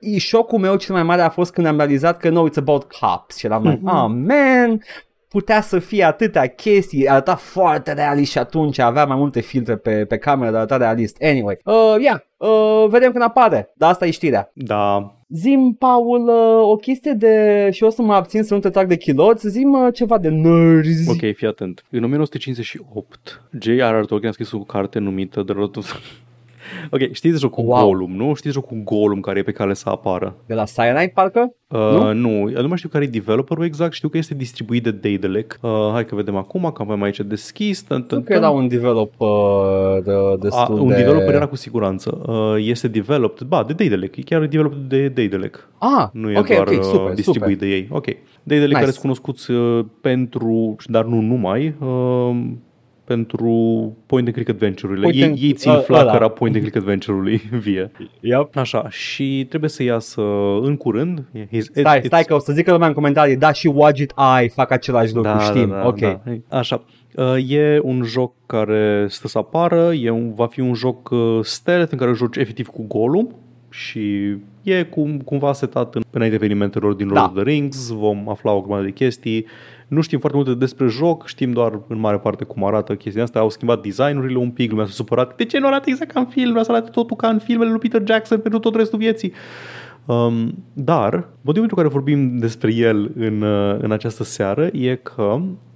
uh, 0.00 0.16
șocul 0.18 0.58
meu 0.58 0.76
cel 0.76 0.94
mai 0.94 1.04
mare 1.04 1.22
a 1.22 1.28
fost 1.28 1.52
când 1.52 1.66
am 1.66 1.76
realizat 1.76 2.16
că 2.16 2.28
no, 2.28 2.48
it's 2.48 2.56
about 2.56 2.92
cops 2.92 3.36
și 3.36 3.46
eram 3.46 3.62
like, 3.62 3.80
oh 3.84 4.06
man, 4.08 4.80
putea 5.28 5.60
să 5.60 5.78
fie 5.78 6.04
atâtea 6.04 6.46
chestii, 6.46 7.08
arăta 7.08 7.34
foarte 7.34 7.92
realist 7.92 8.30
și 8.30 8.38
atunci 8.38 8.78
avea 8.78 9.04
mai 9.04 9.16
multe 9.16 9.40
filtre 9.40 9.76
pe, 9.76 10.04
pe 10.04 10.18
cameră, 10.18 10.50
dar 10.50 10.60
arăta 10.60 10.76
realist. 10.76 11.16
Anyway, 11.22 11.58
uh, 11.64 11.94
yeah, 12.00 12.20
uh, 12.36 12.88
vedem 12.88 13.10
când 13.10 13.24
apare, 13.24 13.72
dar 13.74 13.90
asta 13.90 14.06
e 14.06 14.10
știrea. 14.10 14.50
Da, 14.54 15.16
Zim, 15.28 15.76
Paul, 15.78 16.28
uh, 16.28 16.70
o 16.70 16.76
chestie 16.76 17.12
de, 17.12 17.68
și 17.72 17.82
o 17.82 17.90
să 17.90 18.02
mă 18.02 18.14
abțin 18.14 18.42
să 18.42 18.54
nu 18.54 18.60
te 18.60 18.70
trag 18.70 18.88
de 18.88 18.96
chiloți, 18.96 19.48
zim 19.48 19.72
uh, 19.72 19.94
ceva 19.94 20.18
de 20.18 20.28
nerds. 20.28 21.08
ok, 21.08 21.34
fii 21.34 21.46
atent. 21.46 21.84
În 21.90 22.04
1958, 22.04 23.42
J.R.R. 23.60 24.04
Tolkien 24.04 24.30
a 24.30 24.32
scris 24.32 24.52
o 24.52 24.58
carte 24.58 24.98
numită 24.98 25.42
The 25.42 25.54
Lord 25.54 25.76
of... 25.76 25.96
Ok, 26.90 27.12
știți 27.12 27.40
jocul 27.40 27.64
Wow. 27.66 27.84
Gollum, 27.86 28.12
nu? 28.16 28.34
Știți 28.34 28.54
jocul 28.54 28.80
Gollum 28.84 29.20
care 29.20 29.38
e 29.38 29.42
pe 29.42 29.52
cale 29.52 29.74
să 29.74 29.88
apară? 29.88 30.36
De 30.46 30.54
la 30.54 30.64
Cyanide, 30.64 31.10
parcă? 31.14 31.54
Uh, 31.68 31.78
Nu? 31.78 32.12
nu? 32.12 32.44
nu, 32.44 32.60
nu 32.60 32.68
mai 32.68 32.76
știu 32.76 32.88
care 32.88 33.04
e 33.04 33.06
developerul 33.06 33.64
exact, 33.64 33.92
știu 33.92 34.08
că 34.08 34.16
este 34.16 34.34
distribuit 34.34 34.82
de 34.82 34.90
Daedalic. 34.90 35.58
Uh, 35.62 35.70
hai 35.92 36.04
că 36.04 36.14
vedem 36.14 36.36
acum, 36.36 36.70
că 36.74 36.82
avem 36.82 37.02
aici 37.02 37.20
deschis. 37.20 37.82
Tân, 37.82 38.02
tân, 38.02 38.18
Nu 38.18 38.24
că 38.24 38.32
era 38.32 38.48
tân. 38.48 38.56
un 38.56 38.68
developer 38.68 40.02
de, 40.04 40.10
A, 40.12 40.36
destul 40.40 40.78
un 40.80 40.88
de... 40.88 40.94
developer 40.94 41.34
era 41.34 41.46
cu 41.46 41.56
siguranță. 41.56 42.20
Uh, 42.26 42.54
este 42.58 42.88
developed, 42.88 43.46
ba, 43.46 43.64
de 43.66 43.72
Daedalic, 43.72 44.16
e 44.16 44.22
chiar 44.22 44.46
developed 44.46 44.78
de 44.88 45.08
Daedalic. 45.08 45.68
Ah, 45.78 46.08
Nu 46.12 46.30
e 46.30 46.38
ok, 46.38 46.46
doar 46.46 46.66
ok, 46.66 46.72
uh, 46.78 46.82
super, 46.82 47.14
distribuit 47.14 47.52
super. 47.60 47.68
de 47.68 47.74
ei. 47.74 47.88
Ok. 47.90 48.04
Daedalic 48.42 48.72
Nice. 48.74 48.78
care 48.80 48.90
sunt 48.90 49.00
cunoscuți 49.02 49.50
uh, 49.50 49.84
pentru, 50.00 50.76
dar 50.86 51.04
nu 51.04 51.20
numai, 51.20 51.74
uh, 51.80 52.36
pentru 53.06 53.50
point 54.06 54.26
and 54.26 54.34
click 54.34 54.50
adventure-urile. 54.50 55.02
Point 55.04 55.22
Ei, 55.22 55.28
and- 55.28 55.42
ei 55.42 55.52
țin 55.52 55.70
uh, 55.70 55.82
flacăra 55.84 56.16
ăla. 56.16 56.28
point 56.28 56.54
and 56.54 56.62
click 56.64 56.76
adventure-ului 56.78 57.36
vie. 57.66 57.90
Yep. 58.20 58.56
Așa, 58.56 58.88
și 58.90 59.46
trebuie 59.48 59.70
să 59.70 59.82
iasă 59.82 60.22
în 60.62 60.76
curând. 60.76 61.22
He's, 61.46 61.60
Stai, 61.72 62.00
it's- 62.00 62.04
stai 62.04 62.22
că 62.24 62.34
o 62.34 62.38
să 62.38 62.52
zică 62.52 62.72
lumea 62.72 62.88
în 62.88 62.94
comentarii, 62.94 63.36
da 63.36 63.52
și 63.52 63.66
Wadget 63.66 64.12
Eye 64.38 64.48
fac 64.48 64.70
același 64.70 65.14
lucru, 65.14 65.30
da, 65.30 65.38
știm, 65.40 65.68
da, 65.68 65.76
da, 65.76 65.86
ok. 65.86 65.98
Da. 65.98 66.20
Așa. 66.48 66.84
Uh, 67.16 67.34
E 67.48 67.80
un 67.82 68.02
joc 68.02 68.32
care 68.46 69.06
stă 69.08 69.28
să 69.28 69.38
apară, 69.38 69.92
e 69.94 70.10
un, 70.10 70.34
va 70.34 70.46
fi 70.46 70.60
un 70.60 70.74
joc 70.74 71.10
uh, 71.10 71.38
stealth 71.42 71.92
în 71.92 71.98
care 71.98 72.12
joci 72.12 72.36
efectiv 72.36 72.66
cu 72.68 72.84
Gollum 72.88 73.34
și 73.70 74.34
e 74.62 74.82
cum, 74.82 75.18
cumva 75.18 75.52
setat 75.52 75.94
în, 75.94 76.02
înainte 76.10 76.36
evenimentelor 76.36 76.92
din 76.92 77.06
Lord 77.06 77.18
Da. 77.20 77.24
of 77.26 77.32
the 77.34 77.42
Rings, 77.42 77.88
vom 77.90 78.28
afla 78.28 78.52
o 78.52 78.60
grămadă 78.60 78.84
de 78.84 78.90
chestii. 78.90 79.46
Nu 79.88 80.00
știm 80.00 80.18
foarte 80.18 80.38
multe 80.38 80.54
despre 80.54 80.86
joc, 80.86 81.26
știm 81.26 81.52
doar 81.52 81.80
în 81.88 81.98
mare 81.98 82.18
parte 82.18 82.44
cum 82.44 82.64
arată 82.64 82.94
chestia 82.94 83.22
asta. 83.22 83.38
Au 83.38 83.50
schimbat 83.50 83.82
designurile 83.82 84.38
un 84.38 84.50
pic, 84.50 84.70
lumea 84.70 84.84
s-a 84.84 84.90
supărat. 84.92 85.36
De 85.36 85.44
ce 85.44 85.58
nu 85.58 85.66
arată 85.66 85.90
exact 85.90 86.12
ca 86.12 86.20
în 86.20 86.26
film? 86.26 86.50
Vrea 86.50 86.62
să 86.62 86.72
arate 86.72 86.90
totul 86.90 87.16
ca 87.16 87.28
în 87.28 87.38
filmele 87.38 87.70
lui 87.70 87.78
Peter 87.78 88.02
Jackson 88.04 88.38
pentru 88.38 88.60
tot 88.60 88.74
restul 88.74 88.98
vieții. 88.98 89.32
Um, 90.04 90.64
dar, 90.72 91.12
motivul 91.40 91.68
pentru 91.68 91.74
care 91.74 91.88
vorbim 91.88 92.38
despre 92.38 92.74
el 92.74 93.10
în, 93.16 93.42
uh, 93.42 93.76
în 93.78 93.92
această 93.92 94.24
seară 94.24 94.68
e 94.72 94.94
că 94.94 95.40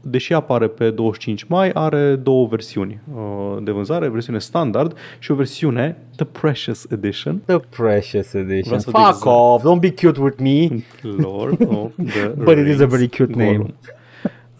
deși 0.00 0.32
apare 0.32 0.66
pe 0.66 0.90
25 0.90 1.44
mai, 1.44 1.70
are 1.74 2.14
două 2.16 2.46
versiuni 2.46 3.00
uh, 3.14 3.56
de 3.62 3.70
vânzare, 3.70 4.08
versiune 4.08 4.38
standard 4.38 4.96
și 5.18 5.30
o 5.30 5.34
versiune 5.34 5.96
The 6.16 6.24
Precious 6.24 6.86
Edition. 6.90 7.42
The 7.46 7.58
Precious 7.58 8.32
Edition. 8.32 8.62
Vreau 8.64 8.78
să 8.80 8.90
Fuck 8.90 8.98
zic 9.04 9.06
exact. 9.08 9.26
off, 9.26 9.64
don't 9.64 9.80
be 9.80 9.90
cute 9.90 10.20
with 10.20 10.38
me. 10.40 10.68
Lord 11.16 11.60
of 11.68 11.90
the 12.12 12.28
But 12.28 12.56
it 12.58 12.66
is 12.66 12.80
a 12.80 12.84
Rings. 12.84 12.90
very 12.90 13.08
cute 13.08 13.34
name. 13.34 13.56
Gollum. 13.56 13.74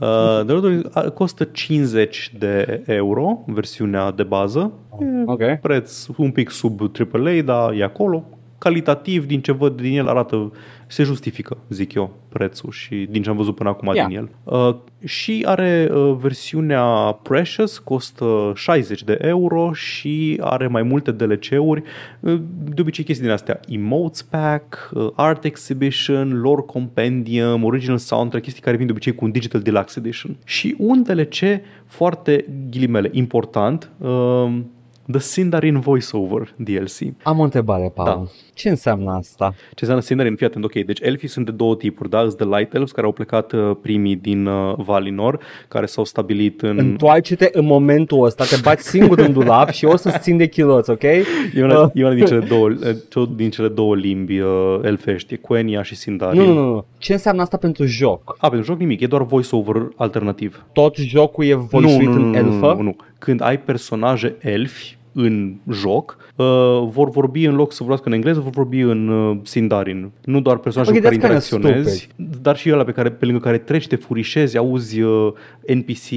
Uh, 0.01 0.45
The 0.45 0.53
Lord 0.53 0.57
of 0.57 0.61
the 0.63 0.69
Rings 0.69 0.95
a- 0.95 1.11
costă 1.11 1.45
50 1.45 2.33
de 2.39 2.83
euro, 2.87 3.45
versiunea 3.47 4.11
de 4.11 4.23
bază. 4.23 4.73
E 5.01 5.05
Ok. 5.27 5.61
preț 5.61 6.07
un 6.17 6.31
pic 6.31 6.51
sub 6.51 6.81
AAA, 6.81 7.43
dar 7.45 7.73
e 7.73 7.83
acolo. 7.85 8.25
Calitativ, 8.59 9.27
din 9.27 9.41
ce 9.41 9.53
văd 9.53 9.81
din 9.81 9.99
el, 9.99 10.09
arată, 10.09 10.53
se 10.87 11.03
justifică, 11.03 11.57
zic 11.69 11.95
eu, 11.95 12.17
prețul 12.29 12.71
și 12.71 13.07
din 13.11 13.23
ce 13.23 13.31
am 13.31 13.37
văzut 13.37 13.55
până 13.55 13.69
acum 13.69 13.95
Ia. 13.95 14.07
din 14.07 14.17
el. 14.17 14.31
Uh, 14.45 14.77
și 15.05 15.43
are 15.47 15.89
uh, 15.93 16.17
versiunea 16.21 16.85
Precious, 17.23 17.79
costă 17.79 18.53
60 18.55 19.03
de 19.03 19.19
euro 19.21 19.73
și 19.73 20.39
are 20.41 20.67
mai 20.67 20.83
multe 20.83 21.11
DLC-uri, 21.11 21.83
uh, 22.21 22.41
de 22.65 22.81
obicei 22.81 23.05
chestii 23.05 23.25
din 23.25 23.35
astea, 23.35 23.61
Emotes 23.69 24.23
Pack, 24.23 24.91
uh, 24.95 25.11
Art 25.15 25.45
Exhibition, 25.45 26.41
Lore 26.41 26.63
Compendium, 26.67 27.65
Original 27.65 27.99
Soundtrack, 27.99 28.45
chestii 28.45 28.63
care 28.63 28.77
vin 28.77 28.87
de 28.87 28.93
obicei 28.93 29.15
cu 29.15 29.25
un 29.25 29.31
Digital 29.31 29.61
Deluxe 29.61 29.99
Edition. 29.99 30.37
Și 30.45 30.75
un 30.79 31.03
DLC 31.03 31.61
foarte, 31.87 32.45
ghilimele, 32.71 33.11
important, 33.13 33.91
uh, 33.99 34.09
The 35.11 35.21
Sindarin 35.21 35.81
Voiceover 35.81 36.55
DLC. 36.57 36.99
Am 37.23 37.39
o 37.39 37.43
întrebare, 37.43 37.93
Paul. 37.95 38.09
Da. 38.09 38.31
Ce 38.55 38.69
înseamnă 38.69 39.11
asta? 39.11 39.55
Ce 39.69 39.75
înseamnă 39.81 40.03
Sindarin? 40.03 40.37
Fii 40.37 40.47
atent, 40.47 40.65
ok. 40.65 40.73
Deci 40.73 41.01
elfii 41.01 41.29
sunt 41.29 41.45
de 41.45 41.51
două 41.51 41.77
tipuri, 41.77 42.11
da? 42.11 42.21
Sunt 42.21 42.37
de 42.37 42.45
Light 42.45 42.75
Elves, 42.75 42.93
care 42.93 43.07
au 43.07 43.13
plecat 43.13 43.53
uh, 43.53 43.71
primii 43.83 44.17
din 44.17 44.47
uh, 44.47 44.75
Valinor, 44.77 45.41
care 45.69 45.87
s-au 45.87 46.05
stabilit 46.05 46.63
în... 46.63 46.79
Întoarce-te 46.79 47.49
în 47.53 47.65
momentul 47.65 48.25
ăsta, 48.25 48.45
te 48.45 48.57
bați 48.63 48.89
singur 48.89 49.19
în 49.19 49.33
dulap 49.33 49.71
și 49.71 49.85
o 49.85 49.97
să-ți 49.97 50.19
țin 50.19 50.37
de 50.37 50.47
chiloți, 50.47 50.91
ok? 50.91 51.03
E 51.03 51.27
una, 51.63 51.83
Uh, 51.83 51.91
e 51.95 52.05
una 52.05 52.15
din, 52.15 52.25
cele 52.25 52.47
două, 52.47 52.69
uh, 53.15 53.29
din 53.37 53.51
cele 53.51 53.69
două 53.69 53.95
limbi 53.97 54.41
uh, 54.41 54.79
elfești, 54.83 55.35
e 55.35 55.37
Quenya 55.37 55.83
și 55.83 55.95
Sindarin. 55.95 56.41
Nu, 56.41 56.47
nu, 56.47 56.53
nu, 56.55 56.73
nu. 56.73 56.85
Ce 56.99 57.13
înseamnă 57.13 57.43
asta 57.43 57.57
pentru 57.57 57.85
joc? 57.85 58.37
A, 58.39 58.49
pentru 58.49 58.67
joc 58.67 58.79
nimic, 58.79 59.01
e 59.01 59.07
doar 59.07 59.23
voiceover 59.23 59.89
alternativ. 59.97 60.65
Tot 60.73 60.97
jocul 60.97 61.45
e 61.45 61.55
voice 61.55 61.97
nu, 61.97 62.03
nu, 62.03 62.13
în 62.13 62.31
nu, 62.31 62.37
elfă? 62.37 62.75
nu, 62.77 62.83
nu. 62.83 62.97
Când 63.19 63.43
ai 63.43 63.61
personaje 63.61 64.37
elfi 64.41 64.98
în 65.21 65.55
joc 65.73 66.17
uh, 66.37 66.47
vor 66.91 67.11
vorbi 67.11 67.45
în 67.45 67.55
loc 67.55 67.71
să 67.73 67.77
vorbească 67.79 68.09
în 68.09 68.15
engleză, 68.15 68.41
vor 68.41 68.51
vorbi 68.53 68.81
în 68.81 69.09
uh, 69.09 69.37
Sindarin. 69.43 70.11
Nu 70.25 70.41
doar 70.41 70.57
personajul 70.57 70.97
Okay, 70.97 71.11
cu 71.13 71.19
care 71.19 71.35
that's 71.39 71.49
kinda 71.49 71.69
interacționezi, 71.69 72.09
dar 72.43 72.57
și 72.57 72.73
ăla 72.73 72.85
pe, 72.85 72.93
care, 72.93 73.11
pe 73.11 73.25
lângă 73.25 73.41
care 73.41 73.59
treci, 73.59 73.87
te 73.87 73.97
furișezi, 73.97 74.57
auzi 74.57 75.01
uh, 75.01 75.33
NPC 75.75 76.09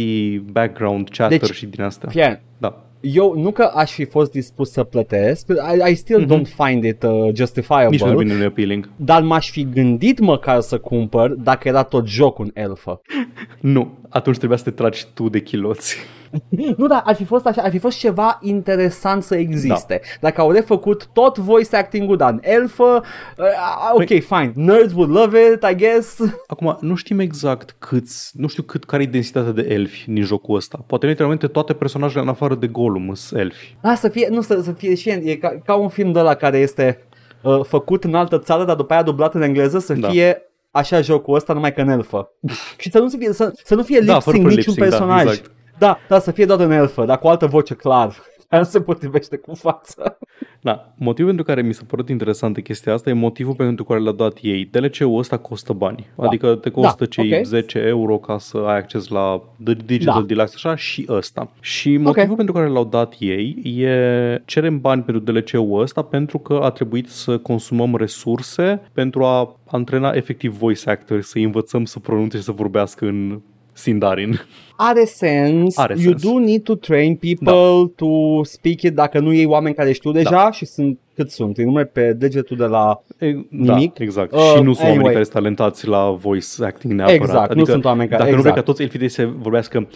background 0.52 1.10
chatter 1.10 1.40
Deci, 1.40 1.52
și 1.54 1.66
din 1.66 1.82
astea. 1.84 2.10
Fie, 2.10 2.42
Da. 2.58 2.86
eu 3.02 3.34
nu 3.38 3.52
că 3.52 3.72
aș 3.76 3.92
fi 3.92 4.06
fost 4.06 4.32
dispus 4.32 4.72
să 4.72 4.84
plătesc, 4.84 5.48
I, 5.88 5.92
I 5.92 5.96
still 5.96 6.20
Mhm. 6.22 6.34
don't 6.36 6.66
find 6.66 6.84
it 6.84 7.04
uh, 7.04 7.30
justifiable, 7.34 7.90
Nici 7.90 8.04
nu 8.04 8.18
bine 8.18 8.36
nu 8.36 8.44
e 8.44 8.46
appealing. 8.46 8.90
dar 8.96 9.22
m-aș 9.22 9.50
fi 9.52 9.68
gândit 9.74 10.20
măcar 10.20 10.60
să 10.60 10.78
cumpăr 10.78 11.30
dacă 11.30 11.68
era 11.68 11.84
tot 11.84 12.08
joc 12.08 12.40
un 12.40 12.50
elfă. 12.54 13.02
Nu. 13.60 13.98
Atunci 14.10 14.38
trebuia 14.38 14.58
să 14.58 14.64
te 14.64 14.72
tragi 14.72 15.06
tu 15.14 15.30
de 15.30 15.40
chiloți. 15.40 15.98
Nu, 16.78 16.88
dar 16.88 17.02
ar 17.06 17.16
fi 17.16 17.24
fost 17.26 17.46
așa, 17.46 17.62
ar 17.62 17.72
fi 17.72 17.78
fost 17.78 17.98
ceva 17.98 18.40
interesant 18.42 19.24
să 19.24 19.36
existe. 19.36 20.02
Da. 20.04 20.28
Dacă 20.28 20.42
au 20.42 20.52
refăcut 20.52 21.08
tot 21.14 21.38
voice 21.38 21.76
acting-ul, 21.76 22.18
dar 22.18 22.30
în 22.32 22.40
elfă, 22.42 23.04
uh, 23.38 23.46
ok, 23.94 24.04
Păi- 24.04 24.22
fine, 24.22 24.52
nerds 24.56 24.94
would 24.94 25.12
love 25.16 25.40
it, 25.54 25.64
I 25.72 25.76
guess. 25.76 26.20
Acum, 26.48 26.78
nu 26.82 26.96
știm 26.96 27.20
exact 27.20 27.76
câți, 27.80 28.32
nu 28.34 28.48
știu 28.48 28.64
cât, 28.64 28.84
care 28.86 29.04
e 29.04 29.06
densitatea 29.06 29.52
de 29.52 29.66
elfi 29.70 30.12
din 30.12 30.24
jocul 30.24 30.56
ăsta. 30.56 30.84
Poate 30.88 31.06
literalmente 31.06 31.48
toate 31.48 31.74
personajele 31.74 32.22
în 32.22 32.28
afară 32.30 32.56
de 32.56 32.68
Gollum 32.68 33.14
sunt 33.14 33.40
elfi. 33.40 33.76
Da, 33.82 33.96
să 33.96 34.08
fie, 34.10 34.28
nu, 34.30 34.42
să, 34.42 34.62
să 34.64 34.72
fie 34.72 34.96
și, 34.96 35.10
e 35.10 35.36
ca, 35.36 35.60
ca 35.66 35.76
un 35.76 35.90
film 35.90 36.12
de 36.12 36.20
la 36.20 36.34
care 36.34 36.58
este 36.58 37.04
uh, 37.42 37.60
făcut 37.64 38.04
în 38.04 38.16
altă 38.16 38.40
țară, 38.40 38.66
dar 38.66 38.76
după 38.76 38.94
aia 38.94 39.04
dublat 39.04 39.34
în 39.36 39.42
engleză, 39.42 39.80
să 39.80 39.94
Da. 39.94 40.10
fie 40.10 40.42
așa 40.72 41.02
jocul 41.02 41.36
ăsta, 41.36 41.54
numai 41.54 41.74
că 41.74 41.82
în 41.82 41.90
elfă. 41.90 42.30
și 42.78 42.92
să 42.92 43.00
nu, 43.00 43.08
se 43.08 43.18
fie, 43.18 43.34
să, 43.34 43.54
să 43.64 43.76
nu 43.76 43.84
fie 43.84 44.00
Da, 44.00 44.14
lip 44.14 44.22
fără 44.22 44.36
sync 44.38 44.50
niciun 44.50 44.74
lip-sync, 44.74 44.78
da, 44.78 44.84
personaj. 44.86 45.22
exact. 45.22 45.52
Da, 45.82 46.00
da, 46.08 46.20
să 46.20 46.32
fie 46.32 46.46
doar 46.46 46.60
în 46.60 46.72
elfă, 46.72 47.06
dar 47.06 47.20
cu 47.20 47.28
altă 47.28 47.46
voce 47.46 47.74
clar. 47.74 48.16
Care 48.50 48.64
nu 48.64 48.70
se 48.70 48.82
potrivește 48.82 49.38
cu 49.38 49.56
fața. 49.56 50.18
Da, 50.62 50.94
motivul 50.98 51.28
pentru 51.28 51.44
care 51.44 51.62
mi 51.62 51.74
s-a 51.74 51.84
părut 51.88 52.10
interesantă 52.10 52.60
chestia 52.60 52.94
asta 52.94 53.10
e 53.10 53.14
motivul 53.14 53.54
pentru 53.54 53.84
care 53.84 54.00
l-a 54.00 54.12
dat 54.12 54.38
ei. 54.42 54.66
DLC-ul 54.66 55.18
ăsta 55.18 55.38
costă 55.38 55.74
bani. 55.74 56.08
Da. 56.16 56.26
Adică 56.26 56.56
te 56.56 56.70
costă 56.70 57.04
Da, 57.04 57.06
cei 57.06 57.38
ok. 57.38 57.44
10 57.44 57.80
euro 57.80 58.18
ca 58.18 58.38
să 58.38 58.58
ai 58.58 58.78
acces 58.78 59.08
la 59.08 59.42
The 59.64 59.74
Digital 59.74 60.20
Da. 60.20 60.26
Deluxe 60.26 60.54
așa 60.56 60.76
și 60.76 61.06
ăsta. 61.10 61.52
Și 61.60 61.98
motivul 61.98 62.36
pentru 62.36 62.54
care 62.54 62.68
l-au 62.68 62.86
dat 62.86 63.16
ei 63.20 63.58
e 63.64 64.42
cerem 64.46 64.80
bani 64.80 65.04
pentru 65.04 65.32
DLC-ul 65.32 65.82
ăsta 65.82 66.02
pentru 66.02 66.38
că 66.38 66.60
a 66.64 66.70
trebuit 66.70 67.10
să 67.10 67.38
consumăm 67.38 67.96
resurse 67.96 68.82
pentru 68.94 69.24
a 69.24 69.56
antrena 69.68 70.12
efectiv 70.14 70.58
voice 70.58 70.90
actors, 70.90 71.28
să 71.28 71.38
învățăm 71.38 71.86
să 71.86 72.00
pronunțe 72.00 72.38
și 72.38 72.44
să 72.44 72.52
vorbească 72.52 73.06
în 73.06 73.42
Sindarin. 73.82 74.40
Are 74.76 75.06
sens. 75.06 75.78
Are 75.78 75.94
you 75.94 76.02
sens. 76.12 76.22
do 76.22 76.40
need 76.40 76.64
to 76.64 76.76
train 76.76 77.16
people 77.16 77.92
to 77.96 78.44
speak 78.44 78.82
it 78.82 78.94
dacă 78.94 79.20
nu 79.20 79.32
iei 79.34 79.46
oameni 79.46 79.76
care 79.76 79.92
știu 79.92 80.12
deja 80.12 80.30
Da. 80.30 80.52
și 80.52 80.66
sunt 80.66 81.00
cât 81.22 81.32
sunt, 81.32 81.58
îi 81.58 81.64
nume 81.64 81.84
pe 81.84 82.14
degetul 82.14 82.58
de 82.58 82.66
la 82.66 83.02
E, 83.20 83.26
Nimic. 83.50 83.94
Da, 83.94 84.04
exact. 84.04 84.34
Uh, 84.34 84.40
și 84.40 84.62
nu 84.62 84.74
sunt 84.74 84.78
oamenii 84.78 84.96
anyway. 84.96 85.12
care 85.12 85.24
sunt 85.24 85.36
talentați 85.36 85.88
la 85.88 86.10
voice 86.12 86.46
acting 86.64 86.94
neapărat. 86.94 87.22
Exact, 87.22 87.48
nu 87.54 87.60
adică, 87.62 87.72
sunt 87.72 87.86
oameni 87.86 88.10
care- 88.10 88.24
Dacă 88.24 88.36
nu 88.36 88.42
vrei 88.42 88.54
ca 88.54 88.60
exact. 88.60 88.78
toți 88.78 88.82
elfii 88.82 89.10
să 89.10 89.30
vorbească 89.38 89.88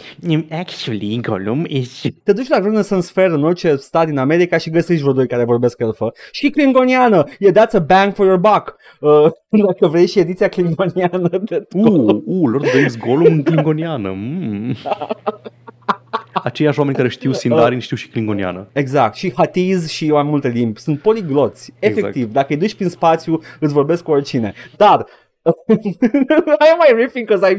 Actually, 0.50 1.20
Gollum 1.22 1.64
is... 1.68 2.02
Te 2.22 2.32
duci 2.32 2.48
la 2.48 2.58
Renaissance 2.58 3.06
Fair 3.12 3.30
în 3.30 3.44
orice 3.44 3.76
stat 3.76 4.06
din 4.06 4.18
America 4.18 4.56
și 4.58 4.70
găsești 4.70 5.02
vreo 5.02 5.14
doi 5.14 5.26
care 5.26 5.44
vorbesc 5.44 5.80
elfă. 5.80 6.12
Și 6.30 6.50
klingoniană. 6.50 7.24
E 7.38 7.50
that's 7.50 7.74
a 7.74 7.78
bang 7.78 8.14
for 8.14 8.26
your 8.26 8.38
buck. 8.38 8.76
Uh, 9.00 9.26
dacă 9.66 9.86
vrei 9.86 10.06
și 10.06 10.18
ediția 10.18 10.48
klingoniană 10.48 11.28
de 11.44 11.66
Uh, 11.74 11.84
uh, 12.26 12.42
Lord 12.42 12.54
of 12.64 12.68
the 12.70 12.78
Rings 12.78 12.96
Gollum 12.96 13.32
în 13.32 13.42
klingoniană. 13.42 14.10
Mm. 14.16 14.74
Aceiași 16.42 16.78
oameni 16.78 16.96
care 16.96 17.08
știu 17.08 17.32
Sindarin 17.32 17.78
știu 17.78 17.96
și 17.96 18.08
klingoniană. 18.08 18.68
Exact, 18.72 19.14
și 19.14 19.32
hatiz 19.36 19.88
și 19.88 20.10
mai 20.10 20.22
multe 20.22 20.48
limbi. 20.48 20.80
Sunt 20.80 21.00
poligloți. 21.00 21.72
Exact. 21.78 22.06
Efectiv, 22.06 22.32
dacă 22.32 22.46
îi 22.52 22.58
duci 22.58 22.74
prin 22.74 22.88
spațiu, 22.88 23.40
îți 23.60 23.72
vorbesc 23.72 24.02
cu 24.02 24.10
oricine. 24.10 24.54
Dar 24.76 25.06
I 26.64 26.66
am 26.74 26.80
I 26.82 26.92
riffing 26.92 27.24
because 27.26 27.42
I 27.44 27.52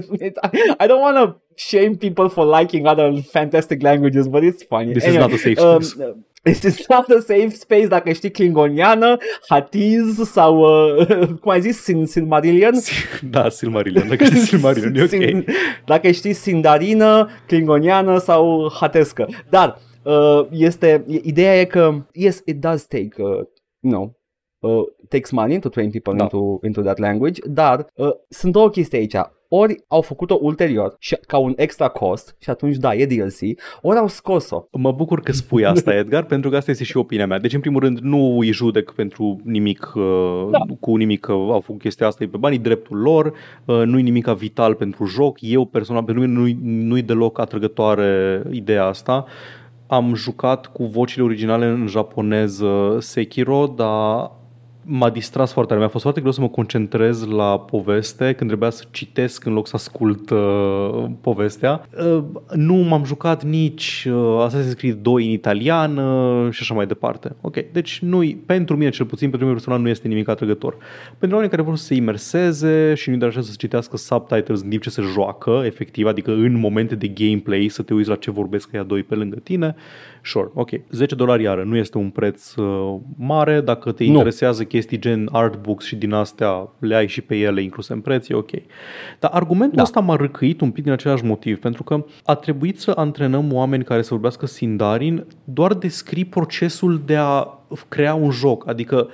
I 0.79 0.88
don't 0.88 1.01
want 1.01 1.17
to 1.17 1.35
shame 1.55 1.95
people 1.97 2.29
for 2.29 2.45
liking 2.59 2.85
other 2.88 3.21
fantastic 3.31 3.81
languages, 3.81 4.27
but 4.27 4.43
it's 4.43 4.63
funny. 4.63 4.93
This 4.93 5.05
is 5.05 5.15
not 5.15 5.31
a 5.33 5.38
safe 5.38 5.59
space. 5.59 5.99
Um, 5.99 6.23
this 6.43 6.63
is 6.63 6.89
not 6.89 7.09
a 7.11 7.21
safe 7.21 7.49
space 7.55 7.88
dacă 7.88 8.11
știi 8.11 8.31
klingoniană, 8.31 9.17
hatiz 9.47 10.17
sau, 10.31 10.57
uh, 10.59 11.27
cum 11.41 11.51
ai 11.51 11.61
zis, 11.61 11.81
sin, 11.83 12.05
Silmarillion. 12.05 12.73
Da, 13.31 13.49
Silmarillion. 13.49 14.07
Dacă 14.07 14.23
știi 14.23 14.38
Silmarillion, 14.39 14.95
e 14.95 15.01
ok. 15.03 15.09
Sin- 15.09 15.45
Dacă 15.85 16.11
știi 16.11 16.33
sindarină, 16.33 17.29
klingoniană 17.47 18.17
sau 18.17 18.71
hatescă. 18.73 19.27
Dar 19.49 19.79
uh, 20.03 20.45
este, 20.51 21.03
ideea 21.23 21.59
e 21.59 21.65
că, 21.65 22.05
yes, 22.13 22.41
it 22.45 22.55
does 22.59 22.85
take, 22.85 23.13
uh, 23.17 23.39
you 23.79 23.91
know, 23.93 24.15
uh, 24.59 24.85
takes 25.10 25.32
money 25.32 25.60
to 25.60 25.70
train 25.70 25.89
people 25.91 26.14
Da. 26.18 26.24
into, 26.24 26.60
into 26.64 26.82
that 26.82 26.97
language, 26.97 27.41
dar 27.45 27.88
uh, 27.95 28.10
sunt 28.30 28.51
două 28.53 28.70
chestii 28.70 28.97
aici. 28.97 29.16
Ori 29.49 29.76
au 29.88 30.01
făcut-o 30.01 30.38
ulterior 30.41 30.95
și 30.99 31.18
ca 31.28 31.38
un 31.38 31.53
extra 31.55 31.88
cost 31.88 32.36
și 32.39 32.49
atunci 32.49 32.76
da, 32.76 32.93
e 32.95 33.05
DLC, 33.05 33.39
ori 33.82 33.97
au 33.97 34.08
scos-o. 34.08 34.68
Mă 34.72 34.91
bucur 34.91 35.20
că 35.22 35.32
spui 35.32 35.66
asta, 35.66 35.93
Edgar, 35.97 36.24
pentru 36.24 36.49
că 36.49 36.55
asta 36.58 36.72
este 36.72 36.84
și 36.84 36.97
opinia 36.97 37.28
mea. 37.28 37.39
Deci, 37.39 37.53
în 37.53 37.60
primul 37.60 37.80
rând, 37.82 37.99
nu 37.99 38.38
îi 38.39 38.51
judec 38.51 38.91
pentru 38.91 39.39
nimic, 39.43 39.91
uh, 39.95 40.47
Da. 40.51 40.58
cu 40.80 40.95
nimic 40.95 41.20
că 41.20 41.32
au 41.32 41.60
făcut 41.60 41.82
chestia 41.82 42.08
asta, 42.08 42.24
e 42.24 42.28
pe 42.28 42.38
banii 42.38 42.58
dreptul 42.58 42.97
lor, 42.97 43.34
uh, 43.66 43.82
nu-i 43.86 44.01
nimic 44.01 44.26
vital 44.28 44.74
pentru 44.76 45.05
joc. 45.05 45.38
Eu, 45.41 45.66
personal, 45.66 46.03
pentru 46.03 46.24
mine 46.24 46.39
nu-i, 46.39 46.58
nu-i 46.62 47.01
deloc 47.01 47.39
atrăgătoare 47.39 48.41
ideea 48.51 48.86
asta. 48.86 49.26
Am 49.88 50.14
jucat 50.16 50.66
cu 50.66 50.84
vocile 50.86 51.24
originale 51.24 51.66
în 51.66 51.88
japoneză 51.88 52.97
Sekiro, 52.99 53.74
dar 53.76 54.32
m-a 54.89 55.09
distras 55.09 55.51
foarte 55.51 55.69
tare. 55.69 55.83
Mi-a 55.83 55.91
fost 55.91 56.03
foarte 56.03 56.19
greu 56.19 56.33
să 56.33 56.41
mă 56.41 56.49
concentrez 56.49 57.25
la 57.25 57.59
poveste 57.59 58.33
când 58.33 58.49
trebuia 58.49 58.69
să 58.69 58.83
citesc 58.91 59.45
în 59.45 59.53
loc 59.53 59.67
să 59.67 59.75
ascult 59.75 60.29
uh, 60.29 61.05
povestea. 61.21 61.88
Uh, 62.05 62.23
nu 62.53 62.75
m-am 62.75 63.03
jucat 63.03 63.43
nici 63.43 64.07
uh, 64.09 64.47
Assassin's 64.47 64.77
Creed 64.77 64.95
2 64.95 65.25
în 65.25 65.31
italiană 65.31 66.03
și 66.51 66.59
așa 66.61 66.73
mai 66.73 66.85
departe. 66.85 67.35
Ok, 67.41 67.57
deci 67.71 67.99
nu 67.99 68.23
pentru 68.45 68.77
mine 68.77 68.89
cel 68.89 69.05
puțin, 69.05 69.29
pentru 69.29 69.47
mine 69.47 69.57
personal 69.59 69.81
nu 69.81 69.89
este 69.89 70.07
nimic 70.07 70.27
atrăgător. 70.27 70.77
Pentru 71.17 71.38
oamenii 71.38 71.49
care 71.49 71.61
vor 71.61 71.77
să 71.77 71.83
se 71.83 71.95
imerseze 71.95 72.93
și 72.93 73.09
nu-i 73.09 73.17
deranjează 73.17 73.49
să 73.49 73.55
citească 73.59 73.97
subtitles 73.97 74.61
în 74.61 74.69
timp 74.69 74.81
ce 74.81 74.89
se 74.89 75.01
joacă, 75.01 75.61
efectiv, 75.65 76.05
adică 76.05 76.31
în 76.31 76.59
momente 76.59 76.95
de 76.95 77.07
gameplay, 77.07 77.67
să 77.69 77.81
te 77.81 77.93
uiți 77.93 78.09
la 78.09 78.15
ce 78.15 78.31
vorbesc 78.31 78.69
ea 78.73 78.83
doi 78.83 79.03
pe 79.03 79.15
lângă 79.15 79.35
tine, 79.43 79.75
sure, 80.28 80.49
ok. 80.53 80.69
10 80.89 81.15
dolari 81.15 81.43
iară 81.43 81.63
nu 81.63 81.75
este 81.75 81.97
un 81.97 82.09
preț 82.09 82.55
uh, 82.55 82.95
mare, 83.17 83.61
dacă 83.61 83.91
te 83.91 84.03
Nu. 84.03 84.09
interesează 84.09 84.63
chestii 84.63 84.99
gen 84.99 85.30
artbooks 85.32 85.86
și 85.86 85.95
din 85.95 86.13
astea 86.13 86.69
le 86.80 86.95
ai 86.95 87.07
și 87.07 87.21
pe 87.21 87.36
ele 87.38 87.61
incluse 87.61 87.93
în 87.93 87.99
preț, 88.01 88.28
e 88.30 88.34
ok. 88.34 88.49
Dar 89.19 89.32
argumentul 89.34 89.75
Da. 89.78 89.82
ăsta 89.84 89.99
m-a 89.99 90.15
răcăit 90.15 90.61
un 90.61 90.71
pic 90.71 90.84
din 90.84 90.91
același 90.91 91.23
motiv, 91.25 91.59
pentru 91.59 91.84
că 91.84 92.05
a 92.25 92.36
trebuit 92.36 92.80
să 92.80 92.91
antrenăm 92.95 93.53
oameni 93.53 93.84
care 93.84 94.01
să 94.01 94.07
vorbească 94.11 94.45
Sindarin, 94.45 95.25
doar 95.43 95.73
descrii 95.73 96.25
procesul 96.25 97.01
de 97.05 97.15
a 97.15 97.47
crea 97.88 98.13
un 98.13 98.30
joc, 98.32 98.67
adică 98.67 99.07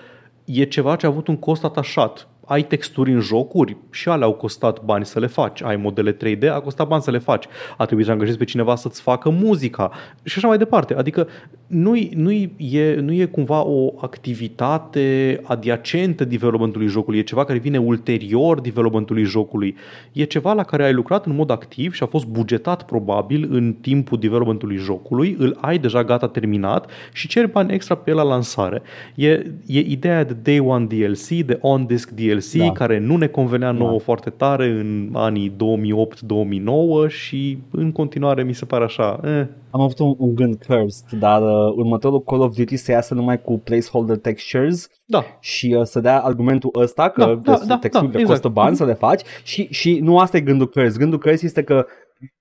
e 0.46 0.64
ceva 0.64 0.96
ce 0.96 1.06
a 1.06 1.10
avut 1.10 1.28
un 1.28 1.38
cost 1.38 1.64
atașat. 1.64 2.28
Ai 2.46 2.64
texturi 2.64 3.12
în 3.12 3.20
jocuri 3.20 3.78
și 3.92 4.10
alea 4.10 4.26
au 4.26 4.34
costat 4.34 4.82
bani 4.82 5.06
să 5.06 5.20
le 5.20 5.28
faci. 5.28 5.62
Ai 5.62 5.76
modele 5.76 6.18
3D, 6.18 6.50
a 6.50 6.60
costat 6.60 6.88
bani 6.88 7.02
să 7.02 7.12
le 7.12 7.18
faci. 7.18 7.46
A 7.78 7.86
trebuit 7.86 8.06
să 8.06 8.12
angajezi 8.12 8.38
pe 8.38 8.44
cineva 8.44 8.76
să-ți 8.76 9.02
facă 9.02 9.30
muzica 9.30 9.92
și 10.24 10.34
așa 10.38 10.48
mai 10.48 10.58
departe. 10.58 10.96
Adică 10.96 11.28
nu 11.74 12.10
nu 12.16 12.32
e, 12.32 12.96
nu 13.00 13.14
e 13.14 13.26
cumva 13.26 13.64
o 13.66 13.92
activitate 14.02 15.40
adiacentă 15.44 16.26
developmentului 16.26 16.88
jocului, 16.88 17.20
e 17.20 17.24
ceva 17.24 17.46
care 17.46 17.60
vine 17.60 17.78
ulterior 17.78 18.62
developmentului 18.62 19.24
jocului. 19.24 19.76
E 20.12 20.24
ceva 20.24 20.54
la 20.54 20.64
care 20.64 20.84
ai 20.84 20.94
lucrat 20.94 21.26
în 21.26 21.36
mod 21.36 21.50
activ 21.50 21.94
și 21.94 22.04
a 22.04 22.06
fost 22.06 22.26
bugetat 22.26 22.86
probabil 22.86 23.48
în 23.52 23.74
timpul 23.82 24.20
developmentului 24.20 24.78
jocului, 24.78 25.36
îl 25.40 25.58
ai 25.62 25.78
deja 25.78 26.04
gata 26.04 26.28
terminat 26.28 26.90
și 27.14 27.28
ceri 27.28 27.52
bani 27.52 27.74
extra 27.74 27.96
pe 27.96 28.10
el 28.10 28.16
la 28.16 28.24
lansare. 28.24 28.82
E, 29.16 29.30
e 29.66 29.80
ideea 29.80 30.24
de 30.24 30.36
Day 30.44 30.60
One 30.60 30.86
DLC, 30.86 31.28
de 31.46 31.58
On-Disc 31.62 32.10
DLC, 32.10 32.52
Da. 32.54 32.72
care 32.72 33.00
nu 33.00 33.18
ne 33.18 33.28
convenea 33.28 33.72
nouă 33.72 33.92
Da. 33.92 33.98
foarte 34.04 34.30
tare 34.30 34.66
în 34.70 35.10
anii 35.14 35.52
2008-2009 35.58 37.08
și 37.08 37.58
în 37.72 37.92
continuare 37.92 38.44
mi 38.44 38.54
se 38.54 38.66
pare 38.66 38.84
așa, 38.84 39.20
eh, 39.26 39.46
Am 39.74 39.82
avut 39.82 40.00
un, 40.00 40.16
un 40.18 40.36
gând 40.36 40.64
cursed, 40.68 41.20
dar 41.20 41.42
uh, 41.42 41.74
următorul 41.76 42.24
Call 42.24 42.42
of 42.42 42.56
Duty 42.56 42.76
să 42.76 42.92
iasă 42.92 43.14
numai 43.14 43.42
cu 43.42 43.60
placeholder 43.60 44.18
textures 44.18 44.88
da, 45.06 45.26
și 45.40 45.76
uh, 45.78 45.86
să 45.86 46.00
dea 46.00 46.22
argumentul 46.22 46.72
ăsta 46.76 47.10
că 47.10 47.26
Da, 47.26 47.36
da, 47.36 47.60
da, 47.68 47.78
texturile 47.78 48.12
da, 48.12 48.20
exact. 48.20 48.42
costă 48.42 48.48
bani 48.48 48.76
să 48.76 48.86
le 48.86 48.94
faci 48.94 49.22
și, 49.44 49.68
și 49.72 50.00
nu 50.00 50.20
asta 50.20 50.38
e 50.38 50.42
gândul 50.42 50.70
cursed. 50.70 50.98
Gândul 50.98 51.20
cursed 51.20 51.44
este 51.44 51.64
că 51.64 51.86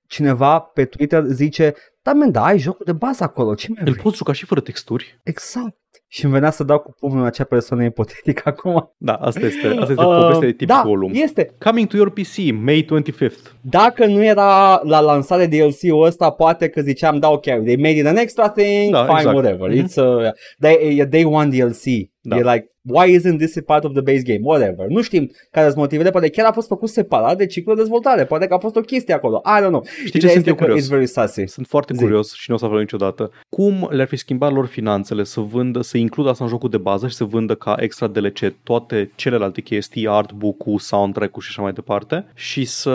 cineva 0.06 0.58
pe 0.58 0.84
Twitter 0.84 1.24
zice 1.24 1.74
da, 2.02 2.12
men, 2.12 2.30
da, 2.30 2.44
ai 2.44 2.58
jocul 2.58 2.84
de 2.84 2.92
bază 2.92 3.24
acolo, 3.24 3.54
ce 3.54 3.66
mai 3.68 3.82
îl 3.84 3.90
vrei? 3.90 4.02
poți 4.02 4.16
juca 4.16 4.32
și 4.32 4.44
fără 4.44 4.60
texturi. 4.60 5.20
Exact. 5.22 5.76
Și 6.14 6.24
îmi 6.24 6.32
venea 6.32 6.50
să 6.50 6.64
dau 6.64 6.78
cu 6.78 6.94
pumnul 6.98 7.20
în 7.20 7.26
acea 7.26 7.44
persoană 7.44 7.84
ipotetică 7.84 8.42
acum. 8.56 8.94
Da, 8.96 9.12
asta 9.14 9.40
este, 9.46 9.66
asta 9.66 9.80
este 9.92 10.04
Uh, 10.04 10.18
povestea 10.20 10.48
de 10.48 10.52
tip 10.52 10.68
da, 10.68 10.82
volum. 10.84 11.10
este. 11.14 11.54
Coming 11.58 11.86
to 11.86 11.96
your 11.96 12.10
PC, 12.10 12.36
May 12.62 12.84
25th. 12.84 13.50
Dacă 13.60 14.06
nu 14.06 14.24
era 14.24 14.80
la 14.84 15.00
lansare 15.00 15.46
DLC-ul 15.46 16.04
ăsta, 16.04 16.30
poate 16.30 16.68
că 16.68 16.80
ziceam, 16.80 17.18
da, 17.18 17.30
ok, 17.30 17.42
they 17.42 17.76
made 17.76 17.98
it 17.98 18.06
an 18.06 18.16
extra 18.16 18.48
thing, 18.50 18.92
Da, 18.92 19.04
fine, 19.04 19.16
exact. 19.18 19.34
whatever. 19.36 19.70
Mhm. 19.70 19.84
It's 19.86 19.96
a, 19.96 20.32
they, 20.60 21.00
a 21.00 21.04
day 21.04 21.24
one 21.24 21.48
DLC. 21.58 22.10
Da. 22.24 22.36
E 22.36 22.42
like, 22.52 22.70
why 22.82 23.18
isn't 23.18 23.38
this 23.38 23.56
a 23.56 23.60
part 23.66 23.84
of 23.84 23.92
the 23.92 24.00
base 24.00 24.22
game? 24.22 24.40
Whatever. 24.42 24.86
Nu 24.88 25.02
știm 25.02 25.30
care 25.50 25.66
sunt 25.66 25.78
motivele, 25.78 26.10
poate 26.10 26.28
chiar 26.28 26.46
a 26.46 26.52
fost 26.52 26.68
făcut 26.68 26.88
separat 26.88 27.36
de 27.36 27.46
ciclul 27.46 27.74
de 27.74 27.80
dezvoltare, 27.80 28.24
poate 28.24 28.46
că 28.46 28.54
a 28.54 28.58
fost 28.58 28.76
o 28.76 28.80
chestie 28.80 29.14
acolo. 29.14 29.40
I 29.44 29.62
don't 29.62 29.68
know. 29.68 29.84
Știi 29.84 30.10
ce 30.10 30.16
Ideea 30.16 30.32
sunt 30.32 30.46
este 30.46 30.48
eu 30.48 30.54
că 30.54 30.64
curios? 30.64 30.84
It's 30.84 30.90
very 30.90 31.06
sassy. 31.06 31.46
Sunt 31.46 31.66
foarte 31.66 31.94
Zi. 31.94 32.02
curios 32.02 32.32
și 32.32 32.50
nu 32.50 32.54
o 32.54 32.58
să 32.58 32.64
aflăm 32.64 32.80
niciodată. 32.80 33.30
Cum 33.48 33.88
le-ar 33.90 34.08
fi 34.08 34.16
schimbat 34.16 34.52
lor 34.52 34.66
finanțele 34.66 35.24
să 35.24 35.40
vândă, 35.40 35.80
să 35.80 35.98
includă 35.98 36.28
asta 36.28 36.44
în 36.44 36.50
jocul 36.50 36.70
de 36.70 36.78
bază 36.78 37.08
și 37.08 37.14
să 37.14 37.24
vândă 37.24 37.54
ca 37.54 37.76
extra 37.78 38.06
DLC 38.06 38.52
toate 38.62 39.10
celelalte 39.14 39.60
chestii, 39.60 40.08
artbook-ul, 40.08 40.78
soundtrack-ul 40.78 41.42
și 41.42 41.48
așa 41.50 41.62
mai 41.62 41.72
departe 41.72 42.26
și 42.34 42.64
să... 42.64 42.90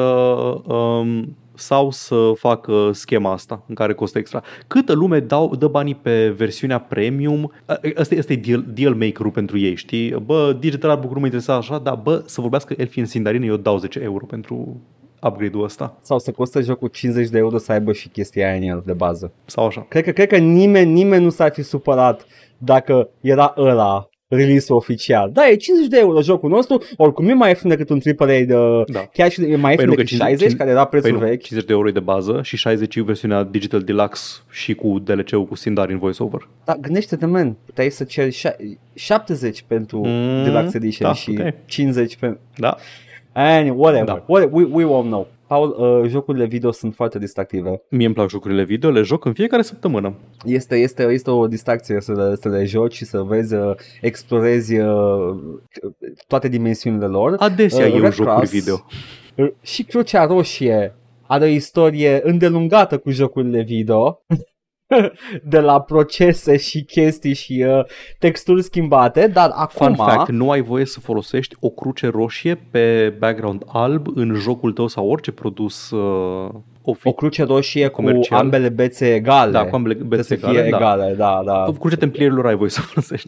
Um, 0.67 1.35
sau 1.57 1.91
să 1.91 2.31
facă 2.35 2.89
schema 2.93 3.31
asta 3.31 3.63
în 3.67 3.75
care 3.75 3.93
costă 3.93 4.17
extra. 4.17 4.43
Câtă 4.67 4.93
lume 4.93 5.19
dau, 5.19 5.55
dă 5.55 5.67
banii 5.67 5.95
pe 5.95 6.29
versiunea 6.29 6.79
premium, 6.79 7.51
A- 7.65 7.79
ăsta, 7.95 8.15
ăsta 8.17 8.33
e 8.33 8.35
deal, 8.35 8.65
deal 8.73 8.93
maker-ul 8.93 9.31
pentru 9.31 9.57
ei, 9.57 9.75
știi? 9.75 10.11
Bă, 10.11 10.55
Digital 10.59 10.89
Artbook 10.89 11.13
nu 11.13 11.19
mă 11.19 11.25
interesa 11.25 11.55
așa, 11.55 11.77
dar 11.77 11.95
bă, 11.95 12.23
să 12.25 12.41
vorbească 12.41 12.73
Elfie 12.77 13.01
în 13.01 13.07
Sindarin, 13.07 13.41
eu 13.41 13.55
dau 13.57 13.77
10 13.77 13.99
euro 13.99 14.25
pentru 14.25 14.81
upgrade-ul 15.21 15.63
ăsta. 15.63 15.97
Sau 16.01 16.19
să 16.19 16.31
costă 16.31 16.61
jocul 16.61 16.87
50 16.87 17.29
de 17.29 17.37
euro 17.37 17.57
să 17.57 17.71
aibă 17.71 17.93
și 17.93 18.07
chestia 18.07 18.47
aia 18.47 18.55
în 18.55 18.61
el 18.63 18.83
de 18.85 18.93
bază. 18.93 19.31
Sau 19.45 19.65
așa. 19.65 19.85
Cred 19.89 20.03
că, 20.03 20.11
cred 20.11 20.27
că 20.27 20.37
nimeni, 20.37 20.91
nimeni 20.91 21.23
nu 21.23 21.29
s-ar 21.29 21.51
fi 21.51 21.61
supărat 21.63 22.25
dacă 22.57 23.09
era 23.21 23.53
ăla 23.57 24.09
release 24.29 24.73
oficial. 24.73 25.29
Da, 25.33 25.47
e 25.49 25.55
50 25.55 25.87
de 25.89 25.97
euro 25.99 26.21
jocul 26.21 26.49
nostru, 26.49 26.81
oricum 26.97 27.29
e 27.29 27.33
mai 27.33 27.49
ieftin 27.49 27.69
decât 27.69 27.89
un 27.89 27.99
AAA 28.17 28.27
de... 28.27 28.83
Da. 28.87 28.99
Chiar 29.13 29.31
și 29.31 29.41
e 29.43 29.55
mai 29.55 29.71
ieftin 29.71 29.89
nu, 29.89 29.95
decât 29.95 30.09
că 30.09 30.15
50 30.15 30.39
60, 30.39 30.57
care 30.57 30.69
era 30.69 30.85
prețul 30.85 31.09
Păi 31.11 31.19
nu, 31.19 31.25
vechi. 31.25 31.41
50 31.41 31.67
de 31.67 31.73
euro 31.73 31.87
e 31.87 31.91
de 31.91 31.99
bază 31.99 32.39
și 32.43 32.57
60 32.57 32.95
e 32.95 33.01
versiunea 33.01 33.43
Digital 33.43 33.81
Deluxe 33.81 34.37
și 34.51 34.73
cu 34.75 34.99
DLC-ul 34.99 35.45
cu 35.45 35.55
Sindarin 35.55 35.97
voiceover. 35.97 36.47
Dar 36.65 36.77
gândește-te, 36.81 37.25
man, 37.25 37.55
puteai 37.65 37.89
să 37.89 38.03
ceri 38.03 38.31
șa- 38.31 38.55
70 38.93 39.63
pentru 39.67 40.01
Mm, 40.05 40.43
Deluxe 40.43 40.77
Edition 40.77 41.07
da, 41.09 41.15
și 41.15 41.31
puteai. 41.31 41.53
50 41.65 42.15
pentru... 42.15 42.39
Da? 42.55 42.75
Anyway, 43.33 43.77
whatever. 43.77 44.05
Da. 44.05 44.23
What, 44.27 44.49
we, 44.51 44.63
we 44.71 44.83
won't 44.83 45.05
know. 45.07 45.27
Paul, 45.47 45.75
uh, 46.03 46.09
jocurile 46.09 46.45
video 46.45 46.71
sunt 46.71 46.95
foarte 46.95 47.19
distractive. 47.19 47.81
Mie 47.89 48.05
îmi 48.05 48.15
plac 48.15 48.29
jocurile 48.29 48.63
video, 48.63 48.89
le 48.89 49.01
joc 49.01 49.25
în 49.25 49.33
fiecare 49.33 49.61
săptămână. 49.61 50.15
Este, 50.45 50.75
este, 50.75 51.03
este 51.03 51.31
o 51.31 51.47
distracție 51.47 52.01
să 52.01 52.13
le, 52.13 52.35
să 52.35 52.49
le 52.49 52.65
joci 52.65 52.93
și 52.93 53.05
să 53.05 53.21
vezi, 53.21 53.53
uh, 53.55 53.75
explorezi 54.01 54.77
uh, 54.77 55.35
toate 56.27 56.47
dimensiunile 56.47 57.05
lor. 57.05 57.35
Adesea 57.39 57.85
Uh, 57.85 57.93
eu 57.93 58.01
Red 58.01 58.13
jocuri 58.13 58.35
Cross. 58.35 58.51
video. 58.51 58.85
Uh, 59.35 59.51
Și 59.61 59.83
Crucea 59.83 60.25
Roșie 60.25 60.95
are 61.27 61.43
o 61.45 61.47
istorie 61.47 62.19
îndelungată 62.23 62.97
cu 62.97 63.09
jocurile 63.09 63.61
video. 63.61 64.21
de 65.43 65.59
la 65.59 65.81
procese 65.81 66.57
și 66.57 66.83
chestii 66.83 67.33
și 67.33 67.65
uh, 67.67 67.85
texturi 68.19 68.61
schimbate, 68.63 69.27
dar 69.27 69.49
acum 69.53 69.85
Fun 69.85 69.95
fact, 69.95 70.29
nu 70.29 70.51
ai 70.51 70.61
voie 70.61 70.85
să 70.85 70.99
folosești 70.99 71.55
o 71.59 71.69
cruce 71.69 72.07
roșie 72.07 72.55
pe 72.55 73.15
background 73.19 73.63
alb 73.67 74.07
în 74.15 74.33
jocul 74.33 74.73
tău 74.73 74.87
sau 74.87 75.09
orice 75.09 75.31
produs 75.31 75.91
uh, 75.91 76.49
o 76.87 76.91
oficial. 76.91 77.13
cruce 77.13 77.43
roșie 77.43 77.87
Comercial. 77.87 78.39
cu 78.39 78.45
ambele 78.45 78.69
bețe 78.69 79.13
egale. 79.13 79.51
Da, 79.51 79.65
cu 79.65 79.75
ambele 79.75 79.93
Trebuie 79.93 80.17
bețe 80.17 80.35
să 80.37 80.45
fie 80.47 80.57
egale, 80.59 80.69
da. 80.69 80.77
egale, 80.77 81.13
da, 81.17 81.41
da. 81.45 81.65
Crucea 81.79 81.95
templierilor 81.95 82.45
ai 82.45 82.55
voie 82.55 82.69
să 82.69 82.81
folosești. 82.81 83.27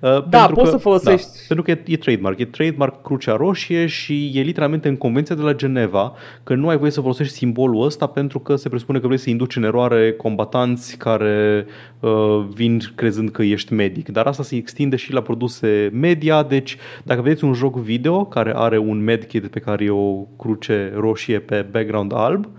Uh, 0.00 0.08
Da, 0.28 0.38
pentru 0.38 0.54
poți 0.54 0.64
că- 0.70 0.76
să 0.76 0.82
folosești. 0.82 1.26
Da, 1.26 1.44
pentru 1.46 1.64
că 1.64 1.70
e, 1.70 1.82
e 1.86 1.96
trademark. 1.96 2.38
E 2.38 2.44
trademark 2.44 3.02
Crucea 3.02 3.36
Roșie 3.36 3.86
și 3.86 4.32
e 4.34 4.40
literalmente 4.40 4.88
în 4.88 4.96
Convenția 4.96 5.34
de 5.34 5.42
la 5.42 5.54
Geneva 5.54 6.12
că 6.44 6.54
nu 6.54 6.68
ai 6.68 6.76
voie 6.76 6.90
să 6.90 7.00
folosești 7.00 7.32
simbolul 7.34 7.84
ăsta 7.84 8.06
pentru 8.06 8.38
că 8.38 8.56
se 8.56 8.68
presupune 8.68 8.98
că 8.98 9.06
vrei 9.06 9.18
să 9.18 9.30
induci 9.30 9.56
în 9.56 9.64
eroare 9.64 10.12
combatanți 10.12 10.96
care 10.96 11.66
uh, 12.00 12.10
vin 12.54 12.80
crezând 12.94 13.30
că 13.30 13.42
ești 13.42 13.72
medic. 13.72 14.08
Dar 14.08 14.26
asta 14.26 14.42
se 14.42 14.56
extinde 14.56 14.96
și 14.96 15.12
la 15.12 15.20
produse 15.20 15.90
media, 15.92 16.42
deci 16.42 16.76
dacă 17.02 17.20
vedeți 17.20 17.44
un 17.44 17.52
joc 17.52 17.76
video 17.76 18.24
care 18.24 18.52
are 18.56 18.78
un 18.78 19.04
medkit 19.04 19.46
pe 19.46 19.58
care 19.60 19.84
e 19.84 19.90
o 19.90 20.12
cruce 20.38 20.92
roșie 20.96 21.38
pe 21.38 21.66
background 21.70 22.12
alb, 22.14 22.44
uh, 22.44 22.50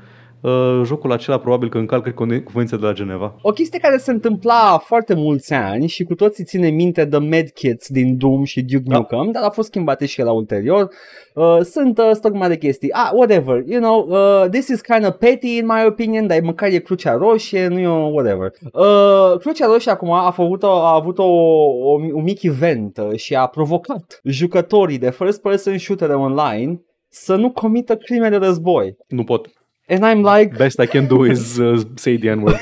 jocul 0.84 1.12
acela 1.12 1.40
probabil 1.40 1.70
că 1.70 1.78
încalcă 1.78 2.10
Con- 2.10 2.44
Convenția 2.44 2.78
de 2.78 2.86
la 2.86 2.94
Geneva. 2.94 3.36
O 3.42 3.52
chestie 3.52 3.80
care 3.80 3.98
se 3.98 4.12
întâmpla 4.12 4.82
foarte 4.86 5.14
mulți 5.14 5.54
ani 5.54 5.88
și 5.88 6.04
cu 6.04 6.16
toții 6.16 6.44
ține 6.44 6.70
minte 6.70 7.06
de 7.06 7.18
medkits 7.18 7.90
din 7.90 8.18
Doom 8.18 8.44
și 8.44 8.62
Duke 8.62 8.84
Da. 8.86 8.98
Nukem, 8.98 9.32
dar 9.32 9.44
a 9.44 9.50
fost 9.50 9.68
schimbate 9.68 10.06
și 10.06 10.22
la 10.22 10.32
ulterior. 10.32 10.88
Uh, 11.34 11.60
sunt 11.62 11.98
uh, 11.98 12.10
stoc 12.12 12.34
mai 12.34 12.48
de 12.48 12.58
chestii. 12.58 12.92
Ah, 12.92 13.10
whatever, 13.14 13.64
you 13.68 13.82
know, 13.82 14.08
uh, 14.10 14.50
this 14.50 14.68
is 14.68 14.82
kind 14.82 15.06
of 15.06 15.16
petty 15.16 15.58
in 15.58 15.66
my 15.66 15.86
opinion, 15.88 16.28
dar 16.28 16.42
măcar 16.42 16.70
e 16.70 16.78
crucea 16.78 17.14
roșie, 17.14 17.68
nu 17.68 17.80
e 17.80 17.88
o 17.88 18.08
whatever. 18.08 18.52
Uh, 18.74 19.38
crucea 19.40 19.66
roșie 19.66 19.92
acum 19.92 20.12
a, 20.12 20.32
făcut 20.32 20.64
o, 20.64 20.72
a 20.72 20.94
avut 20.94 21.18
o, 21.18 21.24
o, 21.24 22.00
un 22.14 22.24
mic 22.24 22.44
event 22.44 22.98
uh, 22.98 23.16
și 23.16 23.36
a 23.36 23.46
provocat 23.48 24.20
jucătorii 24.24 24.98
de 24.98 25.10
first 25.10 25.42
person 25.42 25.78
shooter 25.78 26.10
online 26.10 26.82
să 27.10 27.36
nu 27.36 27.52
comită 27.52 27.96
crime 27.96 28.30
de 28.30 28.36
război. 28.36 28.98
Nu 29.08 29.24
pot. 29.24 29.48
And 29.94 30.04
I'm 30.06 30.24
like, 30.38 30.56
Best 30.58 30.80
I 30.80 30.86
can 30.88 31.08
do 31.08 31.26
is 31.26 31.58
uh, 31.66 31.82
say 31.96 32.18
the 32.18 32.34
N-word. 32.34 32.60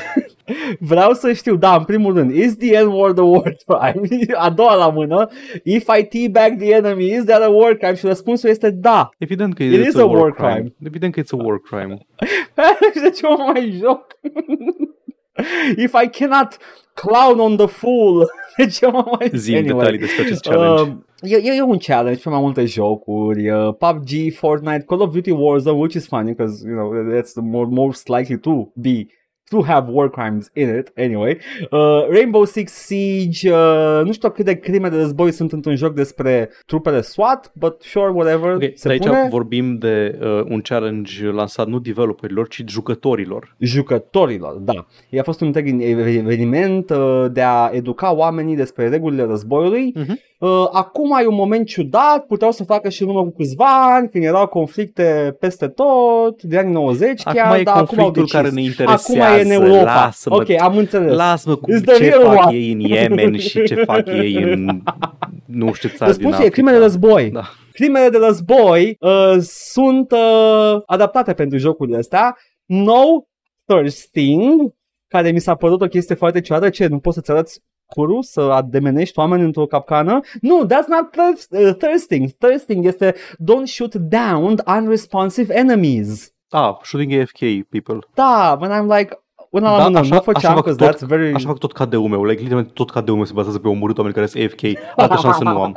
Vreau 0.80 1.14
să 1.14 1.34
știu, 1.34 1.56
da, 1.56 1.76
în 1.76 1.84
primul 1.84 2.14
rând, 2.14 2.34
is 2.36 2.56
the 2.58 2.82
N-word 2.84 3.18
a 3.20 3.24
war 3.24 3.56
crime? 3.68 4.08
A 4.38 4.50
doua 4.50 4.76
la 4.76 4.90
mână, 4.90 5.30
if 5.64 5.88
I 6.00 6.04
teabag 6.04 6.58
the 6.58 6.74
enemy, 6.74 7.06
is 7.06 7.24
that 7.24 7.42
a 7.42 7.50
war 7.50 7.74
crime? 7.74 7.96
Și 7.96 8.06
răspunsul 8.06 8.50
este 8.50 8.70
da. 8.70 9.10
Evident 9.18 9.54
că 9.54 9.64
It 9.64 9.80
it's 9.80 9.88
is 9.88 9.96
a, 9.96 10.02
a 10.02 10.06
war, 10.06 10.20
war 10.20 10.32
crime. 10.32 10.54
crime. 10.54 10.74
Evident 10.86 11.14
că 11.14 11.22
it's 11.22 11.32
a 11.40 11.44
war 11.44 11.58
crime. 11.70 11.98
și 12.96 13.02
de 13.02 13.10
ce 13.10 13.28
mă 13.28 13.52
mai 13.54 13.78
joc? 13.82 14.08
if 15.78 15.94
I 16.04 16.10
cannot 16.20 16.58
clown 16.94 17.40
on 17.40 17.58
the 17.58 17.68
fool, 17.68 18.30
de 18.58 18.66
ce 18.66 18.88
mă 18.88 19.04
mai 19.20 19.30
Zi 19.34 19.56
anyway. 19.56 19.78
detalii 19.78 20.00
despre 20.00 20.24
acest 20.24 20.42
challenge. 20.42 20.82
Uh, 20.82 20.98
e, 21.24 21.36
e, 21.36 21.56
e 21.56 21.62
un 21.62 21.78
challenge 21.80 22.22
pe 22.22 22.30
mai 22.30 22.42
multe 22.42 22.66
jocuri, 22.66 23.48
uh, 23.48 23.74
PUBG, 23.74 24.32
Fortnite, 24.32 24.86
Call 24.86 25.02
of 25.02 25.12
Duty 25.12 25.32
Warzone, 25.32 25.78
which 25.78 25.96
is 25.96 26.08
funny 26.08 26.34
because 26.34 26.64
you 26.64 26.76
know 26.76 26.92
that's 27.10 27.34
the 27.34 27.42
more 27.42 27.68
most 27.68 28.10
likely 28.10 28.40
to 28.40 28.72
be 28.76 29.08
to 29.52 29.64
have 29.64 29.92
war 29.92 30.10
crimes 30.10 30.50
in 30.54 30.78
it, 30.78 30.92
anyway. 30.98 31.38
Uh, 31.72 32.08
Rainbow 32.10 32.46
Six 32.46 32.72
Siege, 32.72 33.52
uh, 33.52 34.02
nu 34.04 34.12
știu 34.12 34.30
cât 34.30 34.46
de 34.46 34.60
crime 34.60 34.90
de 34.90 34.96
război 34.96 35.32
sunt 35.32 35.52
într-un 35.52 35.76
joc 35.76 35.94
despre 35.94 36.50
trupele 36.66 37.02
SWAT, 37.02 37.52
but 37.56 37.82
sure, 37.82 38.12
whatever, 38.12 38.54
Ok, 38.54 38.62
se 38.74 38.88
de 38.88 38.94
aici 38.94 39.06
pune 39.06 39.28
vorbim 39.30 39.78
de 39.78 40.20
uh, 40.22 40.44
un 40.50 40.62
challenge 40.62 41.26
lansat 41.26 41.68
nu 41.68 41.80
developerilor, 41.80 42.48
ci 42.48 42.64
jucătorilor. 42.68 43.56
jucătorilor, 43.60 44.54
da. 44.54 44.86
E 45.10 45.20
a 45.20 45.24
fost 45.24 45.42
un 45.42 45.48
întreg 45.48 45.82
eveniment 45.82 46.90
uh, 46.90 47.26
de 47.32 47.42
a 47.42 47.70
educa 47.74 48.14
oamenii 48.14 48.56
despre 48.56 48.90
regulile 48.90 49.24
războiului. 49.24 49.94
Mhm. 49.96 50.20
Uh, 50.42 50.68
acum 50.72 51.18
e 51.22 51.28
un 51.28 51.36
moment 51.36 51.68
ciudat, 51.68 52.26
puteau 52.26 52.52
să 52.52 52.64
facă 52.64 52.90
și 52.90 53.02
în 53.02 53.08
urmă 53.08 53.22
cu 53.24 53.34
câțiva 53.38 53.96
ani, 53.96 54.10
când 54.10 54.24
erau 54.24 54.48
conflicte 54.48 55.38
peste 55.40 55.68
tot, 55.68 56.44
de 56.44 56.58
anii 56.58 56.74
90 56.74 57.22
Acum 57.24 57.40
chiar, 57.40 57.60
e 57.60 57.64
dar 57.64 57.76
acum 57.76 57.80
au 57.80 57.86
conflictul 57.86 58.22
decis. 58.22 58.32
care 58.32 58.50
ne 58.50 58.62
interesează. 58.62 59.24
Acum 59.24 59.40
e 59.40 59.41
în 59.44 59.52
Europa. 59.52 59.84
Lasă-mă, 59.84 60.36
ok, 60.36 60.50
am 60.62 60.78
înțeles. 60.78 61.16
Lasă-mă 61.16 61.56
cu 61.56 61.72
It's 61.72 61.84
the 61.86 61.94
ce 61.96 62.04
real 62.10 62.22
fac 62.24 62.46
one. 62.46 62.58
ei 62.58 62.72
în 62.72 62.80
Yemen 62.80 63.38
și 63.38 63.64
ce 63.64 63.76
fac 63.76 64.08
ei 64.24 64.34
în 64.36 64.82
nu 65.46 65.74
știu 65.74 65.90
țari 65.90 65.98
din 65.98 66.08
Răspunsul 66.08 66.32
e 66.32 66.48
Africa. 66.48 66.54
crimele 66.54 66.78
de 66.78 66.84
război. 66.84 67.30
Da. 67.32 67.44
Crimele 67.74 68.10
de 68.10 68.18
război 68.18 68.96
uh, 69.00 69.36
sunt 69.42 70.12
uh, 70.12 70.82
adaptate 70.86 71.34
pentru 71.34 71.58
jocurile 71.58 71.98
astea. 71.98 72.38
No 72.66 73.04
Thirsting, 73.66 74.74
care 75.08 75.32
mi 75.32 75.40
s-a 75.40 75.56
părut 75.56 75.82
o 75.82 75.88
chestie 75.88 76.16
foarte 76.16 76.42
ciudată, 76.42 76.70
ce, 76.70 76.88
nu 76.88 77.00
poți 77.00 77.16
să-ți 77.16 77.32
arăți 77.32 77.60
curul, 77.86 78.24
să 78.24 78.42
ademenești 78.42 79.20
oameni 79.20 79.44
într-o 79.44 79.66
capcană? 79.66 80.20
Nu, 80.42 80.66
that's 80.66 80.88
not 80.88 81.12
thirst, 81.12 81.52
uh, 81.52 81.76
thirsting. 81.78 82.30
Thirsting 82.30 82.86
este 82.86 83.14
don't 83.52 83.66
shoot 83.66 83.96
down 83.96 84.56
unresponsive 84.78 85.54
enemies. 85.54 86.34
Ah, 86.50 86.74
shooting 86.84 87.22
AFK 87.22 87.40
people. 87.70 88.00
Da, 88.14 88.58
when 88.62 88.72
I'm 88.72 88.98
like, 88.98 89.14
when 89.52 89.64
Da, 89.64 89.86
I'm 89.88 89.92
nu, 89.92 89.98
așa- 90.00 90.16
nu 90.16 90.22
făceam, 90.22 90.34
așa 90.36 90.54
fac 90.54 90.64
because 90.64 90.78
tot- 90.92 90.96
that's 90.96 91.08
very... 91.08 91.34
Așa 91.34 91.48
fac 91.48 91.58
tot 91.58 91.74
KD-ul 91.74 92.08
meu, 92.08 92.24
like, 92.24 92.38
literalmente 92.42 92.72
tot 92.74 92.92
KD-ul 92.92 93.16
meu 93.16 93.26
se 93.26 93.32
bazează 93.36 93.60
pe 93.60 93.68
omorât 93.68 93.98
oameni 93.98 94.16
care 94.16 94.28
sunt 94.28 94.44
AFK. 94.44 94.62
Altă 94.96 95.18
șansă 95.22 95.44
nu 95.44 95.62
am. 95.62 95.76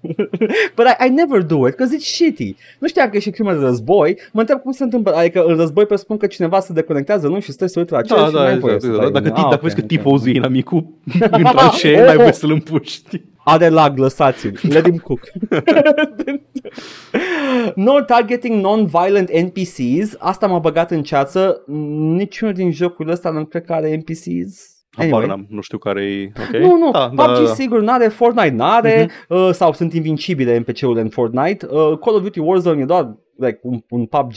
But 0.76 0.86
I, 1.00 1.06
I 1.06 1.08
never 1.08 1.42
do 1.42 1.66
it 1.66 1.76
because 1.76 1.96
it's 1.96 2.04
shitty. 2.04 2.54
Nu 2.78 2.88
știam 2.88 3.08
că 3.08 3.16
e 3.16 3.20
și 3.20 3.30
crimă 3.30 3.52
de 3.52 3.58
război. 3.58 4.18
Mă 4.32 4.40
întreb 4.40 4.58
cum 4.60 4.72
se 4.72 4.82
întâmplă. 4.82 5.12
Adică 5.14 5.42
în 5.46 5.56
război 5.56 5.86
presupun 5.86 6.16
că 6.16 6.26
cineva 6.26 6.60
se 6.60 6.72
deconectează, 6.72 7.28
nu? 7.28 7.40
Și 7.40 7.52
stai 7.52 7.68
să 7.68 7.78
uită 7.78 7.94
la 7.94 8.02
cer 8.02 8.16
Da, 8.16 8.26
și 8.26 8.32
da, 8.32 8.42
n-ai 8.42 8.58
voie 8.58 8.74
exact, 8.74 8.80
să 8.80 8.86
exact. 8.86 9.08
stai. 9.08 9.22
Dacă, 9.22 9.34
Ah, 9.34 9.34
ti- 9.34 9.42
dacă 9.42 9.54
ok, 9.54 9.60
vezi 9.62 9.74
că 9.74 9.80
ok. 9.80 9.88
tipul 9.88 10.18
zi 10.18 10.30
inamicul 10.30 10.84
în 11.30 11.42
tranșee, 11.44 12.04
n-ai 12.04 12.16
voie 12.16 12.32
să-l 12.32 12.50
împuști. 12.50 13.22
Are 13.44 13.68
lag, 13.68 13.98
lăsați-l. 13.98 14.58
Let 14.72 14.84
him 14.84 14.96
cook. 14.96 15.20
no 17.74 18.00
targeting 18.00 18.60
non-violent 18.62 19.30
NPCs. 19.30 20.14
Asta 20.18 20.46
m-a 20.46 20.58
băgat 20.58 20.90
în 20.90 21.02
ceață. 21.02 21.62
Niciunul 22.16 22.54
din 22.54 22.72
jocurile 22.72 23.14
ăsta 23.14 23.30
nu 23.30 23.44
cred 23.44 23.64
că 23.64 23.72
are 23.72 23.96
NPCs. 23.96 24.70
Anyway. 24.96 25.22
Apar, 25.22 25.28
n-am, 25.36 25.46
nu 25.48 25.60
știu 25.60 25.78
care 25.78 26.04
e. 26.04 26.32
Okay. 26.48 26.60
Nu, 26.60 26.76
nu, 26.76 26.90
da, 26.90 27.08
PUBG 27.08 27.16
da, 27.16 27.40
da. 27.42 27.54
sigur 27.54 27.80
n-are, 27.80 28.08
Fortnite 28.08 28.54
n-are, 28.54 29.10
Mhm. 29.28 29.40
uh, 29.42 29.50
sau 29.52 29.72
sunt 29.72 29.92
invincibile 29.92 30.58
NPC-urile 30.58 31.00
în 31.00 31.08
Fortnite. 31.08 31.66
Uh, 31.66 31.72
Call 31.98 32.16
of 32.16 32.22
Duty 32.22 32.40
Warzone 32.40 32.80
e 32.80 32.84
doar 32.84 33.16
like, 33.36 33.58
un, 33.62 33.82
un 33.88 34.06
PUBG. 34.06 34.36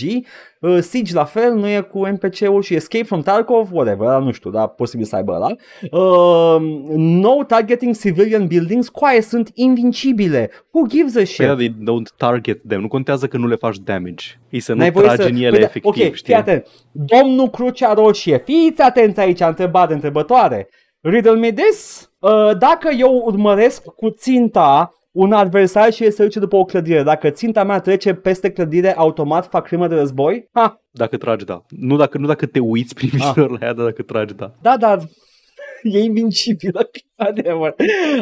Uh, 0.60 0.80
Siege 0.80 1.14
la 1.14 1.24
fel, 1.24 1.54
nu 1.54 1.68
e 1.68 1.82
cu 1.82 2.06
NPC-ul 2.06 2.62
și 2.62 2.76
Escape 2.76 3.04
from 3.04 3.22
Tarkov, 3.22 3.72
whatever, 3.72 4.08
ăla 4.08 4.20
nu 4.20 4.32
știu, 4.32 4.50
dar 4.50 4.68
posibil 4.68 5.06
să 5.06 5.16
aibă 5.16 5.32
ăla. 5.32 5.50
Uh, 5.92 6.62
no 6.96 7.44
targeting 7.44 7.96
civilian 7.96 8.48
buildings, 8.48 8.90
coaie 8.90 9.22
sunt 9.22 9.52
invincibile. 9.54 10.50
Who 10.72 10.88
gives 10.88 11.16
a 11.16 11.24
shit? 11.24 11.38
Păi 11.38 11.46
da, 11.46 11.56
they 11.56 11.70
don't 11.70 12.18
target 12.18 12.62
them. 12.68 12.82
Nu 12.82 12.88
contează 12.88 13.28
că 13.28 13.38
nu 13.38 13.48
le 13.48 13.56
faci 13.56 13.78
damage. 13.78 14.26
Ei 14.50 14.60
să 14.60 14.72
nu 14.72 14.78
N-ai 14.78 14.92
voie 14.92 15.06
tragi 15.06 15.22
să... 15.22 15.28
în 15.28 15.36
ele 15.36 15.50
Păi 15.50 15.60
da, 15.60 15.66
efectiv, 15.66 15.90
ok, 15.90 15.96
știi? 15.96 16.14
fii 16.24 16.34
atent. 16.34 16.68
Domnul 16.92 17.50
Crucea 17.50 17.94
Roșie, 17.94 18.38
fiți 18.46 18.82
atenți 18.82 19.20
aici, 19.20 19.42
a 19.42 19.48
întrebat 19.48 19.92
întrebătoare. 19.92 20.70
Riddle 21.02 21.36
me 21.36 21.52
this. 21.52 22.10
Uh, 22.20 22.58
dacă 22.58 22.90
eu 22.98 23.22
urmăresc 23.26 23.84
cu 23.84 24.10
ținta 24.10 24.94
un 25.16 25.32
adversar 25.32 25.94
și 25.94 26.04
el 26.04 26.12
se 26.12 26.24
duce 26.24 26.40
după 26.40 26.56
o 26.56 26.66
clădire, 26.66 27.04
dacă 27.04 27.30
ținta 27.30 27.64
mea 27.64 27.80
trece 27.80 28.14
peste 28.14 28.52
clădire, 28.52 28.96
automat 28.96 29.48
fac 29.50 29.66
crimă 29.66 29.88
de 29.88 29.96
război? 29.96 30.50
Ha, 30.52 30.82
Dacă 30.92 31.18
tragi, 31.18 31.46
da. 31.46 31.66
Nu 31.70 31.98
dacă, 31.98 32.18
nu 32.18 32.28
dacă 32.28 32.46
te 32.46 32.60
uiți 32.60 32.94
prin 32.94 33.10
Ah. 33.14 33.18
vizor 33.34 33.50
la 33.60 33.66
ea, 33.66 33.74
dar 33.74 33.86
dacă 33.86 34.02
tragi, 34.02 34.34
da. 34.34 34.54
da, 34.62 34.78
dar 34.78 35.00
e 35.84 36.00
invincibilă, 36.00 36.90
adevăr. 37.16 37.76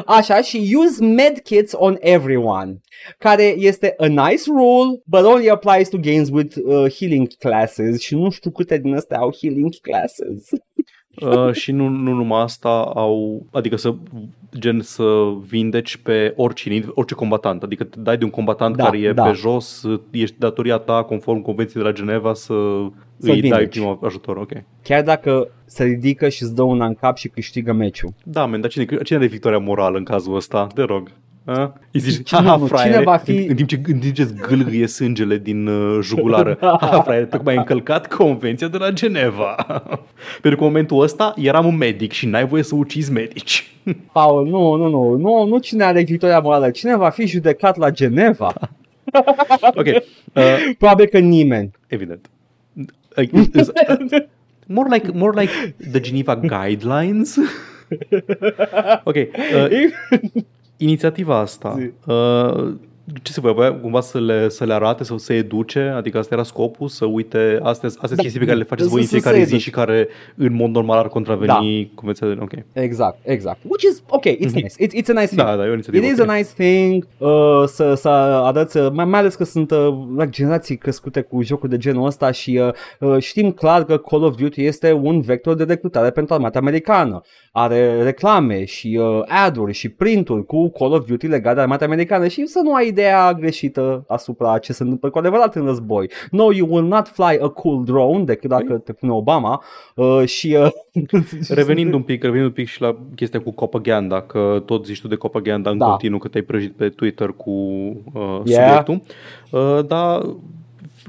Așa, 0.06 0.41
și 0.41 0.76
use 0.86 1.06
medkits 1.06 1.74
on 1.76 1.98
everyone, 1.99 2.82
care 3.18 3.44
este 3.44 3.94
a 3.98 4.06
nice 4.06 4.44
rule, 4.48 5.02
but 5.06 5.24
only 5.24 5.49
applies 5.49 5.90
to 5.90 5.98
games 5.98 6.30
with 6.30 6.56
uh, 6.64 6.86
healing 6.94 7.28
classes 7.40 7.99
și 8.02 8.15
nu 8.15 8.30
știu 8.30 8.52
câte 8.52 8.78
din 8.78 8.95
astea 8.95 9.18
au 9.18 9.34
healing 9.41 9.74
classes. 9.82 10.49
Uh, 11.22 11.52
și 11.52 11.72
nu, 11.72 11.88
nu 11.88 12.14
numai 12.14 12.41
asta 12.41 12.69
au, 12.95 13.45
adică 13.52 13.76
să 13.76 13.94
gen 14.60 14.81
să 14.81 15.34
vindeci 15.48 15.98
pe 15.98 16.34
oricine, 16.35 16.85
orice 16.94 17.14
combatant, 17.14 17.64
adică 17.64 17.84
te 17.84 17.99
dai 17.99 18.18
de 18.18 18.23
un 18.23 18.30
combatant 18.30 18.76
Da, 18.76 18.84
care 18.84 18.98
e 18.98 19.14
da. 19.14 19.23
pe 19.23 19.31
jos, 19.31 19.84
ești 20.11 20.35
datoria 20.40 20.77
ta 20.77 21.03
conform 21.03 21.41
convenției 21.41 21.84
de 21.84 21.90
la 21.90 21.95
Geneva 21.95 22.34
să 22.34 22.53
Să-l 22.53 22.90
îi 23.18 23.27
dai 23.27 23.40
vindeci. 23.40 23.69
primul 23.69 23.99
ajutor, 24.03 24.38
ok. 24.38 24.52
Chiar 24.84 25.03
dacă 25.03 25.48
se 25.65 25.84
ridică 25.84 26.30
și 26.30 26.44
îți 26.44 26.56
dă 26.56 26.61
una 26.61 26.85
în 26.85 26.94
cap 26.94 27.18
și 27.18 27.27
câștigă 27.27 27.73
meciul. 27.73 28.14
Da, 28.23 28.45
men, 28.45 28.61
dar 28.61 28.69
cine, 28.69 28.85
cine 29.03 29.18
are 29.18 29.27
victoria 29.27 29.57
morală 29.60 29.98
în 29.98 30.03
cazul 30.03 30.35
ăsta? 30.35 30.68
Te 30.76 30.81
rog. 30.81 31.11
A? 31.45 31.74
Îi 31.91 31.99
zici, 31.99 32.28
Cine- 32.28 32.40
haha, 32.41 32.56
nu, 32.56 32.65
fraiere, 32.65 32.91
cine 32.91 33.03
va 33.03 33.18
fi- 33.18 33.32
în, 33.38 33.45
în, 33.49 33.56
timp 33.56 33.68
ce, 33.70 33.82
în 33.86 33.99
timp 33.99 34.14
ce 34.14 34.22
îți 34.22 34.34
gâlgâie 34.36 34.88
sângele 34.88 35.38
din 35.38 35.68
uh, 35.68 35.99
jugulară. 36.02 36.57
haha, 36.61 37.02
fraiere, 37.02 37.26
tocmai 37.26 37.53
ai 37.53 37.60
încălcat 37.60 38.07
convenția 38.14 38.68
de 38.68 38.78
la 38.78 38.90
Geneva. 38.91 39.56
Pentru 40.41 40.60
că 40.60 40.65
în 40.65 40.72
momentul 40.72 41.02
ăsta 41.02 41.34
eram 41.38 41.65
un 41.65 41.78
medic 41.78 42.11
și 42.11 42.26
n-ai 42.26 42.45
voie 42.45 42.64
să 42.64 42.76
ucizi 42.76 43.11
medici. 43.11 43.72
Paul, 44.14 44.48
nu, 44.48 44.76
nu, 44.76 44.90
nu, 44.90 45.15
nu, 45.18 45.45
nu 45.45 45.57
cine 45.57 45.84
are 45.84 46.03
victoria 46.03 46.40
morală, 46.40 46.70
cine 46.70 46.95
va 46.95 47.10
fi 47.10 47.28
judecat 47.28 47.78
la 47.78 47.90
Geneva? 47.90 48.53
ok, 49.74 49.86
uh, 49.86 50.44
Probabil 50.78 51.06
că 51.06 51.20
nimeni. 51.20 51.72
evident. 51.88 52.30
Uh, 53.18 53.30
is- 53.32 53.72
More 54.68 54.90
like, 54.91 55.11
more 55.14 55.41
like 55.41 55.76
the 55.91 55.99
Geneva 55.99 56.36
Guidelines. 56.36 57.38
ok, 59.03 59.15
uh, 59.15 59.68
inițiativa 60.84 61.38
asta, 61.38 61.76
Zi. 61.78 61.92
uh, 62.12 62.74
ce 63.22 63.32
se 63.32 63.40
voia, 63.40 63.54
voia 63.54 63.74
cumva 63.74 64.02
să 64.02 64.20
le, 64.20 64.50
să 64.50 64.66
le 64.66 64.74
arate 64.74 65.04
sau 65.04 65.18
să 65.18 65.34
educe, 65.34 65.80
adică 65.96 66.18
asta 66.18 66.34
era 66.34 66.44
scopul, 66.44 66.88
să 66.88 67.06
uite, 67.06 67.60
astea 67.62 67.88
astea 67.88 68.02
sunt 68.08 68.16
Da, 68.16 68.22
chestii 68.22 68.40
pe 68.40 68.46
care 68.46 68.58
le 68.58 68.64
faceți 68.64 68.88
să- 68.88 68.94
voi 68.94 69.02
în 69.02 69.08
să 69.08 69.14
se 69.16 69.20
fiecare 69.20 69.44
zi 69.44 69.50
educe. 69.50 69.64
și 69.64 69.70
care 69.70 70.08
în 70.36 70.54
mod 70.54 70.70
normal 70.70 70.98
ar 70.98 71.08
contraveni 71.08 71.92
convenția 71.96 72.28
de... 72.28 72.38
Ok. 72.42 72.52
Exact, 72.74 73.18
exact. 73.24 73.58
Which 73.64 73.84
is, 73.84 74.04
ok, 74.10 74.24
it's 74.26 74.52
nice. 74.54 74.74
It's, 74.86 75.02
it's 75.02 75.10
a 75.10 75.14
nice 75.20 75.26
thing. 75.26 75.42
Da, 75.42 75.56
da, 75.56 75.66
e 75.66 75.70
o 75.70 75.74
It 75.74 75.86
inițiativă. 75.86 76.06
is 76.06 76.20
ok. 76.20 76.30
a 76.30 76.34
nice 76.36 76.50
thing 76.58 77.08
uh, 77.18 77.64
să, 77.66 77.94
să 77.94 78.10
arăți, 78.10 78.78
uh, 78.78 78.88
mai, 78.94 79.06
mai 79.06 79.20
ales 79.20 79.36
că 79.36 79.44
sunt 79.44 79.72
uh, 79.72 79.88
like, 80.18 80.30
generații 80.30 80.78
crescute 80.78 81.22
cu 81.22 81.42
jocuri 81.42 81.72
de 81.72 81.78
genul 81.78 82.06
ăsta 82.06 82.32
și 82.32 82.60
uh, 83.00 83.10
uh, 83.10 83.18
știm 83.22 83.52
clar 83.52 83.84
că 83.84 83.98
Call 83.98 84.24
of 84.24 84.36
Duty 84.36 84.64
este 84.66 84.92
un 84.92 85.22
vector 85.22 85.56
de 85.56 85.64
recrutare 85.64 86.10
pentru 86.10 86.34
armata 86.34 86.60
americană. 86.60 87.22
Are 87.52 88.04
reclame 88.04 88.66
și 88.66 89.00
uh, 89.02 89.22
ad-uri 89.46 89.74
și 89.74 89.90
printuri 89.90 90.46
cu 90.46 90.70
Call 90.70 90.94
of 90.94 91.06
Duty 91.06 91.28
legat 91.28 91.56
de 91.56 91.62
armata 91.62 91.86
americană 91.86 92.28
și 92.28 92.46
să 92.46 92.60
nu 92.64 92.74
ai 92.74 92.92
ideea 92.94 93.34
greșită 93.34 94.03
asupra 94.07 94.57
ce 94.57 94.74
se 94.74 94.84
întâmplă 94.84 95.10
cu 95.10 95.18
adevărat 95.18 95.56
în 95.56 95.65
război. 95.65 96.10
No, 96.32 96.52
you 96.52 96.68
will 96.72 96.88
not 96.88 97.07
fly 97.07 97.40
a 97.41 97.48
cool 97.48 97.84
drone 97.84 98.24
decât 98.24 98.49
dacă 98.49 98.74
te 98.78 98.94
pune 98.94 99.11
Obama 99.11 99.64
uh, 99.95 100.26
și... 100.26 100.57
Uh, 100.60 100.70
Revenind 101.49 101.94
un 101.94 102.02
pic, 102.02 102.24
revenind 102.24 102.48
un 102.48 102.53
pic 102.53 102.68
și 102.68 102.82
la 102.82 102.98
chestia 103.15 103.41
cu 103.41 103.53
propaganda, 103.53 104.22
că 104.22 104.64
tot 104.65 104.86
zici 104.86 105.02
tu 105.02 105.07
de 105.07 105.15
propaganda 105.15 105.70
în 105.70 105.78
Da. 105.78 105.86
continuu, 105.90 106.20
că 106.20 106.28
te-ai 106.28 106.44
prăjit 106.44 106.76
pe 106.76 106.90
Twitter 106.90 107.28
cu 107.38 107.52
uh, 107.52 108.41
Yeah. 108.44 108.68
subiectul. 108.84 109.02
Uh, 109.52 109.86
dar 109.88 110.22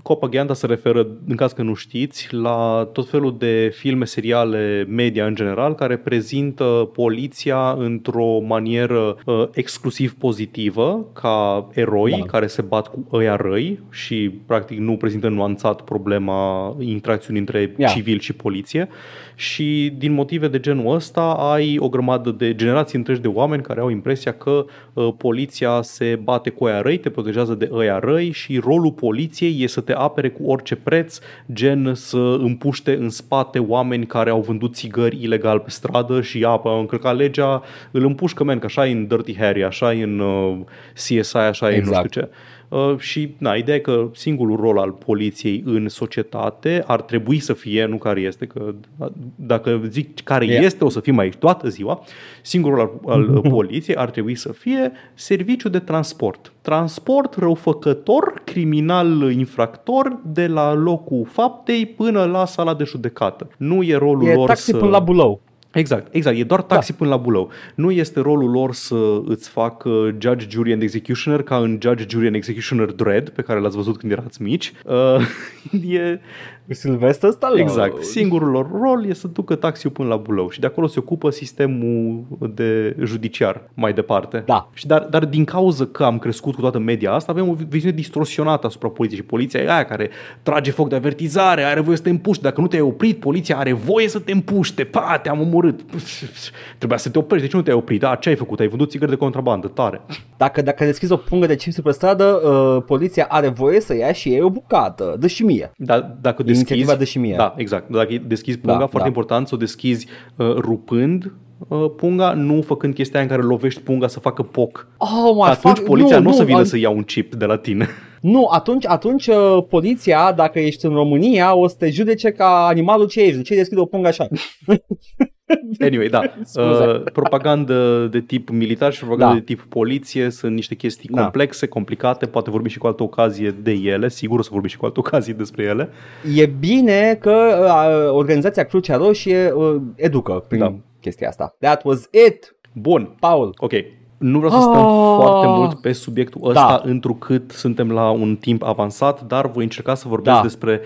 propaganda 0.04 0.54
se 0.54 0.66
referă, 0.66 1.06
în 1.28 1.36
caz 1.36 1.52
că 1.52 1.62
nu 1.62 1.74
știți, 1.74 2.28
la 2.34 2.88
tot 2.92 3.08
felul 3.08 3.36
de 3.38 3.70
filme, 3.74 4.04
seriale, 4.04 4.86
media 4.88 5.26
în 5.26 5.34
general, 5.34 5.74
care 5.74 5.96
prezintă 5.96 6.90
poliția 6.92 7.70
într-o 7.78 8.38
manieră 8.40 9.16
uh, 9.24 9.48
exclusiv 9.52 10.14
pozitivă, 10.14 11.06
ca 11.12 11.68
eroi 11.72 12.10
Da. 12.10 12.26
care 12.26 12.46
se 12.46 12.62
bat 12.62 12.88
cu 12.88 13.06
ăia 13.12 13.36
răi 13.36 13.80
și 13.90 14.30
practic 14.46 14.78
nu 14.78 14.96
prezintă 14.96 15.28
nuanțat 15.28 15.80
problema 15.82 16.76
interacțiunii 16.80 17.40
între 17.40 17.74
Yeah. 17.76 17.92
civil 17.92 18.18
și 18.18 18.32
poliție 18.32 18.88
și 19.34 19.92
din 19.98 20.12
motive 20.12 20.48
de 20.48 20.60
genul 20.60 20.94
ăsta 20.94 21.20
ai 21.22 21.78
o 21.78 21.88
grămadă 21.88 22.30
de 22.30 22.54
generații 22.54 22.98
întregi 22.98 23.20
de 23.20 23.28
oameni 23.28 23.62
care 23.62 23.80
au 23.80 23.88
impresia 23.88 24.32
că 24.32 24.64
uh, 24.92 25.08
poliția 25.16 25.82
se 25.82 26.20
bate 26.22 26.50
cu 26.50 26.64
ăia 26.64 26.80
răi, 26.80 26.98
te 26.98 27.10
protejează 27.10 27.54
de 27.54 27.68
ăia 27.72 27.98
răi 27.98 28.30
și 28.30 28.58
rolul 28.58 28.92
poliției 28.92 29.62
e 29.62 29.66
să 29.66 29.80
te 29.80 29.92
apere 29.92 30.28
cu 30.28 30.46
orice 30.46 30.76
preț, 30.76 31.18
gen 31.52 31.94
să 31.94 32.36
împuște 32.38 32.96
în 32.96 33.08
spate 33.08 33.58
oameni 33.58 34.06
care 34.06 34.30
au 34.30 34.40
vândut 34.40 34.74
țigări 34.74 35.22
ilegal 35.22 35.58
pe 35.58 35.70
stradă 35.70 36.20
și 36.20 36.44
apă, 36.44 36.68
au 36.68 36.80
încălcat 36.80 37.16
legea, 37.16 37.62
îl 37.90 38.04
împușcă, 38.04 38.44
men, 38.44 38.58
că 38.58 38.66
așa 38.66 38.86
e 38.86 38.92
în 38.92 39.06
Dirty 39.06 39.36
Harry, 39.36 39.64
așa 39.64 39.94
e 39.94 40.02
în 40.02 40.18
uh, 40.18 40.56
CSI, 40.94 41.36
așa 41.36 41.72
e 41.72 41.76
în 41.76 41.82
nu 41.82 41.88
Exact. 41.88 42.08
știu 42.10 42.20
ce. 42.20 42.28
Uh, 42.74 42.98
și 42.98 43.34
na, 43.38 43.54
ideea 43.54 43.76
e 43.76 43.80
că 43.80 44.08
singurul 44.12 44.56
rol 44.56 44.78
al 44.78 44.90
poliției 44.90 45.62
în 45.66 45.88
societate 45.88 46.84
ar 46.86 47.02
trebui 47.02 47.38
să 47.38 47.52
fie, 47.52 47.84
nu 47.84 47.96
care 47.96 48.20
este, 48.20 48.46
că 48.46 48.74
uh, 48.98 49.06
dacă 49.34 49.80
zic 49.88 50.22
care 50.22 50.44
Yeah. 50.44 50.64
este, 50.64 50.84
o 50.84 50.88
să 50.88 51.00
fim 51.00 51.18
aici 51.18 51.34
toată 51.34 51.68
ziua, 51.68 52.04
singurul 52.42 52.76
rol 52.76 53.00
al, 53.06 53.12
al 53.12 53.36
uh, 53.36 53.50
poliției 53.56 53.96
ar 53.96 54.10
trebui 54.10 54.34
să 54.34 54.52
fie 54.52 54.92
serviciu 55.14 55.68
de 55.68 55.78
transport. 55.78 56.52
Transport 56.60 57.34
răufăcător, 57.34 58.42
criminal 58.44 59.30
infractor, 59.30 60.20
de 60.24 60.46
la 60.46 60.74
locul 60.74 61.26
faptei 61.30 61.86
până 61.86 62.24
la 62.24 62.44
sala 62.44 62.74
de 62.74 62.84
judecată. 62.84 63.48
Nu 63.56 63.82
e 63.82 63.96
rolul 63.96 64.28
e 64.28 64.34
lor 64.34 64.46
taxi 64.46 64.70
să... 64.70 64.76
până 64.76 64.90
la 64.90 64.98
bulou. 64.98 65.40
Exact, 65.74 66.14
exact. 66.14 66.38
E 66.38 66.44
doar 66.44 66.62
taxi 66.62 66.90
da. 66.90 66.96
până 66.98 67.10
la 67.10 67.16
bulău. 67.16 67.50
Nu 67.74 67.90
este 67.90 68.20
rolul 68.20 68.50
lor 68.50 68.74
să 68.74 69.20
îți 69.24 69.48
facă 69.48 70.16
Judge, 70.18 70.46
Jury 70.48 70.72
and 70.72 70.82
Executioner 70.82 71.42
ca 71.42 71.56
în 71.56 71.78
Judge, 71.82 72.04
Jury 72.08 72.26
and 72.26 72.34
Executioner 72.34 72.92
Dread, 72.92 73.28
pe 73.28 73.42
care 73.42 73.60
l-ați 73.60 73.76
văzut 73.76 73.96
când 73.96 74.12
erați 74.12 74.42
mici. 74.42 74.72
Uh, 74.84 75.92
e, 75.98 76.20
Sylvester 76.68 77.30
Stallone. 77.30 77.60
exact. 77.62 78.04
Singurul 78.04 78.50
lor 78.50 78.70
rol 78.80 79.06
e 79.06 79.14
să 79.14 79.28
ducă 79.28 79.54
taxiul 79.54 79.92
până 79.92 80.08
la 80.08 80.16
bulău 80.16 80.50
și 80.50 80.60
de 80.60 80.66
acolo 80.66 80.86
se 80.86 80.98
ocupă 80.98 81.30
sistemul 81.30 82.24
de 82.54 82.96
judiciar 83.02 83.62
mai 83.74 83.92
departe. 83.92 84.42
Da. 84.46 84.68
Și 84.72 84.86
dar, 84.86 85.02
dar 85.02 85.24
din 85.24 85.44
cauza 85.44 85.86
că 85.86 86.04
am 86.04 86.18
crescut 86.18 86.54
cu 86.54 86.60
toată 86.60 86.78
media 86.78 87.12
asta, 87.12 87.32
avem 87.32 87.48
o 87.48 87.56
viziune 87.68 87.94
distorsionată 87.94 88.66
asupra 88.66 88.88
poliției 88.88 89.20
și 89.20 89.26
poliția 89.26 89.60
e 89.60 89.72
aia 89.72 89.84
care 89.84 90.10
trage 90.42 90.70
foc 90.70 90.88
de 90.88 90.94
avertizare, 90.94 91.62
are 91.62 91.80
voie 91.80 91.96
să 91.96 92.02
te 92.02 92.10
împuște. 92.10 92.42
Dacă 92.42 92.60
nu 92.60 92.66
te-ai 92.66 92.82
oprit, 92.82 93.18
poliția 93.18 93.58
are 93.58 93.72
voie 93.72 94.08
să 94.08 94.18
te 94.18 94.32
împuște. 94.32 94.84
Pa, 94.84 95.20
te-am 95.22 95.40
omorât. 95.40 95.80
Trebuia 96.78 96.98
să 96.98 97.08
te 97.10 97.18
oprești. 97.18 97.44
De 97.44 97.50
ce 97.50 97.56
nu 97.56 97.62
te-ai 97.62 97.76
oprit? 97.76 98.00
Da, 98.00 98.14
ce 98.14 98.28
ai 98.28 98.36
făcut? 98.36 98.60
Ai 98.60 98.68
vândut 98.68 98.90
țigări 98.90 99.10
de 99.10 99.16
contrabandă. 99.16 99.68
Tare. 99.68 100.00
Dacă, 100.36 100.62
dacă 100.62 100.84
deschizi 100.84 101.12
o 101.12 101.16
pungă 101.16 101.46
de 101.46 101.56
chips 101.56 101.80
pe 101.80 101.90
stradă, 101.90 102.24
uh, 102.24 102.82
poliția 102.86 103.26
are 103.28 103.48
voie 103.48 103.80
să 103.80 103.96
ia 103.96 104.12
și 104.12 104.28
ei 104.28 104.40
o 104.40 104.50
bucată. 104.50 105.16
Dă 105.18 105.26
și 105.26 105.44
mie. 105.44 105.70
Dar 105.76 106.16
dacă 106.20 106.42
Inițiativa 106.42 106.53
deschizi... 106.62 106.96
de 106.98 107.04
și 107.04 107.18
mie. 107.18 107.34
Da, 107.36 107.54
exact. 107.56 107.90
Dacă 107.90 108.14
deschizi 108.26 108.58
punga, 108.58 108.78
Da, 108.78 108.86
foarte 108.86 108.98
da. 108.98 109.06
important 109.06 109.48
să 109.48 109.54
o 109.54 109.58
deschizi 109.58 110.06
uh, 110.36 110.54
rupând 110.54 111.32
uh, 111.68 111.90
punga, 111.96 112.32
nu 112.32 112.62
făcând 112.62 112.94
chestia 112.94 113.20
în 113.20 113.26
care 113.26 113.42
lovești 113.42 113.80
punga 113.80 114.08
să 114.08 114.20
facă 114.20 114.42
poc. 114.42 114.88
Oh, 114.98 115.34
my 115.34 115.42
Atunci 115.42 115.76
fuck, 115.76 115.88
poliția 115.88 116.18
nu, 116.18 116.30
o 116.30 116.32
să 116.32 116.44
vină 116.44 116.58
an- 116.58 116.64
să 116.64 116.78
ia 116.78 116.90
un 116.90 117.02
chip 117.02 117.34
de 117.34 117.44
la 117.44 117.56
tine. 117.56 117.88
Nu, 118.20 118.48
atunci, 118.50 118.86
atunci 118.86 119.26
uh, 119.26 119.64
poliția, 119.68 120.32
dacă 120.32 120.58
ești 120.58 120.86
în 120.86 120.92
România, 120.92 121.54
o 121.54 121.68
să 121.68 121.74
te 121.78 121.90
judece 121.90 122.30
ca 122.30 122.66
animalul 122.66 123.06
ce 123.06 123.20
ești. 123.20 123.36
De 123.36 123.42
ce 123.42 123.54
deschide 123.54 123.80
o 123.80 123.84
pungă 123.84 124.08
așa? 124.08 124.28
Anyway, 125.86 126.08
da. 126.08 126.20
Scuze. 126.44 126.84
Uh, 126.86 127.02
propagandă 127.12 128.06
de 128.10 128.20
tip 128.20 128.48
militar 128.48 128.92
și 128.92 128.98
propagandă 128.98 129.32
Da. 129.32 129.38
de 129.38 129.44
tip 129.44 129.60
poliție 129.68 130.30
sunt 130.30 130.54
niște 130.54 130.74
chestii 130.74 131.08
Da. 131.12 131.20
complexe, 131.22 131.66
complicate, 131.66 132.26
poate 132.26 132.50
vorbim 132.50 132.70
și 132.70 132.78
cu 132.78 132.86
altă 132.86 133.02
ocazie 133.02 133.50
de 133.62 133.70
ele, 133.72 134.08
sigur 134.08 134.38
o 134.38 134.42
să 134.42 134.48
vorbim 134.52 134.68
și 134.70 134.76
cu 134.76 134.84
altă 134.84 134.98
ocazie 135.00 135.32
despre 135.32 135.62
ele. 135.64 135.88
E 136.34 136.46
bine 136.46 137.18
că 137.20 137.34
uh, 137.60 138.12
organizația 138.16 138.64
Crucea 138.64 138.96
Roșie 138.96 139.52
uh, 139.52 139.76
educă 139.96 140.44
prin 140.48 140.60
Da. 140.60 140.74
chestia 141.00 141.28
asta. 141.28 141.56
That 141.60 141.84
was 141.84 142.08
it, 142.26 142.56
Bun, 142.72 143.16
Paul. 143.20 143.54
ok. 143.56 143.72
Nu 144.18 144.38
vreau 144.38 144.52
să 144.52 144.60
stăm 144.60 144.84
Ah. 144.86 145.14
foarte 145.16 145.46
mult 145.46 145.80
pe 145.80 145.92
subiectul 145.92 146.40
ăsta, 146.48 146.80
Da. 146.84 146.90
întrucât 146.90 147.50
suntem 147.50 147.90
la 147.92 148.10
un 148.10 148.36
timp 148.36 148.62
avansat, 148.62 149.22
dar 149.22 149.50
voi 149.50 149.62
încerca 149.62 149.94
să 149.94 150.08
vorbesc 150.08 150.36
Da. 150.36 150.42
despre 150.42 150.80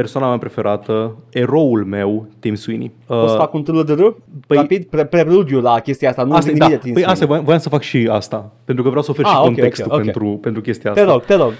persoana 0.00 0.28
mea 0.28 0.38
preferată, 0.38 1.16
eroul 1.30 1.84
meu, 1.84 2.26
Tim 2.40 2.54
Sweeney. 2.54 2.92
O 3.06 3.26
să 3.26 3.32
Uh, 3.32 3.38
fac 3.38 3.54
un 3.54 3.62
târlădărâ? 3.62 4.08
păi- 4.46 4.56
Rapid, 4.56 4.84
pre- 4.84 5.04
preludiu 5.04 5.60
la 5.60 5.80
chestia 5.80 6.08
asta, 6.08 6.22
nu 6.22 6.34
Asta, 6.34 6.46
nimic 6.46 6.62
da, 6.62 6.68
de 6.68 6.76
tins. 6.76 6.94
păi 6.94 7.04
asta 7.04 7.26
voiam, 7.26 7.44
voiam 7.44 7.60
să 7.60 7.68
fac 7.68 7.80
și 7.82 8.08
asta, 8.10 8.52
pentru 8.64 8.82
că 8.84 8.88
vreau 8.90 9.04
să 9.04 9.10
ofer 9.10 9.24
Ah, 9.24 9.30
și 9.30 9.36
ok, 9.38 9.44
contextul 9.44 9.86
ok, 9.92 9.92
ok. 9.98 10.02
Pentru, 10.04 10.38
pentru 10.42 10.62
chestia 10.62 10.90
Te 10.92 11.00
asta. 11.00 11.12
rog, 11.12 11.22
te 11.24 11.34
rog. 11.34 11.52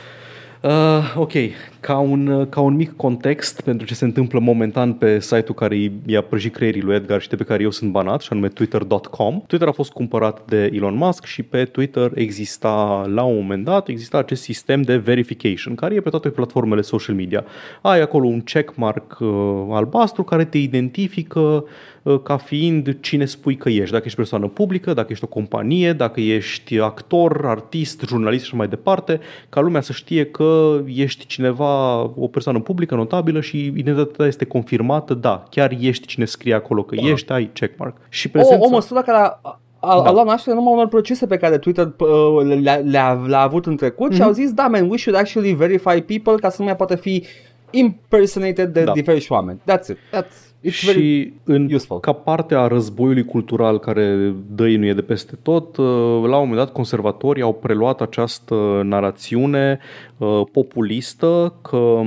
Uh, 0.66 1.14
ok, 1.16 1.32
ca 1.80 1.98
un, 1.98 2.26
uh, 2.26 2.46
ca 2.48 2.60
un 2.60 2.74
mic 2.74 2.96
context 2.96 3.60
pentru 3.60 3.86
ce 3.86 3.94
se 3.94 4.04
întâmplă 4.04 4.38
momentan 4.38 4.92
pe 4.92 5.20
site-ul 5.20 5.54
care 5.54 5.76
i- 5.76 5.92
i-a 6.06 6.20
prăjit 6.20 6.54
creierii 6.54 6.82
lui 6.82 6.94
Edgar 6.94 7.20
și 7.20 7.28
de 7.28 7.36
pe 7.36 7.44
care 7.44 7.62
eu 7.62 7.70
sunt 7.70 7.90
banat, 7.90 8.20
și 8.20 8.28
anume 8.30 8.48
twitter.com. 8.48 9.42
Twitter 9.46 9.68
a 9.68 9.72
fost 9.72 9.92
cumpărat 9.92 10.42
de 10.48 10.70
Elon 10.74 10.94
Musk 10.94 11.24
și 11.24 11.42
pe 11.42 11.64
Twitter 11.64 12.10
exista, 12.14 13.04
la 13.14 13.22
un 13.22 13.34
moment 13.36 13.64
dat, 13.64 13.88
exista 13.88 14.18
acest 14.18 14.42
sistem 14.42 14.82
de 14.82 14.96
verification, 14.96 15.74
care 15.74 15.94
e 15.94 16.00
pe 16.00 16.10
toate 16.10 16.28
platformele 16.28 16.80
social 16.80 17.16
media. 17.16 17.44
Ai 17.82 18.00
acolo 18.00 18.26
un 18.26 18.40
checkmark 18.40 19.16
uh, 19.20 19.28
albastru 19.70 20.22
care 20.22 20.44
te 20.44 20.58
identifică 20.58 21.40
uh, 21.40 21.62
ca 22.22 22.36
fiind 22.36 22.96
cine 23.00 23.24
spui 23.24 23.56
că 23.56 23.68
ești. 23.68 23.90
Dacă 23.92 24.02
ești 24.04 24.16
persoană 24.16 24.46
publică, 24.48 24.92
dacă 24.92 25.08
ești 25.10 25.24
o 25.24 25.28
companie, 25.28 25.92
dacă 25.92 26.20
ești 26.20 26.78
actor, 26.78 27.46
artist, 27.46 28.02
jurnalist 28.08 28.42
și 28.44 28.48
așa 28.48 28.56
mai 28.56 28.68
departe, 28.68 29.20
ca 29.48 29.60
lumea 29.60 29.80
să 29.80 29.92
știe 29.92 30.24
că 30.26 30.80
ești 30.86 31.26
cineva, 31.26 32.00
o 32.02 32.26
persoană 32.30 32.60
publică, 32.60 32.94
notabilă 32.94 33.40
și 33.40 33.66
identitatea 33.66 34.26
este 34.26 34.44
confirmată, 34.44 35.14
da, 35.14 35.44
chiar 35.50 35.76
ești 35.80 36.06
cine 36.06 36.24
scrie 36.24 36.54
acolo 36.54 36.82
că 36.82 36.94
ești, 36.98 37.32
ai 37.32 37.50
checkmark. 37.52 37.96
Și 38.08 38.26
O, 38.26 38.30
prezența... 38.32 38.66
o 38.66 38.68
măsură 38.70 39.00
care 39.02 39.16
a, 39.18 39.22
a, 39.80 40.02
Da. 40.02 40.08
a 40.08 40.12
luat 40.12 40.26
naștere 40.26 40.56
numai 40.56 40.72
unor 40.72 40.88
procese 40.88 41.26
pe 41.26 41.36
care 41.36 41.58
Twitter 41.58 41.86
uh, 41.98 42.58
le-a, 42.62 42.76
le-a, 42.76 43.12
le-a 43.26 43.40
avut 43.40 43.66
în 43.66 43.76
trecut 43.76 44.12
și 44.12 44.18
Mhm. 44.18 44.26
au 44.26 44.32
zis, 44.32 44.52
da, 44.52 44.66
man, 44.66 44.90
we 44.90 44.96
should 44.96 45.18
actually 45.18 45.52
verify 45.54 46.00
people 46.00 46.34
ca 46.40 46.48
să 46.48 46.56
nu 46.58 46.64
mai 46.64 46.76
poată 46.76 46.94
fi 46.96 47.24
impersonated 47.70 48.72
de 48.72 48.82
Da. 48.84 48.92
diferiți 48.92 49.32
oameni. 49.32 49.58
That's 49.70 49.88
it. 49.90 49.96
That's, 49.96 50.55
it's 50.64 50.84
very... 50.84 51.00
și 51.00 51.32
în, 51.44 51.68
useful. 51.72 52.00
ca 52.00 52.12
parte 52.12 52.54
a 52.54 52.66
războiului 52.66 53.24
cultural 53.24 53.78
care 53.78 54.34
dăinuie 54.54 54.94
de 54.94 55.02
peste 55.02 55.38
tot, 55.42 55.76
uh, 55.76 55.84
la 56.06 56.36
un 56.36 56.48
moment 56.48 56.56
dat 56.56 56.72
conservatorii 56.72 57.42
au 57.42 57.52
preluat 57.52 58.00
această 58.00 58.82
narațiune 58.84 59.78
uh, 60.16 60.42
populistă 60.52 61.54
că 61.62 62.02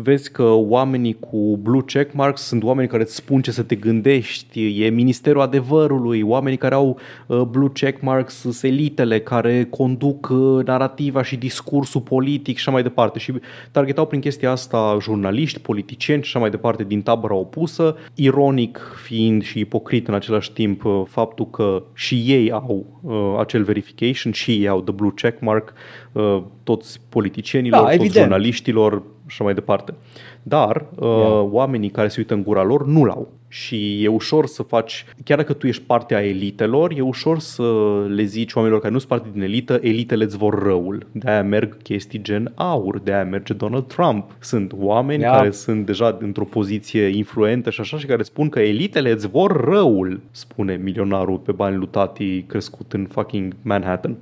vezi 0.00 0.32
că 0.32 0.42
oamenii 0.52 1.16
cu 1.20 1.58
blue 1.62 1.82
checkmarks 1.86 2.40
sunt 2.42 2.62
oameni 2.62 2.88
care 2.88 3.02
îți 3.02 3.14
spun 3.14 3.40
ce 3.40 3.50
să 3.50 3.62
te 3.62 3.74
gândești, 3.74 4.82
e 4.82 4.88
Ministerul 4.88 5.40
Adevărului, 5.40 6.22
oamenii 6.22 6.58
care 6.58 6.74
au 6.74 6.98
uh, 7.26 7.40
blue 7.40 7.70
checkmarks 7.72 8.34
sunt 8.34 8.58
elitele 8.62 9.20
care 9.20 9.66
conduc 9.70 10.28
uh, 10.30 10.64
narativa 10.64 11.22
și 11.22 11.36
discursul 11.36 12.00
politic 12.00 12.56
și 12.56 12.60
așa 12.60 12.70
mai 12.70 12.82
departe 12.82 13.18
și 13.18 13.32
targetau 13.70 14.06
prin 14.06 14.20
chestia 14.20 14.50
asta 14.50 14.96
jurnaliști, 15.00 15.60
politicieni 15.60 16.22
și 16.22 16.28
așa 16.28 16.38
mai 16.38 16.50
departe 16.50 16.84
din 16.84 17.02
tabăra 17.02 17.34
opusă, 17.34 17.87
ironic 18.14 18.80
fiind 19.04 19.42
și 19.42 19.58
ipocrit 19.58 20.08
în 20.08 20.14
același 20.14 20.52
timp 20.52 20.84
uh, 20.84 21.02
faptul 21.06 21.50
că 21.50 21.82
și 21.94 22.22
ei 22.26 22.50
au 22.50 22.86
uh, 23.02 23.34
acel 23.38 23.62
verification, 23.62 24.32
și 24.32 24.50
ei 24.52 24.68
au 24.68 24.80
the 24.82 24.92
blue 24.92 25.12
checkmark, 25.14 25.72
uh, 26.12 26.42
toți 26.62 27.00
politicienilor, 27.08 27.80
Da, 27.80 27.84
toți 27.84 27.94
evident. 27.94 28.24
jurnaliștilor 28.24 28.92
și 28.92 29.02
așa 29.28 29.44
mai 29.44 29.54
departe. 29.54 29.94
Dar 30.42 30.84
uh, 30.94 31.06
Yeah. 31.08 31.48
oamenii 31.50 31.90
care 31.90 32.08
se 32.08 32.14
uită 32.18 32.34
în 32.34 32.42
gura 32.42 32.62
lor 32.62 32.86
nu 32.86 33.04
l-au. 33.04 33.28
Și 33.50 34.04
e 34.04 34.08
ușor 34.08 34.46
să 34.46 34.62
faci, 34.62 35.04
chiar 35.24 35.36
dacă 35.38 35.52
tu 35.52 35.66
ești 35.66 35.82
parte 35.86 36.14
a 36.14 36.24
elitelor, 36.26 36.92
e 36.96 37.00
ușor 37.00 37.38
să 37.38 37.62
le 38.08 38.22
zici 38.22 38.52
oamenilor 38.54 38.80
care 38.82 38.92
nu 38.92 38.98
sunt 38.98 39.10
parte 39.10 39.28
din 39.32 39.42
elită, 39.42 39.78
elitele 39.82 40.24
îți 40.24 40.36
vor 40.36 40.62
răul. 40.62 41.06
De-aia 41.12 41.42
merg 41.42 41.82
chestii 41.82 42.22
gen 42.22 42.52
aur, 42.54 42.98
de-aia 42.98 43.24
merge 43.24 43.52
Donald 43.54 43.86
Trump. 43.86 44.30
Sunt 44.38 44.72
oameni 44.78 45.22
Yeah. 45.22 45.36
care 45.36 45.50
sunt 45.50 45.86
deja 45.86 46.16
într-o 46.20 46.44
poziție 46.44 47.02
influentă 47.06 47.70
și 47.70 47.80
așa 47.80 47.98
și 47.98 48.06
care 48.06 48.22
spun 48.22 48.48
că 48.48 48.60
elitele 48.60 49.10
îți 49.10 49.28
vor 49.28 49.64
răul, 49.64 50.20
spune 50.30 50.80
milionarul 50.82 51.36
pe 51.38 51.52
bani 51.52 51.76
lui 51.76 51.88
tati 51.90 52.42
crescut 52.42 52.92
în 52.92 53.06
fucking 53.10 53.56
Manhattan. 53.62 54.16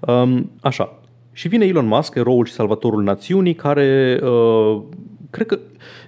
Um, 0.00 0.50
așa, 0.60 0.98
și 1.36 1.48
vine 1.48 1.64
Elon 1.64 1.86
Musk, 1.86 2.14
eroul 2.14 2.44
și 2.44 2.52
salvatorul 2.52 3.02
națiunii, 3.02 3.54
care 3.54 4.20
uh, 4.22 4.82
cred 5.30 5.46
că, 5.46 5.58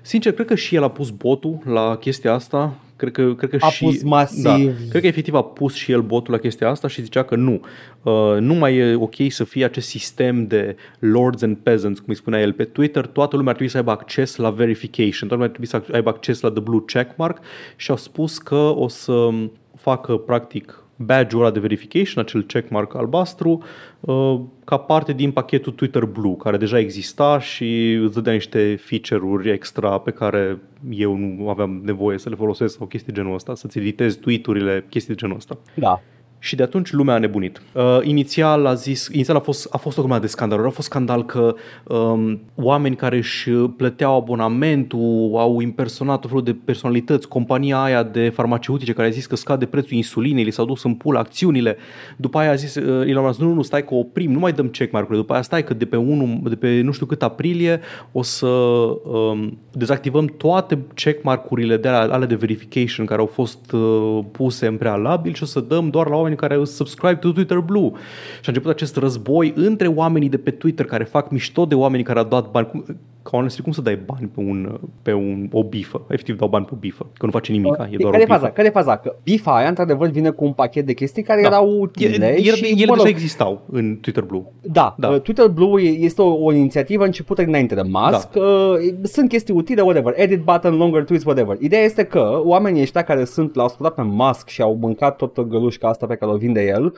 sincer, 0.03 0.33
cred 0.33 0.47
că 0.47 0.55
și 0.55 0.75
el 0.75 0.83
a 0.83 0.91
pus 0.91 1.11
botul 1.11 1.59
la 1.65 1.97
chestia 1.97 2.33
asta. 2.33 2.75
Cred 2.97 3.13
că, 3.13 3.35
cred 3.35 3.51
că 3.51 3.57
A 3.61 3.69
și, 3.69 3.85
pus 3.85 4.03
masiv. 4.03 4.43
Da, 4.43 4.55
cred 4.89 5.01
că 5.01 5.07
efectiv 5.07 5.35
a 5.35 5.43
pus 5.43 5.75
și 5.75 5.93
el 5.93 6.01
botul 6.01 6.33
la 6.33 6.39
chestia 6.39 6.69
asta 6.69 6.89
și 6.89 7.03
zicea 7.03 7.23
că 7.23 7.37
nu. 7.37 7.61
Uh, 8.03 8.37
nu 8.41 8.55
mai 8.55 8.77
e 8.77 8.95
ok 8.95 9.15
să 9.29 9.45
fie 9.45 9.65
acest 9.65 9.89
sistem 9.89 10.47
de 10.47 10.77
lords 10.99 11.43
and 11.43 11.57
peasants, 11.57 11.99
cum 11.99 12.09
îi 12.09 12.17
spunea 12.17 12.41
el 12.41 12.53
pe 12.53 12.65
Twitter. 12.65 13.07
Toată 13.07 13.37
lumea 13.37 13.51
ar 13.51 13.57
trebui 13.57 13.73
să 13.73 13.79
aibă 13.79 13.91
acces 13.91 14.37
la 14.37 14.51
verification, 14.51 15.29
toată 15.29 15.35
lumea 15.35 15.47
ar 15.47 15.57
trebui 15.57 15.69
să 15.69 15.83
aibă 15.93 16.09
acces 16.09 16.41
la 16.41 16.51
the 16.51 16.61
blue 16.61 16.83
checkmark 16.87 17.39
și 17.77 17.91
au 17.91 17.97
spus 17.97 18.39
că 18.39 18.73
o 18.77 18.89
să 18.89 19.29
facă 19.75 20.17
practic 20.17 20.83
badge-ul 20.99 21.43
ăla 21.43 21.51
de 21.51 21.61
verification, 21.61 22.25
acel 22.25 22.43
checkmark 22.43 22.95
albastru, 22.95 23.63
uh, 24.01 24.41
ca 24.65 24.77
parte 24.77 25.13
din 25.13 25.31
pachetul 25.31 25.73
Twitter 25.73 26.05
Blue, 26.05 26.37
care 26.37 26.57
deja 26.57 26.79
exista 26.79 27.41
și 27.41 27.93
îți 27.93 28.15
dădea 28.15 28.33
niște 28.33 28.77
feature-uri 28.81 29.51
extra 29.51 29.99
pe 29.99 30.11
care 30.11 30.59
eu 30.91 31.17
nu 31.17 31.49
aveam 31.49 31.81
nevoie 31.85 32.19
să 32.19 32.29
le 32.29 32.35
folosesc 32.35 32.77
sau 32.77 32.87
chestii 32.87 33.13
genul 33.13 33.35
ăsta, 33.35 33.55
să-ți 33.55 33.79
editezi 33.79 34.19
tweet-urile, 34.19 34.87
chestii 34.89 35.15
de 35.15 35.21
genul 35.21 35.37
ăsta. 35.37 35.59
Da. 35.75 36.03
Și 36.39 36.57
de 36.57 36.63
atunci 36.63 36.93
lumea 36.93 37.15
a 37.15 37.19
nebunit. 37.19 37.63
Uh, 37.73 37.99
inițial 38.03 38.67
a 38.67 38.75
zis, 38.75 39.09
inițial 39.13 39.37
a 39.37 39.41
fost, 39.41 39.69
a 39.71 39.77
fost 39.77 39.99
o 39.99 40.01
grămadă 40.01 40.21
de 40.21 40.27
scandaluri. 40.27 40.69
A 40.69 40.71
fost 40.71 40.89
scandal 40.89 41.25
că 41.25 41.55
um, 41.85 42.41
oameni 42.55 42.97
care 42.97 43.17
își 43.17 43.51
plăteau 43.51 44.17
abonamentul 44.17 45.33
au 45.37 45.61
impersonat 45.61 46.21
tot 46.21 46.29
felul 46.29 46.45
de 46.45 46.57
personalități. 46.65 47.29
Compania 47.29 47.83
aia 47.83 48.03
de 48.03 48.29
farmaceutice 48.29 48.93
care 48.93 49.09
a 49.09 49.11
zis 49.11 49.27
că 49.27 49.37
scade 49.37 49.67
prețul 49.67 49.97
insulinei, 49.97 50.45
li 50.45 50.51
s-au 50.51 50.65
dus 50.65 50.85
în 50.85 50.95
pula 50.95 51.21
acțiunile. 51.21 51.77
După 52.17 52.39
aia 52.39 52.51
a 52.51 52.55
zis 52.55 52.75
uh, 52.75 53.09
Elon 53.09 53.25
Musk, 53.25 53.41
nu, 53.41 53.53
nu, 53.53 53.63
stai 53.63 53.85
că 53.85 53.95
oprim, 53.95 54.33
nu 54.33 54.39
mai 54.39 54.53
dăm 54.53 54.69
checkmark-urile. 54.69 55.21
După 55.21 55.33
aia 55.33 55.43
stai 55.43 55.65
că 55.65 55.75
de 55.75 55.85
pe, 55.85 55.97
1, 55.97 56.41
de 56.49 56.55
pe 56.55 56.81
nu 56.81 56.93
știu 56.93 57.07
cât 57.07 57.23
aprilie 57.23 57.81
o 58.13 58.23
să 58.23 58.47
um, 58.47 59.59
dezactivăm 59.73 60.27
toate 60.27 60.79
checkmark-urile 60.95 61.77
de 61.77 61.89
alea, 61.89 62.15
alea 62.15 62.27
de 62.27 62.35
verification 62.35 63.07
care 63.07 63.21
au 63.21 63.27
fost 63.27 63.73
uh, 63.73 64.19
puse 64.31 64.67
în 64.67 64.77
prealabil 64.77 65.35
și 65.35 65.43
o 65.43 65.47
să 65.47 65.61
dăm 65.61 65.89
doar 65.89 66.09
la 66.09 66.17
oameni 66.17 66.28
care 66.37 66.55
au 66.55 66.65
subscribe 66.65 67.15
to 67.15 67.33
Twitter 67.33 67.59
Blue. 67.59 67.91
Și 68.35 68.45
a 68.45 68.47
început 68.47 68.71
acest 68.71 68.97
război 68.97 69.53
între 69.57 69.87
oamenii 69.87 70.29
de 70.29 70.39
pe 70.39 70.51
Twitter 70.51 70.87
care 70.87 71.05
fac 71.05 71.31
mișto 71.31 71.65
de 71.65 71.75
oamenii 71.75 72.05
care 72.05 72.19
au 72.19 72.25
dat 72.25 72.51
bani. 72.51 72.67
Cum, 72.67 72.85
ca 73.31 73.37
honestly, 73.37 73.63
cum 73.63 73.73
să 73.73 73.81
dai 73.81 73.99
bani 74.07 74.31
pe, 74.35 74.41
un, 74.41 74.79
pe 75.03 75.13
un, 75.13 75.49
o 75.53 75.65
bifă? 75.65 76.05
Efectiv 76.09 76.37
dau 76.39 76.49
bani 76.49 76.65
pe 76.65 76.71
o 76.75 76.77
bifă, 76.77 77.07
că 77.19 77.27
nu 77.27 77.33
face 77.33 77.53
nimic, 77.53 77.73
e 77.91 77.97
doar 77.97 78.11
care 78.13 78.23
o 78.23 78.27
e 78.27 78.27
faza? 78.27 78.41
bifă. 78.41 78.53
Care 78.55 78.69
e 78.69 78.71
faza? 78.71 78.97
Că 78.97 79.17
bifa 79.23 79.57
aia, 79.57 79.69
într-adevăr, 79.69 80.09
vine 80.09 80.31
cu 80.31 80.45
un 80.45 80.53
pachet 80.53 80.87
de 80.87 80.93
chestii 80.93 81.23
care 81.23 81.41
Da. 81.41 81.47
erau 81.47 81.69
utile 81.81 82.15
Ele, 82.15 82.27
ele, 82.27 82.55
și, 82.55 82.65
ele 82.65 82.85
mă 82.85 82.95
rog, 82.95 82.97
deja 82.97 83.09
existau 83.09 83.61
în 83.71 83.99
Twitter 84.01 84.23
Blue. 84.23 84.43
Da, 84.63 84.95
Da. 84.99 85.09
da. 85.11 85.19
Twitter 85.19 85.47
Blue 85.47 85.83
e- 85.83 85.89
este 85.99 86.23
o, 86.23 86.45
o 86.45 86.53
inițiativă 86.53 87.05
începută 87.05 87.43
înainte 87.43 87.75
de 87.75 87.83
Musk. 87.83 88.31
Da. 88.33 88.41
Uh, 88.41 88.77
sunt 89.03 89.29
chestii 89.29 89.55
utile, 89.55 89.83
whatever, 89.83 90.13
edit 90.17 90.43
button, 90.43 90.77
longer 90.77 91.05
tweets, 91.05 91.25
whatever. 91.25 91.57
Ideea 91.61 91.83
este 91.83 92.05
că 92.05 92.41
oamenii 92.45 92.83
ăștia 92.83 93.03
care 93.03 93.25
sunt, 93.25 93.55
l-au 93.55 93.67
ascultat 93.67 93.95
pe 93.95 94.03
Musk 94.05 94.49
și 94.49 94.63
au 94.63 94.77
mâncat 94.81 95.17
tot 95.17 95.41
gălușca 95.49 95.89
asta 95.89 96.07
pe 96.07 96.15
care 96.15 96.33
o 96.33 96.37
vinde 96.37 96.67
el, 96.67 96.93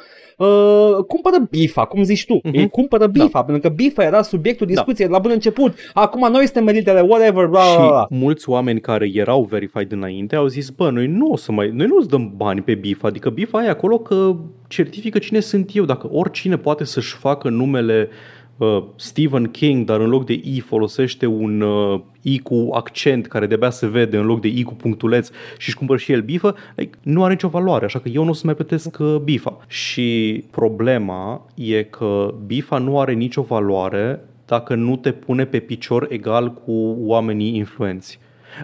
uh, 0.45 1.05
cumpără 1.07 1.37
bifa, 1.51 1.85
cum 1.85 2.03
zici 2.03 2.27
tu. 2.27 2.41
Mhm. 2.43 2.59
Ei 2.59 2.69
cumpără 2.69 3.07
bifa, 3.07 3.43
pentru 3.43 3.69
că 3.69 3.75
bifa 3.75 4.05
era 4.05 4.23
subiectul 4.23 4.67
discuției 4.67 5.09
la 5.09 5.19
bun 5.19 5.31
început. 5.31 5.75
Acum 5.95 6.31
noi 6.31 6.45
suntem 6.45 6.69
elitele, 6.69 7.01
whatever, 7.01 7.47
bla 7.47 7.61
bla 7.77 7.87
bla. 7.87 8.07
Și 8.11 8.15
mulți 8.21 8.49
oameni 8.49 8.81
care 8.81 9.11
erau 9.15 9.47
verified 9.51 9.93
înainte 9.93 10.37
au 10.37 10.47
zis, 10.47 10.71
bă, 10.71 10.91
noi 10.91 11.07
nu 11.07 11.31
o 11.31 11.37
să 11.37 11.53
mai, 11.53 11.71
noi 11.75 11.87
nu 11.87 11.97
îți 11.99 12.09
dăm 12.09 12.33
bani 12.37 12.61
pe 12.61 12.75
BIFA, 12.75 13.09
adică 13.09 13.31
BIFA 13.31 13.65
e 13.65 13.69
acolo 13.69 13.99
că 13.99 14.37
certifică 14.69 15.19
cine 15.19 15.41
sunt 15.41 15.71
eu, 15.75 15.85
dacă 15.85 16.09
oricine 16.13 16.57
poate 16.57 16.85
să-și 16.85 17.15
facă 17.15 17.49
numele 17.49 18.09
uh, 18.11 18.40
Stephen 18.97 19.51
King, 19.51 19.87
dar 19.87 20.01
în 20.01 20.09
loc 20.09 20.27
de 20.27 20.33
I 20.33 20.61
folosește 20.61 21.27
un 21.27 21.61
uh, 21.61 22.01
I 22.21 22.39
cu 22.39 22.69
accent 22.73 23.27
care 23.27 23.47
de-abia 23.47 23.71
se 23.71 23.87
vede 23.87 24.17
în 24.17 24.27
loc 24.27 24.41
de 24.41 24.49
I 24.49 24.63
cu 24.63 24.75
punctuleț 24.75 25.29
și 25.59 25.69
își 25.69 25.77
cumpără 25.77 25.99
și 25.99 26.13
el 26.13 26.23
bifă, 26.23 26.55
like, 26.75 26.99
nu 27.03 27.25
are 27.25 27.33
nicio 27.33 27.49
valoare, 27.49 27.85
așa 27.85 27.99
că 27.99 28.09
eu 28.09 28.25
nu 28.25 28.31
o 28.31 28.33
să 28.33 28.43
mai 28.45 28.55
plătesc 28.55 28.97
uh, 28.99 29.17
bifa. 29.17 29.59
Și 29.67 30.45
problema 30.51 31.47
e 31.55 31.83
că 31.83 32.35
bifa 32.47 32.79
nu 32.79 33.01
are 33.01 33.13
nicio 33.13 33.43
valoare 33.43 34.21
dacă 34.47 34.75
nu 34.75 34.97
te 34.97 35.13
pune 35.13 35.45
pe 35.45 35.59
picior 35.59 36.07
egal 36.11 36.53
cu 36.53 36.97
oamenii 37.01 37.57
influenți. 37.57 38.19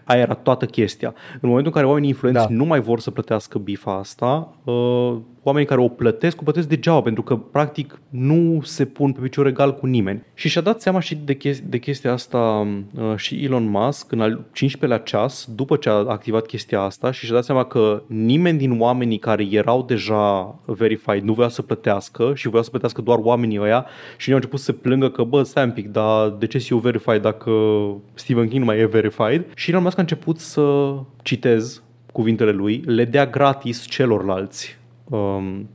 Aia 0.04 0.20
era 0.20 0.34
toată 0.34 0.66
chestia. 0.66 1.14
În 1.40 1.48
momentul 1.48 1.66
în 1.66 1.72
care 1.72 1.86
oamenii 1.86 2.08
influenți 2.08 2.46
Da. 2.48 2.54
nu 2.54 2.64
mai 2.64 2.80
vor 2.80 3.00
să 3.00 3.10
plătească 3.10 3.58
bifa 3.58 3.98
asta, 3.98 4.54
uh, 4.64 5.16
oamenii 5.46 5.68
care 5.68 5.80
o 5.80 5.88
plătesc, 5.88 6.40
o 6.40 6.42
plătesc 6.42 6.68
degeaba, 6.68 7.00
pentru 7.00 7.22
că 7.22 7.36
practic 7.36 8.00
nu 8.08 8.60
se 8.62 8.84
pun 8.84 9.12
pe 9.12 9.20
picior 9.20 9.46
egal 9.46 9.74
cu 9.74 9.86
nimeni. 9.86 10.22
Și 10.34 10.48
și-a 10.48 10.60
dat 10.60 10.80
seama 10.80 11.00
și 11.00 11.14
de, 11.14 11.34
chesti- 11.34 11.68
de 11.68 11.78
chestia 11.78 12.12
asta 12.12 12.38
uh, 12.38 13.16
și 13.16 13.44
Elon 13.44 13.68
Musk 13.68 14.12
în 14.12 14.20
al 14.20 14.44
15-lea 14.50 15.02
ceas, 15.04 15.48
după 15.54 15.76
ce 15.76 15.88
a 15.88 15.92
activat 15.92 16.46
chestia 16.46 16.80
asta 16.80 17.10
și 17.10 17.24
și-a 17.24 17.34
dat 17.34 17.44
seama 17.44 17.64
că 17.64 18.02
nimeni 18.06 18.58
din 18.58 18.80
oamenii 18.80 19.18
care 19.18 19.46
erau 19.50 19.82
deja 19.82 20.54
verified 20.64 21.22
nu 21.22 21.32
voia 21.32 21.48
să 21.48 21.62
plătească 21.62 22.32
și 22.34 22.48
voia 22.48 22.62
să 22.62 22.70
plătească 22.70 23.00
doar 23.00 23.18
oamenii 23.22 23.60
ăia 23.60 23.86
și 24.16 24.30
au 24.30 24.36
început 24.36 24.58
să 24.58 24.64
se 24.64 24.72
plângă 24.72 25.10
că, 25.10 25.22
bă, 25.22 25.42
stai 25.42 25.64
un 25.64 25.70
pic, 25.70 25.88
dar 25.88 26.28
de 26.28 26.46
ce 26.46 26.66
eu 26.70 26.78
verified 26.78 27.22
dacă 27.22 27.50
Stephen 28.14 28.48
King 28.48 28.58
nu 28.60 28.64
mai 28.64 28.78
e 28.78 28.86
verified? 28.86 29.44
Și 29.54 29.70
Elon 29.70 29.82
Musk 29.82 29.98
a 29.98 30.00
început 30.00 30.38
să 30.38 30.94
citez 31.22 31.82
cuvintele 32.12 32.50
lui, 32.50 32.82
le 32.86 33.04
dea 33.04 33.26
gratis 33.26 33.86
celorlalți 33.86 34.78
um, 35.08 35.68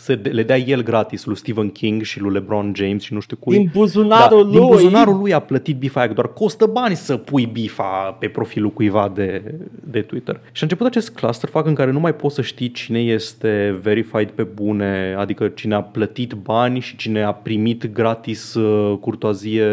să 0.00 0.18
le 0.22 0.42
dea 0.42 0.58
el 0.58 0.82
gratis 0.82 1.24
lui 1.24 1.36
Stephen 1.36 1.70
King 1.70 2.02
și 2.02 2.20
lui 2.20 2.32
LeBron 2.32 2.72
James 2.74 3.02
și 3.02 3.14
nu 3.14 3.20
știu 3.20 3.36
cui. 3.36 3.56
Din 3.56 3.70
buzunarul 3.72 4.42
da, 4.42 4.48
lui. 4.48 4.58
Din 4.58 4.66
buzunarul 4.66 5.18
lui 5.18 5.32
a 5.32 5.38
plătit 5.38 5.76
bifa 5.76 5.98
aia, 5.98 6.08
că 6.08 6.14
doar 6.14 6.32
costă 6.32 6.66
bani 6.66 6.96
să 6.96 7.16
pui 7.16 7.46
bifa 7.46 8.16
pe 8.18 8.28
profilul 8.28 8.70
cuiva 8.70 9.12
de, 9.14 9.54
de 9.84 10.00
Twitter. 10.00 10.34
Și 10.34 10.50
a 10.52 10.58
început 10.60 10.86
acest 10.86 11.10
clusterfuck 11.10 11.66
în 11.66 11.74
care 11.74 11.90
nu 11.90 12.00
mai 12.00 12.14
poți 12.14 12.34
să 12.34 12.42
știi 12.42 12.70
cine 12.70 12.98
este 12.98 13.78
verified 13.82 14.30
pe 14.30 14.42
bune, 14.42 15.14
adică 15.18 15.48
cine 15.48 15.74
a 15.74 15.82
plătit 15.82 16.32
bani 16.32 16.80
și 16.80 16.96
cine 16.96 17.22
a 17.22 17.32
primit 17.32 17.92
gratis 17.92 18.54
uh, 18.54 18.98
curtoazie 18.98 19.66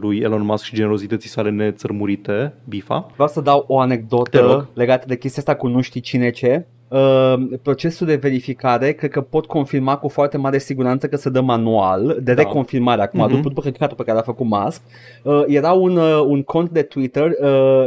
lui 0.00 0.18
Elon 0.18 0.44
Musk 0.44 0.64
și 0.64 0.74
generozității 0.74 1.28
sale 1.28 1.50
nețărmurite, 1.50 2.54
bifa. 2.68 3.10
Vreau 3.12 3.28
să 3.28 3.40
dau 3.40 3.64
o 3.68 3.76
Te 3.76 3.82
anecdotă 3.82 4.40
rog. 4.40 4.66
legată 4.74 5.04
de 5.08 5.16
chestia 5.16 5.42
asta 5.46 5.60
cu 5.60 5.66
nu 5.66 5.80
știi 5.80 6.00
cine 6.00 6.30
ce. 6.30 6.66
Uh, 6.90 7.34
procesul 7.62 8.06
de 8.06 8.16
verificare 8.16 8.92
cred 8.92 9.10
că 9.10 9.20
pot 9.20 9.46
confirma 9.46 9.96
cu 9.98 10.08
foarte 10.08 10.36
mare 10.36 10.58
siguranță 10.58 11.08
că 11.08 11.16
se 11.16 11.30
dă 11.30 11.40
manual 11.40 12.06
de 12.22 12.34
Da. 12.34 12.42
reconfirmare 12.42 13.02
acum 13.02 13.20
Mhm. 13.20 13.28
după, 13.30 13.48
după 13.48 13.60
căcatul 13.60 13.96
pe 13.96 14.02
care 14.02 14.16
l-a 14.16 14.22
făcut 14.22 14.46
Musk 14.46 14.82
uh, 15.24 15.42
era 15.46 15.72
un, 15.72 15.96
uh, 15.96 16.20
un 16.26 16.42
cont 16.42 16.70
de 16.70 16.82
Twitter 16.82 17.30
uh, 17.42 17.84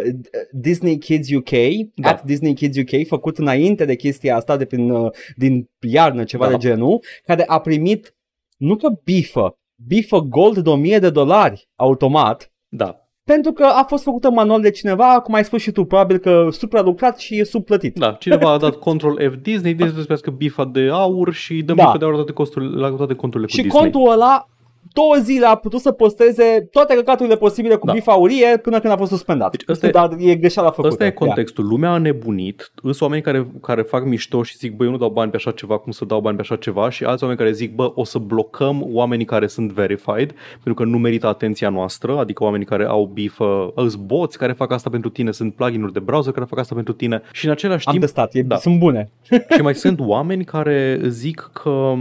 Disney 0.52 0.98
Kids 0.98 1.28
UK 1.34 1.50
Da. 1.96 2.10
at 2.10 2.24
Disney 2.24 2.54
Kids 2.54 2.78
UK 2.78 3.08
făcut 3.08 3.38
înainte 3.38 3.86
de 3.86 3.96
chestia 3.96 4.36
asta 4.36 4.58
de 4.58 4.66
prin, 4.66 4.90
uh, 4.90 5.12
din 5.36 5.70
iarnă 5.80 6.24
ceva 6.24 6.46
Da. 6.46 6.52
de 6.52 6.58
genul 6.58 7.00
care 7.26 7.44
a 7.48 7.60
primit 7.60 8.16
nu 8.58 8.76
că 8.76 8.88
bifă 9.04 9.58
bifă 9.88 10.20
gold 10.20 10.58
de 10.58 10.70
1000 10.70 11.00
de 11.00 11.10
dolari 11.10 11.68
automat 11.76 12.52
Da, 12.70 13.03
pentru 13.26 13.52
că 13.52 13.64
a 13.64 13.84
fost 13.88 14.04
făcută 14.04 14.30
manual 14.32 14.62
de 14.62 14.70
cineva, 14.72 15.20
cum 15.20 15.34
ai 15.34 15.44
spus 15.44 15.62
și 15.62 15.72
tu, 15.72 15.84
probabil 15.84 16.18
că 16.18 16.48
supralucrat 16.52 17.20
și 17.20 17.40
e 17.40 17.44
subplătit. 17.44 17.98
Da, 18.00 18.12
cineva 18.12 18.52
a 18.52 18.58
dat 18.58 18.76
Control 18.76 19.14
F 19.32 19.36
Disney, 19.42 19.74
Disney 19.74 19.88
să 19.88 19.94
plătească 19.96 20.32
bifa 20.32 20.66
de 20.66 20.90
aur 20.92 21.34
și 21.34 21.62
dăm 21.62 21.76
Da. 21.76 21.84
bifa 21.84 21.98
de 21.98 22.04
aur 22.04 22.12
la 22.14 22.18
toate, 22.20 22.34
costurile, 22.34 22.80
la 22.80 22.90
toate 22.96 23.14
conturile 23.14 23.50
cu 23.50 23.56
și 23.56 23.62
Disney. 23.62 23.82
contul 23.82 24.12
ăla 24.12 24.48
două 24.94 25.16
zile 25.22 25.46
a 25.46 25.56
putut 25.56 25.80
să 25.80 25.92
posteze 25.92 26.68
toate 26.72 26.96
căcaturile 26.96 27.36
posibile 27.36 27.76
cu 27.76 27.86
Da. 27.86 27.94
bifa 27.94 28.12
aurie 28.12 28.58
până 28.58 28.80
când 28.80 28.94
a 28.94 28.98
fost 28.98 29.12
suspendat. 29.12 29.52
Deci 29.52 29.64
ăsta 29.68 29.88
e- 29.88 29.90
Dar 29.90 30.16
e 30.20 30.36
greșeala 30.36 30.70
făcută. 30.70 30.88
Ăsta 30.88 31.06
e 31.06 31.12
contextul. 31.12 31.68
Lumea 31.68 31.90
a 31.92 31.98
nebunit. 31.98 32.72
Sunt 32.82 33.02
oameni 33.02 33.22
care, 33.22 33.48
care 33.62 33.82
fac 33.82 34.06
mișto 34.06 34.44
și 34.44 34.58
zic, 34.58 34.76
băi, 34.76 34.86
eu 34.86 34.92
nu 34.92 34.98
dau 35.00 35.10
bani 35.10 35.30
pe 35.32 35.36
așa 35.36 35.52
ceva, 35.52 35.78
cum 35.78 35.92
să 35.92 36.06
dau 36.06 36.20
bani 36.22 36.36
pe 36.36 36.42
așa 36.42 36.56
ceva 36.56 36.90
și 36.90 37.04
alți 37.04 37.24
oameni 37.24 37.40
care 37.42 37.52
zic, 37.52 37.76
bă, 37.76 37.92
o 37.96 38.04
să 38.04 38.18
blocăm 38.18 38.84
oamenii 38.92 39.26
care 39.26 39.48
sunt 39.48 39.72
verified 39.72 40.34
pentru 40.64 40.74
că 40.74 40.84
nu 40.84 40.98
merită 40.98 41.28
atenția 41.28 41.70
noastră, 41.70 42.18
adică 42.18 42.44
oamenii 42.44 42.66
care 42.66 42.86
au 42.86 43.10
bifă, 43.14 43.72
îți 43.76 43.98
boți 44.00 44.38
care 44.38 44.52
fac 44.52 44.72
asta 44.72 44.90
pentru 44.90 45.10
tine, 45.10 45.32
sunt 45.32 45.56
plugin-uri 45.56 45.94
de 45.94 46.00
browser 46.00 46.34
care 46.34 46.46
fac 46.50 46.60
asta 46.60 46.76
pentru 46.76 46.94
tine 46.94 47.22
și 47.32 47.46
în 47.46 47.52
același 47.52 47.86
Am 47.88 47.92
timp 47.94 48.06
testat, 48.06 48.34
e, 48.36 48.42
da. 48.42 48.56
sunt 48.56 48.80
bune. 48.80 49.10
și 49.56 49.62
mai 49.62 49.76
sunt 49.76 50.00
oameni 50.00 50.44
care 50.44 51.00
zic 51.08 51.50
că 51.54 51.94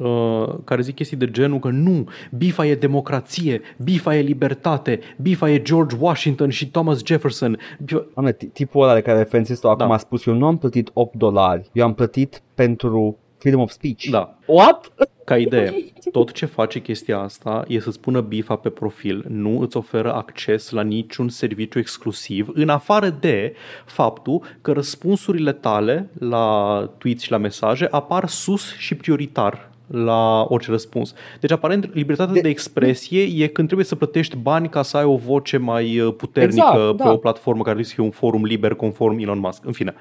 Uh, 0.00 0.54
care 0.64 0.82
zic 0.82 0.94
chestii 0.94 1.16
de 1.16 1.30
genul 1.30 1.58
că 1.58 1.68
nu, 1.68 2.08
bifa 2.36 2.66
e 2.66 2.74
democrație, 2.74 3.60
bifa 3.84 4.16
e 4.16 4.20
libertate, 4.20 5.00
bifa 5.22 5.50
e 5.50 5.62
George 5.62 5.96
Washington 6.00 6.50
și 6.50 6.70
Thomas 6.70 7.04
Jefferson. 7.04 7.58
Bifa... 7.84 8.06
Doamne, 8.14 8.32
ti- 8.32 8.52
tipul 8.52 8.82
ăla 8.82 8.94
de 8.94 9.00
care 9.00 9.18
referențezi 9.18 9.60
tu 9.60 9.68
acum 9.68 9.86
Da. 9.88 9.94
a 9.94 9.96
spus, 9.96 10.26
eu 10.26 10.34
nu 10.34 10.46
am 10.46 10.58
plătit 10.58 10.90
8 10.92 11.14
dolari, 11.14 11.68
eu 11.72 11.84
am 11.84 11.94
plătit 11.94 12.42
pentru 12.54 13.18
freedom 13.38 13.60
of 13.60 13.70
speech. 13.70 14.04
Da, 14.10 14.38
What? 14.46 14.92
Ca 15.24 15.36
idee, 15.38 15.74
tot 16.12 16.32
ce 16.32 16.46
face 16.46 16.80
chestia 16.80 17.18
asta 17.18 17.64
e 17.68 17.78
să-ți 17.80 18.00
pună 18.00 18.20
bifa 18.20 18.56
pe 18.56 18.68
profil, 18.68 19.24
nu 19.28 19.60
îți 19.60 19.76
oferă 19.76 20.12
acces 20.14 20.70
la 20.70 20.82
niciun 20.82 21.28
serviciu 21.28 21.78
exclusiv, 21.78 22.48
în 22.54 22.68
afară 22.68 23.08
de 23.20 23.54
faptul 23.84 24.42
că 24.60 24.72
răspunsurile 24.72 25.52
tale 25.52 26.10
la 26.18 26.90
tweets 26.98 27.22
și 27.22 27.30
la 27.30 27.36
mesaje 27.36 27.88
apar 27.90 28.28
sus 28.28 28.76
și 28.76 28.94
prioritar 28.94 29.70
la 29.86 30.46
orice 30.48 30.70
răspuns. 30.70 31.14
Deci, 31.40 31.50
aparent, 31.50 31.94
libertatea 31.94 32.32
de, 32.32 32.40
De- 32.40 32.46
de 32.46 32.52
expresie 32.52 33.22
e 33.22 33.46
când 33.46 33.66
trebuie 33.66 33.86
să 33.86 33.94
plătești 33.94 34.36
bani 34.36 34.68
ca 34.68 34.82
să 34.82 34.96
ai 34.96 35.04
o 35.04 35.16
voce 35.16 35.56
mai 35.56 35.98
uh, 36.00 36.14
puternică 36.16 36.64
Exact, 36.68 36.96
pe 36.96 37.02
da. 37.02 37.12
o 37.12 37.16
platformă 37.16 37.62
care 37.62 37.74
trebuie 37.74 37.84
să 37.86 37.94
fie 37.94 38.04
un 38.04 38.10
forum 38.10 38.44
liber 38.44 38.74
conform 38.74 39.18
Elon 39.18 39.38
Musk. 39.38 39.64
În 39.64 39.72
fine. 39.72 39.94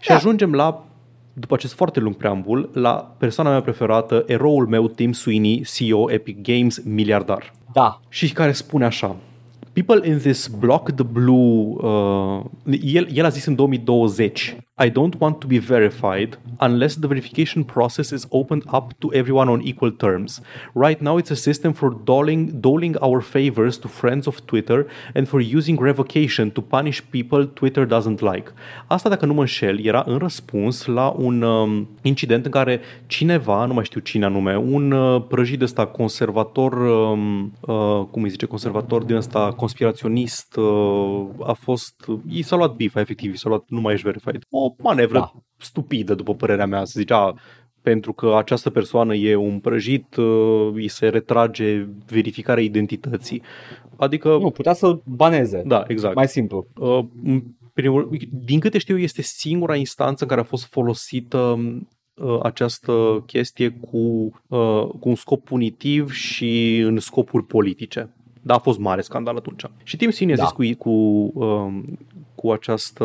Și 0.00 0.08
Da. 0.08 0.14
ajungem 0.14 0.52
la 0.52 0.84
după 1.32 1.54
acest 1.54 1.74
foarte 1.74 2.00
lung 2.00 2.14
preambul, 2.14 2.70
la 2.72 3.14
persoana 3.18 3.50
mea 3.50 3.60
preferată, 3.60 4.24
eroul 4.26 4.66
meu, 4.66 4.88
Tim 4.88 5.12
Sweeney, 5.12 5.64
CEO 5.76 6.10
Epic 6.12 6.42
Games, 6.42 6.82
miliardar. 6.84 7.52
Da. 7.72 8.00
Și 8.08 8.32
care 8.32 8.52
spune 8.52 8.84
așa, 8.84 9.16
People 9.72 10.08
in 10.10 10.18
this 10.18 10.46
block 10.46 10.90
the 10.90 11.02
blue, 11.04 11.74
uh, 11.80 12.40
el, 12.82 13.08
el 13.14 13.24
a 13.24 13.28
zis 13.28 13.46
în 13.46 13.54
2020, 13.54 14.56
I 14.84 14.88
don't 14.88 15.16
want 15.20 15.40
to 15.42 15.46
be 15.46 15.58
verified 15.58 16.30
unless 16.58 16.96
the 16.96 17.06
verification 17.06 17.62
process 17.62 18.08
is 18.10 18.26
opened 18.32 18.64
up 18.78 18.86
to 19.00 19.12
everyone 19.20 19.48
on 19.48 19.60
equal 19.62 19.92
terms. 19.92 20.40
Right 20.74 21.00
now 21.00 21.18
it's 21.18 21.30
a 21.30 21.36
system 21.36 21.72
for 21.72 21.90
doling, 22.12 22.60
doling 22.60 22.96
our 23.00 23.20
favors 23.20 23.78
to 23.78 23.88
friends 23.88 24.26
of 24.26 24.44
Twitter 24.46 24.88
and 25.14 25.28
for 25.28 25.40
using 25.40 25.76
revocation 25.78 26.50
to 26.50 26.60
punish 26.60 27.00
people 27.10 27.46
Twitter 27.46 27.86
doesn't 27.86 28.20
like. 28.32 28.52
Asta, 28.86 29.08
dacă 29.08 29.26
nu 29.26 29.34
mă 29.34 29.40
înșel, 29.40 29.84
era 29.84 30.04
în 30.06 30.18
răspuns 30.18 30.84
la 30.84 31.08
un 31.08 31.42
um, 31.42 31.88
incident 32.02 32.44
în 32.44 32.50
care 32.50 32.80
cineva, 33.06 33.64
nu 33.64 33.74
mai 33.74 33.84
știu 33.84 34.00
cine 34.00 34.24
anume, 34.24 34.56
un 34.56 34.92
uh, 34.92 35.22
prăjit 35.28 35.62
ăsta 35.62 35.86
conservator, 35.86 36.72
um, 36.72 37.52
uh, 37.60 38.04
cum 38.10 38.22
îi 38.22 38.28
zice, 38.28 38.46
conservator 38.46 39.02
din 39.02 39.16
ăsta 39.16 39.52
conspiraționist, 39.56 40.56
uh, 40.56 41.26
a 41.42 41.52
fost, 41.52 41.94
i 42.28 42.42
s-a 42.42 42.56
luat 42.56 42.74
bifa, 42.74 43.00
efectiv, 43.00 43.32
i 43.32 43.38
s-a 43.38 43.48
luat, 43.48 43.64
nu 43.68 43.80
mai 43.80 43.92
ești 43.92 44.06
verified. 44.06 44.42
O 44.50 44.71
manevră 44.78 45.18
Da. 45.18 45.32
stupidă, 45.58 46.14
după 46.14 46.34
părerea 46.34 46.66
mea, 46.66 46.84
să 46.84 46.92
zicea, 46.98 47.34
pentru 47.82 48.12
că 48.12 48.34
această 48.36 48.70
persoană 48.70 49.14
e 49.14 49.34
un 49.34 49.58
prăjit, 49.60 50.16
uh, 50.16 50.70
îi 50.74 50.88
se 50.88 51.08
retrage 51.08 51.86
verificarea 52.06 52.62
identității. 52.62 53.42
Adică, 53.96 54.28
Nu, 54.40 54.50
putea 54.50 54.72
să 54.72 54.98
baneze. 55.04 55.62
da, 55.66 55.84
exact. 55.86 56.14
Mai 56.14 56.28
simplu. 56.28 56.66
Uh, 56.76 56.98
în 57.24 57.42
primul 57.72 58.00
rând, 58.00 58.22
din 58.44 58.60
câte 58.60 58.78
știu, 58.78 58.98
este 58.98 59.22
singura 59.22 59.76
instanță 59.76 60.22
în 60.22 60.28
care 60.28 60.40
a 60.40 60.44
fost 60.44 60.64
folosită 60.66 61.58
uh, 62.14 62.38
această 62.42 63.22
chestie 63.26 63.68
cu, 63.68 63.98
uh, 64.48 64.86
cu 65.00 65.08
un 65.08 65.14
scop 65.14 65.44
punitiv 65.44 66.12
și 66.12 66.78
în 66.78 66.98
scopuri 66.98 67.44
politice. 67.44 68.14
Da, 68.44 68.54
a 68.54 68.58
fost 68.58 68.78
mare 68.78 69.00
scandal 69.00 69.36
atunci. 69.36 69.62
Și 69.82 69.96
Tim 69.96 70.10
Sweeney 70.10 70.34
a 70.36 70.38
Da. 70.38 70.44
zis 70.44 70.52
cu, 70.52 70.78
cu, 70.88 70.90
um, 71.44 71.84
cu 72.42 72.50
această 72.50 73.04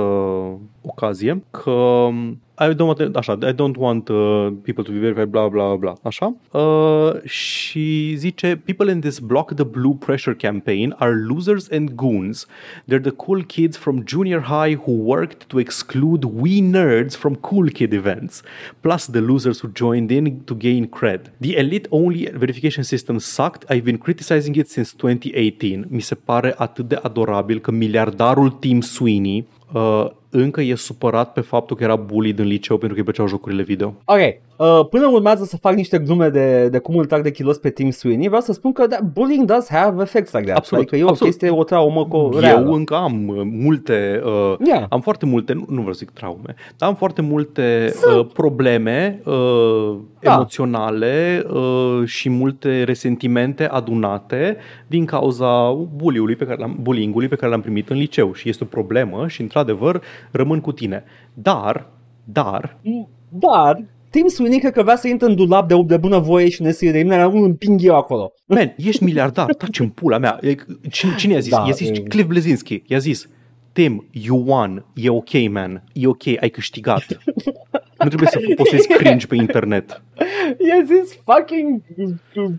ocazie 0.81 1.43
că 1.51 1.71
um, 1.71 2.41
I 2.59 2.73
don't 2.73 2.97
want, 2.97 3.15
așa, 3.15 3.37
I 3.41 3.53
don't 3.53 3.77
want 3.77 4.09
uh, 4.09 4.51
people 4.63 4.83
to 4.83 4.91
be 4.91 4.99
verified, 4.99 5.25
bla 5.25 5.47
bla 5.47 5.75
bla, 5.75 5.93
așa. 6.03 6.35
Uh, 6.51 7.21
și 7.23 8.15
zice, 8.15 8.61
people 8.65 8.91
in 8.91 8.99
this 8.99 9.19
block 9.19 9.53
the 9.53 9.63
blue 9.63 9.95
pressure 9.99 10.35
campaign 10.35 10.95
are 10.97 11.13
losers 11.29 11.67
and 11.71 11.89
goons. 11.89 12.45
They're 12.87 13.01
the 13.01 13.11
cool 13.11 13.43
kids 13.43 13.77
from 13.77 14.03
junior 14.05 14.41
high 14.41 14.75
who 14.75 14.91
worked 14.91 15.47
to 15.47 15.59
exclude 15.59 16.23
we 16.23 16.61
nerds 16.61 17.15
from 17.15 17.35
cool 17.35 17.69
kid 17.69 17.93
events, 17.93 18.41
plus 18.79 19.05
the 19.05 19.21
losers 19.21 19.59
who 19.61 19.69
joined 19.73 20.11
in 20.11 20.43
to 20.43 20.55
gain 20.55 20.87
cred. 20.87 21.21
The 21.39 21.57
elite 21.57 21.87
only 21.89 22.31
verification 22.33 22.83
system 22.83 23.19
sucked. 23.19 23.71
I've 23.71 23.83
been 23.83 23.97
criticizing 23.97 24.55
it 24.55 24.69
since 24.69 24.93
2018. 24.95 25.85
Mi 25.89 26.01
se 26.01 26.15
pare 26.15 26.53
atât 26.57 26.87
de 26.87 26.99
adorabil 27.01 27.59
că 27.59 27.71
miliardarul 27.71 28.49
Tim 28.49 28.81
Sweeney 28.81 29.47
uh, 29.73 30.07
încă 30.29 30.61
e 30.61 30.75
supărat 30.75 31.33
pe 31.33 31.41
faptul 31.41 31.75
că 31.75 31.83
era 31.83 31.95
bullied 31.95 32.39
în 32.39 32.45
liceu 32.45 32.77
pentru 32.77 32.95
că 32.97 32.99
îi 33.03 33.13
plăceau 33.13 33.27
jocurile 33.27 33.63
video. 33.63 33.93
Ok, 34.05 34.17
uh, 34.57 34.85
până 34.89 35.07
urmează 35.11 35.43
să 35.43 35.57
fac 35.57 35.73
niște 35.73 35.97
glume 35.99 36.29
de, 36.29 36.67
de 36.69 36.77
cum 36.77 36.97
îl 36.97 37.05
trag 37.05 37.23
de 37.23 37.31
kilos 37.31 37.57
pe 37.57 37.69
Tim 37.69 37.89
Sweeney, 37.89 38.27
vreau 38.27 38.41
să 38.41 38.53
spun 38.53 38.71
că 38.71 38.87
that 38.87 39.01
bullying 39.13 39.45
does 39.45 39.69
have 39.69 40.01
effects 40.01 40.31
like 40.33 40.45
that. 40.45 40.57
Absolut, 40.57 40.81
Adică 40.83 40.97
e 40.97 41.03
o 41.03 41.07
absolut. 41.09 41.33
chestie, 41.33 41.57
o 41.57 41.63
traumă 41.63 42.05
cu 42.05 42.15
Eu 42.33 42.39
reală. 42.39 42.71
încă 42.71 42.95
am 42.95 43.27
uh, 43.27 43.41
multe, 43.43 44.21
uh, 44.25 44.55
Yeah. 44.65 44.85
am 44.89 45.01
foarte 45.01 45.25
multe, 45.25 45.53
nu, 45.53 45.65
nu 45.67 45.75
vreau 45.75 45.93
să 45.93 45.99
zic 45.99 46.09
traume, 46.09 46.55
dar 46.77 46.89
am 46.89 46.95
foarte 46.95 47.21
multe 47.21 47.93
uh, 48.17 48.25
probleme 48.33 49.21
uh, 49.25 49.95
Da. 50.19 50.33
emoționale 50.33 51.43
uh, 51.53 52.01
și 52.05 52.29
multe 52.29 52.83
resentimente 52.83 53.67
adunate 53.67 54.57
din 54.87 55.05
cauza 55.05 55.71
bullying-ului 55.95 56.35
pe 56.35 56.45
care 56.45 56.57
l-am, 56.59 56.77
bullying-ului 56.81 57.27
pe 57.27 57.35
care 57.35 57.51
l-am 57.51 57.61
primit 57.61 57.89
în 57.89 57.97
liceu 57.97 58.33
și 58.33 58.49
este 58.49 58.63
o 58.63 58.67
problemă 58.67 59.27
și 59.27 59.41
într-adevăr 59.41 60.01
rămân 60.31 60.59
cu 60.59 60.71
tine. 60.71 61.03
Dar, 61.33 61.89
dar, 62.23 62.77
Dar 63.29 63.83
Tim 64.09 64.27
Sweeney 64.27 64.59
cred 64.59 64.71
că 64.73 64.83
vrea 64.83 64.95
să 64.95 65.07
intre 65.07 65.27
în 65.27 65.35
dulap 65.35 65.67
de, 65.67 65.75
de 65.85 65.97
bună 65.97 66.19
voie 66.19 66.49
și 66.49 66.61
nesire 66.61 66.91
de 66.91 67.01
mine, 67.03 67.25
un 67.25 67.43
împing 67.43 67.79
eu 67.83 67.95
acolo. 67.95 68.33
Man, 68.45 68.73
ești 68.77 69.03
miliardar, 69.03 69.53
taci 69.55 69.79
în 69.79 69.89
pula 69.89 70.17
mea. 70.17 70.39
E- 70.41 70.55
Cine, 70.89 71.15
cine 71.15 71.33
i-a 71.33 71.39
zis? 71.39 71.51
Da, 71.51 71.63
i-a 71.67 71.71
zis 71.73 71.89
e- 71.89 72.01
Cliff 72.01 72.27
Blezinski. 72.27 72.83
I-a 72.87 72.97
zis, 72.97 73.29
Tim, 73.71 74.07
you 74.11 74.43
won. 74.45 74.85
E 74.93 75.09
ok, 75.09 75.49
man. 75.51 75.83
E 75.93 76.07
ok, 76.07 76.27
ai 76.41 76.49
câștigat. 76.49 77.05
nu 78.03 78.07
trebuie 78.07 78.29
să 78.29 78.39
postezi 78.55 78.87
cringe 78.87 79.27
pe 79.27 79.35
internet. 79.35 80.01
I-a 80.67 80.83
zis 80.85 81.17
fucking 81.25 81.81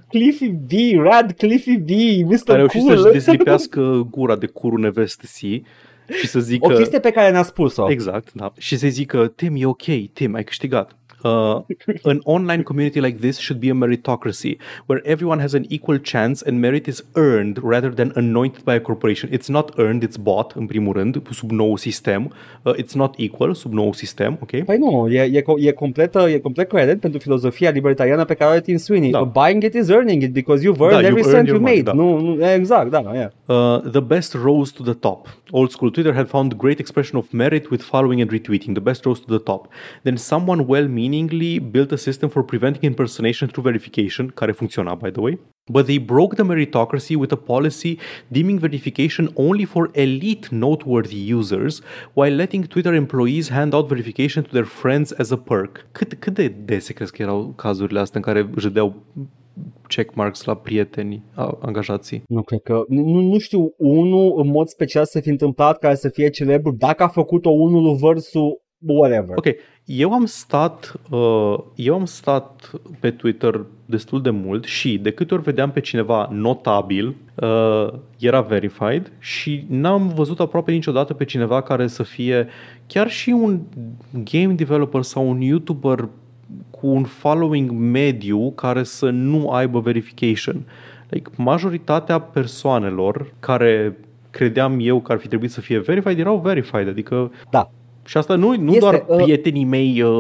Cliffy 0.09 0.49
B, 0.49 0.71
Rad 1.03 1.33
Cliffy 1.33 1.77
B, 1.79 1.89
Mr. 2.31 2.53
A 2.53 2.57
reușit 2.57 2.81
Cool. 2.81 2.97
să-și 2.97 3.13
dezlipească 3.13 4.07
gura 4.11 4.37
de 4.37 4.47
curul 4.47 4.79
neveste 4.81 5.27
si 5.27 5.63
și 6.21 6.27
să 6.27 6.39
O 6.39 6.41
zică... 6.41 6.75
chestie 6.75 6.99
pe 6.99 7.11
care 7.11 7.31
ne-a 7.31 7.43
spus-o. 7.43 7.91
Exact, 7.91 8.29
da. 8.33 8.53
Și 8.59 8.77
să 8.77 8.89
zică, 8.89 9.33
Tim, 9.37 9.55
e 9.57 9.67
ok, 9.67 9.83
Tim, 10.13 10.35
ai 10.35 10.45
câștigat. 10.45 10.93
Uh, 11.23 11.61
an 12.05 12.21
online 12.23 12.63
community 12.63 13.01
like 13.01 13.19
this 13.19 13.39
should 13.39 13.61
be 13.61 13.71
a 13.71 13.75
meritocracy 13.75 14.57
where 14.87 15.03
everyone 15.05 15.41
has 15.41 15.53
an 15.53 15.65
equal 15.69 15.99
chance 15.99 16.45
and 16.49 16.61
merit 16.61 16.87
is 16.87 17.05
earned 17.17 17.59
rather 17.65 17.91
than 17.91 18.13
anointed 18.15 18.63
by 18.65 18.73
a 18.75 18.81
corporation. 18.81 19.29
It's 19.33 19.49
not 19.49 19.73
earned, 19.79 20.03
it's 20.09 20.17
bought, 20.23 20.53
în 20.55 20.67
primul 20.67 20.93
rând, 20.93 21.23
sub 21.31 21.51
nou 21.51 21.77
sistem. 21.77 22.33
Uh, 22.63 22.73
it's 22.75 22.93
not 22.95 23.15
equal, 23.17 23.55
sub 23.55 23.73
nou 23.73 23.93
sistem, 23.93 24.39
ok? 24.43 24.65
Păi 24.65 24.77
nu, 24.79 25.09
e, 25.11 25.21
e, 25.33 25.43
co- 25.43 25.59
e, 25.67 25.71
complet, 25.73 26.15
e 26.15 26.39
complet 26.39 26.69
coerent 26.69 27.01
pentru 27.01 27.21
filozofia 27.21 27.71
libertariană 27.71 28.25
pe 28.25 28.35
care 28.35 28.51
o 28.51 28.53
are 28.53 28.61
Tim 28.63 28.77
Sweeney. 28.77 29.11
Da. 29.11 29.23
Buying 29.23 29.63
it 29.65 29.75
is 29.75 29.89
earning 29.89 30.23
it 30.23 30.33
because 30.33 30.63
you've 30.65 30.81
earned 30.81 31.01
Da, 31.01 31.07
every 31.07 31.21
you've 31.23 31.31
cent 31.33 31.49
earned 31.49 31.49
you 31.49 31.57
your 31.57 31.61
money, 31.61 31.77
made. 31.77 31.91
da. 31.91 31.93
Nu, 31.93 32.21
nu, 32.21 32.51
exact, 32.53 32.91
da, 32.91 33.03
yeah. 33.15 33.31
Uh, 33.85 33.91
the 33.91 34.01
best 34.01 34.35
rose 34.35 34.73
to 34.77 34.83
the 34.83 34.95
top. 34.95 35.37
Old 35.51 35.71
school 35.71 35.91
Twitter 35.99 36.15
had 36.15 36.29
found 36.29 36.57
great 36.57 36.79
expression 36.79 37.19
of 37.19 37.33
merit 37.33 37.73
with 37.73 37.83
following 37.83 38.21
and 38.21 38.31
retweeting. 38.31 38.75
The 38.75 38.81
best 38.81 39.05
rose 39.05 39.19
to 39.19 39.27
the 39.27 39.41
top. 39.41 39.63
Then 40.05 40.17
someone 40.17 40.69
well-meaningly 40.69 41.59
built 41.59 41.91
a 41.91 41.99
system 41.99 42.31
for 42.31 42.45
preventing 42.45 42.85
impersonation 42.85 43.49
through 43.49 43.65
verification, 43.65 44.31
care 44.31 44.53
funcționa, 44.53 44.95
by 44.95 45.11
the 45.11 45.21
way. 45.21 45.39
But 45.69 45.87
they 45.87 45.99
broke 45.99 46.37
the 46.37 46.45
meritocracy 46.45 47.17
with 47.17 47.33
a 47.33 47.37
policy 47.37 47.99
deeming 48.31 48.61
verification 48.61 49.29
only 49.35 49.65
for 49.65 49.91
elite 49.95 50.53
noteworthy 50.53 51.33
users, 51.35 51.83
while 52.15 52.35
letting 52.35 52.69
Twitter 52.69 52.95
employees 52.95 53.49
hand 53.49 53.75
out 53.75 53.89
verification 53.89 54.45
to 54.45 54.51
their 54.51 54.67
friends 54.67 55.11
as 55.19 55.31
a 55.33 55.37
perk. 55.37 55.87
Cât, 55.93 56.15
cât 56.19 56.35
de 56.35 56.49
dese 56.49 56.93
crezi 56.93 57.13
că 57.13 57.23
erau 57.23 57.53
cazurile 57.57 58.01
astea 58.01 58.21
în 58.25 58.33
care 58.33 58.51
își 58.55 58.67
dădeau 58.67 59.03
checkmarks 59.89 60.45
la 60.45 60.55
prieteni, 60.55 61.23
a- 61.35 61.59
angajații? 61.61 62.23
Nu 62.29 62.43
cred 62.43 62.61
că, 62.63 62.85
nu, 62.89 63.21
nu 63.21 63.39
știu 63.39 63.73
unul 63.77 64.41
în 64.41 64.51
mod 64.51 64.69
special 64.69 65.05
să 65.05 65.21
fi 65.21 65.29
întâmplat 65.29 65.79
care 65.79 65.95
să 65.95 66.09
fie 66.09 66.31
celebru, 66.31 66.75
dacă 66.79 67.03
a 67.03 67.09
făcut-o 67.09 67.51
unul 67.51 67.97
versus 67.97 68.35
whatever. 68.87 69.37
Ok, 69.37 69.47
eu 69.85 70.13
am 70.13 70.25
stat, 70.25 70.93
uh, 71.11 71.59
eu 71.75 71.95
am 71.95 72.05
stat 72.05 72.71
pe 73.01 73.11
Twitter 73.11 73.67
destul 73.87 74.23
de 74.23 74.31
mult 74.31 74.65
și 74.65 74.99
de 74.99 75.11
câte 75.11 75.35
ori 75.35 75.43
vedeam 75.43 75.71
pe 75.71 75.81
cineva 75.81 76.29
notabil, 76.33 77.17
uh, 77.35 77.89
era 78.19 78.41
verified 78.41 79.13
și 79.19 79.65
n-am 79.69 80.09
văzut 80.09 80.41
aproape 80.41 80.73
niciodată 80.73 81.15
pe 81.15 81.25
cineva 81.25 81.63
care 81.63 81.87
să 81.87 82.03
fie 82.03 82.49
chiar 82.87 83.11
și 83.11 83.31
un 83.31 83.61
game 84.33 84.55
developer 84.55 85.03
sau 85.03 85.29
un 85.29 85.41
YouTuber 85.41 86.09
cu 86.71 86.87
un 86.87 87.05
following 87.05 87.71
mediu 87.71 88.51
care 88.51 88.83
să 88.83 89.11
nu 89.11 89.51
aibă 89.51 89.81
verification. 89.81 90.67
Like, 91.09 91.31
majoritatea 91.37 92.19
persoanelor 92.19 93.33
care 93.41 93.99
credeam 94.31 94.79
eu 94.81 95.01
că 95.01 95.13
ar 95.13 95.19
fi 95.19 95.29
trebuit 95.29 95.51
să 95.51 95.61
fie 95.61 95.79
verified 95.79 96.19
erau 96.19 96.39
verified, 96.39 96.89
adică 96.89 97.33
Da. 97.51 97.71
și 98.05 98.17
asta 98.17 98.35
nu, 98.35 98.57
nu 98.57 98.69
Este, 98.69 98.79
doar 98.79 99.05
uh, 99.07 99.23
prietenii 99.23 99.65
mei 99.65 100.03
uh, 100.03 100.11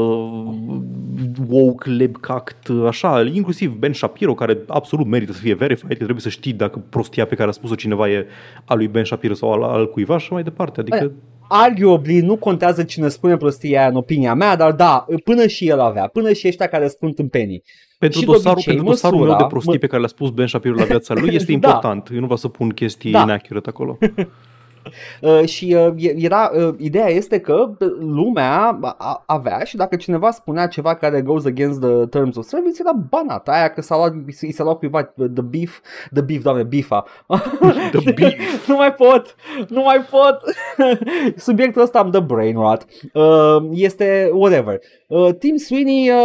woke, 1.48 1.90
lebcact, 1.90 2.68
uh, 2.68 2.86
așa, 2.86 3.22
inclusiv 3.32 3.74
Ben 3.74 3.92
Shapiro, 3.92 4.34
care 4.34 4.58
absolut 4.66 5.06
merită 5.06 5.32
să 5.32 5.40
fie 5.40 5.54
verified, 5.54 5.90
că 5.90 5.96
trebuie 5.96 6.20
să 6.20 6.28
știi 6.28 6.52
dacă 6.52 6.82
prostia 6.88 7.24
pe 7.26 7.34
care 7.34 7.48
a 7.48 7.52
spus-o 7.52 7.74
cineva 7.74 8.08
e 8.08 8.26
a 8.64 8.74
lui 8.74 8.88
Ben 8.88 9.04
Shapiro 9.04 9.34
sau 9.34 9.52
al, 9.52 9.62
al 9.62 9.90
cuiva 9.90 10.18
și 10.18 10.32
mai 10.32 10.42
departe. 10.42 10.80
Adică, 10.80 11.12
Arguably 11.48 12.20
nu 12.20 12.36
contează 12.36 12.82
cine 12.82 13.08
spune 13.08 13.36
prostia 13.36 13.80
aia 13.80 13.88
în 13.88 13.96
opinia 13.96 14.34
mea, 14.34 14.56
dar 14.56 14.72
da, 14.72 15.06
până 15.24 15.46
și 15.46 15.68
el 15.68 15.80
avea, 15.80 16.06
până 16.06 16.32
și 16.32 16.48
ăștia 16.48 16.66
care 16.66 16.88
spun 16.88 17.12
tâmpenii. 17.12 17.62
pentru 17.98 18.18
și 18.20 18.24
de 18.26 18.30
dosarul, 18.32 18.52
obicei, 18.52 18.74
pentru 18.74 18.90
dosarul 18.92 19.18
meu 19.18 19.26
măsura- 19.26 19.42
de 19.42 19.48
prostii 19.50 19.72
mă- 19.72 19.78
pe 19.78 19.86
care 19.86 19.98
le-a 20.00 20.08
spus 20.08 20.30
Ben 20.30 20.46
Shapiro 20.46 20.74
la 20.74 20.84
viața 20.84 21.14
lui 21.14 21.34
este 21.38 21.46
Da. 21.46 21.52
important. 21.52 22.08
Eu 22.08 22.14
nu 22.16 22.22
vreau 22.22 22.36
să 22.36 22.48
pun 22.48 22.68
chestii 22.68 23.10
Da. 23.10 23.22
inaccurate 23.22 23.68
acolo. 23.68 23.98
Uh, 25.20 25.44
și 25.44 25.76
uh, 25.78 25.92
e- 26.04 26.14
era, 26.18 26.50
uh, 26.56 26.74
ideea 26.78 27.08
este 27.08 27.38
că 27.40 27.70
uh, 27.80 27.88
lumea 28.00 28.78
a- 28.98 29.22
avea 29.26 29.58
și 29.64 29.76
dacă 29.76 29.96
cineva 29.96 30.30
spunea 30.30 30.66
ceva 30.66 30.94
care 30.94 31.20
goes 31.20 31.44
against 31.44 31.80
the 31.80 32.06
terms 32.06 32.36
of 32.36 32.46
service, 32.46 32.76
era 32.80 32.92
banat. 33.08 33.48
Aia 33.48 33.68
că 33.68 33.80
s-a 33.82 33.96
luat, 33.96 34.14
i 34.40 34.52
s-a 34.52 34.62
luat 34.64 34.78
cuiva 34.78 35.12
uh, 35.16 35.26
the 35.34 35.42
beef, 35.42 35.78
the 36.12 36.20
beef, 36.22 36.42
doamne, 36.42 36.62
bifa. 36.62 37.04
The 37.92 38.12
beef. 38.18 38.66
nu 38.68 38.76
mai 38.76 38.92
pot, 38.94 39.34
nu 39.68 39.82
mai 39.82 40.00
pot. 40.10 40.40
Subiectul 41.36 41.82
ăsta 41.82 41.98
am 41.98 42.10
the 42.10 42.20
brain 42.20 42.54
rot. 42.54 42.84
Uh, 43.12 43.68
este 43.72 44.30
whatever. 44.32 44.78
Uh, 45.06 45.28
Tim 45.38 45.56
Sweeney 45.56 46.08
uh, 46.10 46.16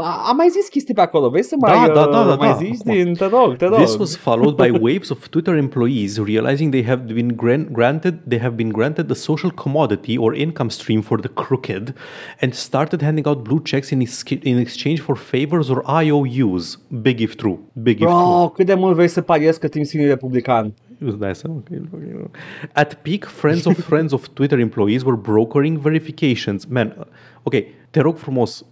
a, 0.00 0.24
a 0.28 0.32
mai 0.36 0.48
zis 0.48 0.68
chestii 0.68 0.94
pe 0.94 1.00
acolo. 1.00 1.28
Vrei 1.28 1.42
să 1.42 1.54
mai, 1.58 1.72
Da, 1.86 1.92
da, 1.92 2.06
da, 2.10 2.20
uh, 2.20 2.26
da, 2.28 2.34
mai 2.34 2.48
da. 2.48 2.54
zici 2.54 2.76
Acum. 2.80 2.92
din, 2.92 3.14
te 3.14 3.26
rog, 3.26 3.56
te 3.56 3.64
rog. 3.66 3.78
This 3.78 3.96
was 3.98 4.16
followed 4.16 4.54
by 4.56 4.70
waves 4.80 5.08
of 5.08 5.26
Twitter 5.28 5.56
employees 5.56 6.18
realizing 6.24 6.70
they 6.70 6.84
have 6.84 7.02
been 7.12 7.34
gran- 7.72 7.96
granted 7.96 8.14
they 8.28 8.38
have 8.38 8.56
been 8.56 8.70
granted 8.72 9.06
the 9.06 9.14
social 9.14 9.50
commodity 9.50 10.16
or 10.18 10.34
income 10.34 10.68
stream 10.70 11.00
for 11.00 11.20
the 11.20 11.28
crooked, 11.28 11.94
and 12.40 12.52
started 12.54 13.02
handing 13.02 13.26
out 13.26 13.42
blue 13.42 13.60
checks 13.62 13.90
in, 13.90 14.00
ex- 14.00 14.22
in 14.42 14.58
exchange 14.58 15.00
for 15.00 15.16
favors 15.16 15.68
or 15.68 15.82
IOUs. 16.04 16.78
Big 17.02 17.20
if 17.20 17.34
true. 17.34 17.58
Big 17.72 18.00
if 18.00 18.06
true. 18.06 18.14
Bro, 18.22 18.48
cât 18.54 18.66
de 18.66 18.74
mult 18.74 18.94
vrei 18.94 19.08
să 19.08 19.20
pariezi 19.20 19.60
că 19.60 19.68
Tim 19.68 19.82
Sweeney 19.84 20.08
e 20.10 20.12
republican? 20.12 20.74
Îți 20.98 21.18
dai 21.18 21.34
seama 21.34 21.62
că 21.64 21.74
fucking- 21.90 22.30
At 22.72 22.94
peak, 22.94 23.24
friends 23.24 23.64
of 23.64 23.78
friends 23.92 24.12
of 24.12 24.28
Twitter 24.32 24.58
employees 24.58 25.02
were 25.02 25.16
brokering 25.16 25.78
verifications. 25.78 26.64
Man, 26.64 27.06
ok, 27.42 27.54
te 27.90 28.00
rog 28.00 28.16
frumos, 28.16 28.64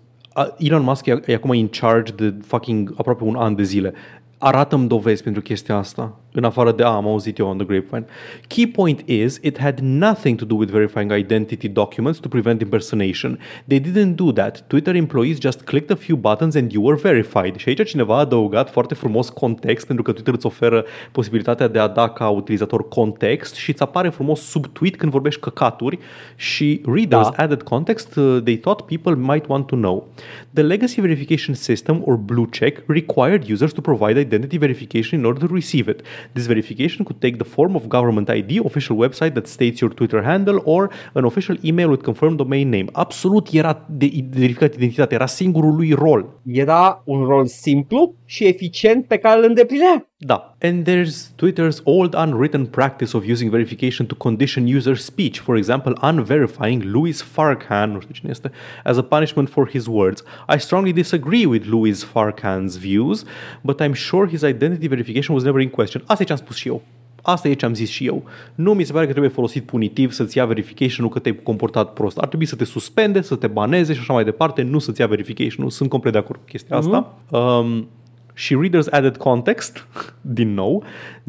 Elon 0.59 0.83
Musk 0.83 1.07
e, 1.07 1.21
e 1.27 1.35
acum 1.35 1.53
in 1.53 1.69
charge 1.69 2.13
de 2.13 2.35
fucking 2.47 2.95
aproape 2.97 3.25
un 3.25 3.35
an 3.37 3.55
de 3.55 3.63
zile. 3.63 3.93
Arată-mi 4.39 4.89
dovezi 4.89 5.23
pentru 5.23 5.43
chestia 5.43 5.77
asta, 5.77 6.21
în 6.37 6.45
afară 6.45 6.73
de, 6.73 6.83
a, 6.83 6.89
am 6.89 7.07
auzit 7.07 7.39
eu 7.39 7.49
on 7.49 7.57
the 7.57 7.67
grapevine. 7.67 8.05
Key 8.47 8.67
point 8.67 9.03
is, 9.07 9.39
it 9.43 9.59
had 9.59 9.79
nothing 9.79 10.39
to 10.39 10.45
do 10.45 10.55
with 10.55 10.73
verifying 10.73 11.13
identity 11.13 11.69
documents 11.69 12.19
to 12.19 12.29
prevent 12.29 12.61
impersonation. 12.61 13.39
They 13.67 13.81
didn't 13.81 14.15
do 14.15 14.33
that. 14.33 14.65
Twitter 14.67 14.95
employees 14.95 15.39
just 15.41 15.61
clicked 15.63 15.91
a 15.91 16.01
few 16.01 16.17
buttons 16.17 16.55
and 16.55 16.73
you 16.73 16.85
were 16.85 16.99
verified. 17.03 17.57
Și 17.57 17.69
aici 17.69 17.85
cineva 17.89 18.17
a 18.17 18.19
adăugat 18.19 18.71
foarte 18.71 18.95
frumos 18.95 19.29
context, 19.29 19.87
pentru 19.87 20.05
că 20.05 20.13
Twitter 20.13 20.35
îți 20.35 20.47
oferă 20.47 20.85
posibilitatea 21.13 21.69
de 21.69 21.79
a 21.79 21.89
da 21.89 22.09
ca 22.09 22.29
utilizator 22.29 22.89
context 22.89 23.55
și 23.55 23.71
îți 23.71 23.83
apare 23.83 24.09
frumos 24.09 24.41
sub 24.41 24.67
tweet 24.67 24.97
când 24.97 25.13
vorbești 25.13 25.41
căcaturi 25.41 25.99
și 26.37 26.81
readers 26.85 27.29
Da. 27.37 27.43
added 27.43 27.63
context 27.63 28.17
uh, 28.17 28.39
they 28.45 28.57
thought 28.57 28.81
people 28.87 29.15
might 29.15 29.47
want 29.49 29.67
to 29.67 29.77
know. 29.77 30.09
The 30.53 30.63
legacy 30.63 31.01
verification 31.01 31.55
system 31.55 32.03
or 32.05 32.17
blue 32.17 32.47
check 32.51 32.83
required 32.87 33.51
users 33.51 33.73
to 33.73 33.81
provide 33.81 34.21
identity 34.21 34.57
verification 34.57 35.19
in 35.19 35.25
order 35.25 35.49
to 35.49 35.55
receive 35.55 35.91
it. 35.91 36.01
This 36.33 36.47
verification 36.47 37.05
could 37.05 37.21
take 37.21 37.37
the 37.37 37.49
form 37.49 37.75
of 37.75 37.83
government 37.87 38.29
ID, 38.29 38.61
official 38.65 38.97
website 38.97 39.33
that 39.33 39.47
states 39.47 39.81
your 39.81 39.95
Twitter 39.95 40.23
handle 40.25 40.61
or 40.65 40.91
an 41.13 41.25
official 41.25 41.57
email 41.63 41.89
with 41.89 42.03
confirmed 42.03 42.37
domain 42.37 42.69
name. 42.69 42.89
Absolut 42.93 43.49
era 43.53 43.87
de 43.89 44.07
de 44.07 44.39
verificat 44.39 44.75
identitatea, 44.75 45.17
era 45.17 45.27
singurul 45.27 45.75
lui 45.75 45.93
rol. 45.93 46.41
Era 46.45 47.03
un 47.05 47.25
rol 47.25 47.47
simplu 47.47 48.15
și 48.25 48.45
eficient 48.45 49.07
pe 49.07 49.17
care 49.17 49.39
îl 49.39 49.45
îndeplinea. 49.49 50.09
Da. 50.27 50.55
And 50.63 50.87
there's 50.87 51.33
Twitter's 51.37 51.81
old 51.85 52.15
unwritten 52.15 52.67
practice 52.67 53.15
of 53.17 53.29
using 53.29 53.51
verification 53.51 54.07
to 54.07 54.15
condition 54.15 54.67
user 54.67 54.97
speech. 54.97 55.39
For 55.39 55.57
example, 55.57 55.93
unverifying 56.01 56.83
Louis 56.83 57.23
Farrakhan, 57.23 57.93
nu 57.93 58.01
știu 58.01 58.15
cine 58.15 58.31
este, 58.31 58.51
as 58.85 58.97
a 58.97 59.03
punishment 59.03 59.49
for 59.49 59.69
his 59.69 59.87
words. 59.87 60.23
I 60.55 60.59
strongly 60.59 60.93
disagree 60.93 61.47
with 61.47 61.67
Louis 61.67 62.05
Farrakhan's 62.05 62.79
views, 62.79 63.25
but 63.63 63.81
I'm 63.81 63.93
sure 63.93 64.29
his 64.29 64.43
identity 64.43 64.87
verification 64.87 65.35
was 65.35 65.45
never 65.45 65.61
in 65.61 65.69
question. 65.69 66.03
Asta 66.07 66.23
e 66.23 66.27
ce 66.27 66.33
am 66.33 66.39
spus 66.39 66.57
și 66.57 66.69
eu. 66.69 66.83
Asta 67.23 67.49
e 67.49 67.55
ce 67.55 67.65
am 67.65 67.75
zis 67.75 67.89
și 67.89 68.07
eu. 68.07 68.25
Nu 68.55 68.75
mi 68.75 68.85
se 68.85 68.93
pare 68.93 69.05
că 69.05 69.11
trebuie 69.11 69.33
folosit 69.33 69.65
punitiv 69.65 70.13
să-ți 70.13 70.37
ia 70.37 70.45
verification-ul 70.45 71.11
că 71.11 71.19
te-ai 71.19 71.41
comportat 71.43 71.93
prost. 71.93 72.19
Ar 72.19 72.29
trebui 72.29 72.47
să 72.47 72.57
te 72.57 72.65
suspende, 72.65 73.21
să 73.21 73.37
te 73.37 73.47
baneze 73.47 73.93
și 73.93 74.01
așa 74.01 74.13
mai 74.13 74.25
departe, 74.25 74.63
nu 74.63 74.79
să-ți 74.79 75.01
ia 75.01 75.07
verification-ul. 75.07 75.71
Sunt 75.71 75.89
complet 75.89 76.13
de 76.13 76.19
acord 76.19 76.39
cu 76.39 76.45
chestia 76.47 76.77
asta. 76.77 77.15
Um, 77.31 77.89
Și 78.37 78.55
readers 78.55 78.87
added 78.91 79.17
context, 79.17 79.87
din 80.39 80.55
nou, 80.55 80.83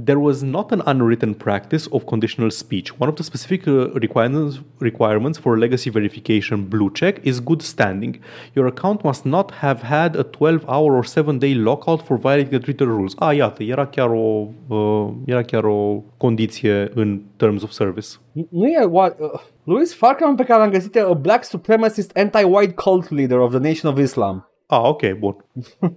there 0.03 0.17
was 0.17 0.41
not 0.41 0.71
an 0.71 0.81
unwritten 0.85 1.33
practice 1.33 1.85
of 1.89 2.03
conditional 2.03 2.49
speech. 2.49 2.93
One 2.97 3.09
of 3.09 3.15
the 3.15 3.23
specific 3.23 3.65
uh, 3.65 3.91
requirements, 3.93 4.61
requirements 4.77 5.37
for 5.37 5.57
legacy 5.57 5.89
verification 5.89 6.67
blue 6.67 6.89
check 6.93 7.25
is 7.25 7.39
good 7.39 7.61
standing. 7.61 8.19
Your 8.53 8.67
account 8.67 9.03
must 9.03 9.23
not 9.23 9.51
have 9.51 9.81
had 9.81 10.15
a 10.15 10.23
12-hour 10.23 10.95
or 10.95 11.03
7-day 11.03 11.53
lockout 11.55 12.01
for 12.05 12.17
violating 12.17 12.49
the 12.49 12.59
Twitter 12.59 12.87
rules. 12.87 13.13
Ah, 13.19 13.35
iată, 13.35 13.63
era 13.63 13.85
chiar 13.87 14.09
o, 14.09 14.47
uh, 14.67 15.09
era 15.25 15.41
chiar 15.41 15.63
o 15.63 16.03
condiție 16.17 16.91
în 16.93 17.21
terms 17.35 17.63
of 17.63 17.69
service. 17.69 18.07
Nu 18.49 18.67
e 18.67 18.85
what, 18.89 19.19
uh, 19.19 19.41
Louis 19.63 19.95
Farrakhan 19.95 20.35
pe 20.35 20.43
care 20.43 20.59
l-am 20.59 20.69
găsit 20.69 20.95
a 20.95 21.13
black 21.13 21.43
supremacist 21.43 22.17
anti-white 22.17 22.73
cult 22.73 23.09
leader 23.09 23.37
of 23.37 23.49
the 23.49 23.59
Nation 23.59 23.91
of 23.91 23.99
Islam. 23.99 24.49
Ah, 24.67 24.81
ok, 24.83 25.11
bun. 25.19 25.45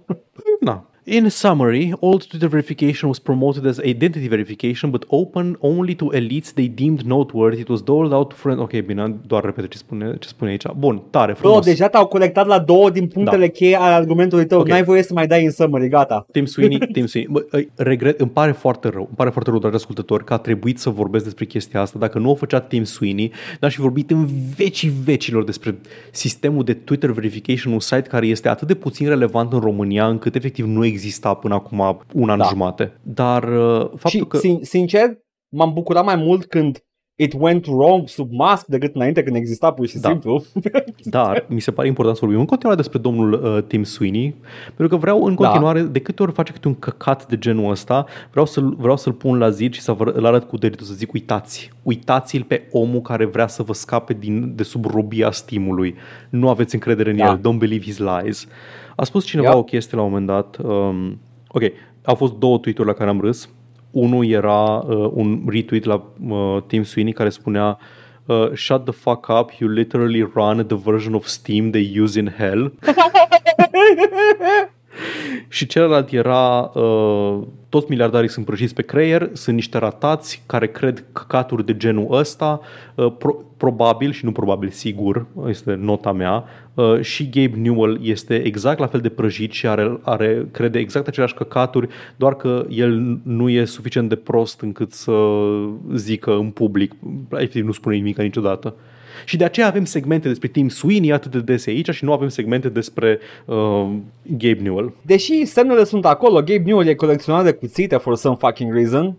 Na. 0.59 0.88
In 1.11 1.29
summary, 1.29 1.93
old 1.99 2.27
Twitter 2.27 2.47
verification 2.47 3.07
was 3.07 3.19
promoted 3.19 3.65
as 3.65 3.79
identity 3.79 4.27
verification, 4.27 4.91
but 4.91 5.05
open 5.07 5.57
only 5.59 5.95
to 5.95 6.11
elites 6.11 6.53
they 6.53 6.67
deemed 6.67 7.01
noteworthy. 7.01 7.61
It 7.61 7.69
was 7.69 7.81
doled 7.81 8.13
out 8.13 8.29
to 8.29 8.35
friends. 8.35 8.61
Ok, 8.61 8.79
bine, 8.79 9.15
doar 9.27 9.43
repede 9.43 9.67
ce 9.67 9.77
spune, 9.77 10.15
ce 10.19 10.27
spune 10.27 10.49
aici. 10.49 10.63
Bun, 10.77 11.01
tare, 11.09 11.33
frumos. 11.33 11.57
Oh, 11.57 11.63
deja 11.63 11.87
te-au 11.87 12.07
colectat 12.07 12.47
la 12.47 12.59
două 12.59 12.89
din 12.89 13.07
punctele 13.07 13.45
da. 13.45 13.51
cheie 13.51 13.75
ale 13.75 13.93
argumentului 13.93 14.45
tău. 14.45 14.59
Okay. 14.59 14.71
N-ai 14.71 14.83
voie 14.83 15.03
să 15.03 15.13
mai 15.13 15.27
dai 15.27 15.45
în 15.45 15.51
summary, 15.51 15.87
gata. 15.87 16.25
Tim 16.31 16.45
Sweeney, 16.45 16.77
Tim 16.91 17.05
Sweeney. 17.05 17.31
Bă, 17.31 17.63
regret, 17.75 18.19
îmi 18.19 18.29
pare 18.29 18.51
foarte 18.51 18.89
rău, 18.89 19.01
îmi 19.01 19.15
pare 19.15 19.29
foarte 19.29 19.49
rău, 19.49 19.59
dragi 19.59 19.75
ascultători, 19.75 20.23
că 20.23 20.33
a 20.33 20.37
trebuit 20.37 20.79
să 20.79 20.89
vorbesc 20.89 21.23
despre 21.23 21.45
chestia 21.45 21.81
asta. 21.81 21.99
Dacă 21.99 22.19
nu 22.19 22.29
o 22.29 22.35
făcea 22.35 22.59
Tim 22.59 22.83
Sweeney, 22.83 23.31
n-aș 23.59 23.73
fi 23.73 23.81
vorbit 23.81 24.11
în 24.11 24.27
vecii 24.55 24.91
vecilor 25.03 25.43
despre 25.43 25.79
sistemul 26.11 26.63
de 26.63 26.73
Twitter 26.73 27.11
verification, 27.11 27.73
un 27.73 27.79
site 27.79 28.07
care 28.09 28.27
este 28.27 28.49
atât 28.49 28.67
de 28.67 28.75
puțin 28.75 29.07
relevant 29.07 29.53
în 29.53 29.59
România, 29.59 30.07
încât 30.07 30.35
efectiv 30.35 30.65
nu 30.65 30.85
exista 30.99 31.33
până 31.33 31.53
acum 31.53 31.99
un 32.13 32.29
an 32.29 32.37
da. 32.37 32.43
jumate. 32.45 32.99
Dar 33.03 33.43
uh, 33.43 33.79
faptul 33.79 34.09
Și, 34.09 34.25
că... 34.25 34.37
sin- 34.37 34.61
sincer, 34.61 35.17
m-am 35.49 35.73
bucurat 35.73 36.05
mai 36.05 36.15
mult 36.15 36.45
când 36.45 36.83
it 37.21 37.33
went 37.37 37.65
wrong 37.65 38.07
sub 38.07 38.31
mask 38.31 38.65
decât 38.65 38.95
înainte 38.95 39.23
când 39.23 39.35
exista 39.35 39.71
pur 39.71 39.87
și 39.87 39.97
Da. 39.99 40.09
simplu. 40.09 40.43
Dar 41.03 41.45
mi 41.49 41.59
se 41.59 41.71
pare 41.71 41.87
important 41.87 42.15
să 42.15 42.21
vorbim 42.23 42.39
în 42.41 42.47
continuare 42.47 42.81
despre 42.81 42.99
domnul 42.99 43.33
uh, 43.33 43.63
Tim 43.63 43.83
Sweeney, 43.83 44.35
pentru 44.65 44.87
că 44.87 44.95
vreau 44.95 45.23
în 45.23 45.35
Da. 45.35 45.43
continuare, 45.45 45.81
de 45.81 45.99
câte 45.99 46.23
ori 46.23 46.31
face 46.31 46.51
câte 46.51 46.67
un 46.67 46.75
căcat 46.75 47.27
de 47.27 47.37
genul 47.37 47.71
ăsta, 47.71 48.05
vreau 48.31 48.45
să-l, 48.45 48.75
vreau 48.77 48.97
să-l 48.97 49.13
pun 49.13 49.37
la 49.37 49.49
zid 49.49 49.73
și 49.73 49.81
să 49.81 49.91
vă 49.91 50.03
îl 50.15 50.25
arăt 50.25 50.43
cu 50.43 50.57
degetul, 50.57 50.85
să 50.85 50.93
zic 50.93 51.13
uitați, 51.13 51.69
uitați-l 51.83 52.43
pe 52.43 52.67
omul 52.71 53.01
care 53.01 53.25
vrea 53.25 53.47
să 53.47 53.63
vă 53.63 53.73
scape 53.73 54.13
din, 54.13 54.55
de 54.55 54.63
sub 54.63 54.85
robia 54.85 55.31
stimului. 55.31 55.95
Nu 56.29 56.49
aveți 56.49 56.73
încredere 56.73 57.09
în 57.09 57.17
Da. 57.17 57.25
el, 57.29 57.37
don't 57.37 57.57
believe 57.59 57.83
his 57.83 57.97
lies. 57.97 58.47
A 58.99 59.03
spus 59.03 59.25
cineva 59.25 59.47
Yep. 59.49 59.57
o 59.57 59.63
chestie 59.63 59.97
la 59.97 60.03
un 60.03 60.09
moment 60.11 60.27
dat, 60.27 60.57
um, 60.63 61.19
ok, 61.47 61.61
au 62.03 62.15
fost 62.15 62.33
două 62.33 62.57
tweet-uri 62.57 62.87
la 62.87 62.93
care 62.93 63.09
am 63.09 63.21
râs. 63.21 63.49
Unul 63.91 64.25
era 64.25 64.83
uh, 64.87 65.11
un 65.13 65.43
retweet 65.47 65.83
la 65.83 66.03
uh, 66.29 66.57
Tim 66.67 66.83
Sweeney 66.83 67.13
care 67.13 67.29
spunea 67.29 67.77
uh, 68.25 68.53
Shut 68.53 68.83
the 68.83 68.91
fuck 68.91 69.27
up, 69.39 69.51
you 69.59 69.69
literally 69.71 70.21
run 70.33 70.65
the 70.67 70.75
version 70.75 71.13
of 71.13 71.25
Steam 71.25 71.71
they 71.71 71.91
use 72.01 72.19
in 72.19 72.27
hell. 72.37 72.71
Și 75.47 75.65
celălalt 75.65 76.11
era 76.11 76.71
uh, 76.73 77.39
toți 77.69 77.85
miliardarii 77.89 78.29
sunt 78.29 78.45
prăjiți 78.45 78.73
pe 78.73 78.81
creier, 78.81 79.29
sunt 79.33 79.55
niște 79.55 79.77
ratați 79.77 80.43
care 80.45 80.67
cred 80.67 81.05
căcaturi 81.11 81.65
de 81.65 81.77
genul 81.77 82.07
ăsta, 82.11 82.61
uh, 82.95 83.13
pro- 83.17 83.43
probabil 83.57 84.11
și 84.11 84.25
nu 84.25 84.31
probabil 84.31 84.69
sigur, 84.69 85.25
este 85.47 85.73
nota 85.73 86.11
mea, 86.11 86.43
uh, 86.73 87.01
și 87.01 87.29
Gabe 87.29 87.57
Newell 87.57 87.99
este 88.01 88.35
exact 88.35 88.79
la 88.79 88.87
fel 88.87 88.99
de 88.99 89.09
prăjit 89.09 89.51
și 89.51 89.67
are, 89.67 89.99
are 90.01 90.47
crede 90.51 90.79
exact 90.79 91.07
aceleași 91.07 91.33
căcaturi, 91.33 91.87
doar 92.15 92.35
că 92.35 92.65
el 92.69 93.19
nu 93.23 93.49
e 93.49 93.65
suficient 93.65 94.09
de 94.09 94.15
prost 94.15 94.61
încât 94.61 94.91
să 94.91 95.11
zică 95.93 96.33
în 96.33 96.49
public, 96.49 96.93
efectiv 97.31 97.65
nu 97.65 97.71
spune 97.71 97.95
nimic 97.95 98.17
niciodată. 98.17 98.75
Și 99.25 99.37
de 99.37 99.43
aceea 99.43 99.67
avem 99.67 99.85
segmente 99.85 100.27
despre 100.27 100.47
Tim 100.47 100.69
Sweeney 100.69 101.11
atât 101.11 101.31
de 101.31 101.39
dese 101.39 101.69
aici 101.69 101.89
și 101.89 102.03
nu 102.03 102.13
avem 102.13 102.27
segmente 102.27 102.69
despre 102.69 103.19
uh, 103.45 103.87
Gabe 104.37 104.59
Newell. 104.61 104.93
Deși 105.01 105.45
semnele 105.45 105.83
sunt 105.83 106.05
acolo, 106.05 106.35
Gabe 106.35 106.63
Newell 106.65 106.87
e 106.87 106.93
colecționat 106.93 107.43
de 107.43 107.51
cuțite 107.51 107.97
for 107.97 108.15
some 108.15 108.35
fucking 108.39 108.73
reason. 108.73 109.15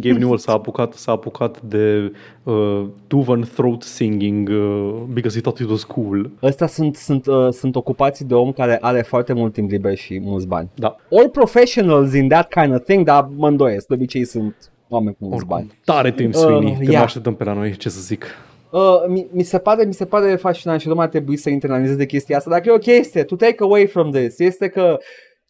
Gabe 0.00 0.18
Newell 0.18 0.38
s-a 0.38 0.52
apucat, 0.52 0.92
s-a 0.92 1.12
apucat 1.12 1.60
de 1.60 2.12
uh, 2.42 2.84
Tuvan 3.06 3.48
throat 3.54 3.82
singing 3.82 4.48
uh, 4.48 5.02
because 5.12 5.34
he 5.36 5.40
thought 5.40 5.58
it 5.58 5.68
was 5.68 5.84
cool. 5.84 6.30
Ăstea 6.42 6.66
sunt, 6.66 6.96
sunt, 6.96 7.26
uh, 7.26 7.48
sunt 7.50 7.76
ocupații 7.76 8.24
de 8.24 8.34
om 8.34 8.52
care 8.52 8.78
are 8.80 9.02
foarte 9.02 9.32
mult 9.32 9.52
timp 9.52 9.70
liber 9.70 9.96
și 9.96 10.20
mulți 10.22 10.46
bani. 10.46 10.68
Da. 10.74 10.96
All 11.10 11.28
professionals 11.28 12.14
in 12.14 12.28
that 12.28 12.52
kind 12.52 12.74
of 12.74 12.82
thing, 12.82 13.04
dar 13.04 13.28
mă 13.36 13.48
îndoiesc, 13.48 13.86
de 13.86 13.94
obicei 13.94 14.24
sunt 14.24 14.54
oameni 14.88 15.16
cu 15.18 15.26
mulți 15.26 15.46
bani. 15.46 15.72
Tare 15.84 16.12
Tim 16.12 16.32
Sweeney, 16.32 16.70
Uh, 16.70 16.78
uh, 16.78 16.84
te 16.84 16.90
yeah. 16.90 17.02
așteptăm 17.02 17.34
pe 17.34 17.44
la 17.44 17.52
noi, 17.52 17.76
ce 17.76 17.88
să 17.88 18.00
zic. 18.00 18.24
Uh, 18.72 19.04
mi, 19.08 19.28
mi, 19.32 19.42
se 19.42 19.58
pare, 19.58 19.84
mi 19.84 19.94
se 19.94 20.04
pare 20.04 20.36
fascinant 20.36 20.80
și 20.80 20.88
lumea 20.88 21.04
ar 21.04 21.10
trebui 21.10 21.36
să 21.36 21.50
internalizeze 21.50 21.96
de 21.96 22.06
chestia 22.06 22.36
asta. 22.36 22.50
Dacă 22.50 22.68
e 22.68 22.72
o 22.72 22.78
chestie, 22.78 23.24
to 23.24 23.36
take 23.36 23.56
away 23.58 23.86
from 23.86 24.10
this, 24.10 24.38
este 24.38 24.68
că 24.68 24.98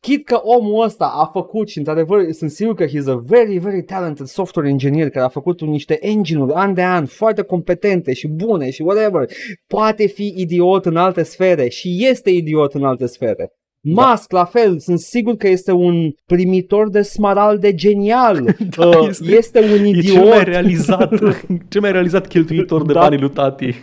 chit 0.01 0.27
că 0.27 0.41
omul 0.43 0.85
ăsta 0.85 1.05
a 1.05 1.31
făcut 1.33 1.69
și 1.69 1.79
într-adevăr 1.79 2.33
sunt 2.33 2.51
sigur 2.51 2.75
că 2.75 2.87
he's 2.87 3.07
a 3.07 3.23
very, 3.27 3.59
very 3.59 3.83
talented 3.83 4.27
software 4.27 4.69
engineer 4.69 5.11
care 5.11 5.25
a 5.25 5.29
făcut 5.29 5.61
niște 5.61 6.07
engine-uri 6.07 6.53
an 6.53 6.75
de 6.75 6.83
an 6.83 7.07
foarte 7.07 7.43
competente 7.43 8.13
și 8.13 8.29
bune 8.29 8.71
și 8.71 8.83
whatever, 8.83 9.29
poate 9.67 10.07
fi 10.07 10.35
idiot 10.37 10.87
în 10.87 10.97
alte 10.97 11.23
sfere 11.23 11.69
și 11.69 12.07
este 12.07 12.31
idiot 12.31 12.75
în 12.75 12.85
alte 12.85 13.07
sfere. 13.07 13.53
Musk, 13.85 14.33
la 14.33 14.45
fel, 14.45 14.79
sunt 14.79 14.99
sigur 14.99 15.37
că 15.37 15.49
este 15.49 15.73
un 15.73 16.11
primitor 16.27 16.91
de 16.91 17.03
smaralde 17.03 17.75
genial. 17.75 18.57
Da, 18.77 18.87
Uh, 18.89 19.07
este- 19.09 19.33
este 19.37 19.59
un 19.59 19.85
E 19.85 19.89
idiot. 19.89 20.05
cel 20.15 20.25
mai 20.25 20.45
realizat, 20.45 21.13
cel 21.71 21.81
mai 21.81 21.93
realizat 21.93 22.27
cheltuitor 22.27 22.87
de 22.87 22.93
Da. 22.93 23.01
banii 23.01 23.19
lui 23.19 23.31
tati. 23.31 23.75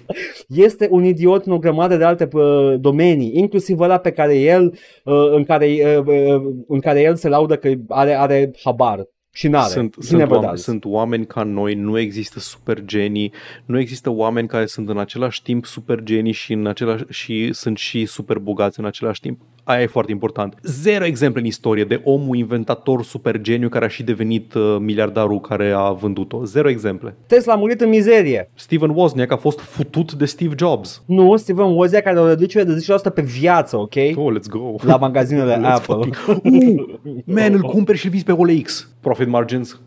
este 0.48 0.88
un 0.92 1.04
idiot 1.04 1.46
în 1.46 1.52
o 1.54 1.58
grămadă 1.60 1.98
de 1.98 2.04
alte 2.04 2.28
uh, 2.32 2.42
domenii, 2.80 3.32
inclusiv 3.36 3.80
ăla 3.80 3.98
pe 3.98 4.12
care 4.12 4.40
el, 4.40 4.74
uh, 5.04 5.32
în, 5.36 5.44
care, 5.44 5.66
uh, 5.98 6.06
uh, 6.06 6.42
în 6.68 6.80
care 6.80 7.02
el 7.02 7.16
se 7.16 7.30
laudă 7.30 7.56
că 7.56 7.72
are, 7.88 8.14
are 8.20 8.52
habar. 8.64 9.04
Și 9.34 9.48
n-are. 9.48 9.70
Sunt, 9.72 9.96
He 10.00 10.02
sunt, 10.06 10.20
never 10.20 10.34
oameni, 10.36 10.52
does. 10.52 10.64
sunt 10.64 10.86
oameni 10.86 11.26
ca 11.26 11.44
noi, 11.44 11.74
nu 11.74 12.00
există 12.00 12.40
super 12.40 12.82
genii, 12.86 13.34
nu 13.66 13.80
există 13.80 14.10
oameni 14.12 14.48
care 14.48 14.66
sunt 14.66 14.90
în 14.90 14.98
același 14.98 15.42
timp 15.42 15.66
super 15.66 16.00
genii 16.04 16.32
și, 16.32 16.54
în 16.54 16.68
același, 16.68 17.04
și 17.10 17.54
sunt 17.54 17.78
și 17.78 18.06
super 18.06 18.38
bogați 18.38 18.80
în 18.80 18.86
același 18.86 19.20
timp. 19.22 19.40
Aia 19.70 19.82
e 19.82 19.86
foarte 19.88 20.12
important. 20.12 20.56
Zero 20.64 21.06
exemple 21.06 21.40
în 21.40 21.46
istorie 21.46 21.84
de 21.84 22.02
omul 22.04 22.36
inventator 22.36 23.04
super 23.04 23.42
geniu 23.42 23.70
care 23.70 23.86
a 23.86 23.88
și 23.88 24.04
devenit 24.04 24.54
uh, 24.54 24.78
miliardarul 24.80 25.40
care 25.40 25.72
a 25.76 25.90
vândut-o. 25.92 26.44
Zero 26.44 26.70
exemple. 26.70 27.16
Tesla 27.28 27.54
a 27.54 27.56
murit 27.56 27.82
în 27.82 27.90
mizerie. 27.90 28.50
Steven 28.54 28.90
Wozniak 28.90 29.32
a 29.32 29.38
fost 29.38 29.60
futut 29.60 30.14
de 30.14 30.26
Steve 30.26 30.54
Jobs. 30.58 31.04
Nu, 31.06 31.36
Steven 31.38 31.66
Wozniak 31.66 32.06
are 32.06 32.20
o 32.20 32.28
reducere 32.28 32.64
de 32.64 32.86
10% 33.10 33.14
pe 33.14 33.22
viață, 33.22 33.78
ok? 33.78 33.94
Oh, 34.16 34.34
let's 34.38 34.50
go. 34.50 34.76
La 34.82 34.98
magazinele 34.98 35.56
Let's 35.62 35.62
Apple. 35.74 35.96
fucking- 35.96 36.38
Uh, 36.44 37.16
man, 37.26 37.54
îl 37.54 37.62
cumperi 37.62 37.98
și 37.98 38.10
vizi 38.10 38.24
pe 38.24 38.32
OLX. 38.32 38.90
Profit 39.02 39.28
margins. 39.28 39.80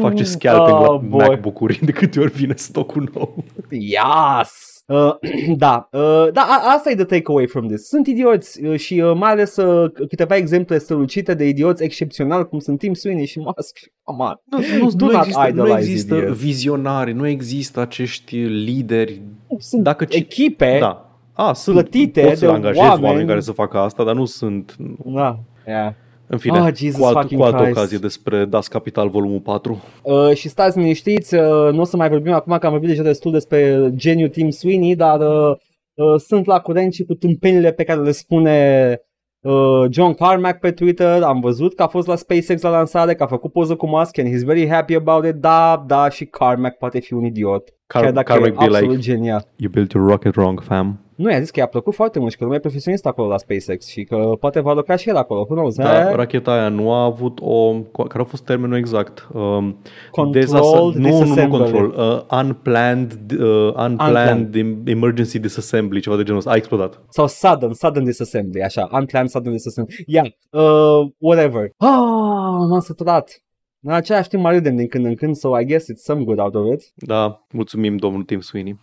Fac 0.00 0.14
ce 0.14 0.24
scalping 0.24 0.76
Oh, 0.76 0.86
la 0.88 0.96
boy. 0.96 1.26
MacBook-uri 1.28 1.80
de 1.84 1.92
câte 1.92 2.20
ori 2.20 2.32
vine 2.32 2.54
stocul 2.56 3.10
nou. 3.14 3.44
Yes! 3.70 4.73
Uh, 4.86 5.14
da, 5.56 5.88
uh, 5.92 6.28
da, 6.32 6.40
a, 6.40 6.74
asta 6.74 6.90
e 6.90 6.94
the 6.94 7.04
takeaway 7.04 7.46
from 7.46 7.66
this. 7.66 7.86
Sunt 7.88 8.06
idioți 8.06 8.64
uh, 8.64 8.78
și 8.78 9.00
uh, 9.00 9.12
mai 9.16 9.30
ales 9.30 9.56
uh, 9.56 9.90
câteva 10.08 10.36
exemple 10.36 10.78
strălucite 10.78 11.34
de 11.34 11.48
idioți 11.48 11.82
excepțional 11.82 12.48
cum 12.48 12.58
sunt 12.58 12.78
Tim 12.78 12.94
Sweeney 12.94 13.26
și 13.26 13.38
Musk. 13.38 13.78
Come 14.02 14.22
on. 14.24 14.34
Nu, 14.44 14.58
nu, 14.84 14.90
Do 14.90 15.06
nu, 15.06 15.12
not 15.12 15.20
există, 15.20 15.42
nu 15.42 15.48
idolize 15.48 15.76
există 15.90 16.14
idiots. 16.16 16.38
vizionari, 16.40 17.12
nu 17.12 17.26
există 17.26 17.80
acești 17.80 18.36
lideri. 18.36 19.22
Sunt 19.58 19.82
Dacă 19.82 20.04
ci- 20.04 20.14
echipe. 20.14 20.76
Da. 20.80 21.08
A, 21.32 21.52
sunt, 21.52 21.76
Plătite 21.76 22.20
poți 22.20 22.38
să 22.38 22.46
de 22.46 22.52
angajezi 22.52 22.86
oameni. 22.86 23.06
oameni 23.06 23.28
care 23.28 23.40
să 23.40 23.52
facă 23.52 23.78
asta, 23.78 24.04
dar 24.04 24.14
nu 24.14 24.24
sunt... 24.24 24.76
Da. 25.04 25.38
Yeah. 25.66 25.92
În 26.34 26.40
fine, 26.40 26.58
Ah, 26.58 26.74
Jesus 26.74 27.00
cu, 27.00 27.04
alt, 27.06 27.16
fucking 27.20 27.40
cu 27.40 27.46
altă 27.46 27.62
Christ. 27.62 27.76
ocazie 27.76 27.98
despre 27.98 28.44
Das 28.44 28.68
Capital 28.68 29.08
volumul 29.08 29.40
4. 29.40 29.82
Uh, 30.02 30.34
și 30.34 30.48
stați 30.48 30.78
liniștiți, 30.78 31.34
uh, 31.34 31.40
nu 31.72 31.80
o 31.80 31.84
să 31.84 31.96
mai 31.96 32.08
vorbim 32.08 32.32
acum 32.32 32.58
că 32.58 32.66
am 32.66 32.72
vorbit 32.72 32.88
deja 32.88 33.02
destul 33.02 33.32
despre 33.32 33.90
geniul 33.94 34.28
Tim 34.28 34.50
Sweeney, 34.50 34.94
dar 34.94 35.20
uh, 35.20 35.56
uh, 35.94 36.20
sunt 36.20 36.46
la 36.46 36.60
curent 36.60 36.92
și 36.92 37.04
cu 37.04 37.14
tâmpenile 37.14 37.72
pe 37.72 37.84
care 37.84 38.00
le 38.00 38.10
spune 38.12 38.98
uh, 39.40 39.84
John 39.90 40.14
Carmack 40.14 40.58
pe 40.60 40.70
Twitter. 40.70 41.22
Am 41.22 41.40
văzut 41.40 41.74
că 41.74 41.82
a 41.82 41.86
fost 41.86 42.06
la 42.06 42.16
SpaceX 42.16 42.62
la 42.62 42.70
lansare, 42.70 43.14
că 43.14 43.22
a 43.22 43.26
făcut 43.26 43.52
poză 43.52 43.74
cu 43.74 43.86
Musk 43.86 44.18
and 44.18 44.28
he's 44.28 44.44
very 44.44 44.68
happy 44.68 44.94
about 44.94 45.24
it. 45.24 45.34
Da, 45.34 45.84
da, 45.86 46.08
și 46.08 46.24
Carmack 46.24 46.78
poate 46.78 47.00
fi 47.00 47.12
un 47.14 47.24
idiot. 47.24 47.68
Chiar 48.00 48.12
dacă 48.12 48.32
Carmack 48.32 48.52
e 48.52 48.56
be 48.58 48.64
absolut 48.64 48.90
like, 48.90 49.02
genial. 49.02 49.46
you 49.56 49.70
built 49.70 49.92
your 49.92 50.08
rocket 50.08 50.34
wrong, 50.36 50.60
fam. 50.62 50.98
Nu, 51.16 51.30
i-a 51.30 51.40
zis 51.40 51.50
că 51.50 51.60
i-a 51.60 51.66
plăcut 51.66 51.94
foarte 51.94 52.18
mult 52.18 52.30
și 52.30 52.36
că 52.36 52.42
lumea 52.44 52.58
e 52.58 52.62
profesionist 52.62 53.06
acolo 53.06 53.28
la 53.28 53.36
SpaceX 53.36 53.86
și 53.86 54.02
că 54.04 54.16
poate 54.40 54.60
va 54.60 54.72
lucra 54.72 54.96
și 54.96 55.08
el 55.08 55.16
acolo. 55.16 55.40
Who 55.40 55.54
knows, 55.54 55.74
Da, 55.76 56.08
eh? 56.08 56.14
racheta 56.14 56.52
aia 56.52 56.68
nu 56.68 56.92
a 56.92 57.04
avut 57.04 57.38
o... 57.42 57.72
Care 57.82 58.20
a 58.22 58.24
fost 58.24 58.44
termenul 58.44 58.76
exact? 58.76 59.28
Um, 59.32 59.76
Controlled 60.10 60.44
desasa- 60.44 60.76
nu, 60.78 60.84
nu, 60.84 60.98
nu 60.98 61.08
disassembly. 61.08 61.58
control. 61.58 61.94
Uh, 61.96 62.38
unplanned, 62.42 63.12
uh, 63.40 63.74
unplanned 63.76 64.54
im- 64.54 64.82
emergency 64.84 65.38
disassembly, 65.38 66.00
ceva 66.00 66.16
de 66.16 66.22
genul 66.22 66.38
ăsta. 66.38 66.50
A 66.50 66.54
explodat. 66.56 67.00
Sau 67.08 67.26
sudden, 67.26 67.72
sudden 67.72 68.04
disassembly, 68.04 68.62
așa, 68.62 68.88
unplanned 68.92 69.30
sudden 69.30 69.52
disassembly. 69.52 69.94
Yeah, 70.06 70.26
uh, 70.50 71.10
whatever. 71.18 71.62
Ah, 71.76 71.88
m-am 72.70 72.80
săturat. 72.80 73.43
În 73.86 73.92
același 73.92 74.28
timp 74.28 74.42
mă 74.42 74.50
râdem 74.50 74.76
din 74.76 74.88
când 74.88 75.04
în 75.04 75.14
când, 75.14 75.36
so 75.36 75.58
I 75.58 75.64
guess 75.64 75.92
it's 75.92 76.02
some 76.02 76.24
good 76.24 76.38
out 76.38 76.54
of 76.54 76.72
it. 76.72 76.92
Da, 76.94 77.46
mulțumim 77.52 77.96
domnul 77.96 78.22
Tim 78.22 78.40
Sweeney. 78.40 78.78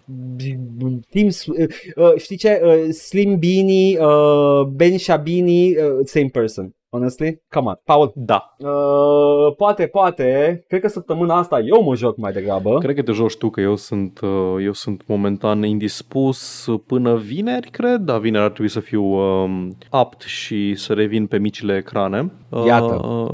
Team, 1.10 1.28
uh, 1.28 1.66
uh, 1.96 2.16
știi 2.18 2.38
ce? 2.38 2.62
Uh, 2.64 2.94
Slim 2.94 3.40
Beanie, 3.40 4.00
uh, 4.00 4.66
Ben 4.66 4.98
Shabini, 4.98 5.78
uh, 5.78 6.00
same 6.04 6.30
person. 6.32 6.76
Honestly? 6.94 7.42
Come 7.50 7.68
on. 7.68 7.80
Paul. 7.84 8.12
Da. 8.16 8.56
Uh, 8.58 9.56
poate, 9.58 9.88
poate. 9.88 10.64
Cred 10.68 10.82
că 10.82 10.88
săptămâna 10.88 11.38
asta 11.38 11.60
eu 11.60 11.84
mă 11.84 11.96
joc 11.96 12.18
mai 12.18 12.32
degrabă. 12.32 12.78
Cred 12.78 12.96
că 12.96 13.02
te 13.02 13.12
joci 13.12 13.38
tu, 13.38 13.50
că 13.50 13.62
eu 13.62 13.76
sunt, 13.76 14.20
uh, 14.22 14.64
eu 14.64 14.74
sunt 14.74 15.02
momentan 15.06 15.64
indispus 15.64 16.68
până 16.88 17.16
vineri, 17.16 17.70
cred. 17.70 18.00
Da, 18.00 18.18
vineri 18.18 18.44
ar 18.44 18.50
trebui 18.50 18.70
să 18.70 18.80
fiu 18.80 19.04
um, 19.04 19.78
apt 19.90 20.22
și 20.22 20.76
să 20.76 20.94
revin 20.94 21.28
pe 21.28 21.38
micile 21.38 21.78
ecrane. 21.78 22.32
Uh, 22.50 22.64
Iată. 22.66 23.28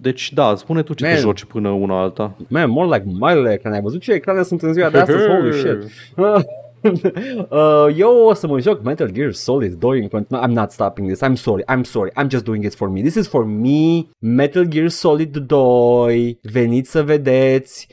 Deci, 0.00 0.32
da, 0.32 0.54
spune 0.54 0.82
tu 0.82 0.94
ce 0.94 1.04
Man. 1.04 1.14
te 1.14 1.20
joci 1.20 1.44
până 1.44 1.68
una 1.68 2.00
alta. 2.00 2.36
Man, 2.48 2.70
more 2.70 2.96
like 2.96 3.16
marile 3.18 3.52
ecrane. 3.52 3.76
Ai 3.76 3.82
văzut 3.82 4.00
ce 4.00 4.12
ecrane 4.12 4.42
sunt 4.42 4.62
în 4.62 4.72
ziua 4.72 4.90
de 4.90 4.98
astăzi? 5.00 5.26
Holy 5.26 5.52
shit. 5.52 5.90
uh, 7.50 7.86
eu 7.96 8.24
o 8.26 8.32
să 8.34 8.46
mă 8.46 8.60
joc 8.60 8.82
Metal 8.82 9.10
Gear 9.10 9.32
Solid 9.32 9.72
2 9.72 10.00
în 10.00 10.08
continuare. 10.08 10.50
I'm 10.50 10.54
not 10.54 10.70
stopping 10.70 11.06
this. 11.06 11.30
I'm 11.30 11.34
sorry. 11.34 11.64
I'm 11.72 11.82
sorry. 11.82 12.10
I'm 12.20 12.28
just 12.28 12.44
doing 12.44 12.64
it 12.64 12.74
for 12.74 12.88
me. 12.88 13.00
This 13.00 13.14
is 13.14 13.28
for 13.28 13.44
me. 13.44 14.06
Metal 14.18 14.64
Gear 14.64 14.88
Solid 14.88 15.36
2. 15.36 16.38
Veniți 16.42 16.90
să 16.90 17.02
vedeți. 17.02 17.88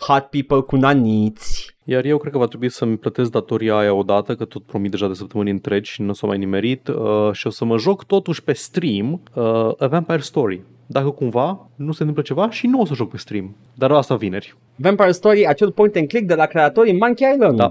Hot 0.00 0.22
people 0.22 0.60
cu 0.60 0.76
naniți. 0.76 1.74
Iar 1.84 2.04
eu 2.04 2.18
cred 2.18 2.32
că 2.32 2.38
va 2.38 2.46
trebui 2.46 2.68
să-mi 2.68 2.96
plătesc 2.96 3.30
datoria 3.30 3.76
aia 3.76 3.94
odată, 3.94 4.34
că 4.34 4.44
tot 4.44 4.62
promit 4.62 4.90
deja 4.90 5.06
de 5.06 5.14
săptămâni 5.14 5.50
întregi 5.50 5.90
și 5.90 6.02
nu 6.02 6.12
s-o 6.12 6.26
mai 6.26 6.38
nimerit 6.38 6.88
uh, 6.88 7.32
și 7.32 7.46
o 7.46 7.50
să 7.50 7.64
mă 7.64 7.78
joc 7.78 8.04
totuși 8.04 8.44
pe 8.44 8.52
stream 8.52 9.22
uh, 9.34 9.44
A 9.78 9.86
Vampire 9.86 10.20
Story. 10.20 10.62
Dacă 10.86 11.10
cumva 11.10 11.68
nu 11.76 11.92
se 11.92 11.98
întâmplă 12.02 12.22
ceva 12.22 12.50
și 12.50 12.66
nu 12.66 12.80
o 12.80 12.84
să 12.84 12.94
joc 12.94 13.10
pe 13.10 13.16
stream. 13.16 13.56
Dar 13.74 13.90
asta 13.92 14.14
vineri. 14.14 14.56
Vampire 14.76 15.10
Story, 15.10 15.46
acel 15.46 15.70
point 15.70 15.96
and 15.96 16.08
click 16.08 16.26
de 16.26 16.34
la 16.34 16.46
creatorii 16.46 16.98
Monkey 16.98 17.32
Island. 17.34 17.56
Da. 17.56 17.68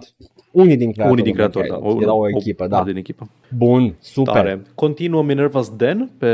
Unii 0.52 0.78
din 0.78 0.92
creatorii 0.92 1.12
Unii 1.12 1.24
din 1.24 1.34
creatori, 1.34 1.68
da. 1.68 1.78
Monkey 1.78 1.90
Island. 1.90 2.02
Era 2.02 2.14
o 2.14 2.30
echipă, 2.30 2.68
da. 2.68 2.84
din 2.84 2.96
echipă. 2.96 3.30
Bun, 3.56 3.96
super. 4.00 4.34
Tare. 4.34 4.62
Continuă 4.76 5.26
Minerva's 5.26 5.76
Den 5.78 6.12
pe 6.18 6.28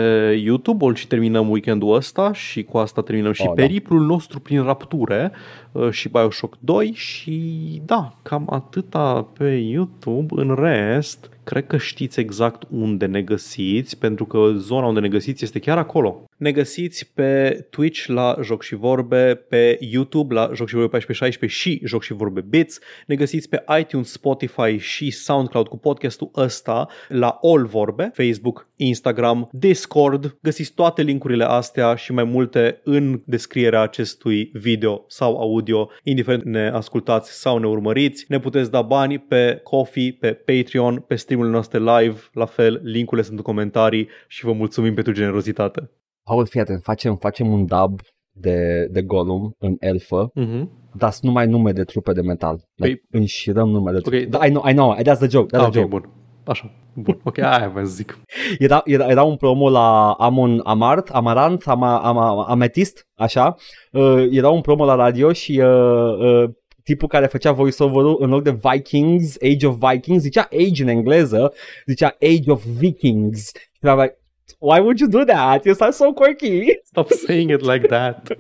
YouTube, 0.44 0.86
o 0.86 0.94
și 0.94 1.08
terminăm 1.08 1.50
weekendul 1.50 1.96
ăsta 1.96 2.34
și 2.34 2.64
cu 2.64 2.78
asta 2.78 3.02
terminăm 3.02 3.32
și 3.32 3.42
Oh, 3.42 3.48
da. 3.48 3.62
periplul 3.62 4.06
nostru 4.06 4.40
prin 4.40 4.64
rapture 4.64 5.32
uh, 5.72 5.90
și 5.92 6.10
Bioshock 6.10 6.58
2 6.60 6.92
și 6.94 7.42
da, 7.86 8.14
cam 8.22 8.48
atâta 8.50 9.28
pe 9.38 9.50
YouTube. 9.50 10.42
În 10.42 10.56
rest, 10.60 11.30
cred 11.44 11.68
că 11.68 11.78
știți 11.78 12.20
exact 12.20 12.64
unde 12.70 13.06
ne 13.06 13.22
găsiți, 13.22 13.98
pentru 13.98 14.26
că 14.26 14.52
zona 14.58 14.88
unde 14.88 15.00
ne 15.00 15.08
găsiți 15.08 15.44
este 15.44 15.60
chiar 15.60 15.78
acolo. 15.78 16.24
Ne 16.38 16.52
găsiți 16.52 17.12
pe 17.14 17.66
Twitch 17.70 18.06
la 18.06 18.38
Joc 18.44 18.64
și 18.64 18.76
Vorbe, 18.76 19.36
pe 19.50 19.78
YouTube 19.80 20.34
la 20.34 20.42
Joc 20.54 20.68
și 20.68 20.74
Vorbe 20.74 20.88
1416 20.88 21.60
și 21.60 21.82
Joc 21.86 22.04
și 22.04 22.14
Vorbe 22.14 22.42
Bits. 22.42 22.80
Ne 23.08 23.16
găsiți 23.16 23.50
pe 23.50 23.64
iTunes, 23.80 24.12
Spotify 24.12 24.78
și 24.78 25.12
SoundCloud 25.12 25.68
cu 25.68 25.78
podcastul 25.78 26.30
ăsta 26.36 26.88
la 27.08 27.40
All 27.42 27.66
Vorbe, 27.66 28.12
Facebook, 28.14 28.70
Instagram, 28.76 29.50
Discord. 29.52 30.38
Găsiți 30.42 30.74
toate 30.74 31.02
linkurile 31.02 31.44
astea 31.44 31.96
și 31.96 32.14
mai 32.14 32.24
multe 32.24 32.82
în 32.84 33.22
descrierea 33.26 33.82
acestui 33.82 34.50
video 34.54 35.04
sau 35.08 35.38
audio, 35.38 35.90
indiferent 36.04 36.44
ne 36.44 36.68
ascultați 36.70 37.32
sau 37.40 37.58
ne 37.58 37.68
urmăriți. 37.68 38.26
Ne 38.28 38.40
puteți 38.40 38.72
da 38.72 38.82
bani 38.82 39.20
pe 39.20 39.60
Coffee, 39.64 40.18
pe 40.20 40.34
Patreon, 40.34 41.04
pe 41.08 41.16
streamurile 41.16 41.54
noastre 41.54 41.80
live, 41.80 42.20
la 42.34 42.46
fel, 42.46 42.80
linkurile 42.84 43.26
sunt 43.26 43.38
în 43.38 43.44
comentarii 43.44 44.08
și 44.28 44.46
vă 44.46 44.52
mulțumim 44.52 44.94
pentru 44.94 45.14
generozitate. 45.14 45.92
Paul, 46.24 46.46
fii 46.46 46.60
atent, 46.60 46.82
facem, 46.84 47.16
facem 47.16 47.48
un 47.52 47.66
dub 47.66 48.00
de, 48.38 48.88
de 48.92 49.02
Gollum 49.02 49.56
în 49.60 49.76
elfă, 49.80 50.32
Uh-huh. 50.42 50.64
dar 50.98 51.12
sunt 51.12 51.24
numai 51.24 51.48
nume 51.48 51.72
de 51.72 51.84
trupe 51.84 52.12
de 52.14 52.22
metal. 52.22 52.60
Like, 52.76 53.02
înșirăm 53.10 53.70
nume 53.70 53.92
de 53.92 53.98
trupe. 54.00 54.18
Ok, 54.18 54.26
da, 54.30 54.46
I 54.46 54.50
know, 54.50 54.64
I 54.70 54.72
know, 54.74 54.96
that's 54.96 55.18
the 55.20 55.28
joke, 55.30 55.58
that's 55.58 55.62
Ah, 55.66 55.70
the 55.70 55.80
ok, 55.80 55.88
joke. 55.88 55.88
bun. 55.88 56.10
Așa. 56.46 56.72
Bun. 56.94 57.20
Ok, 57.24 57.38
aia 57.38 57.72
vă 57.74 57.84
zic. 57.84 58.18
Era, 58.60 58.82
era, 58.86 59.06
era 59.06 59.24
un 59.24 59.36
promo 59.36 59.70
la 59.70 60.12
Amon 60.12 60.62
Amart, 60.64 61.10
Amarant, 61.10 61.64
Ama, 61.66 62.00
Ama, 62.00 62.46
Ametist, 62.48 63.08
așa. 63.16 63.56
Uh, 63.92 64.28
era 64.32 64.50
un 64.50 64.62
promo 64.62 64.86
la 64.86 64.96
radio 64.96 65.34
și 65.34 65.60
uh, 65.60 66.18
uh, 66.20 66.50
tipul 66.84 67.08
care 67.08 67.26
făcea 67.26 67.52
voiceover-ul 67.52 68.18
în 68.20 68.30
loc 68.30 68.44
de 68.44 68.58
Vikings, 68.72 69.38
Age 69.42 69.68
of 69.68 69.76
Vikings, 69.92 70.22
zicea 70.22 70.48
Age 70.52 70.82
în 70.84 70.88
engleză, 70.88 71.54
zicea 71.86 72.18
Age 72.22 72.52
of 72.52 72.64
Vikings. 72.64 73.52
Și 73.56 73.80
eram 73.82 74.00
like, 74.00 74.18
why 74.60 74.80
would 74.80 75.00
you 75.00 75.10
do 75.10 75.24
that? 75.24 75.66
You 75.66 75.76
sound 75.76 75.94
so 75.94 76.14
quirky. 76.14 76.80
Stop 76.84 77.10
saying 77.10 77.50
it 77.52 77.62
like 77.62 77.88
that. 77.88 78.28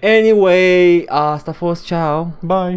Anyway, 0.00 1.04
asta 1.08 1.50
a 1.50 1.54
fost, 1.54 1.84
ciao. 1.84 2.26
Bye. 2.40 2.72